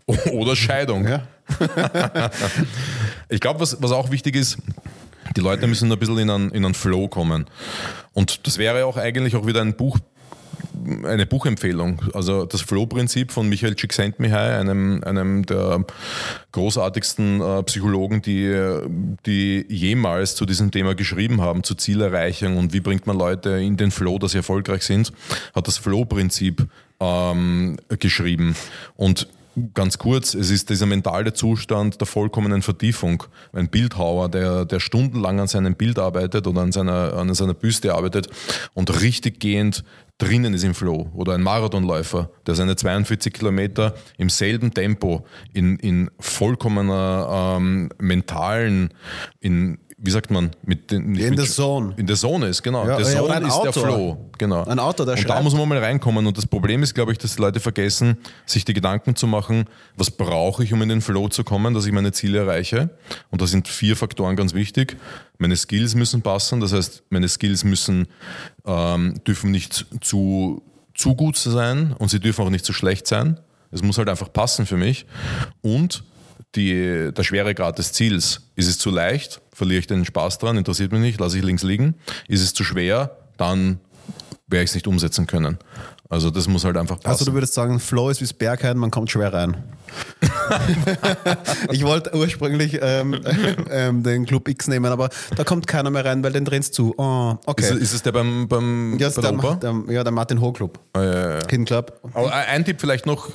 nicht. 0.07 0.25
Oder 0.33 0.55
Scheidung. 0.55 1.07
Ja. 1.07 1.27
Ich 3.29 3.39
glaube, 3.39 3.59
was, 3.59 3.81
was 3.81 3.91
auch 3.91 4.11
wichtig 4.11 4.35
ist, 4.35 4.57
die 5.35 5.41
Leute 5.41 5.65
müssen 5.67 5.91
ein 5.91 5.97
bisschen 5.97 6.19
in 6.19 6.29
einen, 6.29 6.51
in 6.51 6.63
einen 6.63 6.73
Flow 6.73 7.07
kommen. 7.07 7.45
Und 8.13 8.45
das 8.45 8.57
wäre 8.57 8.85
auch 8.85 8.97
eigentlich 8.97 9.35
auch 9.35 9.47
wieder 9.47 9.61
ein 9.61 9.75
Buch, 9.75 9.97
eine 11.03 11.25
Buchempfehlung. 11.25 12.01
Also 12.13 12.45
das 12.45 12.61
Flow-Prinzip 12.61 13.31
von 13.31 13.47
Michael 13.49 13.75
Csikszentmihalyi, 13.75 14.59
einem, 14.59 15.03
einem 15.03 15.45
der 15.45 15.85
großartigsten 16.51 17.41
äh, 17.41 17.63
Psychologen, 17.63 18.21
die, 18.21 18.79
die 19.25 19.65
jemals 19.69 20.35
zu 20.35 20.45
diesem 20.45 20.71
Thema 20.71 20.95
geschrieben 20.95 21.41
haben, 21.41 21.63
zur 21.63 21.77
Zielerreichung 21.77 22.57
und 22.57 22.73
wie 22.73 22.79
bringt 22.79 23.07
man 23.07 23.17
Leute 23.17 23.51
in 23.51 23.77
den 23.77 23.91
Flow, 23.91 24.19
dass 24.19 24.31
sie 24.31 24.37
erfolgreich 24.37 24.83
sind, 24.83 25.11
hat 25.53 25.67
das 25.67 25.77
Flow-Prinzip 25.77 26.67
ähm, 26.99 27.77
geschrieben. 27.99 28.55
Und 28.95 29.27
Ganz 29.73 29.97
kurz, 29.97 30.33
es 30.33 30.49
ist 30.49 30.69
dieser 30.69 30.85
mentale 30.85 31.31
Zustand 31.31 32.01
der 32.01 32.07
vollkommenen 32.07 32.61
Vertiefung. 32.61 33.23
Ein 33.53 33.69
Bildhauer, 33.69 34.27
der, 34.27 34.65
der 34.65 34.81
stundenlang 34.81 35.39
an 35.39 35.47
seinem 35.47 35.75
Bild 35.75 35.97
arbeitet 35.97 36.45
oder 36.45 36.59
an 36.59 36.73
seiner, 36.73 37.13
an 37.13 37.33
seiner 37.33 37.53
Büste 37.53 37.95
arbeitet 37.95 38.27
und 38.73 39.01
richtig 39.01 39.39
gehend 39.39 39.85
drinnen 40.17 40.53
ist 40.53 40.63
im 40.63 40.73
Flow. 40.73 41.11
Oder 41.13 41.33
ein 41.33 41.43
Marathonläufer, 41.43 42.31
der 42.47 42.55
seine 42.55 42.75
42 42.75 43.33
Kilometer 43.33 43.95
im 44.17 44.29
selben 44.29 44.73
Tempo 44.73 45.25
in, 45.53 45.77
in 45.77 46.09
vollkommener 46.19 47.57
ähm, 47.57 47.89
mentalen, 47.99 48.93
in, 49.39 49.79
wie 49.97 50.11
sagt 50.11 50.29
man, 50.29 50.51
mit 50.63 50.91
den, 50.91 51.15
In 51.15 51.35
der 51.37 51.45
Zone. 51.45 51.93
In 51.95 52.05
der 52.05 52.17
Zone 52.17 52.47
ist, 52.47 52.61
genau. 52.61 52.85
Ja, 52.85 52.97
der 52.97 53.05
ja, 53.05 53.19
Zone 53.19 53.33
ein 53.33 53.45
ist 53.45 53.53
der 53.61 53.69
Autor. 53.69 53.83
Flow. 53.83 54.29
Genau. 54.37 54.63
Ein 54.65 54.79
Autor, 54.79 55.05
der 55.05 55.17
Und 55.17 55.29
da 55.29 55.41
muss 55.41 55.55
man 55.55 55.69
mal 55.69 55.77
reinkommen. 55.77 56.27
Und 56.27 56.37
das 56.37 56.45
Problem 56.45 56.83
ist, 56.83 56.93
glaube 56.93 57.13
ich, 57.13 57.17
dass 57.17 57.35
die 57.35 57.41
Leute 57.41 57.61
vergessen, 57.61 58.17
sich 58.45 58.65
die 58.65 58.73
Gedanken 58.73 59.15
zu 59.15 59.25
machen, 59.25 59.65
was 59.95 60.11
brauche 60.11 60.65
ich, 60.65 60.73
um 60.73 60.81
in 60.81 60.89
den 60.89 61.01
Flow 61.01 61.29
zu 61.29 61.45
kommen, 61.45 61.73
dass 61.73 61.85
ich 61.85 61.93
meine 61.93 62.11
Ziele 62.11 62.39
erreiche. 62.39 62.89
Und 63.29 63.41
da 63.41 63.47
sind 63.47 63.69
vier 63.69 63.95
Faktoren 63.95 64.35
ganz 64.35 64.53
wichtig. 64.53 64.97
Meine 65.37 65.55
Skills 65.55 65.95
müssen 65.95 66.21
passen. 66.21 66.59
Das 66.59 66.73
heißt, 66.73 67.03
meine 67.09 67.29
Skills 67.29 67.63
müssen, 67.63 68.07
ähm, 68.65 69.21
dürfen 69.25 69.51
nicht 69.51 69.85
zu, 70.01 70.61
zu 70.93 71.15
gut 71.15 71.37
sein 71.37 71.93
und 71.97 72.09
sie 72.09 72.19
dürfen 72.19 72.43
auch 72.43 72.49
nicht 72.49 72.65
zu 72.65 72.73
schlecht 72.73 73.07
sein. 73.07 73.39
Es 73.71 73.81
muss 73.81 73.97
halt 73.97 74.09
einfach 74.09 74.31
passen 74.31 74.65
für 74.65 74.77
mich. 74.77 75.05
Und 75.61 76.03
die, 76.55 77.11
der 77.15 77.23
Schweregrad 77.23 77.77
des 77.77 77.91
Ziels. 77.93 78.41
Ist 78.55 78.67
es 78.67 78.77
zu 78.77 78.89
leicht, 78.89 79.41
verliere 79.55 79.79
ich 79.79 79.87
den 79.87 80.05
Spaß 80.05 80.37
dran, 80.37 80.57
interessiert 80.57 80.91
mich 80.91 81.01
nicht, 81.01 81.19
lasse 81.19 81.37
ich 81.37 81.43
links 81.43 81.63
liegen. 81.63 81.95
Ist 82.27 82.41
es 82.41 82.53
zu 82.53 82.63
schwer, 82.63 83.17
dann 83.37 83.79
werde 84.47 84.65
ich 84.65 84.69
es 84.71 84.75
nicht 84.75 84.87
umsetzen 84.87 85.25
können. 85.25 85.57
Also 86.07 86.29
das 86.29 86.47
muss 86.47 86.63
halt 86.63 86.77
einfach 86.77 86.97
passen. 86.97 87.07
Also 87.07 87.25
du 87.25 87.33
würdest 87.33 87.55
sagen, 87.55 87.79
Flow 87.79 88.09
ist 88.09 88.21
wie 88.21 88.25
das 88.25 88.33
Bergheim, 88.33 88.77
man 88.77 88.91
kommt 88.91 89.09
schwer 89.09 89.33
rein. 89.33 89.63
ich 91.71 91.83
wollte 91.83 92.15
ursprünglich 92.15 92.77
ähm, 92.79 93.19
ähm, 93.71 94.03
den 94.03 94.25
Club 94.25 94.47
X 94.47 94.67
nehmen, 94.67 94.91
aber 94.91 95.09
da 95.35 95.43
kommt 95.43 95.65
keiner 95.65 95.89
mehr 95.89 96.05
rein, 96.05 96.23
weil 96.23 96.31
den 96.31 96.45
drehst 96.45 96.75
zu. 96.75 96.93
Oh, 96.97 97.37
okay. 97.47 97.63
ist, 97.63 97.71
ist 97.71 97.93
es 97.93 98.03
der 98.03 98.11
beim, 98.11 98.47
beim 98.47 98.99
ja, 98.99 99.09
bei 99.09 99.21
der 99.21 99.31
der, 99.31 99.55
der, 99.55 99.83
ja, 99.89 100.03
der 100.03 100.11
Martin 100.11 100.39
Ho 100.41 100.51
Club. 100.51 100.79
Ah, 100.93 101.01
ja, 101.01 101.13
ja, 101.13 101.39
ja. 101.39 101.63
Club. 101.65 101.99
Aber 102.13 102.31
ein 102.31 102.63
Tipp 102.65 102.79
vielleicht 102.79 103.07
noch, 103.07 103.31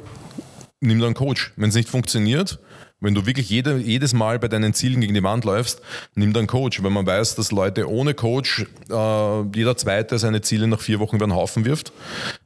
nimm 0.81 1.01
da 1.01 1.07
einen 1.07 1.15
Coach. 1.17 1.53
Wenn 1.57 1.71
es 1.71 1.75
nicht 1.75 1.89
funktioniert, 1.89 2.61
wenn 3.01 3.15
du 3.15 3.27
wirklich 3.27 3.49
jede, 3.49 3.79
jedes 3.79 4.13
Mal 4.13 4.39
bei 4.39 4.49
deinen 4.49 4.75
Zielen 4.75 5.01
gegen 5.01 5.15
die 5.15 5.23
Wand 5.23 5.45
läufst, 5.45 5.81
nimm 6.15 6.33
dann 6.33 6.41
einen 6.41 6.47
Coach. 6.47 6.83
Wenn 6.83 6.93
man 6.93 7.07
weiß, 7.07 7.35
dass 7.35 7.51
Leute 7.51 7.89
ohne 7.89 8.15
Coach, 8.15 8.67
äh, 8.91 9.43
jeder 9.55 9.77
Zweite 9.77 10.19
seine 10.19 10.43
Ziele 10.43 10.67
nach 10.67 10.81
vier 10.81 11.01
Wochen 11.01 11.17
über 11.17 11.27
den 11.27 11.35
Haufen 11.35 11.65
wirft. 11.65 11.93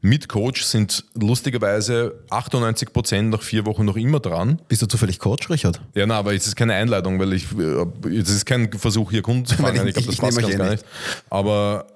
Mit 0.00 0.28
Coach 0.28 0.62
sind 0.62 1.04
lustigerweise 1.14 2.14
98 2.30 2.92
Prozent 2.92 3.30
nach 3.30 3.42
vier 3.42 3.66
Wochen 3.66 3.84
noch 3.84 3.96
immer 3.96 4.20
dran. 4.20 4.60
Bist 4.68 4.82
du 4.82 4.86
zufällig 4.86 5.18
Coach, 5.18 5.50
Richard? 5.50 5.80
Ja, 5.94 6.06
na, 6.06 6.18
aber 6.18 6.34
es 6.34 6.46
ist 6.46 6.56
keine 6.56 6.74
Einleitung, 6.74 7.18
weil 7.18 7.32
ich, 7.32 7.46
äh, 7.58 8.16
es 8.16 8.30
ist 8.30 8.46
kein 8.46 8.72
Versuch, 8.72 9.10
hier 9.10 9.22
Kunden 9.22 9.46
zu 9.46 9.54
fangen. 9.56 9.86
Ich 9.88 9.94
glaube, 9.94 10.06
das 10.06 10.14
ich 10.14 10.20
passt 10.20 10.38
ganz 10.38 10.54
eh 10.54 10.56
gar 10.56 10.70
nicht. 10.70 10.84
Aber 11.30 11.86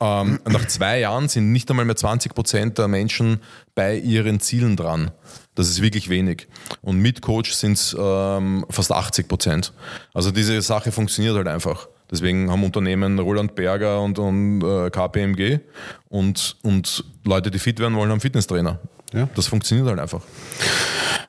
ähm, 0.00 0.40
nach 0.44 0.66
zwei 0.66 1.00
Jahren 1.00 1.28
sind 1.28 1.52
nicht 1.52 1.70
einmal 1.70 1.84
mehr 1.84 1.96
20 1.96 2.34
Prozent 2.34 2.78
der 2.78 2.88
Menschen 2.88 3.40
bei 3.74 3.96
ihren 3.96 4.40
Zielen 4.40 4.76
dran. 4.76 5.10
Das 5.54 5.68
ist 5.68 5.80
wirklich 5.82 6.08
wenig. 6.08 6.48
Und 6.82 6.98
mit 6.98 7.22
Coach 7.22 7.52
sind 7.52 7.74
es 7.74 7.96
ähm, 7.98 8.64
fast 8.70 8.90
80 8.90 9.28
Prozent. 9.28 9.72
Also 10.12 10.30
diese 10.30 10.60
Sache 10.62 10.90
funktioniert 10.92 11.36
halt 11.36 11.46
einfach. 11.48 11.88
Deswegen 12.10 12.50
haben 12.50 12.62
Unternehmen 12.64 13.18
Roland 13.18 13.54
Berger 13.54 14.00
und, 14.00 14.18
und 14.18 14.62
äh, 14.62 14.90
KPMG 14.90 15.60
und, 16.08 16.56
und 16.62 17.04
Leute, 17.24 17.50
die 17.50 17.58
fit 17.58 17.78
werden 17.80 17.94
wollen, 17.96 18.10
haben 18.10 18.20
Fitnesstrainer. 18.20 18.78
Ja. 19.12 19.28
Das 19.36 19.46
funktioniert 19.46 19.88
halt 19.88 20.00
einfach. 20.00 20.22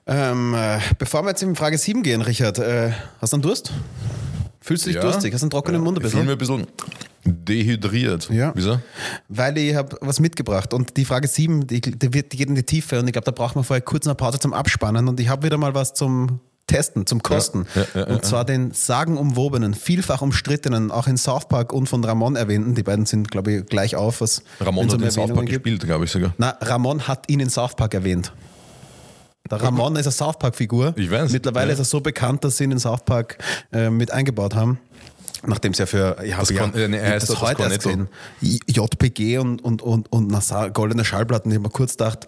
Ähm, 0.08 0.54
äh, 0.54 0.80
bevor 0.98 1.24
wir 1.24 1.30
jetzt 1.30 1.44
in 1.44 1.56
Frage 1.56 1.78
7 1.78 2.04
gehen, 2.04 2.22
Richard, 2.22 2.60
äh, 2.60 2.92
hast 3.22 3.34
du 3.34 3.38
einen 3.38 3.44
Durst? 3.44 3.72
Fühlst 4.62 4.86
du 4.86 4.90
dich 4.90 4.96
Ja. 4.96 5.02
durstig? 5.02 5.34
Hast 5.34 5.42
du 5.42 5.46
einen 5.46 5.52
trockenen 5.52 5.82
Mund 5.82 6.00
ein 6.00 6.06
Ich 6.06 6.12
fühle 6.12 6.24
mich 6.26 6.38
bisschen? 6.38 6.62
ein 6.62 6.66
bisschen 6.66 6.90
dehydriert. 7.26 8.30
Ja. 8.30 8.52
Wieso? 8.56 8.80
Weil 9.28 9.58
ich 9.58 9.76
habe 9.76 9.98
was 10.02 10.20
mitgebracht 10.20 10.74
und 10.74 10.96
die 10.98 11.06
Frage 11.06 11.28
7, 11.28 11.68
die, 11.68 11.82
die, 11.82 12.14
wird, 12.14 12.32
die 12.34 12.38
geht 12.38 12.50
in 12.50 12.56
die 12.56 12.64
Tiefe 12.64 13.00
und 13.00 13.08
ich 13.08 13.14
glaube, 13.14 13.26
da 13.26 13.32
braucht 13.32 13.56
man 13.56 13.64
vorher 13.64 13.82
kurz 13.82 14.06
eine 14.06 14.16
Pause 14.16 14.40
zum 14.40 14.54
Abspannen 14.54 15.08
und 15.08 15.20
ich 15.20 15.30
habe 15.30 15.44
wieder 15.44 15.58
mal 15.58 15.74
was 15.74 15.94
zum 15.94 16.40
Testen, 16.68 17.06
zum 17.06 17.22
Kosten. 17.22 17.68
Ja, 17.76 17.82
ja, 17.94 18.08
ja, 18.08 18.14
und 18.16 18.26
zwar 18.26 18.44
den 18.44 18.72
sagenumwobenen, 18.72 19.76
vielfach 19.76 20.22
umstrittenen, 20.22 20.92
auch 20.92 21.08
in 21.08 21.18
South 21.18 21.48
Park 21.48 21.74
und 21.74 21.88
von 21.88 22.04
Ramon 22.04 22.36
erwähnten, 22.36 22.74
die 22.74 22.84
beiden 22.84 23.06
sind, 23.06 23.30
glaube 23.30 23.54
ich, 23.54 23.66
gleich 23.68 23.96
auf, 23.96 24.22
was 24.22 24.42
Ramon 24.60 24.92
hat 24.92 25.02
in 25.02 25.12
South 25.12 25.28
Park 25.28 25.46
gibt. 25.46 25.64
gespielt, 25.64 25.84
glaube 25.84 26.06
ich 26.06 26.12
sogar. 26.12 26.34
Na, 26.38 26.58
Ramon 26.62 27.08
hat 27.08 27.30
ihn 27.30 27.40
in 27.40 27.50
South 27.50 27.76
Park 27.76 27.94
erwähnt. 27.94 28.32
Der 29.50 29.62
Ramon 29.62 29.96
ist 29.96 30.08
eine 30.08 30.12
South 30.12 30.40
Park-Figur. 30.40 30.94
Ich 30.98 31.12
weiß, 31.12 31.32
Mittlerweile 31.32 31.72
ist 31.72 31.78
er 31.78 31.86
so 31.86 32.02
bekannt, 32.02 32.44
dass 32.44 32.58
sie 32.58 32.64
ihn 32.64 32.72
in 32.72 32.80
South 32.80 33.06
Park 33.06 33.38
äh, 33.72 33.92
mit 33.92 34.10
eingebaut 34.10 34.56
haben. 34.56 34.80
Nachdem 35.48 35.72
es 35.74 35.78
ja 35.78 35.86
für, 35.86 36.18
ich 36.24 36.36
habe 36.36 36.54
ja, 36.54 36.62
Kon- 36.62 36.74
äh, 36.74 36.88
nee, 36.88 36.98
er 36.98 37.20
das 37.20 37.42
heute 37.42 37.64
das 37.64 37.72
erst 37.74 37.84
gesehen. 37.84 38.08
JPG 38.42 39.38
und, 39.40 39.64
und, 39.64 39.82
und, 39.82 40.12
und 40.12 40.28
Nassar, 40.32 40.70
goldene 40.72 41.06
Schallplatten. 41.06 41.52
Ich 41.52 41.56
habe 41.56 41.64
mir 41.68 41.72
kurz 41.72 41.92
gedacht, 41.92 42.28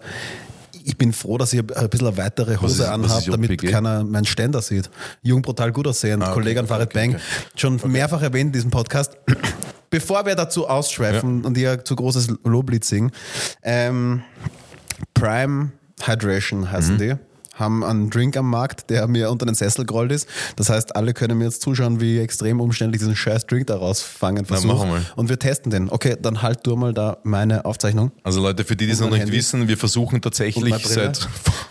ich 0.84 0.96
bin 0.96 1.12
froh, 1.12 1.36
dass 1.36 1.52
ich 1.52 1.60
ein 1.60 1.88
bisschen 1.90 2.06
eine 2.06 2.16
weitere 2.16 2.56
Hose 2.56 2.90
anhabe, 2.90 3.30
damit 3.30 3.60
keiner 3.62 4.04
meinen 4.04 4.24
Ständer 4.24 4.62
sieht. 4.62 4.88
Jung, 5.22 5.42
brutal, 5.42 5.70
gut 5.72 5.86
aussehend. 5.86 6.22
Ah, 6.22 6.26
okay, 6.28 6.34
Kollege 6.34 6.60
an 6.60 6.64
okay, 6.64 6.74
Farid 6.74 6.88
okay, 6.94 7.08
Bang. 7.12 7.20
Schon 7.56 7.92
mehrfach 7.92 8.22
erwähnt 8.22 8.48
in 8.48 8.52
diesem 8.52 8.70
Podcast. 8.70 9.16
Bevor 9.90 10.24
wir 10.26 10.34
dazu 10.34 10.68
ausschweifen 10.68 11.44
und 11.44 11.56
ihr 11.58 11.84
zu 11.84 11.96
großes 11.96 12.28
Loblied 12.44 12.84
singen, 12.84 13.10
ähm, 13.62 14.22
Prime 15.14 15.72
Hydration 16.02 16.70
heißen 16.70 16.94
Mhm. 16.94 16.98
die. 16.98 17.14
Haben 17.58 17.84
einen 17.84 18.10
Drink 18.10 18.36
am 18.36 18.48
Markt, 18.48 18.90
der 18.90 19.06
mir 19.08 19.30
unter 19.30 19.46
den 19.46 19.54
Sessel 19.54 19.84
gerollt 19.84 20.12
ist. 20.12 20.28
Das 20.56 20.70
heißt, 20.70 20.94
alle 20.96 21.12
können 21.14 21.38
mir 21.38 21.44
jetzt 21.44 21.62
zuschauen, 21.62 22.00
wie 22.00 22.18
extrem 22.18 22.60
umständlich 22.60 23.00
diesen 23.00 23.16
scheiß 23.16 23.46
Drink 23.46 23.66
da 23.66 23.76
rausfangen 23.76 24.44
versuche. 24.44 24.74
machen 24.74 24.90
wir. 24.90 25.02
Und 25.16 25.28
wir 25.28 25.38
testen 25.38 25.70
den. 25.70 25.90
Okay, 25.90 26.16
dann 26.20 26.42
halt 26.42 26.60
du 26.66 26.76
mal 26.76 26.94
da 26.94 27.18
meine 27.22 27.64
Aufzeichnung. 27.64 28.12
Also 28.22 28.40
Leute, 28.40 28.64
für 28.64 28.76
die, 28.76 28.86
die 28.86 28.92
es 28.92 29.00
noch 29.00 29.10
nicht 29.10 29.20
Handy. 29.20 29.36
wissen, 29.36 29.68
wir 29.68 29.76
versuchen 29.76 30.20
tatsächlich 30.20 30.74
seit 30.86 31.28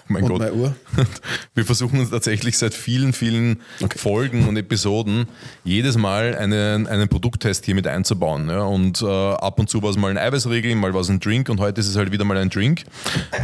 mein 0.09 0.23
Und 0.23 0.29
Gott, 0.29 0.39
meine 0.39 0.53
Uhr. 0.53 0.75
wir 1.55 1.65
versuchen 1.65 1.99
uns 1.99 2.09
tatsächlich 2.09 2.57
seit 2.57 2.73
vielen, 2.73 3.13
vielen 3.13 3.59
Folgen 3.95 4.47
und 4.47 4.57
Episoden 4.57 5.27
jedes 5.63 5.97
Mal 5.97 6.35
einen, 6.35 6.87
einen 6.87 7.09
Produkttest 7.09 7.65
hier 7.65 7.75
mit 7.75 7.87
einzubauen. 7.87 8.49
Ja? 8.49 8.63
Und 8.63 9.01
äh, 9.01 9.05
ab 9.05 9.59
und 9.59 9.69
zu 9.69 9.81
war 9.83 9.89
es 9.89 9.97
mal 9.97 10.11
ein 10.11 10.17
Eiweißriegel, 10.17 10.75
mal 10.75 10.93
war 10.93 11.01
es 11.01 11.09
ein 11.09 11.19
Drink 11.19 11.49
und 11.49 11.59
heute 11.59 11.81
ist 11.81 11.87
es 11.87 11.95
halt 11.95 12.11
wieder 12.11 12.25
mal 12.25 12.37
ein 12.37 12.49
Drink. 12.49 12.83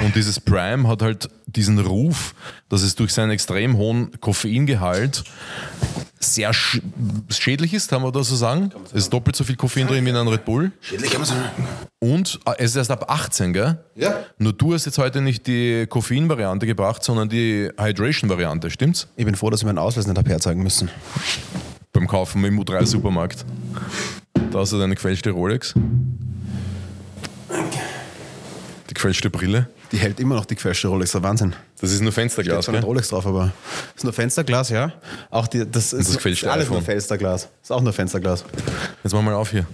Und 0.03 0.15
dieses 0.15 0.39
Prime 0.39 0.87
hat 0.87 1.01
halt 1.01 1.29
diesen 1.45 1.79
Ruf, 1.79 2.33
dass 2.69 2.81
es 2.81 2.95
durch 2.95 3.13
seinen 3.13 3.31
extrem 3.31 3.77
hohen 3.77 4.19
Koffeingehalt 4.19 5.23
sehr 6.23 6.53
sch 6.53 6.81
schädlich 7.29 7.73
ist, 7.73 7.89
kann 7.89 8.01
man 8.01 8.11
das 8.11 8.29
so 8.29 8.35
sagen? 8.35 8.71
Es 8.87 9.03
ist 9.03 9.13
doppelt 9.13 9.35
so 9.35 9.43
viel 9.43 9.55
Koffein 9.55 9.87
drin 9.87 10.05
wie 10.05 10.09
in 10.09 10.15
einem 10.15 10.29
Red 10.29 10.45
Bull. 10.45 10.71
Schädlich 10.81 11.11
kann 11.11 11.21
man 11.21 11.29
sagen. 11.29 11.41
Und 11.99 12.39
äh, 12.45 12.53
es 12.57 12.71
ist 12.71 12.75
erst 12.77 12.91
ab 12.91 13.05
18, 13.09 13.53
gell? 13.53 13.77
Ja. 13.95 14.15
Nur 14.37 14.53
du 14.53 14.73
hast 14.73 14.85
jetzt 14.85 14.97
heute 14.97 15.21
nicht 15.21 15.47
die 15.47 15.85
Koffein-Variante 15.87 16.65
gebracht, 16.65 17.03
sondern 17.03 17.29
die 17.29 17.69
Hydration-Variante, 17.77 18.69
stimmt's? 18.69 19.07
Ich 19.15 19.25
bin 19.25 19.35
froh, 19.35 19.49
dass 19.49 19.61
wir 19.61 19.67
meinen 19.67 19.77
Ausweis 19.77 20.07
nicht 20.07 20.27
herzeigen 20.27 20.63
müssen. 20.63 20.89
Beim 21.91 22.07
Kaufen 22.07 22.43
im 22.43 22.59
U3-Supermarkt. 22.59 23.45
Da 24.51 24.59
hast 24.59 24.73
du 24.73 24.79
deine 24.79 24.95
gefälschte 24.95 25.31
Rolex. 25.31 25.73
Die 28.89 28.93
gefälschte 28.93 29.29
Brille. 29.29 29.67
Die 29.93 29.99
hält 29.99 30.19
immer 30.19 30.33
noch 30.33 30.45
die 30.45 30.55
gefälschte 30.55 30.87
Rolex, 30.87 31.11
der 31.11 31.21
Wahnsinn. 31.21 31.55
Das 31.79 31.91
ist 31.91 32.01
nur 32.01 32.11
Steht 32.11 32.23
Fensterglas, 32.23 32.65
zwar 32.65 32.71
nicht 32.71 32.81
gell? 32.81 32.87
Rolex 32.87 33.09
drauf, 33.09 33.27
aber 33.27 33.53
ist 33.95 34.03
nur 34.03 34.11
Fensterglas, 34.11 34.69
ja. 34.69 34.91
Auch 35.29 35.45
die, 35.45 35.69
das 35.69 35.93
ist, 35.93 36.09
das 36.09 36.15
gefälschte 36.15 36.51
alles 36.51 36.65
iPhone. 36.65 36.77
nur 36.77 36.83
Fensterglas. 36.83 37.47
Ist 37.61 37.71
auch 37.71 37.81
nur 37.81 37.93
Fensterglas. 37.93 38.43
Jetzt 39.03 39.13
mach 39.13 39.21
mal 39.21 39.35
auf 39.35 39.51
hier. 39.51 39.67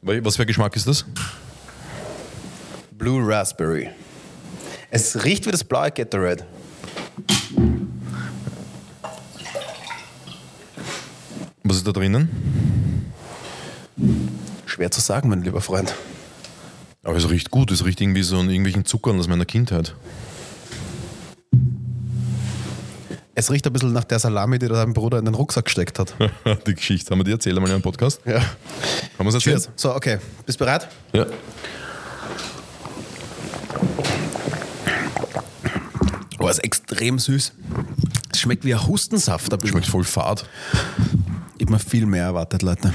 Was 0.00 0.36
für 0.36 0.42
ein 0.42 0.46
Geschmack 0.46 0.76
ist 0.76 0.86
das? 0.86 1.04
Blue 2.92 3.20
Raspberry. 3.26 3.90
Es 4.88 5.24
riecht 5.24 5.44
wie 5.44 5.50
das 5.50 5.64
blaue 5.64 5.90
Gatorade. 5.90 6.46
Was 11.64 11.78
ist 11.78 11.86
da 11.88 11.90
drinnen? 11.90 13.10
Schwer 14.66 14.92
zu 14.92 15.00
sagen, 15.00 15.28
mein 15.30 15.42
lieber 15.42 15.60
Freund. 15.60 15.92
Aber 17.06 17.16
es 17.16 17.30
riecht 17.30 17.52
gut. 17.52 17.70
Es 17.70 17.84
riecht 17.84 18.00
irgendwie 18.00 18.24
so 18.24 18.36
an 18.36 18.50
irgendwelchen 18.50 18.84
Zuckern 18.84 19.18
aus 19.18 19.28
meiner 19.28 19.44
Kindheit. 19.44 19.94
Es 23.36 23.50
riecht 23.50 23.64
ein 23.66 23.72
bisschen 23.72 23.92
nach 23.92 24.02
der 24.02 24.18
Salami, 24.18 24.58
die 24.58 24.66
dein 24.66 24.92
Bruder 24.92 25.18
in 25.18 25.24
den 25.24 25.34
Rucksack 25.34 25.66
gesteckt 25.66 26.00
hat. 26.00 26.16
die 26.66 26.74
Geschichte 26.74 27.10
haben 27.10 27.20
wir 27.20 27.24
die 27.24 27.30
erzählt 27.30 27.54
einmal 27.56 27.70
in 27.70 27.74
einem 27.74 27.82
Podcast. 27.82 28.20
Ja. 28.24 28.40
Haben 28.40 28.46
wir 29.18 29.28
es 29.28 29.34
erzählt? 29.34 29.62
Cheers. 29.62 29.70
So, 29.76 29.94
okay. 29.94 30.18
Bist 30.46 30.58
bereit? 30.58 30.88
Ja. 31.12 31.26
Oh, 36.40 36.48
ist 36.48 36.58
extrem 36.64 37.20
süß. 37.20 37.52
Es 38.32 38.40
schmeckt 38.40 38.64
wie 38.64 38.74
ein 38.74 38.84
Hustensaft. 38.84 39.52
Schmeckt 39.64 39.86
voll 39.86 40.04
fad. 40.04 40.44
Ich 41.58 41.62
habe 41.64 41.72
mir 41.72 41.78
viel 41.78 42.06
mehr 42.06 42.24
erwartet, 42.24 42.62
Leute. 42.62 42.92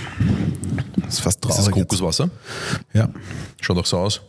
Das 0.97 1.15
ist 1.15 1.19
fast 1.21 1.37
Ist 1.37 1.41
traurig. 1.41 1.57
das 1.57 1.65
jetzt. 1.65 1.73
Kokoswasser? 1.89 2.29
Ja. 2.93 3.09
Schaut 3.59 3.77
auch 3.77 3.85
so 3.85 3.97
aus. 3.97 4.21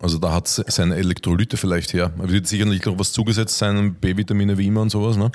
Also 0.00 0.18
da 0.18 0.32
hat 0.32 0.48
seine 0.48 0.96
Elektrolyte 0.96 1.56
vielleicht 1.56 1.92
her. 1.94 2.12
Da 2.18 2.28
wird 2.28 2.46
sicherlich 2.46 2.84
noch 2.84 2.98
was 2.98 3.12
zugesetzt 3.12 3.56
sein, 3.56 3.94
B-Vitamine 3.94 4.58
wie 4.58 4.66
immer 4.66 4.82
und 4.82 4.90
sowas. 4.90 5.16
Ne? 5.16 5.30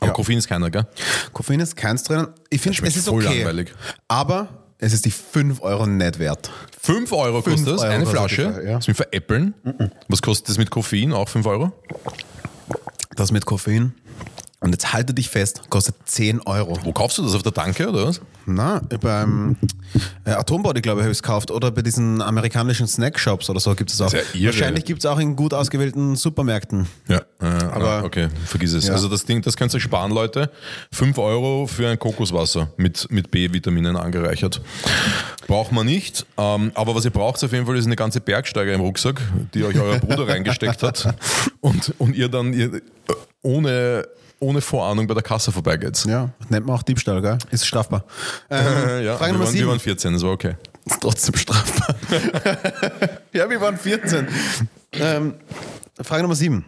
Aber 0.00 0.06
Ja. 0.08 0.12
Koffein 0.12 0.38
ist 0.38 0.48
keiner, 0.48 0.70
gell? 0.70 0.86
Koffein 1.32 1.60
ist 1.60 1.76
keins 1.76 2.04
drin. 2.04 2.28
Ich 2.48 2.60
finde, 2.60 2.86
es 2.86 2.96
ist 2.96 3.08
voll 3.08 3.24
okay. 3.26 3.38
langweilig. 3.38 3.74
Aber 4.08 4.48
es 4.78 4.92
ist 4.92 5.04
die 5.04 5.10
5 5.10 5.60
Euro 5.62 5.86
nicht 5.86 6.18
wert. 6.18 6.50
5 6.80 7.10
Euro 7.12 7.42
kostet 7.42 7.54
Fünf 7.54 7.66
das, 7.66 7.80
Euro 7.82 7.90
eine 7.92 8.04
kostet 8.04 8.18
Flasche. 8.20 8.52
Flasche, 8.52 8.66
ja. 8.66 8.76
Das 8.76 8.88
mit 8.88 8.96
veräppeln. 8.96 9.54
Was 10.08 10.22
kostet 10.22 10.48
das 10.50 10.58
mit 10.58 10.70
Koffein? 10.70 11.12
Auch 11.12 11.28
5 11.28 11.44
Euro? 11.46 11.72
Das 13.16 13.32
mit 13.32 13.44
Koffein. 13.46 13.94
Und 14.66 14.72
jetzt 14.72 14.92
halte 14.92 15.14
dich 15.14 15.28
fest, 15.28 15.62
kostet 15.70 15.94
10 16.06 16.40
Euro. 16.40 16.76
Wo 16.82 16.90
kaufst 16.92 17.18
du 17.18 17.22
das? 17.22 17.36
Auf 17.36 17.44
der 17.44 17.54
Tanke 17.54 17.88
oder 17.88 18.08
was? 18.08 18.20
Na, 18.46 18.80
beim 19.00 19.54
äh, 20.24 20.30
Atombody, 20.30 20.80
glaube 20.80 21.00
ich, 21.00 21.04
habe 21.04 21.12
ich 21.12 21.18
es 21.18 21.22
gekauft. 21.22 21.52
Oder 21.52 21.70
bei 21.70 21.82
diesen 21.82 22.20
amerikanischen 22.20 22.88
Snackshops 22.88 23.48
oder 23.48 23.60
so 23.60 23.76
gibt 23.76 23.92
es 23.92 24.00
auch. 24.00 24.12
Ja 24.12 24.18
irre. 24.34 24.46
Wahrscheinlich 24.46 24.84
gibt 24.84 25.04
es 25.04 25.06
auch 25.06 25.20
in 25.20 25.36
gut 25.36 25.54
ausgewählten 25.54 26.16
Supermärkten. 26.16 26.88
Ja, 27.06 27.18
äh, 27.40 27.44
Aber- 27.44 27.90
ah, 27.90 28.02
okay, 28.02 28.26
vergiss 28.44 28.72
es. 28.72 28.88
Ja. 28.88 28.94
Also 28.94 29.06
das 29.08 29.24
Ding, 29.24 29.40
das 29.40 29.56
könnt 29.56 29.72
ihr 29.72 29.76
euch 29.76 29.84
sparen, 29.84 30.10
Leute. 30.10 30.50
5 30.90 31.16
Euro 31.18 31.68
für 31.68 31.88
ein 31.88 31.98
Kokoswasser 32.00 32.72
mit, 32.76 33.06
mit 33.08 33.30
B-Vitaminen 33.30 33.96
angereichert. 33.96 34.60
Braucht 35.46 35.70
man 35.70 35.86
nicht. 35.86 36.26
Ähm, 36.38 36.72
aber 36.74 36.96
was 36.96 37.04
ihr 37.04 37.12
braucht 37.12 37.44
auf 37.44 37.52
jeden 37.52 37.66
Fall 37.66 37.76
ist 37.76 37.86
eine 37.86 37.94
ganze 37.94 38.20
Bergsteiger 38.20 38.72
im 38.72 38.80
Rucksack, 38.80 39.20
die 39.54 39.62
euch 39.62 39.78
euer 39.78 40.00
Bruder 40.00 40.26
reingesteckt 40.34 40.82
hat 40.82 41.14
und, 41.60 41.94
und 41.98 42.16
ihr 42.16 42.28
dann 42.28 42.52
ihr, 42.52 42.82
ohne, 43.46 44.06
ohne 44.40 44.60
Vorahnung 44.60 45.06
bei 45.06 45.14
der 45.14 45.22
Kasse 45.22 45.52
vorbeigeht. 45.52 46.04
Ja, 46.04 46.30
nennt 46.48 46.66
man 46.66 46.76
auch 46.76 46.82
Diebstahl, 46.82 47.22
gell? 47.22 47.38
Ist 47.50 47.66
strafbar. 47.66 48.04
Ähm, 48.50 49.04
ja, 49.04 49.16
Frage 49.16 49.32
wir, 49.32 49.38
Nummer 49.38 49.44
waren, 49.44 49.54
wir 49.54 49.60
7. 49.60 49.68
waren 49.68 49.80
14, 49.80 50.12
das 50.12 50.22
war 50.22 50.30
okay. 50.30 50.56
Ist 50.84 51.00
trotzdem 51.00 51.36
strafbar. 51.36 51.96
ja, 53.32 53.48
wir 53.48 53.60
waren 53.60 53.76
14. 53.76 54.28
Ähm, 54.92 55.34
Frage 56.00 56.22
Nummer 56.22 56.34
7. 56.34 56.64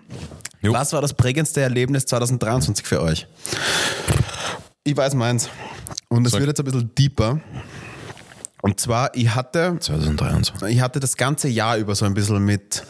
Jo. 0.60 0.72
Was 0.72 0.92
war 0.92 1.00
das 1.00 1.14
prägendste 1.14 1.60
Erlebnis 1.60 2.06
2023 2.06 2.86
für 2.86 3.00
euch? 3.02 3.26
Ich 4.84 4.96
weiß 4.96 5.14
meins. 5.14 5.48
Und 6.08 6.26
es 6.26 6.32
wird 6.32 6.46
jetzt 6.46 6.58
ein 6.58 6.64
bisschen 6.64 6.94
deeper. 6.96 7.40
Und 8.60 8.80
zwar, 8.80 9.14
ich 9.14 9.34
hatte 9.34 9.76
2023. 9.78 10.68
ich 10.68 10.80
hatte 10.80 10.98
das 10.98 11.16
ganze 11.16 11.48
Jahr 11.48 11.76
über 11.76 11.94
so 11.94 12.04
ein 12.04 12.14
bisschen 12.14 12.44
mit 12.44 12.82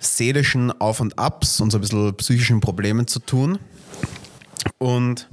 seelischen 0.00 0.72
Auf 0.80 1.00
und 1.00 1.18
Abs 1.18 1.60
und 1.60 1.70
so 1.70 1.78
ein 1.78 1.82
bisschen 1.82 2.16
psychischen 2.16 2.60
Problemen 2.60 3.06
zu 3.06 3.20
tun. 3.20 3.58
Und 4.78 5.28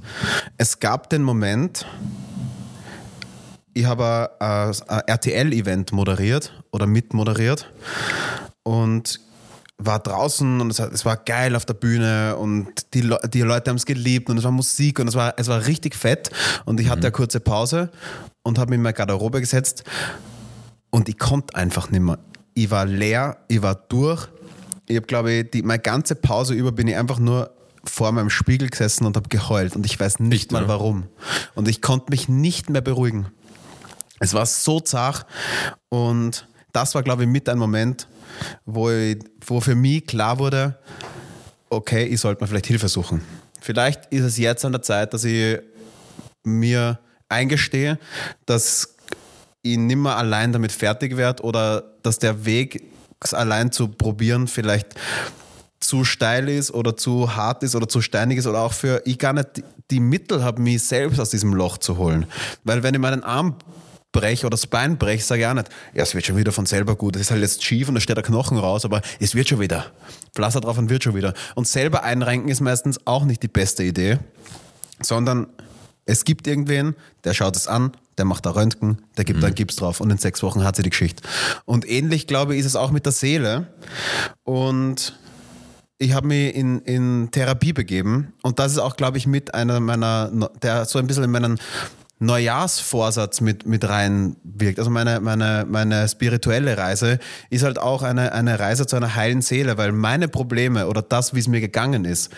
es 0.58 0.80
gab 0.80 1.10
den 1.10 1.24
Moment, 1.24 1.86
ich 3.74 3.86
habe 3.86 4.32
ein, 4.40 4.76
ein 4.88 5.02
RTL-Event 5.08 5.92
moderiert 5.92 6.54
oder 6.72 6.86
mitmoderiert 6.86 7.72
und 8.64 9.20
war 9.78 10.00
draußen 10.00 10.60
und 10.60 10.72
es, 10.72 11.06
war 11.06 11.18
geil 11.18 11.56
auf 11.56 11.66
der 11.66 11.76
Bühne 11.76 12.36
und 12.36 12.94
die, 12.94 13.02
Le 13.02 13.20
die 13.32 13.42
Leute 13.42 13.70
haben 13.70 13.78
es 13.78 13.86
geliebt 13.86 14.30
und 14.30 14.38
es 14.38 14.44
war 14.44 14.52
Musik 14.52 15.00
und 15.00 15.08
es 15.08 15.16
war, 15.16 15.36
es 15.38 15.48
war 15.48 15.68
richtig 15.68 15.96
fett 15.96 16.32
und 16.66 16.80
ich 16.80 16.90
hatte 16.90 17.04
eine 17.04 17.12
kurze 17.12 17.40
Pause 17.40 17.92
und 18.44 18.58
habe 18.58 18.72
mich 18.72 18.78
in 18.78 18.82
meine 18.82 18.96
Garderobe 18.96 19.40
gesetzt 19.40 19.84
und 20.90 21.08
ich 21.10 21.20
konnte 21.20 21.56
einfach 21.56 21.92
nicht 21.92 22.02
mehr. 22.02 22.18
Ich 22.56 22.72
war 22.72 22.86
leer, 22.86 23.38
ich 23.48 23.62
war 23.62 23.76
durch. 23.76 24.28
Ich 24.88 24.96
habe, 24.96 25.06
glaube 25.06 25.32
ich, 25.32 25.52
die, 25.52 25.62
meine 25.62 25.82
ganze 25.82 26.16
Pause 26.16 26.54
über 26.54 26.72
bin 26.72 26.88
ich 26.88 26.96
einfach 26.96 27.20
nur 27.20 27.52
vor 27.84 28.12
meinem 28.12 28.30
Spiegel 28.30 28.70
gesessen 28.70 29.06
und 29.06 29.16
habe 29.16 29.30
geheult 29.30 29.76
und 29.76 29.86
ich 29.86 30.00
weiß 30.00 30.20
nicht 30.20 30.44
Echt, 30.44 30.52
mal 30.52 30.68
warum. 30.68 31.08
Und 31.56 31.68
ich 31.68 31.82
konnte 31.82 32.08
mich 32.10 32.28
nicht 32.28 32.70
mehr 32.70 32.82
beruhigen. 32.82 33.28
Es 34.20 34.34
war 34.34 34.46
so 34.46 34.80
zart 34.80 35.26
und 35.90 36.48
das 36.74 36.96
war, 36.96 37.04
glaube 37.04 37.24
ich, 37.24 37.30
mit 37.30 37.48
ein 37.50 37.58
Moment, 37.58 38.08
wo, 38.66 38.90
ich, 38.90 39.20
wo 39.46 39.62
für 39.62 39.76
mich 39.76 40.06
klar 40.06 40.40
wurde, 40.40 40.78
okay, 41.70 42.04
ich 42.06 42.20
sollte 42.20 42.44
mir 42.44 42.48
vielleicht 42.48 42.68
Hilfe 42.68 42.88
suchen. 42.88 43.22
Vielleicht 43.62 44.06
ist 44.08 44.24
es 44.24 44.38
jetzt 44.38 44.64
an 44.66 44.72
der 44.72 44.82
Zeit, 44.82 45.14
dass 45.14 45.24
ich 45.24 45.60
mir 46.44 47.00
eingestehe, 47.30 48.00
dass 48.46 48.96
ich 49.62 49.78
nimmer 49.78 50.16
allein 50.16 50.54
damit 50.54 50.72
fertig 50.72 51.18
werde 51.18 51.44
oder 51.44 51.84
dass 52.04 52.20
der 52.20 52.46
Weg, 52.46 52.84
es 53.22 53.34
allein 53.34 53.72
zu 53.72 53.88
probieren, 53.88 54.48
vielleicht 54.48 54.96
zu 55.80 56.04
steil 56.04 56.50
ist 56.50 56.72
oder 56.72 56.98
zu 56.98 57.36
hart 57.36 57.64
ist 57.64 57.76
oder 57.76 57.88
zu 57.88 58.02
steinig 58.02 58.40
ist 58.40 58.48
oder 58.48 58.60
auch 58.62 58.74
für 58.74 59.02
ich 59.06 59.20
gar 59.20 59.34
nicht 59.34 59.64
die- 59.92 60.00
Mittel 60.00 60.44
habe, 60.44 60.62
mich 60.62 60.84
selbst 60.84 61.20
aus 61.20 61.30
diesem 61.30 61.54
Loch 61.54 61.78
zu 61.78 61.98
holen. 61.98 62.26
Weil 62.64 62.84
wenn 62.84 62.94
ich 62.94 63.00
meinen 63.00 63.24
Arm 63.24 63.56
breche 64.12 64.46
oder 64.48 64.56
das 64.56 64.68
Bein 64.68 64.98
breche, 64.98 65.24
sage 65.24 65.42
ich 65.42 65.48
auch 65.48 65.54
nicht, 65.54 65.70
ja, 65.94 66.04
es 66.04 66.16
wird 66.16 66.26
schon 66.26 66.36
wieder 66.36 66.52
von 66.52 66.66
selber 66.66 66.96
gut. 66.96 67.16
Es 67.16 67.24
ist 67.24 67.32
halt 67.32 67.42
jetzt 67.42 67.64
schief 67.64 67.88
und 67.88 67.96
da 67.96 68.02
steht 68.02 68.18
der 68.18 68.24
Knochen 68.24 68.58
raus, 68.58 68.84
aber 68.84 69.02
es 69.20 69.36
wird 69.36 69.48
schon 69.50 69.60
wieder. 69.60 69.86
Pflaster 70.34 70.60
drauf 70.62 70.78
und 70.78 70.90
wird 70.90 71.04
schon 71.04 71.16
wieder. 71.16 71.34
Und 71.56 71.68
selber 71.68 72.04
einrenken 72.04 72.50
ist 72.50 72.60
meistens 72.62 73.00
auch 73.06 73.24
nicht 73.24 73.44
die 73.44 73.48
beste 73.48 73.84
Idee, 73.84 74.18
sondern 75.02 75.48
Es 76.08 76.24
gibt 76.24 76.48
irgendwen, 76.48 76.96
der 77.26 77.34
schaut 77.34 77.56
es 77.56 77.68
an, 77.68 77.92
der 78.18 78.26
macht 78.26 78.46
da 78.46 78.52
Röntgen, 78.52 78.98
der 79.18 79.26
gibt 79.26 79.44
dann 79.44 79.54
Gips 79.54 79.76
drauf 79.76 80.02
und 80.02 80.10
in 80.10 80.18
sechs 80.18 80.42
Wochen 80.42 80.64
hat 80.64 80.76
sie 80.76 80.82
die 80.82 80.90
Geschichte. 80.90 81.22
Und 81.66 81.88
ähnlich, 81.88 82.26
glaube 82.26 82.56
ich, 82.56 82.62
ist 82.62 82.66
es 82.66 82.76
auch 82.76 82.90
mit 82.90 83.06
der 83.06 83.12
Seele. 83.12 83.68
Und 84.44 85.20
ich 86.00 86.14
habe 86.14 86.28
mich 86.28 86.56
in, 86.56 86.80
in 86.80 87.30
Therapie 87.32 87.74
begeben 87.74 88.34
und 88.42 88.58
das 88.58 88.72
ist 88.72 88.80
auch, 88.80 88.96
glaube 88.96 89.18
ich, 89.18 89.28
mit 89.28 89.54
einer 89.54 89.80
meiner, 89.80 90.32
der 90.64 90.86
so 90.86 90.98
ein 90.98 91.08
bisschen 91.08 91.26
in 91.26 91.32
meinen 91.32 91.60
Neujahrsvorsatz 92.20 93.42
mit, 93.42 93.68
mit 93.68 93.88
reinwirkt. 93.88 94.80
Also 94.80 94.90
meine, 94.90 95.20
meine, 95.20 95.66
meine 95.70 96.08
spirituelle 96.08 96.78
Reise 96.78 97.20
ist 97.50 97.64
halt 97.64 97.78
auch 97.78 98.02
eine, 98.02 98.32
eine 98.32 98.60
Reise 98.60 98.88
zu 98.88 98.96
einer 98.96 99.16
heilen 99.16 99.42
Seele, 99.42 99.78
weil 99.78 99.92
meine 99.92 100.28
Probleme 100.28 100.88
oder 100.88 101.02
das, 101.02 101.36
wie 101.36 101.40
es 101.40 101.48
mir 101.48 101.62
gegangen 101.62 102.06
ist, 102.06 102.32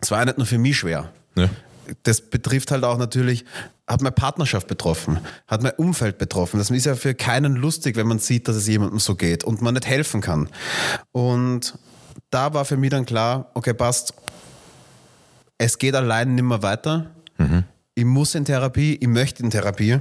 es 0.00 0.10
war 0.10 0.24
nicht 0.24 0.38
nur 0.38 0.46
für 0.46 0.58
mich 0.58 0.76
schwer. 0.76 1.12
Ja. 1.34 1.48
Das 2.02 2.20
betrifft 2.20 2.70
halt 2.70 2.84
auch 2.84 2.98
natürlich, 2.98 3.44
hat 3.86 4.02
meine 4.02 4.12
Partnerschaft 4.12 4.66
betroffen, 4.66 5.18
hat 5.46 5.62
mein 5.62 5.72
Umfeld 5.72 6.18
betroffen. 6.18 6.58
Das 6.58 6.70
ist 6.70 6.86
ja 6.86 6.94
für 6.94 7.14
keinen 7.14 7.56
lustig, 7.56 7.96
wenn 7.96 8.06
man 8.06 8.18
sieht, 8.18 8.48
dass 8.48 8.56
es 8.56 8.66
jemandem 8.66 8.98
so 8.98 9.14
geht 9.14 9.44
und 9.44 9.62
man 9.62 9.74
nicht 9.74 9.86
helfen 9.86 10.20
kann. 10.20 10.48
Und 11.12 11.78
da 12.30 12.52
war 12.54 12.64
für 12.64 12.76
mich 12.76 12.90
dann 12.90 13.06
klar, 13.06 13.50
okay, 13.54 13.74
passt, 13.74 14.14
es 15.56 15.78
geht 15.78 15.94
allein 15.94 16.34
nicht 16.34 16.44
mehr 16.44 16.62
weiter. 16.62 17.10
Ich 17.94 18.04
muss 18.04 18.34
in 18.34 18.44
Therapie, 18.44 18.96
ich 19.00 19.08
möchte 19.08 19.42
in 19.42 19.50
Therapie. 19.50 20.00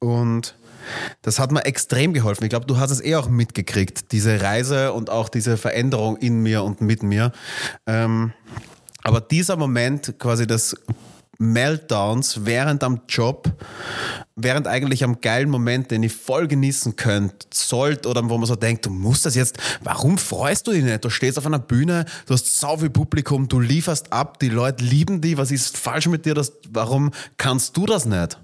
Und 0.00 0.54
das 1.22 1.38
hat 1.38 1.52
mir 1.52 1.64
extrem 1.64 2.12
geholfen. 2.12 2.44
Ich 2.44 2.50
glaube, 2.50 2.66
du 2.66 2.78
hast 2.78 2.90
es 2.90 3.02
eh 3.02 3.14
auch 3.16 3.28
mitgekriegt, 3.28 4.12
diese 4.12 4.40
Reise 4.42 4.92
und 4.92 5.10
auch 5.10 5.28
diese 5.28 5.56
Veränderung 5.56 6.16
in 6.16 6.42
mir 6.42 6.62
und 6.62 6.80
mit 6.80 7.02
mir. 7.02 7.32
Ähm, 7.86 8.32
aber 9.02 9.20
dieser 9.20 9.56
Moment 9.56 10.18
quasi 10.18 10.46
des 10.46 10.76
Meltdowns 11.38 12.44
während 12.44 12.84
am 12.84 13.00
Job, 13.08 13.50
während 14.36 14.66
eigentlich 14.66 15.02
am 15.02 15.20
geilen 15.20 15.50
Moment, 15.50 15.90
den 15.90 16.02
ich 16.02 16.12
voll 16.12 16.46
genießen 16.46 16.96
könnte, 16.96 17.46
sollte 17.52 18.08
oder 18.08 18.28
wo 18.28 18.38
man 18.38 18.46
so 18.46 18.54
denkt, 18.54 18.86
du 18.86 18.90
musst 18.90 19.26
das 19.26 19.34
jetzt, 19.34 19.58
warum 19.82 20.18
freust 20.18 20.66
du 20.66 20.72
dich 20.72 20.84
nicht? 20.84 21.04
Du 21.04 21.10
stehst 21.10 21.38
auf 21.38 21.46
einer 21.46 21.58
Bühne, 21.58 22.04
du 22.26 22.34
hast 22.34 22.60
so 22.60 22.76
viel 22.76 22.90
Publikum, 22.90 23.48
du 23.48 23.60
lieferst 23.60 24.12
ab, 24.12 24.38
die 24.38 24.50
Leute 24.50 24.84
lieben 24.84 25.20
dich, 25.20 25.36
was 25.36 25.50
ist 25.50 25.76
falsch 25.76 26.06
mit 26.06 26.26
dir? 26.26 26.34
Das, 26.34 26.52
warum 26.70 27.10
kannst 27.38 27.76
du 27.76 27.86
das 27.86 28.06
nicht? 28.06 28.38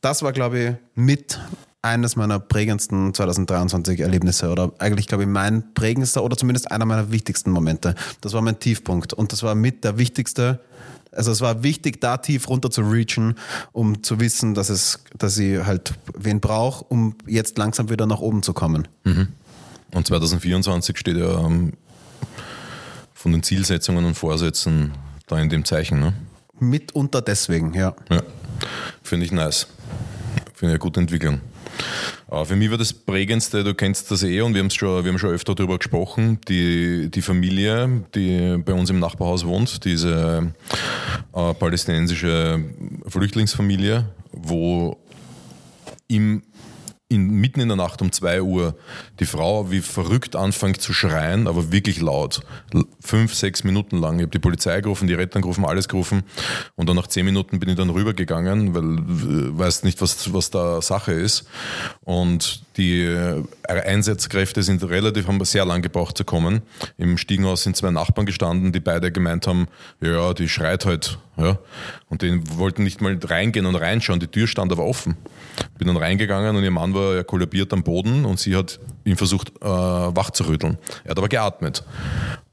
Das 0.00 0.22
war, 0.22 0.32
glaube 0.32 0.58
ich, 0.58 0.74
mit 0.94 1.40
eines 1.82 2.14
meiner 2.14 2.38
prägendsten 2.38 3.12
2023 3.12 4.00
Erlebnisse 4.00 4.50
oder 4.50 4.72
eigentlich, 4.78 5.08
glaube 5.08 5.24
ich, 5.24 5.28
mein 5.28 5.74
prägendster 5.74 6.22
oder 6.22 6.36
zumindest 6.36 6.70
einer 6.70 6.84
meiner 6.84 7.10
wichtigsten 7.10 7.50
Momente. 7.50 7.96
Das 8.20 8.32
war 8.32 8.40
mein 8.40 8.60
Tiefpunkt 8.60 9.12
und 9.12 9.32
das 9.32 9.42
war 9.42 9.56
mit 9.56 9.82
der 9.82 9.98
wichtigste. 9.98 10.60
Also 11.12 11.30
es 11.30 11.40
war 11.42 11.62
wichtig, 11.62 12.00
da 12.00 12.16
tief 12.16 12.48
runter 12.48 12.70
zu 12.70 12.82
reachen, 12.82 13.36
um 13.72 14.02
zu 14.02 14.18
wissen, 14.18 14.54
dass 14.54 14.70
es, 14.70 15.00
dass 15.16 15.36
ich 15.38 15.62
halt 15.64 15.92
wen 16.16 16.40
brauche, 16.40 16.84
um 16.88 17.16
jetzt 17.26 17.58
langsam 17.58 17.90
wieder 17.90 18.06
nach 18.06 18.20
oben 18.20 18.42
zu 18.42 18.54
kommen. 18.54 18.88
Und 19.92 20.06
2024 20.06 20.96
steht 20.96 21.18
ja 21.18 21.46
ähm, 21.46 21.74
von 23.12 23.32
den 23.32 23.42
Zielsetzungen 23.42 24.04
und 24.04 24.14
Vorsätzen 24.14 24.92
da 25.26 25.38
in 25.38 25.50
dem 25.50 25.64
Zeichen. 25.64 26.00
Ne? 26.00 26.14
Mitunter 26.58 27.20
deswegen, 27.20 27.74
ja. 27.74 27.94
Ja. 28.10 28.22
Finde 29.02 29.26
ich 29.26 29.32
nice. 29.32 29.66
Finde 30.54 30.54
ich 30.60 30.68
eine 30.70 30.78
gute 30.78 31.00
Entwicklung. 31.00 31.40
Aber 32.28 32.46
für 32.46 32.56
mich 32.56 32.70
war 32.70 32.78
das 32.78 32.92
prägendste, 32.92 33.62
du 33.62 33.74
kennst 33.74 34.10
das 34.10 34.22
eh 34.22 34.40
und 34.40 34.54
wir, 34.54 34.70
schon, 34.70 35.04
wir 35.04 35.10
haben 35.10 35.18
schon 35.18 35.30
öfter 35.30 35.54
darüber 35.54 35.78
gesprochen, 35.78 36.38
die, 36.48 37.10
die 37.10 37.22
Familie, 37.22 38.04
die 38.14 38.56
bei 38.64 38.72
uns 38.72 38.88
im 38.90 38.98
Nachbarhaus 38.98 39.46
wohnt, 39.46 39.84
diese 39.84 40.52
äh, 41.34 41.54
palästinensische 41.54 42.64
Flüchtlingsfamilie, 43.06 44.06
wo 44.32 44.96
im 46.08 46.42
in, 47.12 47.28
mitten 47.28 47.60
in 47.60 47.68
der 47.68 47.76
Nacht 47.76 48.00
um 48.02 48.10
2 48.10 48.42
Uhr 48.42 48.74
die 49.20 49.26
Frau 49.26 49.70
wie 49.70 49.80
verrückt 49.80 50.34
anfängt 50.34 50.80
zu 50.80 50.92
schreien, 50.92 51.46
aber 51.46 51.70
wirklich 51.72 52.00
laut. 52.00 52.40
Fünf, 53.00 53.34
sechs 53.34 53.64
Minuten 53.64 53.98
lang. 53.98 54.16
Ich 54.16 54.22
habe 54.22 54.30
die 54.30 54.38
Polizei 54.38 54.80
gerufen, 54.80 55.06
die 55.06 55.14
Retter 55.14 55.40
gerufen, 55.40 55.64
alles 55.64 55.88
gerufen. 55.88 56.22
Und 56.76 56.88
dann 56.88 56.96
nach 56.96 57.06
zehn 57.06 57.24
Minuten 57.24 57.60
bin 57.60 57.68
ich 57.68 57.76
dann 57.76 57.90
rübergegangen, 57.90 58.74
weil 58.74 58.84
äh, 58.84 59.58
weiß 59.58 59.84
nicht, 59.84 60.00
was, 60.00 60.32
was 60.32 60.50
da 60.50 60.80
Sache 60.80 61.12
ist. 61.12 61.46
Und 62.00 62.62
die 62.76 63.02
äh, 63.02 63.42
Einsatzkräfte 63.68 64.62
sind 64.62 64.82
relativ, 64.84 65.28
haben 65.28 65.42
sehr 65.44 65.64
lang 65.64 65.82
gebraucht 65.82 66.16
zu 66.16 66.24
kommen. 66.24 66.62
Im 66.96 67.18
Stiegenhaus 67.18 67.62
sind 67.62 67.76
zwei 67.76 67.90
Nachbarn 67.90 68.26
gestanden, 68.26 68.72
die 68.72 68.80
beide 68.80 69.12
gemeint 69.12 69.46
haben, 69.46 69.68
ja, 70.00 70.32
die 70.32 70.48
schreit 70.48 70.86
halt. 70.86 71.18
Ja. 71.36 71.58
Und 72.08 72.22
die 72.22 72.40
wollten 72.58 72.84
nicht 72.84 73.00
mal 73.00 73.18
reingehen 73.22 73.66
und 73.66 73.74
reinschauen, 73.74 74.20
die 74.20 74.26
Tür 74.26 74.46
stand 74.46 74.72
aber 74.72 74.84
offen. 74.84 75.16
Bin 75.78 75.88
dann 75.88 75.96
reingegangen 75.96 76.56
und 76.56 76.62
ihr 76.62 76.70
Mann 76.70 76.94
war 76.94 77.01
ja 77.16 77.22
kollabiert 77.22 77.72
am 77.72 77.82
Boden 77.82 78.24
und 78.24 78.38
sie 78.38 78.56
hat 78.56 78.78
ihn 79.04 79.16
versucht 79.16 79.50
äh, 79.60 79.64
wach 79.64 80.30
zu 80.30 80.44
rütteln. 80.44 80.78
Er 81.04 81.10
hat 81.10 81.18
aber 81.18 81.28
geatmet. 81.28 81.84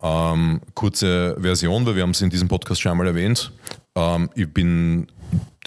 Ähm, 0.02 0.62
kurze 0.74 1.36
Version, 1.40 1.86
weil 1.86 1.96
wir 1.96 2.04
haben 2.04 2.12
es 2.12 2.22
in 2.22 2.30
diesem 2.30 2.48
Podcast 2.48 2.82
schon 2.82 2.92
einmal 2.92 3.08
erwähnt. 3.08 3.52
Ähm, 3.96 4.30
ich 4.36 4.52
bin 4.52 5.08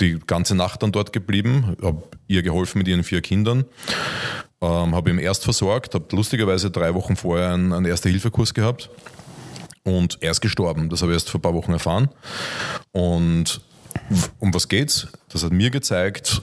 die 0.00 0.18
ganze 0.26 0.54
Nacht 0.54 0.82
dann 0.82 0.92
dort 0.92 1.12
geblieben, 1.12 1.76
habe 1.82 2.02
ihr 2.26 2.42
geholfen 2.42 2.78
mit 2.78 2.88
ihren 2.88 3.04
vier 3.04 3.20
Kindern, 3.20 3.64
ähm, 4.60 4.94
habe 4.94 5.10
ihn 5.10 5.18
erst 5.18 5.44
versorgt, 5.44 5.94
habe 5.94 6.06
lustigerweise 6.16 6.70
drei 6.70 6.94
Wochen 6.94 7.16
vorher 7.16 7.52
einen, 7.52 7.72
einen 7.72 7.86
Erste-Hilfe-Kurs 7.86 8.54
gehabt 8.54 8.90
und 9.84 10.18
er 10.20 10.30
ist 10.30 10.40
gestorben. 10.40 10.88
Das 10.88 11.02
habe 11.02 11.12
ich 11.12 11.16
erst 11.16 11.30
vor 11.30 11.38
ein 11.38 11.42
paar 11.42 11.54
Wochen 11.54 11.72
erfahren. 11.72 12.08
Und 12.92 13.60
um 14.38 14.54
was 14.54 14.68
geht's? 14.68 15.08
Das 15.28 15.44
hat 15.44 15.52
mir 15.52 15.70
gezeigt, 15.70 16.42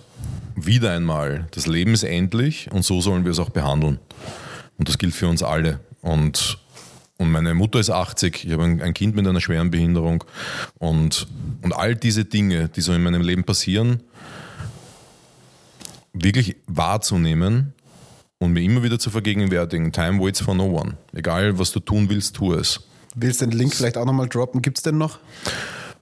wieder 0.56 0.92
einmal, 0.92 1.48
das 1.52 1.68
Leben 1.68 1.94
ist 1.94 2.04
endlich 2.04 2.72
und 2.72 2.84
so 2.84 3.02
sollen 3.02 3.24
wir 3.24 3.32
es 3.32 3.40
auch 3.40 3.50
behandeln. 3.50 4.00
Und 4.78 4.88
das 4.88 4.98
gilt 4.98 5.14
für 5.14 5.28
uns 5.28 5.44
alle. 5.44 5.80
Und, 6.02 6.58
und 7.18 7.32
meine 7.32 7.54
Mutter 7.54 7.80
ist 7.80 7.90
80, 7.90 8.46
ich 8.46 8.54
habe 8.54 8.64
ein, 8.64 8.94
Kind 8.94 9.16
mit 9.16 9.28
einer 9.28 9.42
schweren 9.42 9.72
Behinderung 9.72 10.24
und, 10.78 11.28
und 11.62 11.74
all 11.74 11.96
diese 11.96 12.26
Dinge, 12.26 12.70
die 12.70 12.82
so 12.82 12.94
in 12.94 13.04
meinem 13.04 13.22
Leben 13.22 13.44
passieren, 13.44 14.02
wirklich 16.14 16.56
wahrzunehmen 16.68 17.74
und 18.40 18.54
mir 18.54 18.62
immer 18.62 18.84
wieder 18.84 19.00
zu 19.00 19.10
vergegenwärtigen, 19.10 19.92
time 19.92 20.20
waits 20.20 20.42
for 20.42 20.56
no 20.56 20.66
one. 20.66 20.98
Egal, 21.14 21.60
was 21.60 21.72
du 21.72 21.80
tun 21.80 22.10
willst, 22.10 22.36
tu 22.36 22.54
es. 22.54 22.82
Willst 23.16 23.42
du 23.42 23.48
den 23.48 23.58
Link 23.58 23.76
vielleicht 23.76 23.98
auch 23.98 24.06
nochmal 24.06 24.30
droppen? 24.30 24.62
Gibt 24.62 24.78
es 24.78 24.84
den 24.84 24.98
noch? 24.98 25.20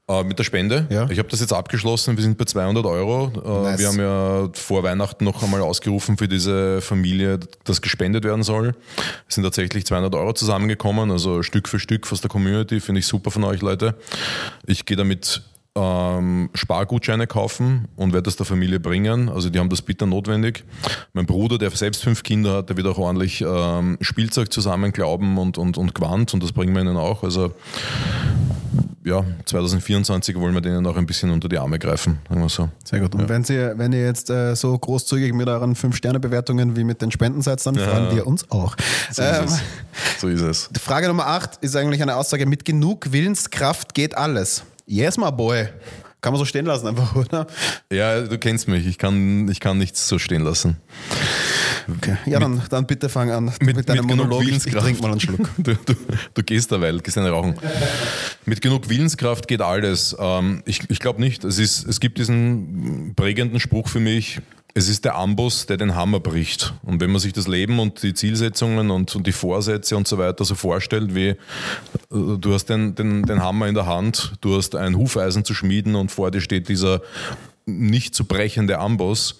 Äh, 0.10 0.24
mit 0.24 0.39
der 0.39 0.45
Spende. 0.45 0.88
Ja. 0.89 1.10
Ich 1.10 1.20
habe 1.20 1.28
das 1.28 1.41
jetzt 1.41 1.51
abgeschlossen. 1.51 2.16
Wir 2.16 2.24
sind 2.24 2.38
bei 2.38 2.45
200 2.45 2.86
Euro. 2.86 3.30
Äh, 3.43 3.64
Nice. 3.72 3.80
Wir 3.80 3.88
haben 3.88 3.99
ja 3.99 4.49
vor 4.53 4.82
Weihnachten 4.84 5.26
noch 5.26 5.43
einmal 5.43 5.60
ausgerufen 5.60 6.18
für 6.18 6.30
diese 6.30 6.80
Familie, 6.80 7.39
dass 7.66 7.82
gespendet 7.82 8.24
werden 8.24 8.43
soll. 8.43 8.74
Es 9.28 9.36
sind 9.36 9.43
tatsächlich 9.43 9.86
200 9.86 10.16
Euro 10.16 10.32
zusammengekommen, 10.32 11.12
also 11.12 11.43
Stück 11.43 11.68
für 11.68 11.78
Stück 11.78 12.10
aus 12.10 12.22
der 12.22 12.30
Community. 12.30 12.80
Finde 12.80 12.99
ich 12.99 13.05
super 13.05 13.32
von 13.32 13.43
euch, 13.43 13.62
Leute. 13.62 13.95
Ich 14.66 14.86
gehe 14.86 14.95
damit 14.95 15.41
ähm, 15.76 16.51
Spargutscheine 16.53 17.28
kaufen 17.28 17.89
und 17.97 18.14
werde 18.14 18.24
das 18.24 18.38
der 18.38 18.45
Familie 18.45 18.80
bringen. 18.80 19.28
Also 19.28 19.49
die 19.49 19.60
haben 19.60 19.70
das 19.70 19.82
bitter 19.82 20.05
notwendig. 20.05 20.64
Mein 21.12 21.26
Bruder, 21.26 21.58
der 21.58 21.70
selbst 21.72 22.01
fünf 22.03 22.24
Kinder 22.24 22.53
hat, 22.53 22.70
der 22.70 22.78
wird 22.78 22.88
auch 22.88 22.97
ordentlich 22.97 23.43
ähm, 23.45 23.97
Spielzeug 23.99 24.53
zusammenklauben 24.53 25.38
und, 25.38 25.58
und, 25.58 25.78
und 25.78 25.93
Gewand 25.93 26.34
und 26.34 26.41
das 26.41 26.53
bringen 26.53 26.74
wir 26.74 26.82
ihnen 26.82 26.95
auch. 26.95 27.24
Also 27.24 27.51
ja, 29.08 29.24
2024 29.45 30.38
wollen 30.39 30.53
wir 30.53 30.62
denen 30.62 30.86
auch 30.86 30.97
ein 30.97 31.05
bisschen 31.05 31.30
unter 31.32 31.47
die 31.47 31.58
Arme 31.58 31.80
greifen, 31.80 32.20
sagen 32.28 32.41
wir 32.41 32.49
so. 32.49 32.70
Sehr 32.84 32.99
gut. 32.99 33.16
Und 33.16 33.30
wenn, 33.30 33.43
Sie, 33.43 33.55
wenn 33.78 33.93
ihr 33.93 34.05
jetzt 34.05 34.30
äh, 34.30 34.55
so 34.55 34.78
großzügig 34.78 35.34
mit 35.34 35.47
euren 35.47 35.76
5-Sterne-Bewertungen 35.76 36.76
wie 36.76 36.84
mit 36.84 37.01
den 37.01 37.12
Spenden 37.12 37.41
seid, 37.41 37.66
dann 37.66 37.76
freuen 37.76 38.16
wir 38.16 38.28
uns 38.28 38.51
auch. 38.51 38.76
So 39.12 39.22
Ähm, 39.22 39.45
ist 39.45 39.51
es. 39.51 40.22
So 40.22 40.28
ist 40.28 40.41
es. 40.41 40.70
Frage 40.82 41.08
Nummer 41.08 41.28
8 41.28 41.58
ist 41.62 41.76
eigentlich 41.76 42.01
eine 42.01 42.16
Aussage, 42.16 42.45
mit 42.45 42.66
genug 42.66 43.12
Willenskraft 43.12 43.93
geht 43.93 44.16
alles. 44.18 44.64
Yes, 44.86 45.18
my 45.18 45.32
boy. 45.32 45.68
Kann 46.22 46.34
man 46.34 46.39
so 46.39 46.45
stehen 46.45 46.65
lassen 46.65 46.88
einfach, 46.88 47.15
oder? 47.15 47.47
Ja, 47.91 48.22
du 48.22 48.38
kennst 48.38 48.68
mich, 48.68 48.88
ich 48.88 48.97
kann, 48.97 49.47
ich 49.49 49.59
kann 49.59 49.78
nichts 49.78 50.07
so 50.07 50.18
stehen 50.20 50.41
lassen. 50.41 50.78
Okay. 51.89 52.18
Ja, 52.26 52.39
dann, 52.39 52.61
dann 52.70 52.86
bitte 52.86 53.07
fang 53.07 53.32
an 53.32 53.45
Mit, 53.61 53.78
mit, 53.78 53.89
deinem 53.89 54.05
mit 54.05 54.09
genug 54.09 54.28
Monolog. 54.28 54.41
Ich, 54.41 54.47
ich 54.47 54.65
Willenskraft. 54.65 54.86
trink 54.86 55.01
mal 55.01 55.11
einen 55.11 55.20
Schluck. 55.20 55.49
Du, 55.57 55.74
du, 55.74 55.93
du 56.34 56.43
gehst 56.43 56.72
derweil, 56.72 56.99
gehst 56.99 57.18
eine 57.18 57.30
rauchen. 57.30 57.55
Mit 58.45 58.61
genug 58.61 58.89
Willenskraft 58.89 59.47
geht 59.47 59.61
alles. 59.61 60.15
Ähm, 60.20 60.63
ich 60.65 60.82
ich 60.89 60.99
glaube 60.99 61.22
nicht. 61.22 61.43
Es, 61.43 61.59
ist, 61.59 61.88
es 61.88 61.99
gibt 61.99 62.18
diesen 62.18 63.13
prägenden 63.15 63.59
Spruch 63.59 63.88
für 63.88 63.99
mich. 63.99 64.41
Es 64.78 64.89
ist 64.89 65.05
der 65.05 65.15
Amboss, 65.15 65.65
der 65.65 65.78
den 65.78 65.95
Hammer 65.95 66.19
bricht. 66.19 66.75
Und 66.84 67.01
wenn 67.01 67.09
man 67.09 67.19
sich 67.19 67.34
das 67.34 67.47
Leben 67.47 67.80
und 67.80 68.03
die 68.03 68.13
Zielsetzungen 68.13 68.91
und, 68.91 69.15
und 69.15 69.25
die 69.25 69.32
Vorsätze 69.32 69.97
und 69.97 70.07
so 70.07 70.19
weiter 70.19 70.45
so 70.45 70.53
vorstellt, 70.53 71.15
wie 71.15 71.30
äh, 71.30 71.36
du 72.11 72.53
hast 72.53 72.65
den, 72.65 72.93
den, 72.93 73.23
den 73.23 73.41
Hammer 73.41 73.65
in 73.65 73.73
der 73.73 73.88
Hand, 73.88 74.34
du 74.41 74.55
hast 74.55 74.75
ein 74.75 74.95
Hufeisen 74.95 75.43
zu 75.43 75.55
schmieden 75.55 75.95
und 75.95 76.11
vor 76.11 76.30
dir 76.30 76.41
steht 76.41 76.69
dieser 76.69 77.01
nicht 77.68 78.15
zu 78.15 78.26
brechende 78.26 78.80
Amboss, 78.80 79.39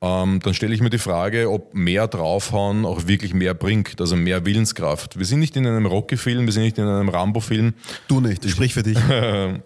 ähm, 0.00 0.40
dann 0.42 0.54
stelle 0.54 0.74
ich 0.74 0.80
mir 0.80 0.90
die 0.90 0.98
Frage, 0.98 1.50
ob 1.50 1.74
mehr 1.74 2.08
draufhauen 2.08 2.84
auch 2.84 3.06
wirklich 3.06 3.34
mehr 3.34 3.54
bringt, 3.54 4.00
also 4.00 4.16
mehr 4.16 4.46
Willenskraft. 4.46 5.18
Wir 5.18 5.26
sind 5.26 5.40
nicht 5.40 5.56
in 5.56 5.66
einem 5.66 5.86
Rocky-Film, 5.86 6.46
wir 6.46 6.52
sind 6.52 6.62
nicht 6.62 6.78
in 6.78 6.86
einem 6.86 7.08
Rambo-Film. 7.08 7.74
Du 8.08 8.20
nicht, 8.20 8.44
ich 8.44 8.52
sprich 8.52 8.74
für 8.74 8.82
dich. 8.82 8.98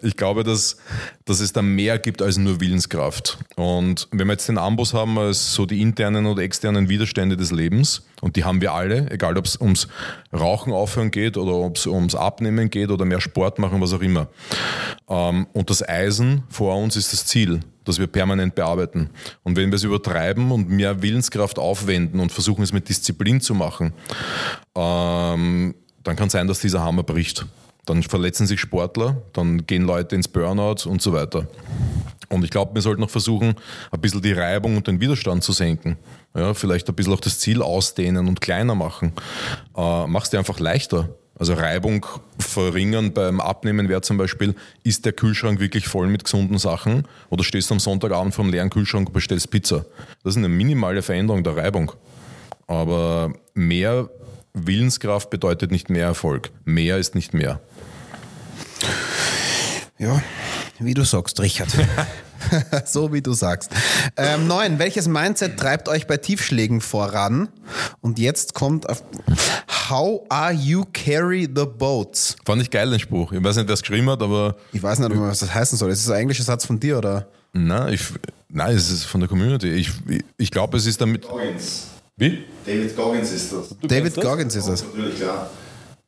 Ich 0.02 0.16
glaube, 0.16 0.42
dass, 0.42 0.78
dass 1.24 1.40
es 1.40 1.52
da 1.52 1.62
mehr 1.62 1.98
gibt 1.98 2.22
als 2.22 2.36
nur 2.36 2.60
Willenskraft. 2.60 3.38
Und 3.56 4.08
wenn 4.10 4.26
wir 4.26 4.32
jetzt 4.32 4.48
den 4.48 4.58
Amboss 4.58 4.94
haben 4.94 5.18
als 5.18 5.54
so 5.54 5.66
die 5.66 5.80
internen 5.80 6.26
oder 6.26 6.42
externen 6.42 6.88
Widerstände 6.88 7.36
des 7.36 7.52
Lebens, 7.52 8.02
und 8.22 8.36
die 8.36 8.44
haben 8.44 8.60
wir 8.60 8.72
alle, 8.72 9.10
egal 9.10 9.36
ob 9.36 9.44
es 9.44 9.60
ums 9.60 9.88
Rauchen 10.32 10.72
aufhören 10.72 11.10
geht 11.10 11.36
oder 11.36 11.54
ob 11.54 11.76
es 11.76 11.88
ums 11.88 12.14
Abnehmen 12.14 12.70
geht 12.70 12.90
oder 12.90 13.04
mehr 13.04 13.20
Sport 13.20 13.58
machen, 13.58 13.80
was 13.80 13.92
auch 13.92 14.00
immer. 14.00 14.28
Ähm, 15.08 15.48
und 15.52 15.68
das 15.70 15.86
Eisen 15.86 16.44
vor 16.48 16.76
uns 16.76 16.94
ist 16.94 17.12
das 17.12 17.26
Ziel, 17.26 17.60
das 17.84 17.98
wir 17.98 18.06
permanent 18.06 18.54
bearbeiten. 18.54 19.10
Und 19.42 19.56
wenn 19.56 19.70
wir 19.70 19.76
es 19.76 19.82
übertreiben 19.82 20.52
und 20.52 20.70
mehr 20.70 21.02
Willenskraft 21.02 21.58
aufwenden 21.58 22.20
und 22.20 22.30
versuchen 22.30 22.62
es 22.62 22.72
mit 22.72 22.88
Disziplin 22.88 23.40
zu 23.40 23.56
machen, 23.56 23.92
ähm, 24.76 25.74
dann 26.04 26.14
kann 26.14 26.30
sein, 26.30 26.46
dass 26.46 26.60
dieser 26.60 26.84
Hammer 26.84 27.02
bricht. 27.02 27.44
Dann 27.86 28.04
verletzen 28.04 28.46
sich 28.46 28.60
Sportler, 28.60 29.20
dann 29.32 29.66
gehen 29.66 29.82
Leute 29.82 30.14
ins 30.14 30.28
Burnout 30.28 30.88
und 30.88 31.02
so 31.02 31.12
weiter. 31.12 31.48
Und 32.28 32.44
ich 32.44 32.50
glaube, 32.50 32.72
wir 32.74 32.82
sollten 32.82 33.00
noch 33.00 33.10
versuchen, 33.10 33.56
ein 33.90 34.00
bisschen 34.00 34.22
die 34.22 34.32
Reibung 34.32 34.76
und 34.76 34.86
den 34.86 35.00
Widerstand 35.00 35.42
zu 35.42 35.52
senken. 35.52 35.98
Ja, 36.34 36.54
vielleicht 36.54 36.88
ein 36.88 36.94
bisschen 36.94 37.12
auch 37.12 37.20
das 37.20 37.38
Ziel 37.38 37.62
ausdehnen 37.62 38.26
und 38.28 38.40
kleiner 38.40 38.74
machen. 38.74 39.12
Äh, 39.76 40.06
Mach 40.06 40.24
es 40.24 40.30
dir 40.30 40.38
einfach 40.38 40.60
leichter. 40.60 41.10
Also 41.38 41.54
Reibung 41.54 42.06
verringern 42.38 43.12
beim 43.12 43.40
Abnehmen 43.40 43.88
wäre 43.88 44.02
zum 44.02 44.16
Beispiel, 44.16 44.54
ist 44.84 45.04
der 45.04 45.12
Kühlschrank 45.12 45.60
wirklich 45.60 45.88
voll 45.88 46.06
mit 46.06 46.24
gesunden 46.24 46.58
Sachen 46.58 47.08
oder 47.30 47.42
stehst 47.42 47.70
du 47.70 47.74
am 47.74 47.80
Sonntagabend 47.80 48.34
vor 48.34 48.44
dem 48.44 48.52
leeren 48.52 48.70
Kühlschrank 48.70 49.08
und 49.08 49.12
bestellst 49.12 49.50
Pizza. 49.50 49.84
Das 50.22 50.34
ist 50.34 50.36
eine 50.36 50.48
minimale 50.48 51.02
Veränderung 51.02 51.42
der 51.42 51.56
Reibung. 51.56 51.92
Aber 52.66 53.32
mehr 53.54 54.08
Willenskraft 54.54 55.30
bedeutet 55.30 55.70
nicht 55.70 55.90
mehr 55.90 56.06
Erfolg. 56.06 56.50
Mehr 56.64 56.98
ist 56.98 57.14
nicht 57.14 57.34
mehr. 57.34 57.60
Ja, 59.98 60.22
wie 60.78 60.94
du 60.94 61.04
sagst, 61.04 61.40
Richard. 61.40 61.70
so 62.86 63.12
wie 63.12 63.22
du 63.22 63.32
sagst. 63.32 63.70
Ähm, 64.16 64.46
neun, 64.46 64.78
welches 64.78 65.08
Mindset 65.08 65.58
treibt 65.58 65.88
euch 65.88 66.06
bei 66.06 66.16
Tiefschlägen 66.16 66.80
voran? 66.80 67.48
Und 68.00 68.18
jetzt 68.18 68.54
kommt 68.54 68.88
auf 68.88 69.02
How 69.88 70.22
are 70.28 70.52
you 70.52 70.84
carry 70.92 71.48
the 71.54 71.64
boats? 71.66 72.36
Fand 72.44 72.62
ich 72.62 72.70
geil, 72.70 72.90
den 72.90 73.00
Spruch. 73.00 73.32
Ich 73.32 73.42
weiß 73.42 73.56
nicht, 73.56 73.68
wer 73.68 73.74
es 73.74 73.82
geschrieben 73.82 74.08
hat, 74.10 74.22
aber 74.22 74.56
Ich 74.72 74.82
weiß 74.82 74.98
nicht, 74.98 75.10
was 75.14 75.40
das 75.40 75.54
heißen 75.54 75.76
soll. 75.78 75.90
Ist 75.90 76.06
das 76.06 76.14
ein 76.14 76.22
englischer 76.22 76.44
Satz 76.44 76.64
von 76.66 76.78
dir 76.78 76.98
oder? 76.98 77.26
na, 77.54 77.90
ich, 77.90 78.00
nein, 78.48 78.74
es 78.74 78.90
ist 78.90 79.04
von 79.04 79.20
der 79.20 79.28
Community. 79.28 79.68
Ich, 79.68 79.90
ich, 80.08 80.24
ich 80.38 80.50
glaube, 80.50 80.76
es 80.78 80.86
ist 80.86 81.00
damit. 81.00 81.28
Goggins. 81.28 81.88
Wie? 82.16 82.44
David 82.64 82.96
Goggins 82.96 83.30
ist 83.30 83.52
das. 83.52 83.76
David 83.82 84.14
Goggins 84.14 84.54
ist 84.54 84.68
das. 84.68 84.82
Natürlich, 84.84 85.16
klar. 85.16 85.50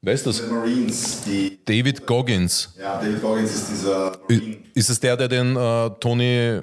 Wer 0.04 0.12
ist 0.14 0.26
das? 0.26 0.42
Die 0.44 0.52
Marines, 0.52 1.22
die. 1.24 1.58
David 1.64 2.06
Goggins. 2.06 2.74
Ja, 2.78 3.00
David 3.00 3.22
Goggins 3.22 3.54
ist 3.54 3.70
dieser 3.70 4.12
Marine. 4.28 4.56
Ist 4.74 4.90
es 4.90 5.00
der, 5.00 5.16
der 5.16 5.28
den 5.28 5.56
äh, 5.56 5.90
Tony, 5.98 6.60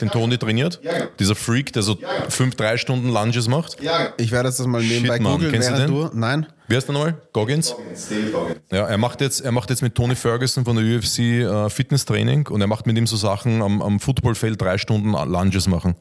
den 0.00 0.10
Tony 0.10 0.36
trainiert? 0.36 0.78
Ja, 0.82 0.92
genau. 0.92 1.06
Dieser 1.18 1.34
Freak, 1.34 1.72
der 1.72 1.82
so 1.82 1.92
Ja, 1.98 2.08
genau. 2.18 2.30
fünf, 2.30 2.54
drei 2.54 2.76
Stunden 2.76 3.08
Lunges 3.10 3.48
macht? 3.48 3.82
Ja, 3.82 4.12
Ich 4.18 4.30
werde 4.30 4.48
jetzt 4.50 4.60
das 4.60 4.66
mal 4.66 4.82
nebenbei 4.82 5.16
Shit, 5.16 5.24
googeln, 5.24 5.52
Kennst 5.52 5.70
du 5.70 5.74
den? 5.74 5.86
du. 5.86 6.10
Nein. 6.12 6.46
Wer 6.68 6.78
ist 6.78 6.86
der 6.88 6.92
nochmal? 6.94 7.16
Goggins? 7.32 7.70
Goggins, 7.74 8.08
David 8.08 8.32
Goggins. 8.32 8.60
Ja, 8.70 8.86
er 8.86 8.98
macht 8.98 9.20
jetzt, 9.22 9.40
er 9.40 9.52
macht 9.52 9.70
jetzt 9.70 9.80
mit 9.82 9.94
Tony 9.94 10.14
Ferguson 10.14 10.64
von 10.64 10.76
der 10.76 10.84
UFC 10.98 11.18
äh, 11.18 11.70
Fitnesstraining 11.70 12.46
und 12.48 12.60
er 12.60 12.66
macht 12.66 12.86
mit 12.86 12.96
ihm 12.98 13.06
so 13.06 13.16
Sachen 13.16 13.62
am, 13.62 13.80
am 13.80 14.00
Footballfeld 14.00 14.60
drei 14.60 14.76
Stunden 14.78 15.12
Lunges 15.12 15.66
machen. 15.66 15.94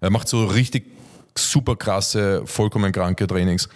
Er 0.00 0.10
macht 0.10 0.28
so 0.28 0.44
richtig 0.46 0.95
super 1.38 1.76
krasse, 1.76 2.42
vollkommen 2.46 2.92
kranke 2.92 3.26
Trainings. 3.26 3.68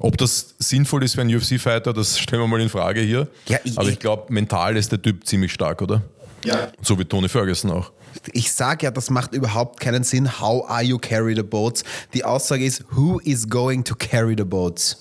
Ob 0.00 0.16
das 0.18 0.54
sinnvoll 0.58 1.04
ist 1.04 1.14
für 1.14 1.20
einen 1.20 1.34
UFC-Fighter, 1.34 1.92
das 1.92 2.18
stellen 2.20 2.42
wir 2.42 2.46
mal 2.48 2.60
in 2.60 2.68
Frage 2.68 3.00
hier. 3.00 3.28
Ja, 3.46 3.58
ich- 3.64 3.78
Aber 3.78 3.88
ich 3.88 3.98
glaube, 3.98 4.32
mental 4.32 4.76
ist 4.76 4.92
der 4.92 5.00
Typ 5.02 5.26
ziemlich 5.26 5.52
stark, 5.52 5.80
oder? 5.82 6.02
Ja, 6.44 6.68
So 6.82 6.98
wie 6.98 7.04
Tony 7.04 7.28
Ferguson 7.28 7.70
auch. 7.70 7.90
Ich 8.32 8.52
sage 8.52 8.84
ja, 8.86 8.90
das 8.90 9.10
macht 9.10 9.32
überhaupt 9.34 9.80
keinen 9.80 10.04
Sinn. 10.04 10.40
How 10.40 10.68
are 10.70 10.82
you 10.82 10.98
carry 10.98 11.34
the 11.34 11.42
boats? 11.42 11.82
Die 12.12 12.24
Aussage 12.24 12.64
ist, 12.64 12.84
who 12.94 13.18
is 13.20 13.48
going 13.48 13.82
to 13.84 13.94
carry 13.96 14.34
the 14.38 14.44
boats? 14.44 14.98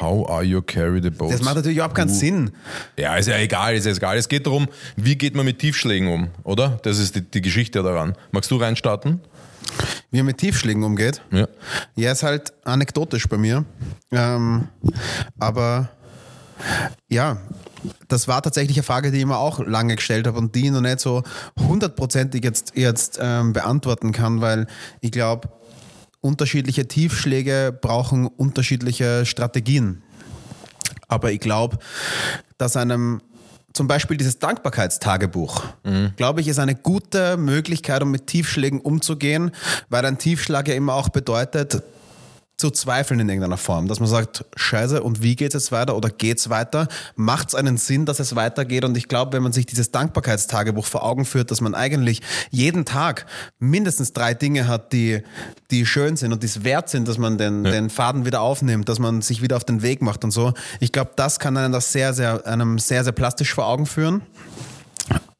How 0.00 0.28
are 0.28 0.42
you 0.44 0.60
carry 0.60 1.00
the 1.02 1.08
boat? 1.10 1.32
Das 1.32 1.40
macht 1.42 1.56
natürlich 1.56 1.78
überhaupt 1.78 1.94
keinen 1.94 2.10
Sinn. 2.10 2.50
Ja, 2.98 3.16
ist 3.16 3.26
ja 3.26 3.38
egal, 3.38 3.74
ist 3.74 3.86
ja 3.86 3.92
egal. 3.92 4.18
Es 4.18 4.28
geht 4.28 4.44
darum, 4.46 4.68
wie 4.96 5.16
geht 5.16 5.34
man 5.34 5.46
mit 5.46 5.58
Tiefschlägen 5.60 6.08
um, 6.08 6.28
oder? 6.44 6.78
Das 6.82 6.98
ist 6.98 7.16
die, 7.16 7.22
die 7.22 7.40
Geschichte 7.40 7.82
daran. 7.82 8.14
Magst 8.30 8.50
du 8.50 8.56
reinstarten? 8.56 9.20
Wie 10.10 10.18
er 10.18 10.24
mit 10.24 10.38
Tiefschlägen 10.38 10.82
umgeht. 10.84 11.22
Ja. 11.30 11.46
Ja, 11.96 12.12
ist 12.12 12.22
halt 12.22 12.52
anekdotisch 12.64 13.28
bei 13.28 13.36
mir. 13.36 13.64
Ähm, 14.10 14.68
aber 15.38 15.90
ja, 17.08 17.38
das 18.08 18.28
war 18.28 18.42
tatsächlich 18.42 18.76
eine 18.76 18.82
Frage, 18.82 19.10
die 19.10 19.18
ich 19.18 19.26
mir 19.26 19.38
auch 19.38 19.60
lange 19.60 19.96
gestellt 19.96 20.26
habe 20.26 20.38
und 20.38 20.54
die 20.54 20.66
ich 20.66 20.70
noch 20.70 20.80
nicht 20.80 21.00
so 21.00 21.22
hundertprozentig 21.58 22.42
jetzt, 22.42 22.72
jetzt 22.74 23.18
ähm, 23.20 23.52
beantworten 23.52 24.12
kann, 24.12 24.40
weil 24.40 24.66
ich 25.00 25.12
glaube, 25.12 25.48
unterschiedliche 26.20 26.88
Tiefschläge 26.88 27.76
brauchen 27.80 28.26
unterschiedliche 28.26 29.24
Strategien. 29.24 30.02
Aber 31.06 31.32
ich 31.32 31.40
glaube, 31.40 31.78
dass 32.58 32.76
einem 32.76 33.22
zum 33.72 33.86
Beispiel 33.86 34.16
dieses 34.16 34.38
Dankbarkeitstagebuch, 34.38 35.64
glaube 36.16 36.40
ich, 36.40 36.48
ist 36.48 36.58
eine 36.58 36.74
gute 36.74 37.36
Möglichkeit, 37.36 38.02
um 38.02 38.10
mit 38.10 38.26
Tiefschlägen 38.26 38.80
umzugehen, 38.80 39.52
weil 39.88 40.04
ein 40.04 40.18
Tiefschlag 40.18 40.68
ja 40.68 40.74
immer 40.74 40.94
auch 40.94 41.10
bedeutet, 41.10 41.82
zu 42.58 42.70
zweifeln 42.72 43.20
in 43.20 43.28
irgendeiner 43.28 43.56
Form, 43.56 43.86
dass 43.86 44.00
man 44.00 44.08
sagt, 44.08 44.44
scheiße, 44.56 45.00
und 45.00 45.22
wie 45.22 45.36
geht 45.36 45.54
es 45.54 45.62
jetzt 45.62 45.72
weiter 45.72 45.96
oder 45.96 46.10
geht 46.10 46.38
es 46.38 46.50
weiter? 46.50 46.88
Macht 47.14 47.48
es 47.48 47.54
einen 47.54 47.76
Sinn, 47.76 48.04
dass 48.04 48.18
es 48.18 48.34
weitergeht? 48.34 48.84
Und 48.84 48.96
ich 48.96 49.06
glaube, 49.06 49.32
wenn 49.32 49.44
man 49.44 49.52
sich 49.52 49.64
dieses 49.64 49.92
Dankbarkeitstagebuch 49.92 50.84
vor 50.84 51.04
Augen 51.04 51.24
führt, 51.24 51.52
dass 51.52 51.60
man 51.60 51.76
eigentlich 51.76 52.20
jeden 52.50 52.84
Tag 52.84 53.26
mindestens 53.60 54.12
drei 54.12 54.34
Dinge 54.34 54.66
hat, 54.66 54.92
die, 54.92 55.22
die 55.70 55.86
schön 55.86 56.16
sind 56.16 56.32
und 56.32 56.42
die 56.42 56.46
es 56.46 56.64
wert 56.64 56.88
sind, 56.88 57.06
dass 57.06 57.16
man 57.16 57.38
den, 57.38 57.62
den 57.62 57.90
Faden 57.90 58.26
wieder 58.26 58.40
aufnimmt, 58.40 58.88
dass 58.88 58.98
man 58.98 59.22
sich 59.22 59.40
wieder 59.40 59.56
auf 59.56 59.64
den 59.64 59.82
Weg 59.82 60.02
macht 60.02 60.24
und 60.24 60.32
so. 60.32 60.52
Ich 60.80 60.90
glaube, 60.90 61.12
das 61.14 61.38
kann 61.38 61.56
einem 61.56 61.72
das 61.72 61.92
sehr, 61.92 62.12
sehr, 62.12 62.44
einem 62.44 62.80
sehr, 62.80 63.04
sehr 63.04 63.12
plastisch 63.12 63.54
vor 63.54 63.66
Augen 63.66 63.86
führen. 63.86 64.22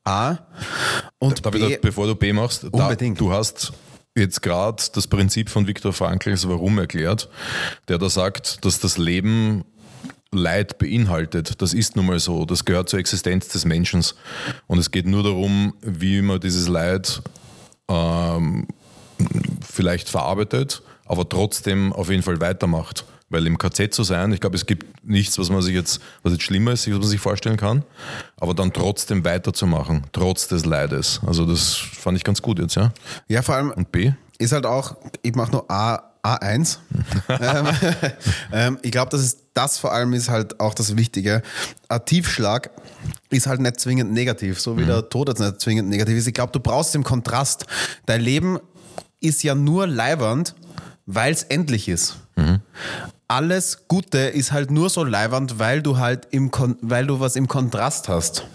A. 0.04 0.38
Und 1.18 1.44
Darf 1.44 1.54
ich 1.56 1.66
B. 1.66 1.74
da, 1.74 1.80
bevor 1.82 2.06
du 2.06 2.14
B 2.14 2.32
machst, 2.32 2.64
da, 2.72 2.94
du 2.94 3.32
hast 3.32 3.72
jetzt 4.18 4.42
gerade 4.42 4.82
das 4.92 5.06
Prinzip 5.06 5.48
von 5.48 5.66
Viktor 5.66 5.92
Frankls 5.92 6.48
Warum 6.48 6.78
erklärt, 6.78 7.28
der 7.88 7.98
da 7.98 8.08
sagt, 8.08 8.64
dass 8.64 8.80
das 8.80 8.98
Leben 8.98 9.64
Leid 10.30 10.78
beinhaltet. 10.78 11.62
Das 11.62 11.72
ist 11.72 11.96
nun 11.96 12.06
mal 12.06 12.18
so. 12.18 12.44
Das 12.44 12.64
gehört 12.64 12.88
zur 12.90 12.98
Existenz 12.98 13.48
des 13.48 13.64
Menschen. 13.64 14.04
Und 14.66 14.78
es 14.78 14.90
geht 14.90 15.06
nur 15.06 15.22
darum, 15.22 15.74
wie 15.80 16.20
man 16.20 16.38
dieses 16.38 16.68
Leid 16.68 17.22
ähm, 17.88 18.68
vielleicht 19.66 20.08
verarbeitet, 20.08 20.82
aber 21.06 21.28
trotzdem 21.28 21.92
auf 21.92 22.10
jeden 22.10 22.22
Fall 22.22 22.40
weitermacht. 22.40 23.04
Weil 23.31 23.47
im 23.47 23.59
KZ 23.59 23.93
zu 23.93 24.05
sein, 24.05 24.33
ich 24.33 24.41
glaube, 24.41 24.57
es 24.57 24.64
gibt 24.64 25.05
nichts, 25.07 25.39
was 25.39 25.51
man 25.51 25.61
sich 25.61 25.74
jetzt, 25.74 26.01
was 26.22 26.33
jetzt 26.33 26.45
schlimmer 26.45 26.72
ist, 26.72 26.87
was 26.87 26.99
man 26.99 27.09
sich 27.09 27.20
vorstellen 27.20 27.57
kann, 27.59 27.85
aber 28.37 28.55
dann 28.55 28.72
trotzdem 28.72 29.24
weiterzumachen, 29.24 30.05
trotz 30.12 30.49
des 30.49 30.64
Leides. 30.64 31.20
Also 31.26 31.45
das 31.45 31.74
fand 31.74 32.16
ich 32.16 32.24
ganz 32.24 32.41
gut 32.41 32.59
jetzt, 32.59 32.74
ja. 32.76 32.93
Ja, 33.29 33.43
vor 33.43 33.57
allem 33.57 33.70
Und 33.70 33.93
B? 33.93 34.12
ist 34.39 34.53
halt 34.53 34.64
auch, 34.64 34.97
ich 35.22 35.35
mache 35.35 35.53
nur 35.53 35.70
A, 35.70 36.03
A1. 36.22 36.79
ähm, 37.29 37.66
ähm, 38.53 38.79
ich 38.83 38.91
glaube, 38.91 39.11
das 39.11 39.22
ist 39.22 39.39
das 39.59 39.76
vor 39.76 39.93
allem 39.93 40.12
ist 40.12 40.29
halt 40.29 40.61
auch 40.61 40.72
das 40.72 40.97
Wichtige. 40.97 41.43
Ein 41.89 42.05
Tiefschlag 42.05 42.70
ist 43.29 43.49
halt 43.49 43.61
nicht 43.61 43.81
zwingend 43.81 44.12
negativ, 44.12 44.61
so 44.61 44.79
wie 44.79 44.85
der 44.85 45.09
Tod 45.09 45.29
jetzt 45.29 45.41
nicht 45.41 45.61
zwingend 45.61 45.89
negativ 45.89 46.16
ist. 46.16 46.29
Ich 46.29 46.35
glaube, 46.35 46.53
du 46.53 46.61
brauchst 46.61 46.95
den 46.95 47.03
Kontrast. 47.03 47.66
Dein 48.07 48.20
Leben 48.20 48.61
ist 49.20 49.43
ja 49.43 49.57
nur 49.57 49.89
leibernd, 49.89 50.55
weil 51.07 51.33
es 51.33 51.43
endlich 51.43 51.89
ist. 51.89 52.18
Alles 53.31 53.87
Gute 53.89 54.18
ist 54.18 54.53
halt 54.53 54.70
nur 54.70 54.89
so 54.89 55.05
leibernd, 55.05 55.59
weil 55.59 55.83
du 55.83 55.99
halt 55.99 56.29
im 56.31 56.51
Kon 56.51 56.79
weil 56.81 57.07
du 57.07 57.20
was 57.20 57.37
im 57.37 57.47
Kontrast 57.47 58.09
hast. 58.09 58.47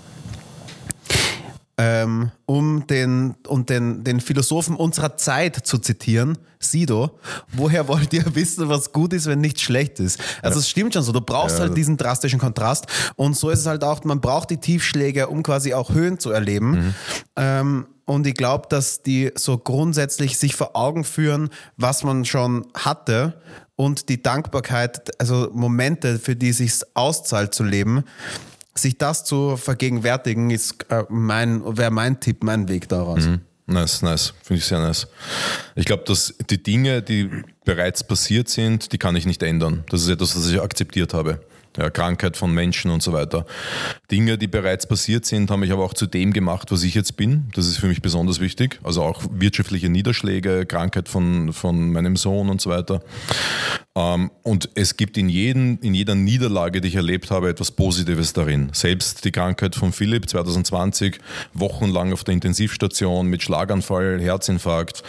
Ähm, 1.77 2.31
um 2.47 2.87
den, 2.87 3.35
um 3.47 3.67
den, 3.67 4.03
den 4.03 4.19
Philosophen 4.19 4.75
unserer 4.75 5.15
Zeit 5.17 5.55
zu 5.55 5.77
zitieren, 5.77 6.39
Sido, 6.59 7.19
woher 7.51 7.87
wollt 7.87 8.13
ihr 8.13 8.23
wissen, 8.35 8.67
was 8.67 8.91
gut 8.91 9.13
ist, 9.13 9.27
wenn 9.27 9.41
nichts 9.41 9.61
schlecht 9.61 9.99
ist? 9.99 10.19
Also 10.41 10.59
es 10.59 10.69
stimmt 10.69 10.95
schon 10.95 11.03
so, 11.03 11.11
du 11.11 11.21
brauchst 11.21 11.59
halt 11.59 11.77
diesen 11.77 11.97
drastischen 11.97 12.39
Kontrast. 12.39 12.87
Und 13.15 13.37
so 13.37 13.51
ist 13.51 13.59
es 13.59 13.65
halt 13.67 13.83
auch, 13.83 14.03
man 14.03 14.21
braucht 14.21 14.49
die 14.49 14.57
Tiefschläge, 14.57 15.27
um 15.27 15.43
quasi 15.43 15.75
auch 15.75 15.91
Höhen 15.91 16.17
zu 16.17 16.31
erleben. 16.31 16.95
Ähm, 17.35 17.85
und 18.05 18.27
ich 18.27 18.33
glaube, 18.33 18.67
dass 18.69 19.01
die 19.01 19.31
so 19.35 19.57
grundsätzlich 19.57 20.37
sich 20.37 20.55
vor 20.55 20.75
Augen 20.75 21.03
führen, 21.03 21.49
was 21.77 22.03
man 22.03 22.25
schon 22.25 22.67
hatte 22.73 23.41
und 23.75 24.09
die 24.09 24.21
Dankbarkeit, 24.21 25.19
also 25.19 25.49
Momente, 25.53 26.19
für 26.19 26.35
die 26.35 26.49
es 26.49 26.57
sich 26.57 26.73
auszahlt 26.93 27.53
zu 27.53 27.63
leben, 27.63 28.03
sich 28.75 28.97
das 28.97 29.23
zu 29.23 29.57
vergegenwärtigen, 29.57 30.49
ist 30.49 30.85
äh, 30.89 31.03
mein, 31.09 31.77
wäre 31.77 31.91
mein 31.91 32.19
Tipp, 32.19 32.43
mein 32.43 32.67
Weg 32.67 32.89
daraus. 32.89 33.27
Nice, 33.65 34.01
nice. 34.01 34.33
Finde 34.43 34.59
ich 34.59 34.65
sehr 34.65 34.79
nice. 34.79 35.07
Ich 35.75 35.85
glaube, 35.85 36.03
dass 36.05 36.33
die 36.49 36.61
Dinge, 36.61 37.01
die 37.01 37.29
bereits 37.63 38.03
passiert 38.03 38.49
sind, 38.49 38.91
die 38.91 38.97
kann 38.97 39.15
ich 39.15 39.25
nicht 39.25 39.41
ändern. 39.41 39.83
Das 39.89 40.01
ist 40.01 40.09
etwas, 40.09 40.35
was 40.35 40.49
ich 40.49 40.61
akzeptiert 40.61 41.13
habe. 41.13 41.39
Ja, 41.77 41.89
Krankheit 41.89 42.37
von 42.37 42.53
Menschen 42.53 42.91
und 42.91 43.01
so 43.01 43.13
weiter. 43.13 43.45
Dinge, 44.11 44.37
die 44.37 44.47
bereits 44.47 44.87
passiert 44.87 45.25
sind, 45.25 45.49
haben 45.49 45.61
mich 45.61 45.71
aber 45.71 45.83
auch 45.83 45.93
zu 45.93 46.05
dem 46.05 46.33
gemacht, 46.33 46.71
was 46.71 46.83
ich 46.83 46.93
jetzt 46.93 47.17
bin. 47.17 47.49
Das 47.53 47.65
ist 47.65 47.77
für 47.77 47.87
mich 47.87 48.01
besonders 48.01 48.39
wichtig. 48.39 48.79
Also 48.83 49.01
auch 49.03 49.23
wirtschaftliche 49.31 49.89
Niederschläge, 49.89 50.65
Krankheit 50.65 51.09
von, 51.09 51.51
von 51.53 51.91
meinem 51.91 52.15
Sohn 52.15 52.49
und 52.49 52.61
so 52.61 52.69
weiter. 52.69 53.01
Ähm, 53.95 54.31
und 54.41 54.69
es 54.75 54.97
gibt 54.97 55.17
in, 55.17 55.29
jeden, 55.29 55.77
in 55.79 55.93
jeder 55.93 56.15
Niederlage, 56.15 56.81
die 56.81 56.87
ich 56.87 56.95
erlebt 56.95 57.29
habe, 57.31 57.49
etwas 57.49 57.71
Positives 57.71 58.33
darin. 58.33 58.69
Selbst 58.73 59.23
die 59.25 59.31
Krankheit 59.31 59.75
von 59.75 59.91
Philipp 59.91 60.27
2020, 60.29 61.19
wochenlang 61.53 62.11
auf 62.11 62.23
der 62.23 62.33
Intensivstation 62.33 63.27
mit 63.27 63.43
Schlaganfall, 63.43 64.19
Herzinfarkt, 64.19 65.03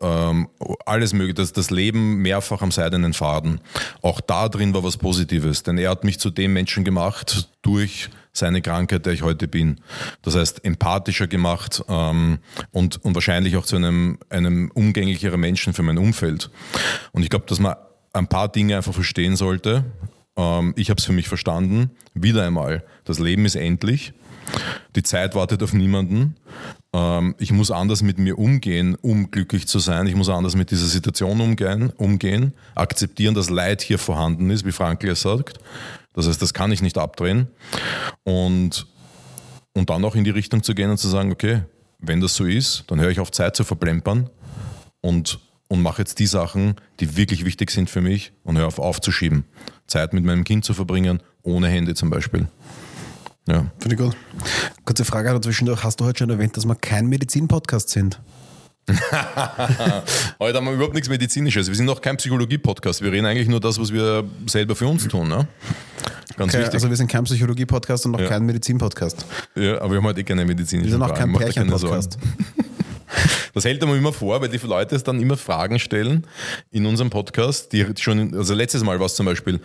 ähm, 0.00 0.48
alles 0.84 1.12
mögliche. 1.12 1.34
Das, 1.34 1.52
das 1.52 1.70
Leben 1.70 2.16
mehrfach 2.22 2.62
am 2.62 2.72
seidenen 2.72 3.12
Faden. 3.12 3.60
Auch 4.02 4.20
da 4.20 4.48
drin 4.48 4.74
war 4.74 4.84
was 4.84 4.96
Positives, 4.96 5.62
denn 5.62 5.78
er 5.78 5.90
hat 5.90 6.03
mich 6.04 6.20
zu 6.20 6.30
dem 6.30 6.52
Menschen 6.52 6.84
gemacht 6.84 7.48
durch 7.62 8.10
seine 8.32 8.62
Krankheit, 8.62 9.06
der 9.06 9.12
ich 9.12 9.22
heute 9.22 9.48
bin. 9.48 9.80
Das 10.22 10.34
heißt, 10.34 10.64
empathischer 10.64 11.28
gemacht 11.28 11.82
ähm, 11.88 12.38
und, 12.72 13.02
und 13.04 13.14
wahrscheinlich 13.14 13.56
auch 13.56 13.64
zu 13.64 13.76
einem, 13.76 14.18
einem 14.28 14.70
umgänglicheren 14.74 15.40
Menschen 15.40 15.72
für 15.72 15.82
mein 15.82 15.98
Umfeld. 15.98 16.50
Und 17.12 17.22
ich 17.22 17.30
glaube, 17.30 17.46
dass 17.48 17.60
man 17.60 17.76
ein 18.12 18.26
paar 18.26 18.48
Dinge 18.48 18.76
einfach 18.76 18.94
verstehen 18.94 19.36
sollte. 19.36 19.84
Ähm, 20.36 20.74
ich 20.76 20.90
habe 20.90 20.98
es 20.98 21.04
für 21.04 21.12
mich 21.12 21.28
verstanden. 21.28 21.90
Wieder 22.12 22.44
einmal, 22.44 22.84
das 23.04 23.18
Leben 23.18 23.44
ist 23.44 23.54
endlich. 23.54 24.12
Die 24.96 25.02
Zeit 25.02 25.34
wartet 25.34 25.62
auf 25.62 25.72
niemanden. 25.72 26.36
Ähm, 26.92 27.34
ich 27.38 27.52
muss 27.52 27.70
anders 27.70 28.02
mit 28.02 28.18
mir 28.18 28.38
umgehen, 28.38 28.96
um 29.00 29.30
glücklich 29.30 29.66
zu 29.66 29.78
sein. 29.78 30.06
Ich 30.06 30.14
muss 30.14 30.28
anders 30.28 30.54
mit 30.54 30.70
dieser 30.70 30.86
Situation 30.86 31.40
umgehen, 31.40 31.90
umgehen. 31.96 32.52
akzeptieren, 32.74 33.34
dass 33.34 33.50
Leid 33.50 33.82
hier 33.82 33.98
vorhanden 33.98 34.50
ist, 34.50 34.64
wie 34.64 34.72
Frankl 34.72 35.08
ja 35.08 35.14
sagt. 35.14 35.58
Das 36.12 36.28
heißt, 36.28 36.40
das 36.40 36.54
kann 36.54 36.72
ich 36.72 36.80
nicht 36.80 36.96
abdrehen. 36.96 37.48
Und, 38.22 38.86
und 39.74 39.90
dann 39.90 40.04
auch 40.04 40.14
in 40.14 40.24
die 40.24 40.30
Richtung 40.30 40.62
zu 40.62 40.74
gehen 40.74 40.90
und 40.90 40.98
zu 40.98 41.08
sagen, 41.08 41.32
okay, 41.32 41.62
wenn 41.98 42.20
das 42.20 42.36
so 42.36 42.44
ist, 42.44 42.84
dann 42.86 43.00
höre 43.00 43.10
ich 43.10 43.20
auf 43.20 43.32
Zeit 43.32 43.56
zu 43.56 43.64
verplempern 43.64 44.30
und, 45.00 45.40
und 45.68 45.82
mache 45.82 46.02
jetzt 46.02 46.18
die 46.18 46.26
Sachen, 46.26 46.76
die 47.00 47.16
wirklich 47.16 47.44
wichtig 47.44 47.70
sind 47.70 47.90
für 47.90 48.00
mich 48.00 48.32
und 48.44 48.56
höre 48.56 48.66
auf 48.66 48.78
aufzuschieben. 48.78 49.44
Zeit 49.86 50.12
mit 50.12 50.24
meinem 50.24 50.44
Kind 50.44 50.64
zu 50.64 50.74
verbringen, 50.74 51.20
ohne 51.42 51.68
Handy 51.68 51.94
zum 51.94 52.10
Beispiel. 52.10 52.46
Ja. 53.46 53.66
Finde 53.78 53.94
ich 53.96 54.00
gut. 54.00 54.16
Kurze 54.84 55.04
Frage 55.04 55.30
dazwischen. 55.30 55.68
Hast 55.82 56.00
du 56.00 56.04
heute 56.04 56.20
schon 56.20 56.30
erwähnt, 56.30 56.56
dass 56.56 56.64
wir 56.66 56.74
kein 56.76 57.06
Medizin-Podcast 57.08 57.90
sind? 57.90 58.20
Heute 60.38 60.58
haben 60.58 60.66
wir 60.66 60.72
überhaupt 60.74 60.92
nichts 60.94 61.08
Medizinisches. 61.08 61.68
Wir 61.68 61.74
sind 61.74 61.86
noch 61.86 62.02
kein 62.02 62.18
Psychologie-Podcast. 62.18 63.00
Wir 63.02 63.12
reden 63.12 63.24
eigentlich 63.26 63.48
nur 63.48 63.60
das, 63.60 63.80
was 63.80 63.90
wir 63.92 64.24
selber 64.46 64.76
für 64.76 64.86
uns 64.86 65.08
tun. 65.08 65.28
Ne? 65.28 65.48
Ganz 66.36 66.52
Okay, 66.52 66.60
wichtig. 66.62 66.74
also 66.74 66.90
wir 66.90 66.96
sind 66.96 67.10
kein 67.10 67.24
Psychologie-Podcast 67.24 68.04
und 68.06 68.12
noch 68.12 68.20
Ja. 68.20 68.28
kein 68.28 68.44
Medizin-Podcast. 68.44 69.24
ja, 69.54 69.80
aber 69.80 69.90
wir 69.92 69.96
haben 69.98 70.04
heute 70.04 70.20
eh 70.20 70.24
keine 70.24 70.44
medizinischen 70.44 70.86
Wir 70.90 70.92
sind 70.92 71.02
auch 71.02 71.14
kein. 71.14 71.32
Pärchen-Podcast. 71.32 72.18
Das 73.54 73.64
hält 73.64 73.80
man 73.82 73.96
immer 73.96 74.12
vor, 74.12 74.40
weil 74.40 74.48
die 74.48 74.58
Leute 74.58 74.96
es 74.96 75.04
dann 75.04 75.20
immer 75.20 75.36
Fragen 75.36 75.78
stellen 75.78 76.26
in 76.70 76.86
unserem 76.86 77.10
Podcast. 77.10 77.72
Die 77.72 77.86
schon, 77.98 78.34
also 78.34 78.54
letztes 78.54 78.82
Mal 78.82 78.98
war 78.98 79.06
es 79.06 79.14
zum 79.14 79.26
Beispiel, 79.26 79.56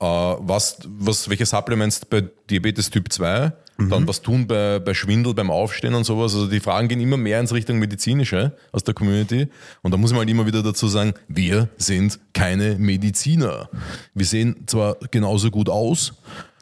äh, 0.00 0.04
was, 0.04 0.78
was, 0.86 1.28
welche 1.28 1.46
Supplements 1.46 2.04
bei 2.04 2.24
Diabetes 2.50 2.90
Typ 2.90 3.12
2, 3.12 3.52
Mhm. 3.80 3.90
dann 3.90 4.08
was 4.08 4.22
tun 4.22 4.46
bei, 4.48 4.80
bei 4.80 4.92
Schwindel 4.92 5.34
beim 5.34 5.50
Aufstehen 5.50 5.94
und 5.94 6.04
sowas. 6.04 6.34
Also 6.34 6.48
die 6.48 6.58
Fragen 6.60 6.88
gehen 6.88 7.00
immer 7.00 7.16
mehr 7.16 7.38
ins 7.38 7.52
Richtung 7.52 7.78
medizinische 7.78 8.56
aus 8.72 8.82
der 8.82 8.92
Community. 8.92 9.46
Und 9.82 9.92
da 9.92 9.96
muss 9.96 10.10
man 10.10 10.18
halt 10.20 10.30
immer 10.30 10.46
wieder 10.46 10.62
dazu 10.64 10.88
sagen, 10.88 11.14
wir 11.28 11.68
sind 11.78 12.18
keine 12.34 12.76
Mediziner. 12.76 13.68
Wir 14.14 14.26
sehen 14.26 14.64
zwar 14.66 14.96
genauso 15.12 15.50
gut 15.52 15.68
aus, 15.68 16.14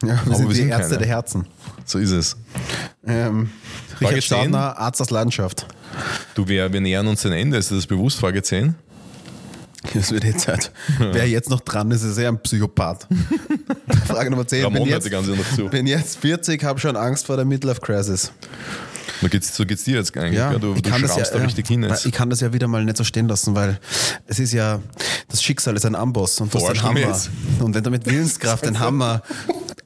Ja, 0.03 0.09
wir 0.09 0.13
aber 0.21 0.35
sind 0.35 0.47
wir 0.47 0.53
die 0.53 0.61
sind 0.61 0.69
Ärzte 0.69 0.89
keine. 0.89 0.97
der 0.99 1.07
Herzen. 1.07 1.47
So 1.85 1.97
ist 1.99 2.11
es. 2.11 2.37
Ähm, 3.05 3.49
Frage 3.99 4.15
Richard 4.17 4.21
10. 4.21 4.21
Staudner, 4.21 4.77
Arzt 4.77 5.01
aus 5.01 5.09
Leidenschaft. 5.09 5.65
Du, 6.35 6.47
wir, 6.47 6.71
wir 6.71 6.81
nähern 6.81 7.07
uns 7.07 7.23
dem 7.23 7.31
Ende. 7.31 7.57
Ist 7.57 7.71
dir 7.71 7.75
das 7.77 7.87
bewusst? 7.87 8.19
Frage 8.19 8.43
10. 8.43 8.75
Das 9.93 10.11
wird 10.11 10.23
jetzt 10.23 10.47
halt. 10.47 10.71
Wer 10.99 11.27
jetzt 11.29 11.49
noch 11.49 11.61
dran 11.61 11.91
ist, 11.91 12.03
ist 12.03 12.17
eher 12.17 12.29
ein 12.29 12.39
Psychopath. 12.41 13.07
Frage 14.07 14.29
Nummer 14.31 14.47
10. 14.47 14.63
Ramon 14.63 14.83
bin 14.83 14.91
jetzt, 14.91 15.05
die 15.05 15.09
ganze 15.09 15.31
noch 15.31 15.55
zu. 15.55 15.69
bin 15.69 15.87
jetzt 15.87 16.19
40, 16.19 16.63
habe 16.63 16.79
schon 16.79 16.95
Angst 16.95 17.27
vor 17.27 17.35
der 17.35 17.45
Midlife 17.45 17.81
Crisis. 17.81 18.31
So 19.21 19.29
geht's, 19.29 19.55
so 19.55 19.65
geht's 19.65 19.83
dir 19.83 19.95
jetzt 19.95 20.15
eigentlich. 20.15 20.33
Ja, 20.33 20.57
du 20.57 20.73
ich 20.75 20.81
du 20.81 20.89
kann 20.89 21.01
das 21.01 21.15
ja, 21.15 21.23
da 21.23 21.39
richtig 21.39 21.67
hin 21.67 21.83
ja, 21.83 21.89
jetzt. 21.89 22.05
Ich 22.05 22.11
kann 22.11 22.29
das 22.29 22.39
ja 22.41 22.53
wieder 22.53 22.67
mal 22.67 22.83
nicht 22.83 22.97
so 22.97 23.03
stehen 23.03 23.27
lassen, 23.27 23.55
weil 23.55 23.79
es 24.27 24.39
ist 24.39 24.53
ja, 24.53 24.79
das 25.27 25.41
Schicksal 25.41 25.75
ist 25.75 25.85
ein 25.85 25.95
Amboss 25.95 26.39
und 26.39 26.53
du 26.53 26.59
hast 26.59 26.69
einen 26.69 26.83
Hammer. 26.83 27.19
Und 27.59 27.73
wenn 27.73 27.83
du 27.83 27.89
mit 27.89 28.05
Willenskraft 28.05 28.65
den 28.65 28.79
Hammer 28.79 29.21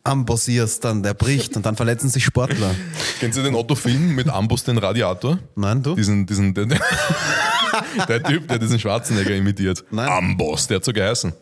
ambossierst, 0.04 0.84
dann 0.84 1.04
der 1.04 1.14
bricht 1.14 1.56
und 1.56 1.66
dann 1.66 1.76
verletzen 1.76 2.10
sich 2.10 2.26
Sportler. 2.26 2.76
Kennst 3.20 3.38
du 3.38 3.44
den 3.44 3.56
Otto-Film 3.56 4.16
mit 4.16 4.28
Ambus 4.30 4.64
den 4.64 4.78
Radiator? 4.78 5.40
Nein, 5.56 5.84
du? 5.84 5.96
Diesen, 5.96 6.26
diesen, 6.26 6.54
der, 6.54 6.68
der 8.08 8.24
Typ, 8.24 8.48
der 8.48 8.60
diesen 8.60 8.80
Schwarzenegger 8.80 9.36
imitiert. 9.36 9.84
Nein. 9.92 10.10
Amboss, 10.10 10.68
der 10.68 10.78
hat 10.78 10.86
so 10.86 10.94
geheißen. 10.94 11.34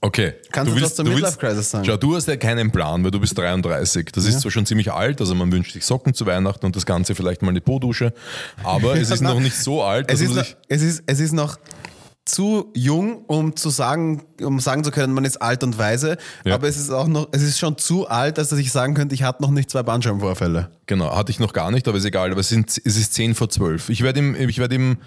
Okay. 0.00 0.34
Kannst 0.52 0.76
du 0.76 0.80
was 0.80 0.94
zur 0.94 1.04
Midlife 1.04 1.38
Crisis 1.38 1.70
sagen? 1.70 1.84
Schau, 1.84 1.96
du 1.96 2.14
hast 2.14 2.28
ja 2.28 2.36
keinen 2.36 2.70
Plan, 2.70 3.02
weil 3.02 3.10
du 3.10 3.18
bist 3.18 3.36
33. 3.36 4.12
Das 4.12 4.24
ist 4.24 4.40
zwar 4.40 4.52
schon 4.52 4.64
ziemlich 4.64 4.92
alt, 4.92 5.20
also 5.20 5.34
man 5.34 5.50
wünscht 5.50 5.72
sich 5.72 5.84
Socken 5.84 6.14
zu 6.14 6.24
Weihnachten 6.24 6.64
und 6.66 6.76
das 6.76 6.86
Ganze 6.86 7.16
vielleicht 7.16 7.42
mal 7.42 7.50
eine 7.50 7.60
Po-Dusche, 7.60 8.12
aber 8.62 8.94
es 8.96 9.10
ist 9.10 9.22
noch 9.22 9.40
nicht 9.40 9.56
so 9.56 9.82
alt, 9.82 10.06
Es 10.08 10.20
ist, 10.20 10.34
noch, 10.34 10.44
es, 10.68 10.82
ist, 10.82 11.02
es 11.06 11.18
ist 11.18 11.32
noch 11.32 11.58
zu 12.28 12.70
jung, 12.74 13.24
um 13.26 13.56
zu 13.56 13.70
sagen, 13.70 14.22
um 14.42 14.60
sagen 14.60 14.84
zu 14.84 14.90
können, 14.90 15.12
man 15.12 15.24
ist 15.24 15.38
alt 15.42 15.64
und 15.64 15.78
weise, 15.78 16.16
Ja. 16.44 16.54
aber 16.54 16.68
es 16.68 16.76
ist 16.76 16.90
auch 16.90 17.06
noch, 17.08 17.28
es 17.32 17.42
ist 17.42 17.58
schon 17.58 17.76
zu 17.78 18.06
alt, 18.08 18.38
als 18.38 18.50
dass 18.50 18.58
ich 18.58 18.70
sagen 18.70 18.94
könnte, 18.94 19.14
ich 19.14 19.22
hatte 19.22 19.42
noch 19.42 19.50
nicht 19.50 19.70
zwei 19.70 19.82
Bandscheibenvorfälle. 19.82 20.70
Genau, 20.86 21.14
hatte 21.16 21.30
ich 21.32 21.40
noch 21.40 21.52
gar 21.52 21.70
nicht, 21.70 21.88
aber 21.88 21.98
ist 21.98 22.04
egal. 22.04 22.30
Aber 22.30 22.40
es, 22.40 22.48
sind, 22.48 22.70
es 22.70 22.96
ist 22.96 23.14
10 23.14 23.34
vor 23.34 23.48
12. 23.50 23.88
Ich 23.90 24.02
werde 24.02 24.20
im, 24.20 24.34
ich 24.48 24.58
werde 24.58 24.74
im, 24.74 24.98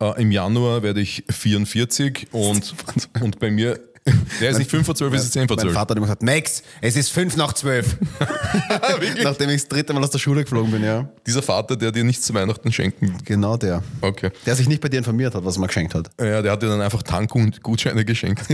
äh, 0.00 0.20
im 0.22 0.30
Januar 0.30 0.82
werde 0.82 1.00
ich 1.00 1.24
44 1.30 2.28
und, 2.32 2.74
und 3.20 3.38
bei 3.38 3.50
mir, 3.50 3.78
der 4.40 4.50
ist 4.50 4.58
nicht 4.58 4.70
5 4.70 4.86
vor 4.86 4.94
12, 4.94 5.14
es 5.14 5.24
ist 5.24 5.32
10 5.32 5.48
vor 5.48 5.56
Mein 5.56 5.64
12. 5.64 5.74
Vater 5.74 5.90
hat 5.90 5.96
immer 5.96 6.06
gesagt, 6.06 6.22
Max, 6.22 6.62
es 6.80 6.96
ist 6.96 7.10
fünf 7.10 7.36
nach 7.36 7.52
zwölf. 7.52 7.96
Nachdem 9.22 9.50
ich 9.50 9.62
das 9.62 9.68
dritte 9.68 9.92
Mal 9.92 10.02
aus 10.02 10.10
der 10.10 10.18
Schule 10.18 10.42
geflogen 10.42 10.70
bin, 10.70 10.84
ja. 10.84 11.08
Dieser 11.26 11.42
Vater, 11.42 11.76
der 11.76 11.92
dir 11.92 12.04
nichts 12.04 12.26
zu 12.26 12.34
Weihnachten 12.34 12.72
schenken. 12.72 13.16
Genau 13.24 13.56
der. 13.56 13.82
Okay. 14.00 14.30
Der 14.44 14.54
sich 14.54 14.68
nicht 14.68 14.80
bei 14.80 14.88
dir 14.88 14.98
informiert 14.98 15.34
hat, 15.34 15.44
was 15.44 15.56
er 15.56 15.60
mir 15.60 15.66
geschenkt 15.66 15.94
hat. 15.94 16.10
Ja, 16.20 16.42
der 16.42 16.52
hat 16.52 16.62
dir 16.62 16.68
dann 16.68 16.80
einfach 16.80 17.02
Tank- 17.02 17.34
und 17.34 17.62
Gutscheine 17.62 18.04
geschenkt. 18.04 18.44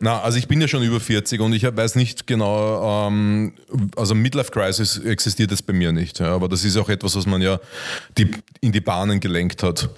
Na, 0.00 0.20
also 0.20 0.38
ich 0.38 0.48
bin 0.48 0.60
ja 0.60 0.68
schon 0.68 0.82
über 0.82 1.00
40 1.00 1.40
und 1.40 1.52
ich 1.52 1.64
weiß 1.64 1.94
nicht 1.94 2.26
genau, 2.26 3.08
ähm, 3.08 3.52
also 3.96 4.14
Midlife 4.14 4.50
Crisis 4.50 4.98
existiert 4.98 5.50
jetzt 5.50 5.66
bei 5.66 5.72
mir 5.72 5.92
nicht, 5.92 6.20
ja, 6.20 6.34
aber 6.34 6.48
das 6.48 6.64
ist 6.64 6.76
auch 6.76 6.88
etwas, 6.88 7.16
was 7.16 7.26
man 7.26 7.40
ja 7.40 7.58
die, 8.18 8.30
in 8.60 8.72
die 8.72 8.80
Bahnen 8.80 9.20
gelenkt 9.20 9.62
hat. 9.62 9.88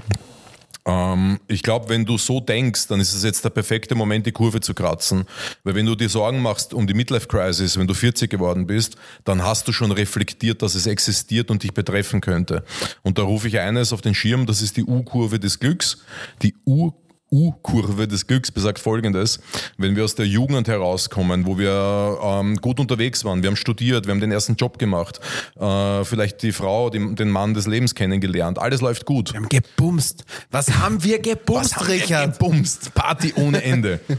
Ähm, 0.84 1.38
ich 1.48 1.62
glaube, 1.62 1.88
wenn 1.88 2.04
du 2.04 2.18
so 2.18 2.40
denkst, 2.40 2.88
dann 2.88 3.00
ist 3.00 3.14
es 3.14 3.22
jetzt 3.22 3.44
der 3.44 3.50
perfekte 3.50 3.94
Moment, 3.94 4.26
die 4.26 4.32
Kurve 4.32 4.60
zu 4.60 4.74
kratzen. 4.74 5.24
Weil 5.64 5.74
wenn 5.74 5.86
du 5.86 5.94
dir 5.94 6.08
Sorgen 6.08 6.42
machst 6.42 6.74
um 6.74 6.86
die 6.86 6.94
Midlife 6.94 7.28
Crisis, 7.28 7.78
wenn 7.78 7.86
du 7.86 7.94
40 7.94 8.30
geworden 8.30 8.66
bist, 8.66 8.96
dann 9.24 9.42
hast 9.42 9.68
du 9.68 9.72
schon 9.72 9.92
reflektiert, 9.92 10.62
dass 10.62 10.74
es 10.74 10.86
existiert 10.86 11.50
und 11.50 11.62
dich 11.62 11.72
betreffen 11.72 12.20
könnte. 12.20 12.64
Und 13.02 13.18
da 13.18 13.22
rufe 13.22 13.48
ich 13.48 13.58
eines 13.58 13.92
auf 13.92 14.00
den 14.00 14.14
Schirm, 14.14 14.46
das 14.46 14.62
ist 14.62 14.76
die 14.76 14.84
U-Kurve 14.84 15.38
des 15.38 15.60
Glücks. 15.60 15.98
Die 16.42 16.54
U 16.66 16.92
U-Kurve 17.32 18.06
des 18.06 18.26
Glücks 18.26 18.50
besagt 18.50 18.78
folgendes, 18.78 19.40
wenn 19.78 19.96
wir 19.96 20.04
aus 20.04 20.14
der 20.14 20.26
Jugend 20.26 20.68
herauskommen, 20.68 21.46
wo 21.46 21.58
wir 21.58 22.18
ähm, 22.22 22.56
gut 22.56 22.78
unterwegs 22.78 23.24
waren, 23.24 23.42
wir 23.42 23.48
haben 23.48 23.56
studiert, 23.56 24.06
wir 24.06 24.12
haben 24.12 24.20
den 24.20 24.30
ersten 24.30 24.54
Job 24.56 24.78
gemacht, 24.78 25.18
äh, 25.58 26.04
vielleicht 26.04 26.42
die 26.42 26.52
Frau, 26.52 26.90
die, 26.90 27.14
den 27.14 27.30
Mann 27.30 27.54
des 27.54 27.66
Lebens 27.66 27.94
kennengelernt, 27.94 28.58
alles 28.58 28.82
läuft 28.82 29.06
gut. 29.06 29.32
Wir 29.32 29.40
haben 29.40 29.48
gebumst. 29.48 30.24
Was 30.50 30.78
haben 30.78 31.02
wir 31.02 31.18
gebumst, 31.18 31.76
haben 31.76 31.88
wir 31.88 31.94
Richard? 31.94 32.38
gebumst? 32.38 32.94
Party 32.94 33.32
ohne 33.36 33.62
Ende. 33.62 34.00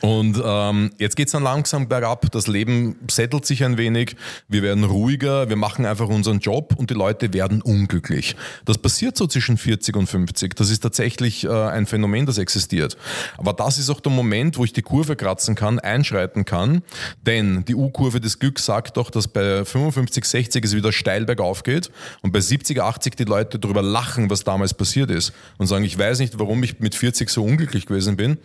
Und 0.00 0.40
ähm, 0.44 0.90
jetzt 0.98 1.16
geht's 1.16 1.32
dann 1.32 1.42
langsam 1.42 1.88
bergab. 1.88 2.30
Das 2.30 2.46
Leben 2.46 2.96
settelt 3.10 3.46
sich 3.46 3.64
ein 3.64 3.78
wenig. 3.78 4.16
Wir 4.48 4.62
werden 4.62 4.84
ruhiger. 4.84 5.48
Wir 5.48 5.56
machen 5.56 5.86
einfach 5.86 6.08
unseren 6.08 6.38
Job 6.38 6.74
und 6.76 6.90
die 6.90 6.94
Leute 6.94 7.32
werden 7.32 7.62
unglücklich. 7.62 8.36
Das 8.64 8.78
passiert 8.78 9.16
so 9.16 9.26
zwischen 9.26 9.56
40 9.56 9.96
und 9.96 10.06
50. 10.06 10.54
Das 10.54 10.70
ist 10.70 10.80
tatsächlich 10.80 11.44
äh, 11.44 11.48
ein 11.48 11.86
Phänomen, 11.86 12.26
das 12.26 12.38
existiert. 12.38 12.96
Aber 13.36 13.52
das 13.52 13.78
ist 13.78 13.90
auch 13.90 14.00
der 14.00 14.12
Moment, 14.12 14.58
wo 14.58 14.64
ich 14.64 14.72
die 14.72 14.82
Kurve 14.82 15.16
kratzen 15.16 15.54
kann, 15.54 15.78
einschreiten 15.78 16.44
kann. 16.44 16.82
Denn 17.26 17.64
die 17.64 17.74
U-Kurve 17.74 18.20
des 18.20 18.38
Glücks 18.38 18.64
sagt 18.64 18.96
doch, 18.96 19.10
dass 19.10 19.28
bei 19.28 19.64
55, 19.64 20.24
60 20.24 20.64
es 20.64 20.74
wieder 20.74 20.92
steil 20.92 21.24
bergauf 21.24 21.62
geht 21.62 21.90
und 22.22 22.32
bei 22.32 22.40
70, 22.40 22.80
80 22.80 23.16
die 23.16 23.24
Leute 23.24 23.58
darüber 23.58 23.82
lachen, 23.82 24.30
was 24.30 24.44
damals 24.44 24.74
passiert 24.74 25.10
ist 25.10 25.32
und 25.58 25.66
sagen, 25.66 25.84
ich 25.84 25.98
weiß 25.98 26.18
nicht, 26.20 26.38
warum 26.38 26.62
ich 26.62 26.80
mit 26.80 26.94
40 26.94 27.30
so 27.30 27.44
unglücklich 27.44 27.86
gewesen 27.86 28.16
bin. 28.16 28.38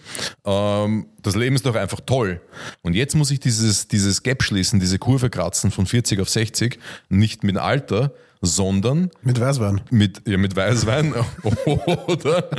Ähm, 0.45 1.07
das 1.21 1.35
Leben 1.43 1.55
ist 1.55 1.65
doch 1.65 1.75
einfach 1.75 1.99
toll. 2.05 2.41
Und 2.81 2.95
jetzt 2.95 3.15
muss 3.15 3.31
ich 3.31 3.39
dieses, 3.39 3.87
dieses 3.87 4.23
Gap 4.23 4.43
schließen, 4.43 4.79
diese 4.79 4.99
Kurve 4.99 5.29
kratzen 5.29 5.71
von 5.71 5.85
40 5.85 6.19
auf 6.19 6.29
60, 6.29 6.79
nicht 7.09 7.43
mit 7.43 7.57
Alter, 7.57 8.11
sondern 8.41 9.09
Mit 9.21 9.39
Weißwein. 9.39 9.81
mit, 9.89 10.21
ja, 10.27 10.37
mit 10.37 10.53
Weißwein 10.55 11.13
oder 12.07 12.49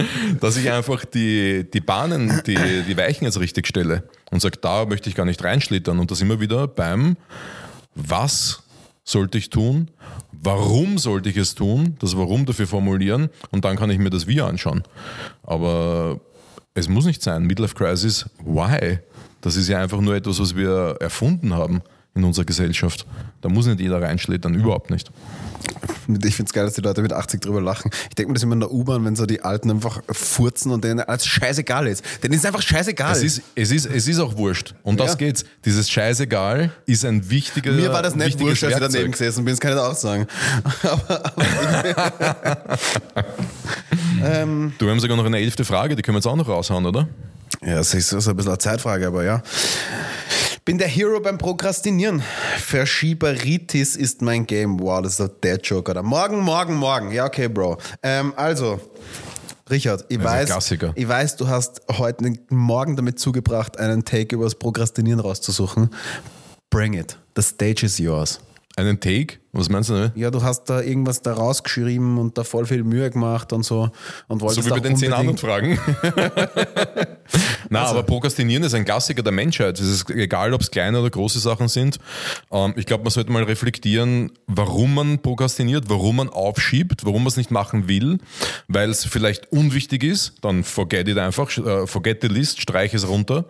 dass 0.40 0.56
ich 0.56 0.70
einfach 0.70 1.05
die, 1.05 1.70
die 1.70 1.81
Bahnen, 1.81 2.40
die, 2.47 2.56
die 2.89 2.97
Weichen 2.97 3.24
jetzt 3.24 3.39
richtig 3.39 3.66
stelle 3.66 4.05
und 4.31 4.40
sage, 4.40 4.56
da 4.61 4.86
möchte 4.86 5.11
ich 5.11 5.15
gar 5.15 5.27
nicht 5.27 5.44
reinschlittern. 5.44 5.98
Und 5.98 6.11
das 6.11 6.23
immer 6.23 6.40
wieder 6.40 6.66
beim 6.69 7.16
Was 7.94 8.62
sollte 9.05 9.36
ich 9.36 9.51
tun? 9.51 9.90
Warum 10.32 10.97
sollte 10.97 11.28
ich 11.28 11.36
es 11.36 11.55
tun? 11.55 11.97
Das 12.01 12.16
Warum 12.16 12.47
dafür 12.47 12.66
formulieren 12.66 13.28
und 13.51 13.66
dann 13.66 13.77
kann 13.77 13.90
ich 13.90 13.98
mir 13.98 14.11
das 14.11 14.27
Wie 14.27 14.40
anschauen. 14.40 14.85
Aber 15.43 16.19
es 16.74 16.88
muss 16.88 17.05
nicht 17.06 17.22
sein. 17.22 17.44
Midlife 17.44 17.74
Crisis, 17.74 18.26
why? 18.44 18.98
Das 19.40 19.56
ist 19.56 19.68
ja 19.68 19.80
einfach 19.80 20.01
nur 20.01 20.14
etwas, 20.14 20.40
was 20.40 20.56
wir 20.56 20.96
erfunden 21.01 21.55
haben 21.55 21.82
in 22.14 22.24
unserer 22.24 22.44
Gesellschaft. 22.44 23.06
Da 23.40 23.48
muss 23.48 23.66
nicht 23.66 23.80
jeder 23.80 24.01
reinschlittern, 24.01 24.55
überhaupt 24.55 24.90
nicht. 24.90 25.10
Ich 26.06 26.36
finde 26.36 26.48
es 26.48 26.52
geil, 26.52 26.64
dass 26.64 26.74
die 26.74 26.80
Leute 26.80 27.02
mit 27.02 27.12
80 27.12 27.40
drüber 27.40 27.60
lachen. 27.60 27.90
Ich 28.09 28.14
denke 28.14 28.30
mir 28.30 28.34
das 28.34 28.42
immer 28.42 28.55
in 28.55 28.60
der 28.60 28.70
U-Bahn, 28.72 29.05
wenn 29.05 29.16
so 29.16 29.26
die 29.26 29.42
Alten 29.42 29.70
einfach 29.70 30.01
furzen 30.10 30.70
und 30.72 30.84
denen 30.84 31.01
alles 31.01 31.26
scheißegal 31.26 31.86
ist. 31.86 32.02
Denen 32.22 32.34
ist 32.34 32.44
einfach 32.46 32.62
scheißegal. 32.62 33.12
Es 33.12 33.22
ist, 33.22 33.42
es, 33.55 33.70
ist, 33.70 33.86
es 33.86 34.09
ist 34.09 34.18
auch 34.18 34.36
wurscht. 34.36 34.74
Und 34.82 34.98
das 35.01 35.12
Ja. 35.12 35.16
geht's. 35.16 35.44
Dieses 35.64 35.90
Scheißegal 35.90 36.70
ist 36.86 37.05
ein 37.05 37.28
wichtiger 37.30 37.72
Mir 37.72 37.92
war 37.92 38.02
das 38.02 38.14
nicht 38.16 38.38
wurscht, 38.40 38.64
als 38.64 38.74
ich 38.74 38.80
Werkzeug. 38.80 38.92
daneben 38.92 39.12
gesessen 39.12 39.44
bin, 39.44 39.52
das 39.55 39.60
kann 39.60 39.72
ich 39.72 39.78
auch 39.78 39.94
sagen. 39.94 40.26
Du, 44.78 44.86
wir 44.86 44.90
haben 44.90 45.01
sogar 45.01 45.16
noch 45.16 45.24
eine 45.24 45.38
elfte 45.38 45.64
Frage, 45.64 45.96
die 45.96 46.02
können 46.02 46.14
wir 46.14 46.18
jetzt 46.18 46.26
auch 46.26 46.36
noch 46.36 46.48
raushauen, 46.48 46.86
oder? 46.86 47.09
Ja, 47.62 47.76
das 47.76 47.94
ist 47.94 48.09
so 48.10 48.16
ein 48.30 48.36
bisschen 48.36 48.52
eine 48.52 48.59
Zeitfrage, 48.59 49.06
aber 49.06 49.24
ja. 49.24 49.42
Bin 50.64 50.78
der 50.78 50.88
Hero 50.88 51.20
beim 51.20 51.36
Prokrastinieren. 51.36 52.22
Verschieberitis 52.59 53.96
ist 53.96 54.22
mein 54.22 54.46
Game. 54.46 54.80
Wow, 54.80 55.02
das 55.02 55.14
ist 55.14 55.20
ein 55.20 55.30
Dead-Joke, 55.42 55.90
oder? 55.90 56.02
Morgen, 56.02 56.40
morgen, 56.40 56.74
morgen. 56.74 57.12
Ja, 57.12 57.26
okay, 57.26 57.48
Bro. 57.48 57.76
Ähm, 58.02 58.32
also, 58.36 58.80
Richard, 59.70 60.06
ich 60.09 60.18
Das 60.18 60.70
ist 60.70 60.82
weiß, 60.82 60.92
ich 60.94 61.09
weiß, 61.09 61.36
du 61.36 61.48
hast 61.48 61.82
heute 61.90 62.32
Morgen 62.48 62.96
damit 62.96 63.18
zugebracht, 63.18 63.78
einen 63.78 64.05
Take 64.05 64.34
über 64.34 64.44
das 64.44 64.55
Prokrastinieren 64.55 65.20
rauszusuchen. 65.20 65.90
Bring 66.70 66.94
it. 66.94 67.18
The 67.36 67.42
stage 67.42 67.84
is 67.84 67.98
yours. 67.98 68.40
Einen 68.76 68.98
Take? 68.98 69.44
Was 69.56 69.68
meinst 69.68 69.89
du? 69.89 69.94
Ne? 69.94 70.12
Ja, 70.16 70.31
du 70.32 70.43
hast 70.43 70.64
da 70.64 70.81
irgendwas 70.81 71.22
da 71.22 71.32
rausgeschrieben 71.32 72.18
und 72.18 72.36
da 72.36 72.43
voll 72.43 72.66
viel 72.66 72.82
Mühe 72.82 73.09
gemacht 73.09 73.52
und 73.52 73.62
so. 73.64 73.89
Und 74.26 74.40
wolltest 74.40 74.62
So 74.62 74.66
wie 74.66 74.81
bei 74.81 74.81
den 74.81 74.97
zehn 74.97 75.12
anderen 75.12 75.39
Fragen. 75.39 75.78
Na, 77.70 77.82
Also- 77.82 77.94
aber 77.94 78.02
Prokrastinieren 78.02 78.62
ist 78.64 78.74
ein 78.74 78.85
Klassiker 78.85 79.22
der 79.22 79.32
Menschheit. 79.32 79.78
Es 79.81 79.86
ist 79.89 80.10
egal, 80.10 80.52
ob 80.55 80.60
es 80.60 80.70
kleine 80.70 81.01
oder 81.01 81.10
große 81.10 81.39
Sachen 81.39 81.68
sind. 81.68 81.98
Ähm, 82.52 82.74
ich 82.76 82.86
glaube, 82.86 83.05
man 83.05 83.10
sollte 83.10 83.32
mal 83.32 83.43
reflektieren, 83.44 84.32
warum 84.47 84.94
man 84.94 85.18
prokrastiniert, 85.20 85.85
warum 85.89 86.16
man 86.16 86.28
aufschiebt, 86.28 87.05
warum 87.05 87.22
man 87.22 87.28
es 87.28 87.36
nicht 87.36 87.51
machen 87.51 87.89
will, 87.89 88.18
weil 88.68 88.90
es 88.90 89.05
vielleicht 89.05 89.51
unwichtig 89.52 90.02
ist. 90.05 90.35
Dann 90.43 90.64
forget 90.64 91.09
it 91.09 91.18
einfach, 91.18 91.56
äh, 91.59 91.86
forget 91.86 92.22
the 92.22 92.28
list, 92.28 92.60
streich 92.60 92.93
es 92.94 93.09
runter. 93.09 93.44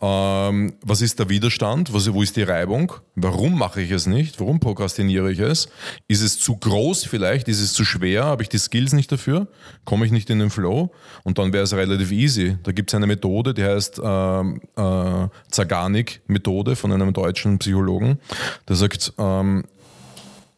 Ähm, 0.00 0.74
was 0.82 1.00
ist 1.02 1.18
der 1.18 1.28
Widerstand? 1.28 1.92
Wo 1.92 2.22
ist 2.22 2.36
die 2.36 2.42
Reibung? 2.42 2.92
Warum 3.14 3.58
mache 3.58 3.80
ich 3.80 3.90
es 3.90 4.06
nicht? 4.06 4.38
Warum 4.40 4.60
prokrastiniere 4.60 5.30
ich 5.32 5.35
es? 5.40 5.68
Ist 6.08 6.22
es 6.22 6.38
zu 6.38 6.56
groß 6.56 7.04
vielleicht? 7.04 7.48
Ist 7.48 7.60
es 7.60 7.72
zu 7.72 7.84
schwer? 7.84 8.24
Habe 8.24 8.42
ich 8.42 8.48
die 8.48 8.58
Skills 8.58 8.92
nicht 8.92 9.10
dafür? 9.12 9.48
Komme 9.84 10.06
ich 10.06 10.12
nicht 10.12 10.30
in 10.30 10.38
den 10.38 10.50
Flow? 10.50 10.90
Und 11.24 11.38
dann 11.38 11.52
wäre 11.52 11.64
es 11.64 11.72
relativ 11.74 12.12
easy. 12.12 12.58
Da 12.62 12.72
gibt 12.72 12.90
es 12.90 12.94
eine 12.94 13.06
Methode, 13.06 13.54
die 13.54 13.64
heißt 13.64 14.00
ähm, 14.02 14.60
äh, 14.76 15.28
Zaganik-Methode 15.50 16.76
von 16.76 16.92
einem 16.92 17.12
deutschen 17.12 17.58
Psychologen. 17.58 18.18
Der 18.68 18.76
sagt, 18.76 19.12
ähm, 19.18 19.64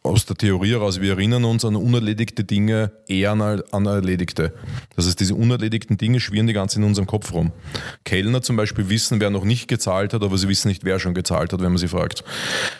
aus 0.01 0.25
der 0.25 0.37
Theorie 0.37 0.71
heraus, 0.71 1.01
wir 1.01 1.11
erinnern 1.11 1.43
uns 1.43 1.65
an 1.65 1.75
unerledigte 1.75 2.43
Dinge 2.43 2.91
eher 3.07 3.31
an, 3.31 3.61
an 3.71 3.85
erledigte. 3.85 4.53
Das 4.95 5.05
heißt, 5.05 5.19
diese 5.19 5.35
unerledigten 5.35 5.97
Dinge 5.97 6.19
schwirren 6.19 6.47
die 6.47 6.53
ganze 6.53 6.79
in 6.79 6.85
unserem 6.85 7.05
Kopf 7.05 7.33
rum. 7.33 7.51
Kellner 8.05 8.41
zum 8.41 8.55
Beispiel 8.55 8.89
wissen, 8.89 9.19
wer 9.19 9.29
noch 9.29 9.43
nicht 9.43 9.67
gezahlt 9.67 10.13
hat, 10.13 10.23
aber 10.23 10.37
sie 10.37 10.47
wissen 10.47 10.69
nicht, 10.69 10.85
wer 10.85 10.99
schon 10.99 11.13
gezahlt 11.13 11.51
hat, 11.51 11.59
wenn 11.59 11.71
man 11.71 11.77
sie 11.77 11.89
fragt. 11.89 12.23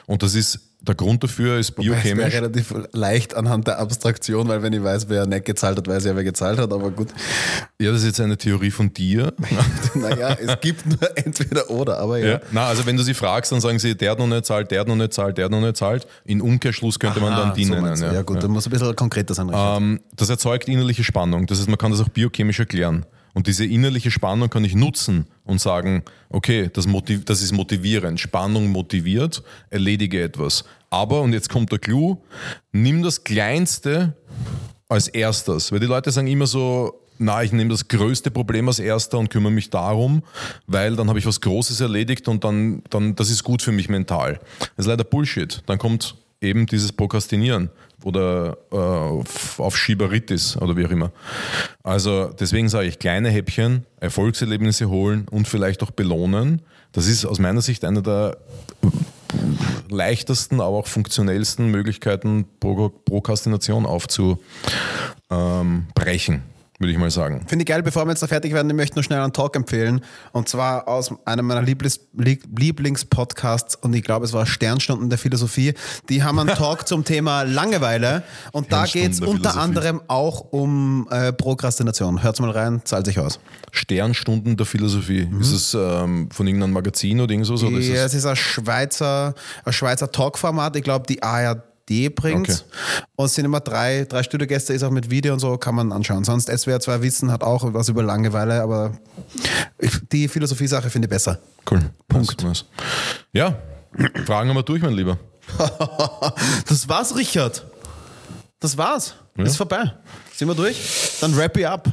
Und 0.05 0.23
das 0.23 0.33
ist, 0.33 0.68
der 0.81 0.95
Grund 0.95 1.23
dafür 1.23 1.57
ist 1.57 1.71
Es 1.71 1.77
wäre 1.77 1.95
biochemisch. 1.95 2.33
relativ 2.33 2.73
leicht 2.93 3.35
anhand 3.35 3.67
der 3.67 3.79
Abstraktion, 3.79 4.47
weil 4.47 4.63
wenn 4.63 4.71
ich 4.71 4.81
weiß, 4.83 5.09
wer 5.09 5.25
nicht 5.25 5.45
gezahlt 5.45 5.77
hat, 5.77 5.87
weiß 5.87 6.03
ich 6.05 6.09
ja, 6.09 6.15
wer 6.15 6.23
gezahlt 6.23 6.57
hat, 6.57 6.71
aber 6.71 6.89
gut. 6.91 7.09
Ja, 7.81 7.91
das 7.91 8.01
ist 8.01 8.07
jetzt 8.07 8.21
eine 8.21 8.37
Theorie 8.37 8.71
von 8.71 8.93
dir. 8.93 9.33
Naja, 9.95 10.37
es 10.39 10.61
gibt 10.61 10.85
nur 10.85 11.17
entweder 11.17 11.69
oder, 11.69 11.97
aber 11.97 12.17
ja. 12.19 12.27
Ja. 12.27 12.41
Na, 12.51 12.67
also 12.67 12.85
wenn 12.85 12.95
du 12.95 13.03
sie 13.03 13.13
fragst, 13.13 13.51
dann 13.51 13.59
sagen 13.59 13.79
sie, 13.79 13.95
der 13.95 14.11
hat 14.11 14.19
noch 14.19 14.27
nicht 14.27 14.45
zahlt, 14.45 14.71
der 14.71 14.81
hat 14.81 14.87
noch 14.87 14.95
nicht 14.95 15.13
zahlt, 15.13 15.37
der 15.37 15.45
hat 15.45 15.51
noch 15.51 15.61
nicht 15.61 15.77
zahlt. 15.77 16.07
In 16.25 16.41
Umkehrschluss 16.41 16.99
könnte 16.99 17.19
man 17.19 17.35
dann 17.35 17.53
die 17.53 17.65
so 17.65 17.73
nennen. 17.73 17.99
du. 17.99 18.05
ja, 18.05 18.21
gut, 18.21 18.41
dann 18.43 18.51
muss 18.51 18.65
ein 18.67 18.69
bisschen 18.69 18.95
konkreter 18.95 19.33
sein. 19.33 19.49
Ähm, 19.53 19.99
das 20.15 20.29
erzeugt 20.29 20.69
innerliche 20.69 21.03
Spannung. 21.03 21.47
Das 21.47 21.57
heißt, 21.59 21.67
man 21.67 21.77
kann 21.77 21.91
das 21.91 21.99
auch 22.01 22.09
biochemisch 22.09 22.59
erklären. 22.59 23.05
Und 23.33 23.47
diese 23.47 23.65
innerliche 23.65 24.11
Spannung 24.11 24.49
kann 24.49 24.63
ich 24.63 24.75
nutzen 24.75 25.27
und 25.43 25.61
sagen, 25.61 26.03
okay, 26.29 26.69
das, 26.71 26.87
das 27.25 27.41
ist 27.41 27.51
motivierend. 27.51 28.19
Spannung 28.19 28.67
motiviert, 28.69 29.43
erledige 29.69 30.23
etwas. 30.23 30.65
Aber, 30.89 31.21
und 31.21 31.33
jetzt 31.33 31.49
kommt 31.49 31.71
der 31.71 31.79
Clou, 31.79 32.17
nimm 32.71 33.03
das 33.03 33.23
Kleinste 33.23 34.15
als 34.87 35.07
erstes. 35.07 35.71
Weil 35.71 35.79
die 35.79 35.85
Leute 35.85 36.11
sagen 36.11 36.27
immer 36.27 36.47
so, 36.47 36.99
na, 37.19 37.43
ich 37.43 37.51
nehme 37.51 37.69
das 37.69 37.87
größte 37.87 38.31
Problem 38.31 38.67
als 38.67 38.79
erster 38.79 39.19
und 39.19 39.29
kümmere 39.29 39.51
mich 39.51 39.69
darum, 39.69 40.23
weil 40.67 40.95
dann 40.95 41.09
habe 41.09 41.19
ich 41.19 41.25
was 41.25 41.41
Großes 41.41 41.81
erledigt 41.81 42.27
und 42.27 42.43
dann, 42.43 42.81
dann 42.89 43.13
das 43.15 43.29
ist 43.29 43.43
gut 43.43 43.61
für 43.61 43.73
mich 43.73 43.89
mental. 43.89 44.39
Das 44.59 44.85
ist 44.85 44.87
leider 44.87 45.03
Bullshit. 45.03 45.61
Dann 45.65 45.77
kommt 45.77 46.15
eben 46.41 46.65
dieses 46.65 46.93
Prokrastinieren 46.93 47.69
oder 48.03 48.57
äh, 48.71 48.75
auf 48.75 49.77
Schieberitis 49.77 50.57
oder 50.57 50.75
wie 50.77 50.85
auch 50.85 50.91
immer. 50.91 51.11
Also 51.83 52.25
deswegen 52.39 52.69
sage 52.69 52.87
ich, 52.87 52.99
kleine 52.99 53.29
Häppchen, 53.29 53.85
Erfolgserlebnisse 53.99 54.89
holen 54.89 55.27
und 55.29 55.47
vielleicht 55.47 55.83
auch 55.83 55.91
belohnen. 55.91 56.61
Das 56.91 57.07
ist 57.07 57.25
aus 57.25 57.39
meiner 57.39 57.61
Sicht 57.61 57.85
einer 57.85 58.01
der 58.01 58.37
leichtesten, 59.89 60.61
aber 60.61 60.77
auch 60.77 60.87
funktionellsten 60.87 61.69
Möglichkeiten, 61.69 62.45
Pro 62.59 62.89
Prokrastination 62.89 63.85
aufzubrechen, 63.85 64.41
würde 66.79 66.91
ich 66.93 66.97
mal 66.97 67.11
sagen. 67.11 67.45
Finde 67.47 67.63
ich 67.63 67.67
geil, 67.67 67.83
bevor 67.83 68.05
wir 68.05 68.11
jetzt 68.11 68.23
da 68.23 68.27
fertig 68.27 68.53
werden, 68.53 68.69
ich 68.69 68.75
möchte 68.75 68.95
nur 68.95 69.03
schnell 69.03 69.19
einen 69.19 69.33
Talk 69.33 69.55
empfehlen. 69.55 70.01
Und 70.31 70.47
zwar 70.49 70.87
aus 70.87 71.13
einem 71.25 71.45
meiner 71.45 71.61
Lieblings 71.61 71.99
Lie- 72.17 72.39
Lieblingspodcasts 72.57 73.75
und 73.75 73.93
ich 73.93 74.03
glaube, 74.03 74.25
es 74.25 74.33
war 74.33 74.45
Sternstunden 74.45 75.09
der 75.09 75.19
Philosophie. 75.19 75.73
Die 76.09 76.23
haben 76.23 76.39
einen 76.39 76.49
Talk 76.55 76.87
zum 76.87 77.03
Thema 77.03 77.43
Langeweile 77.43 78.23
und 78.51 78.71
da 78.71 78.85
geht 78.85 79.11
es 79.11 79.21
unter 79.21 79.57
anderem 79.57 80.01
auch 80.07 80.39
um 80.51 81.07
äh, 81.11 81.33
Prokrastination. 81.33 82.23
Hört's 82.23 82.39
mal 82.39 82.51
rein, 82.51 82.81
zahlt 82.85 83.05
sich 83.05 83.19
aus. 83.19 83.39
Sternstunden 83.71 84.57
der 84.57 84.65
Philosophie. 84.65 85.29
Ist 85.39 85.51
es 85.51 85.73
ähm, 85.73 86.29
von 86.31 86.47
irgendeinem 86.47 86.73
Magazin 86.73 87.19
oder 87.19 87.31
irgendwas? 87.31 87.61
Ja, 87.61 87.69
es 88.05 88.09
es 88.09 88.13
ist 88.13 88.25
ein 88.25 88.35
Schweizer, 88.35 89.35
ein 89.65 89.73
Schweizer 89.73 90.11
Talkformat. 90.11 90.75
Ich 90.75 90.83
glaube, 90.83 91.05
die 91.07 91.21
ARD 91.21 91.61
bringt 92.09 92.49
Okay. 92.49 92.59
Und 93.15 93.25
es 93.25 93.35
sind 93.35 93.45
immer 93.45 93.59
drei, 93.59 94.05
drei 94.07 94.23
Studiogäste, 94.23 94.73
ist 94.73 94.83
auch 94.83 94.91
mit 94.91 95.09
Video 95.09 95.33
und 95.33 95.39
so, 95.39 95.57
kann 95.57 95.75
man 95.75 95.91
anschauen. 95.91 96.23
Sonst 96.23 96.49
SWR 96.55 96.79
2 96.79 97.01
Wissen 97.01 97.31
hat 97.31 97.43
auch 97.43 97.73
was 97.73 97.89
über 97.89 98.03
Langeweile, 98.03 98.61
aber 98.61 98.93
die 100.11 100.27
Philosophie-Sache 100.27 100.89
finde 100.89 101.07
ich 101.07 101.09
besser. 101.09 101.39
cool. 101.69 101.81
Punkt. 102.07 102.43
Nice. 102.43 102.65
Ja, 103.33 103.57
fragen 104.25 104.49
wir 104.49 104.53
mal 104.53 104.63
durch, 104.63 104.81
mein 104.81 104.93
Lieber. 104.93 105.17
das 106.67 106.87
war's, 106.87 107.15
Richard. 107.15 107.65
Das 108.59 108.77
war's. 108.77 109.15
Ist 109.35 109.57
vorbei. 109.57 109.93
Sind 110.35 110.47
wir 110.47 110.55
durch? 110.55 111.17
Dann 111.21 111.35
wrap 111.35 111.57
ich 111.57 111.67
up. 111.67 111.91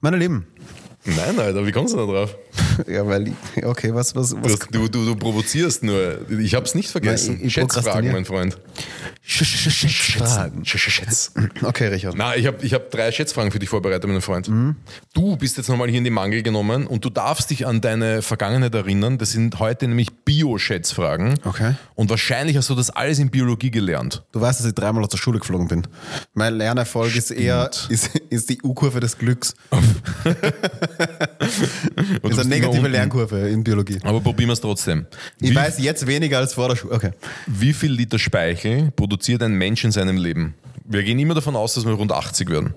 Meine 0.00 0.16
Lieben. 0.16 0.46
Nein, 1.04 1.38
Alter, 1.38 1.66
wie 1.66 1.72
kommst 1.72 1.94
du 1.94 1.98
da 1.98 2.06
drauf? 2.06 2.34
Ja, 2.86 3.06
weil, 3.06 3.32
okay, 3.64 3.94
was, 3.94 4.14
was, 4.14 4.34
was? 4.40 4.58
du, 4.70 4.88
du, 4.88 5.04
du 5.04 5.16
provozierst 5.16 5.82
nur. 5.82 6.18
Ich 6.40 6.54
hab's 6.54 6.74
nicht 6.74 6.90
vergessen. 6.90 7.32
Nein, 7.34 7.40
ich- 7.40 7.46
ich 7.48 7.52
Schätzfragen, 7.54 8.12
mein 8.12 8.24
Freund. 8.24 8.58
Sch- 9.26 9.42
sch- 9.44 9.68
sch- 9.68 9.88
Schätzfragen. 9.88 10.64
Schätz. 10.64 11.32
Okay, 11.62 11.88
Richard. 11.88 12.14
Na, 12.16 12.34
ich 12.36 12.46
habe 12.46 12.64
ich 12.64 12.72
hab 12.72 12.90
drei 12.90 13.12
Schätzfragen 13.12 13.50
für 13.50 13.58
dich 13.58 13.68
vorbereitet, 13.68 14.08
mein 14.08 14.20
Freund. 14.22 14.48
Mhm. 14.48 14.76
Du 15.12 15.36
bist 15.36 15.56
jetzt 15.58 15.68
nochmal 15.68 15.88
hier 15.88 15.98
in 15.98 16.04
die 16.04 16.10
Mangel 16.10 16.42
genommen 16.42 16.86
und 16.86 17.04
du 17.04 17.10
darfst 17.10 17.50
dich 17.50 17.66
an 17.66 17.80
deine 17.80 18.22
Vergangenheit 18.22 18.74
erinnern. 18.74 19.18
Das 19.18 19.32
sind 19.32 19.58
heute 19.58 19.86
nämlich 19.88 20.10
Bio-Schätzfragen. 20.24 21.34
Okay. 21.44 21.74
Und 21.94 22.08
wahrscheinlich 22.10 22.56
hast 22.56 22.70
du 22.70 22.74
das 22.74 22.90
alles 22.90 23.18
in 23.18 23.30
Biologie 23.30 23.70
gelernt. 23.70 24.22
Du 24.32 24.40
weißt, 24.40 24.60
dass 24.60 24.66
ich 24.66 24.74
dreimal 24.74 25.02
aus 25.02 25.10
der 25.10 25.18
Schule 25.18 25.38
geflogen 25.40 25.68
bin. 25.68 25.86
Mein 26.34 26.54
Lernerfolg 26.56 27.14
ist 27.14 27.30
eher 27.30 27.70
ist, 27.88 28.16
ist 28.30 28.48
die 28.50 28.60
U-Kurve 28.62 29.00
des 29.00 29.18
Glücks. 29.18 29.54
Ist 32.22 32.38
eine 32.38 32.56
immer 32.56 32.67
negative. 32.76 32.96
Lernkurve 32.96 33.48
in 33.48 33.64
Biologie. 33.64 33.98
Aber 34.02 34.20
probieren 34.20 34.48
wir 34.48 34.54
es 34.54 34.60
trotzdem. 34.60 35.06
Ich 35.40 35.50
wie, 35.50 35.54
weiß 35.54 35.78
jetzt 35.78 36.06
weniger 36.06 36.38
als 36.38 36.54
vor 36.54 36.68
der 36.68 36.76
Schule. 36.76 36.94
Okay. 36.94 37.10
wie 37.46 37.72
viel 37.72 37.92
Liter 37.92 38.18
Speichel 38.18 38.90
produziert 38.92 39.42
ein 39.42 39.52
Mensch 39.54 39.84
in 39.84 39.92
seinem 39.92 40.16
Leben? 40.16 40.54
Wir 40.84 41.02
gehen 41.02 41.18
immer 41.18 41.34
davon 41.34 41.54
aus, 41.56 41.74
dass 41.74 41.84
wir 41.84 41.92
rund 41.92 42.12
80 42.12 42.48
werden. 42.50 42.74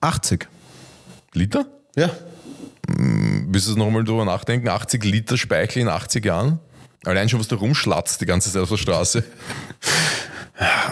80. 0.00 0.48
Liter? 1.32 1.66
Ja. 1.96 2.10
Willst 2.86 3.66
du 3.66 3.72
es 3.72 3.76
nochmal 3.76 4.04
drüber 4.04 4.24
nachdenken? 4.24 4.68
80 4.68 5.04
Liter 5.04 5.36
Speichel 5.36 5.82
in 5.82 5.88
80 5.88 6.24
Jahren? 6.24 6.60
Allein 7.04 7.28
schon, 7.28 7.40
was 7.40 7.48
du 7.48 7.56
rumschlatzt 7.56 8.20
die 8.20 8.26
ganze 8.26 8.50
Zeit 8.50 8.62
auf 8.62 8.68
der 8.68 8.76
Straße. 8.76 9.24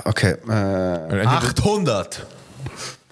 Okay. 0.05 0.37
Äh, 0.49 0.53
Allein 0.53 1.25
schon, 1.25 1.29
800. 1.29 2.27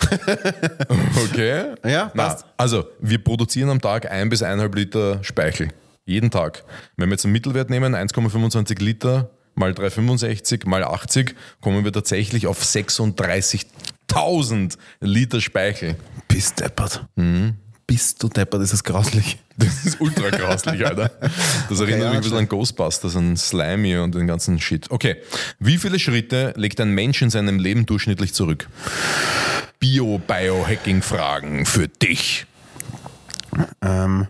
Okay. 1.25 1.75
Ja, 1.85 2.11
Na, 2.15 2.29
passt. 2.29 2.45
also, 2.57 2.87
wir 3.01 3.23
produzieren 3.23 3.71
am 3.71 3.81
Tag 3.81 4.11
ein 4.11 4.29
bis 4.29 4.43
eineinhalb 4.43 4.75
Liter 4.75 5.23
Speichel. 5.23 5.69
Jeden 6.05 6.31
Tag. 6.31 6.65
Wenn 6.97 7.09
wir 7.09 7.15
jetzt 7.15 7.25
einen 7.25 7.33
Mittelwert 7.33 7.71
nehmen, 7.71 7.95
1,25 7.95 8.83
Liter 8.83 9.31
mal 9.55 9.73
3,65 9.73 10.69
mal 10.69 10.83
80, 10.83 11.35
kommen 11.61 11.85
wir 11.85 11.93
tatsächlich 11.93 12.47
auf 12.47 12.63
36.000 12.63 14.77
Liter 15.01 15.41
Speichel. 15.41 15.97
Bist 16.29 16.61
deppert. 16.61 17.07
Mhm. 17.17 17.55
Bist 17.91 18.23
du 18.23 18.29
deppert, 18.29 18.63
das 18.63 18.73
ist 18.73 18.85
grauslich. 18.85 19.37
Das 19.57 19.85
ist 19.85 20.01
ultra 20.01 20.31
grauslich, 20.31 20.87
Alter. 20.87 21.11
Das 21.69 21.81
erinnert 21.81 22.03
ja, 22.03 22.09
mich 22.11 22.19
ein 22.19 22.23
bisschen 22.23 22.39
an 22.39 22.49
Ghostbusters, 22.49 23.17
an 23.17 23.37
Slimy 23.37 23.97
und 23.99 24.15
den 24.15 24.29
ganzen 24.29 24.61
Shit. 24.61 24.89
Okay. 24.93 25.17
Wie 25.59 25.77
viele 25.77 25.99
Schritte 25.99 26.55
legt 26.57 26.81
ein 26.81 26.93
Mensch 26.93 27.21
in 27.21 27.31
seinem 27.31 27.59
Leben 27.59 27.87
durchschnittlich 27.87 28.33
zurück? 28.33 28.69
Bio-Biohacking-Fragen 29.81 31.67
für 31.67 31.89
dich. 31.89 32.47
Ähm, 33.83 34.29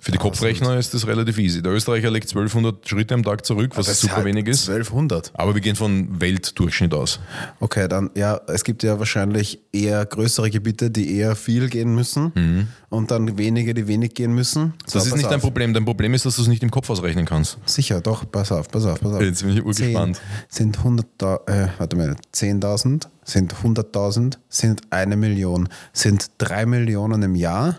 Für 0.00 0.12
die 0.12 0.18
Kopfrechner 0.18 0.76
ist 0.78 0.94
das 0.94 1.06
relativ 1.06 1.38
easy. 1.38 1.62
Der 1.62 1.72
Österreicher 1.72 2.10
legt 2.10 2.28
1200 2.28 2.88
Schritte 2.88 3.14
am 3.14 3.22
Tag 3.22 3.44
zurück, 3.44 3.72
was 3.74 3.86
das 3.86 4.00
super 4.00 4.16
hat 4.16 4.24
wenig 4.24 4.46
ist. 4.46 4.68
1200. 4.68 5.32
Aber 5.34 5.54
wir 5.54 5.60
gehen 5.60 5.76
von 5.76 6.20
Weltdurchschnitt 6.20 6.94
aus. 6.94 7.20
Okay, 7.60 7.88
dann, 7.88 8.10
ja, 8.14 8.40
es 8.46 8.64
gibt 8.64 8.82
ja 8.82 8.98
wahrscheinlich 8.98 9.60
eher 9.72 10.04
größere 10.06 10.50
Gebiete, 10.50 10.90
die 10.90 11.16
eher 11.16 11.36
viel 11.36 11.68
gehen 11.68 11.94
müssen 11.94 12.68
und 12.90 13.10
dann 13.10 13.38
wenige, 13.38 13.74
die 13.74 13.86
wenig 13.88 14.14
gehen 14.14 14.34
müssen. 14.34 14.74
So, 14.86 14.98
Mhm. 14.98 15.04
Das 15.04 15.06
ist 15.06 15.16
nicht 15.16 15.26
dein 15.26 15.36
auf. 15.36 15.42
Problem. 15.42 15.74
Dein 15.74 15.84
Problem 15.84 16.14
ist, 16.14 16.24
dass 16.26 16.36
du 16.36 16.42
es 16.42 16.48
nicht 16.48 16.62
im 16.62 16.70
Kopf 16.70 16.88
ausrechnen 16.90 17.24
kannst. 17.26 17.58
Sicher, 17.66 18.00
doch, 18.00 18.24
pass 18.30 18.52
auf, 18.52 18.68
pass 18.68 18.84
auf, 18.86 19.00
pass 19.00 19.12
auf. 19.12 19.22
Jetzt 19.22 19.42
bin 19.42 19.52
ich 19.56 19.64
urgespannt. 19.64 20.20
10 20.48 20.72
sind 20.72 20.78
100.000, 20.78 21.48
äh, 21.50 21.68
warte 21.78 21.96
mal, 21.96 22.16
10.000, 22.34 23.06
sind 23.24 23.54
100.000, 23.54 24.38
sind 24.48 24.82
eine 24.90 25.16
Million, 25.16 25.68
sind 25.92 26.30
drei 26.38 26.66
Millionen 26.66 27.22
im 27.22 27.34
Jahr. 27.34 27.78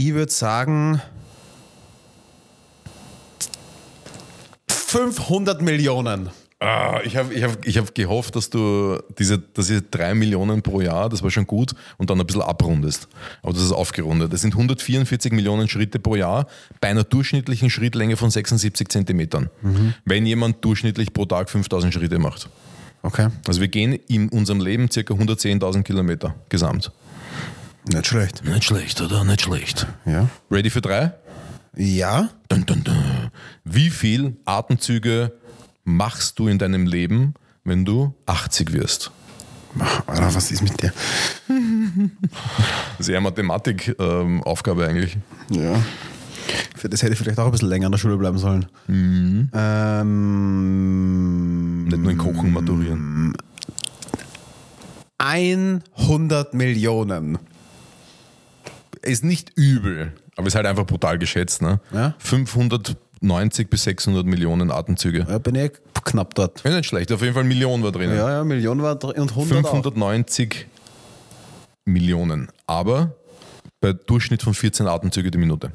Ich 0.00 0.14
würde 0.14 0.30
sagen 0.30 1.02
500 4.68 5.60
Millionen. 5.60 6.30
Ah, 6.60 7.00
ich 7.02 7.16
habe 7.16 7.34
ich 7.34 7.42
hab, 7.42 7.66
ich 7.66 7.78
hab 7.78 7.92
gehofft, 7.96 8.36
dass 8.36 8.48
du 8.48 9.00
diese, 9.18 9.38
diese 9.38 9.82
drei 9.82 10.14
Millionen 10.14 10.62
pro 10.62 10.80
Jahr, 10.80 11.08
das 11.08 11.24
war 11.24 11.32
schon 11.32 11.48
gut, 11.48 11.74
und 11.96 12.10
dann 12.10 12.20
ein 12.20 12.26
bisschen 12.28 12.42
abrundest. 12.42 13.08
Aber 13.42 13.52
das 13.52 13.62
ist 13.62 13.72
aufgerundet. 13.72 14.32
Das 14.32 14.42
sind 14.42 14.54
144 14.54 15.32
Millionen 15.32 15.68
Schritte 15.68 15.98
pro 15.98 16.14
Jahr 16.14 16.46
bei 16.80 16.90
einer 16.90 17.02
durchschnittlichen 17.02 17.68
Schrittlänge 17.68 18.16
von 18.16 18.30
76 18.30 18.88
Zentimetern. 18.88 19.50
Wenn 20.04 20.26
jemand 20.26 20.64
durchschnittlich 20.64 21.12
pro 21.12 21.24
Tag 21.24 21.50
5000 21.50 21.92
Schritte 21.92 22.20
macht. 22.20 22.48
Okay. 23.02 23.30
Also 23.48 23.60
wir 23.60 23.68
gehen 23.68 23.94
in 24.06 24.28
unserem 24.28 24.60
Leben 24.60 24.88
circa 24.92 25.14
110.000 25.14 25.82
Kilometer 25.82 26.36
gesamt. 26.50 26.92
Nicht 27.86 28.06
schlecht. 28.06 28.44
Nicht 28.44 28.64
schlecht, 28.64 29.00
oder? 29.00 29.24
Nicht 29.24 29.42
schlecht. 29.42 29.86
Ja. 30.04 30.28
Ready 30.50 30.70
für 30.70 30.80
drei? 30.80 31.12
Ja. 31.76 32.28
Dun, 32.48 32.66
dun, 32.66 32.82
dun. 32.84 33.30
Wie 33.64 33.90
viel 33.90 34.36
Atemzüge 34.44 35.32
machst 35.84 36.38
du 36.38 36.48
in 36.48 36.58
deinem 36.58 36.86
Leben, 36.86 37.34
wenn 37.64 37.84
du 37.84 38.14
80 38.26 38.72
wirst? 38.72 39.10
Alter, 40.06 40.34
was 40.34 40.50
ist 40.50 40.62
mit 40.62 40.82
dir? 40.82 40.92
Sehr 42.98 43.20
Mathematik-Aufgabe 43.20 44.86
eigentlich. 44.86 45.18
Ja. 45.50 45.74
Für 46.74 46.88
das 46.88 47.02
hätte 47.02 47.12
ich 47.12 47.18
vielleicht 47.18 47.38
auch 47.38 47.44
ein 47.46 47.50
bisschen 47.52 47.68
länger 47.68 47.86
an 47.86 47.92
der 47.92 47.98
Schule 47.98 48.16
bleiben 48.16 48.38
sollen. 48.38 48.66
Ähm, 48.88 49.48
Nicht 51.84 51.98
nur 51.98 52.10
in 52.10 52.18
Kochen 52.18 52.52
maturieren. 52.52 53.36
100 55.18 56.54
Millionen. 56.54 57.38
Ist 59.08 59.24
nicht 59.24 59.52
übel, 59.56 60.12
aber 60.36 60.46
ist 60.46 60.54
halt 60.54 60.66
einfach 60.66 60.86
brutal 60.86 61.18
geschätzt. 61.18 61.62
Ne? 61.62 61.80
Ja. 61.92 62.14
590 62.18 63.70
bis 63.70 63.84
600 63.84 64.26
Millionen 64.26 64.70
Atemzüge. 64.70 65.26
Ja, 65.28 65.38
bin 65.38 65.54
ich 65.54 65.72
knapp 66.04 66.34
dort. 66.34 66.62
Ja, 66.64 66.76
nicht 66.76 66.86
schlecht, 66.86 67.10
auf 67.12 67.22
jeden 67.22 67.34
Fall 67.34 67.44
Millionen 67.44 67.82
war 67.82 67.92
drinnen. 67.92 68.16
Ja, 68.16 68.30
ja, 68.30 68.44
Millionen 68.44 68.82
war 68.82 68.96
drin 68.96 69.22
und 69.22 69.30
100 69.30 69.64
auch. 69.64 69.70
590 69.70 70.66
Millionen, 71.84 72.48
aber 72.66 73.14
bei 73.80 73.92
Durchschnitt 73.92 74.42
von 74.42 74.54
14 74.54 74.86
Atemzüge 74.86 75.30
die 75.30 75.38
Minute. 75.38 75.72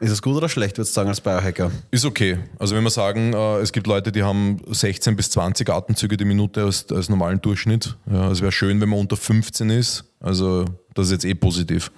Ist 0.00 0.10
es 0.10 0.22
gut 0.22 0.36
oder 0.36 0.48
schlecht, 0.48 0.76
würdest 0.76 0.92
du 0.92 1.00
sagen, 1.00 1.08
als 1.08 1.20
Biohacker? 1.20 1.70
Ist 1.90 2.04
okay. 2.04 2.38
Also 2.58 2.76
wenn 2.76 2.84
wir 2.84 2.90
sagen, 2.90 3.32
äh, 3.32 3.58
es 3.58 3.72
gibt 3.72 3.86
Leute, 3.86 4.12
die 4.12 4.22
haben 4.22 4.60
16 4.68 5.16
bis 5.16 5.30
20 5.30 5.68
Atemzüge 5.68 6.16
die 6.16 6.24
Minute 6.24 6.64
als, 6.64 6.86
als 6.90 7.08
normalen 7.08 7.40
Durchschnitt. 7.40 7.96
Ja, 8.10 8.30
es 8.30 8.40
wäre 8.40 8.52
schön, 8.52 8.80
wenn 8.80 8.88
man 8.88 8.98
unter 8.98 9.16
15 9.16 9.70
ist. 9.70 10.04
Also 10.20 10.64
das 10.94 11.06
ist 11.06 11.12
jetzt 11.12 11.24
eh 11.24 11.34
positiv. 11.34 11.90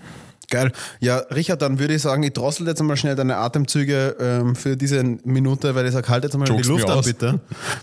Geil. 0.48 0.72
Ja, 1.00 1.18
Richard, 1.34 1.60
dann 1.62 1.78
würde 1.78 1.94
ich 1.94 2.02
sagen, 2.02 2.22
ich 2.22 2.32
drossel 2.32 2.66
jetzt 2.66 2.80
einmal 2.80 2.96
schnell 2.96 3.16
deine 3.16 3.36
Atemzüge 3.36 4.16
ähm, 4.20 4.54
für 4.54 4.76
diese 4.76 5.02
Minute, 5.02 5.74
weil 5.74 5.86
ich 5.86 5.92
sage, 5.92 6.08
halt 6.08 6.24
jetzt 6.24 6.34
einmal 6.34 6.48
Jokst 6.48 6.64
die 6.64 6.68
Luft 6.68 6.84
an, 6.88 6.98
aus. 6.98 7.04
bitte. 7.04 7.40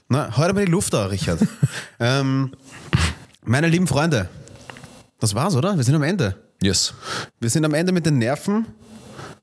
Na, 0.08 0.36
halt 0.38 0.56
mal 0.56 0.66
die 0.66 0.72
Luft 0.72 0.96
an, 0.96 1.08
Richard. 1.08 1.40
ähm, 2.00 2.52
meine 3.44 3.68
lieben 3.68 3.88
Freunde, 3.88 4.30
das 5.20 5.36
war's, 5.36 5.56
oder? 5.56 5.76
Wir 5.76 5.84
sind 5.84 5.96
am 5.96 6.04
Ende. 6.04 6.36
Yes. 6.62 6.94
Wir 7.40 7.50
sind 7.50 7.66
am 7.66 7.74
Ende 7.74 7.92
mit 7.92 8.06
den 8.06 8.18
Nerven, 8.18 8.66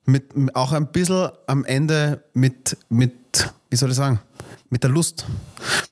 mit, 0.07 0.33
auch 0.55 0.73
ein 0.73 0.87
bisschen 0.87 1.29
am 1.47 1.65
Ende 1.67 2.25
mit, 2.33 2.79
mit, 2.89 3.13
wie 3.71 3.77
soll 3.77 3.91
ich 3.91 3.97
sagen, 3.97 4.21
mit 4.69 4.83
der 4.83 4.91
Lust. 4.91 5.25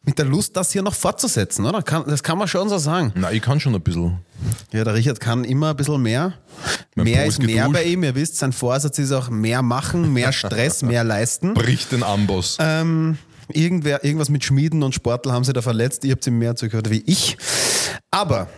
Mit 0.04 0.18
der 0.18 0.24
Lust, 0.24 0.56
das 0.56 0.72
hier 0.72 0.82
noch 0.82 0.94
fortzusetzen, 0.94 1.64
oder? 1.66 1.82
Kann, 1.82 2.04
das 2.06 2.22
kann 2.22 2.38
man 2.38 2.48
schon 2.48 2.68
so 2.68 2.78
sagen. 2.78 3.12
Na, 3.14 3.32
ich 3.32 3.42
kann 3.42 3.60
schon 3.60 3.74
ein 3.74 3.80
bisschen. 3.80 4.18
Ja, 4.72 4.84
der 4.84 4.94
Richard 4.94 5.20
kann 5.20 5.44
immer 5.44 5.70
ein 5.70 5.76
bisschen 5.76 6.00
mehr. 6.02 6.34
Mein 6.94 7.04
mehr 7.04 7.22
Po 7.22 7.28
ist 7.28 7.38
ist 7.38 7.46
mehr 7.46 7.64
geduscht. 7.66 7.72
bei 7.72 7.84
ihm. 7.84 8.02
Ihr 8.04 8.14
wisst, 8.14 8.36
sein 8.36 8.52
Vorsatz 8.52 8.98
ist 8.98 9.12
auch 9.12 9.30
mehr 9.30 9.62
machen, 9.62 10.12
mehr 10.12 10.32
Stress, 10.32 10.82
mehr 10.82 11.04
leisten. 11.04 11.54
Bricht 11.54 11.92
den 11.92 12.02
Amboss. 12.02 12.56
Ähm, 12.60 13.18
irgendwer, 13.52 14.04
irgendwas 14.04 14.28
mit 14.28 14.44
Schmieden 14.44 14.82
und 14.82 14.94
Sportler 14.94 15.32
haben 15.32 15.44
sie 15.44 15.52
da 15.52 15.62
verletzt. 15.62 16.04
Ihr 16.04 16.12
habt 16.12 16.24
sie 16.24 16.30
mehr 16.30 16.56
zugehört 16.56 16.90
wie 16.90 17.02
ich. 17.06 17.36
Aber 18.10 18.48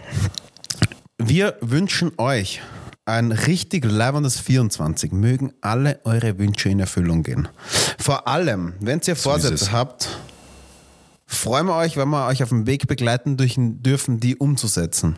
wir 1.19 1.57
wünschen 1.61 2.13
euch 2.19 2.61
ein 3.05 3.33
richtig 3.33 3.85
leibendes 3.85 4.39
24. 4.41 5.13
Mögen 5.13 5.53
alle 5.61 6.01
eure 6.05 6.39
Wünsche 6.39 6.69
in 6.69 6.81
Erfüllung 6.81 7.23
gehen. 7.23 7.49
Vor 7.99 8.29
allem, 8.29 8.75
wenn 8.81 9.01
ihr 9.07 9.17
Vorsätze 9.17 9.65
es. 9.65 9.73
habt, 9.73 10.09
freuen 11.27 11.67
wir 11.67 11.77
euch, 11.77 11.97
wenn 11.97 12.09
wir 12.09 12.27
euch 12.27 12.43
auf 12.43 12.51
dem 12.51 12.67
Weg 12.67 12.87
begleiten 12.87 13.37
durch, 13.37 13.57
dürfen, 13.59 14.21
die 14.21 14.37
umzusetzen. 14.37 15.17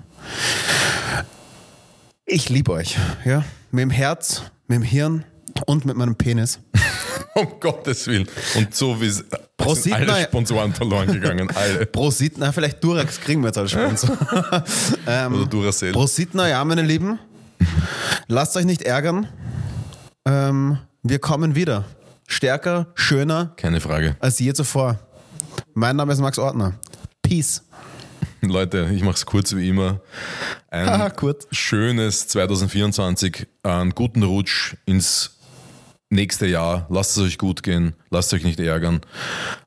Ich 2.25 2.49
liebe 2.49 2.73
euch. 2.73 2.97
Ja? 3.25 3.45
Mit 3.71 3.83
dem 3.83 3.91
Herz, 3.91 4.43
mit 4.69 4.77
dem 4.77 4.83
Hirn 4.83 5.25
und 5.67 5.85
mit 5.85 5.97
meinem 5.97 6.17
Penis. 6.17 6.61
Um 7.35 7.49
Gottes 7.61 8.07
Willen. 8.09 8.29
Und 8.57 8.75
so 8.75 9.01
wie 9.01 9.07
es 9.07 9.25
sind 9.75 9.95
alle. 9.95 10.25
Sponsoren 10.25 10.75
verloren 10.75 11.07
gegangen. 11.13 11.49
Alle. 11.55 11.87
Prosit, 11.87 12.37
na 12.37 12.53
vielleicht 12.53 12.83
Durex 12.85 13.21
kriegen 13.21 13.41
wir 13.41 13.49
jetzt 13.49 13.59
als 13.59 13.71
Sponsor. 13.71 14.19
ähm, 15.07 15.35
Oder 15.35 15.47
Duracell. 15.47 15.93
Prosit, 15.93 16.31
na 16.35 16.49
ja, 16.49 16.63
meine 16.65 16.83
Lieben. 16.83 17.19
Lasst 18.29 18.57
euch 18.57 18.65
nicht 18.65 18.83
ärgern. 18.83 19.29
Ähm, 20.25 20.79
wir 21.03 21.19
kommen 21.19 21.55
wieder. 21.55 21.85
Stärker, 22.27 22.87
schöner 22.95 23.53
Keine 23.57 23.81
Frage. 23.81 24.17
als 24.21 24.39
je 24.39 24.53
zuvor. 24.55 24.99
Mein 25.75 25.97
Name 25.97 26.13
ist 26.13 26.21
Max 26.21 26.39
Ortner. 26.39 26.75
Peace. 27.23 27.63
Leute, 28.41 28.91
ich 28.95 29.03
mache 29.03 29.15
es 29.15 29.27
kurz 29.27 29.55
wie 29.55 29.69
immer. 29.69 30.01
Ein 30.71 31.13
kurz. 31.17 31.47
schönes 31.53 32.29
2024, 32.29 33.47
einen 33.63 33.91
guten 33.91 34.23
Rutsch 34.23 34.77
ins 34.87 35.39
nächste 36.11 36.47
Jahr. 36.47 36.87
Lasst 36.89 37.17
es 37.17 37.23
euch 37.23 37.39
gut 37.39 37.63
gehen, 37.63 37.95
lasst 38.11 38.33
euch 38.35 38.45
nicht 38.45 38.59
ärgern. 38.61 39.01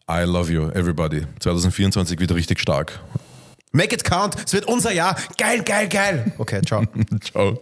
I 0.09 0.21
love 0.23 0.51
you, 0.51 0.69
everybody. 0.69 1.23
2024 1.39 2.19
wird 2.19 2.33
richtig 2.33 2.59
stark. 2.59 2.99
Make 3.71 3.93
it 3.93 4.03
count. 4.03 4.35
Es 4.45 4.53
wird 4.53 4.65
unser 4.65 4.91
Jahr. 4.93 5.15
Geil, 5.37 5.61
geil, 5.63 5.87
geil. 5.89 6.33
Okay, 6.37 6.61
ciao. 6.65 6.83
Ciao. 7.21 7.59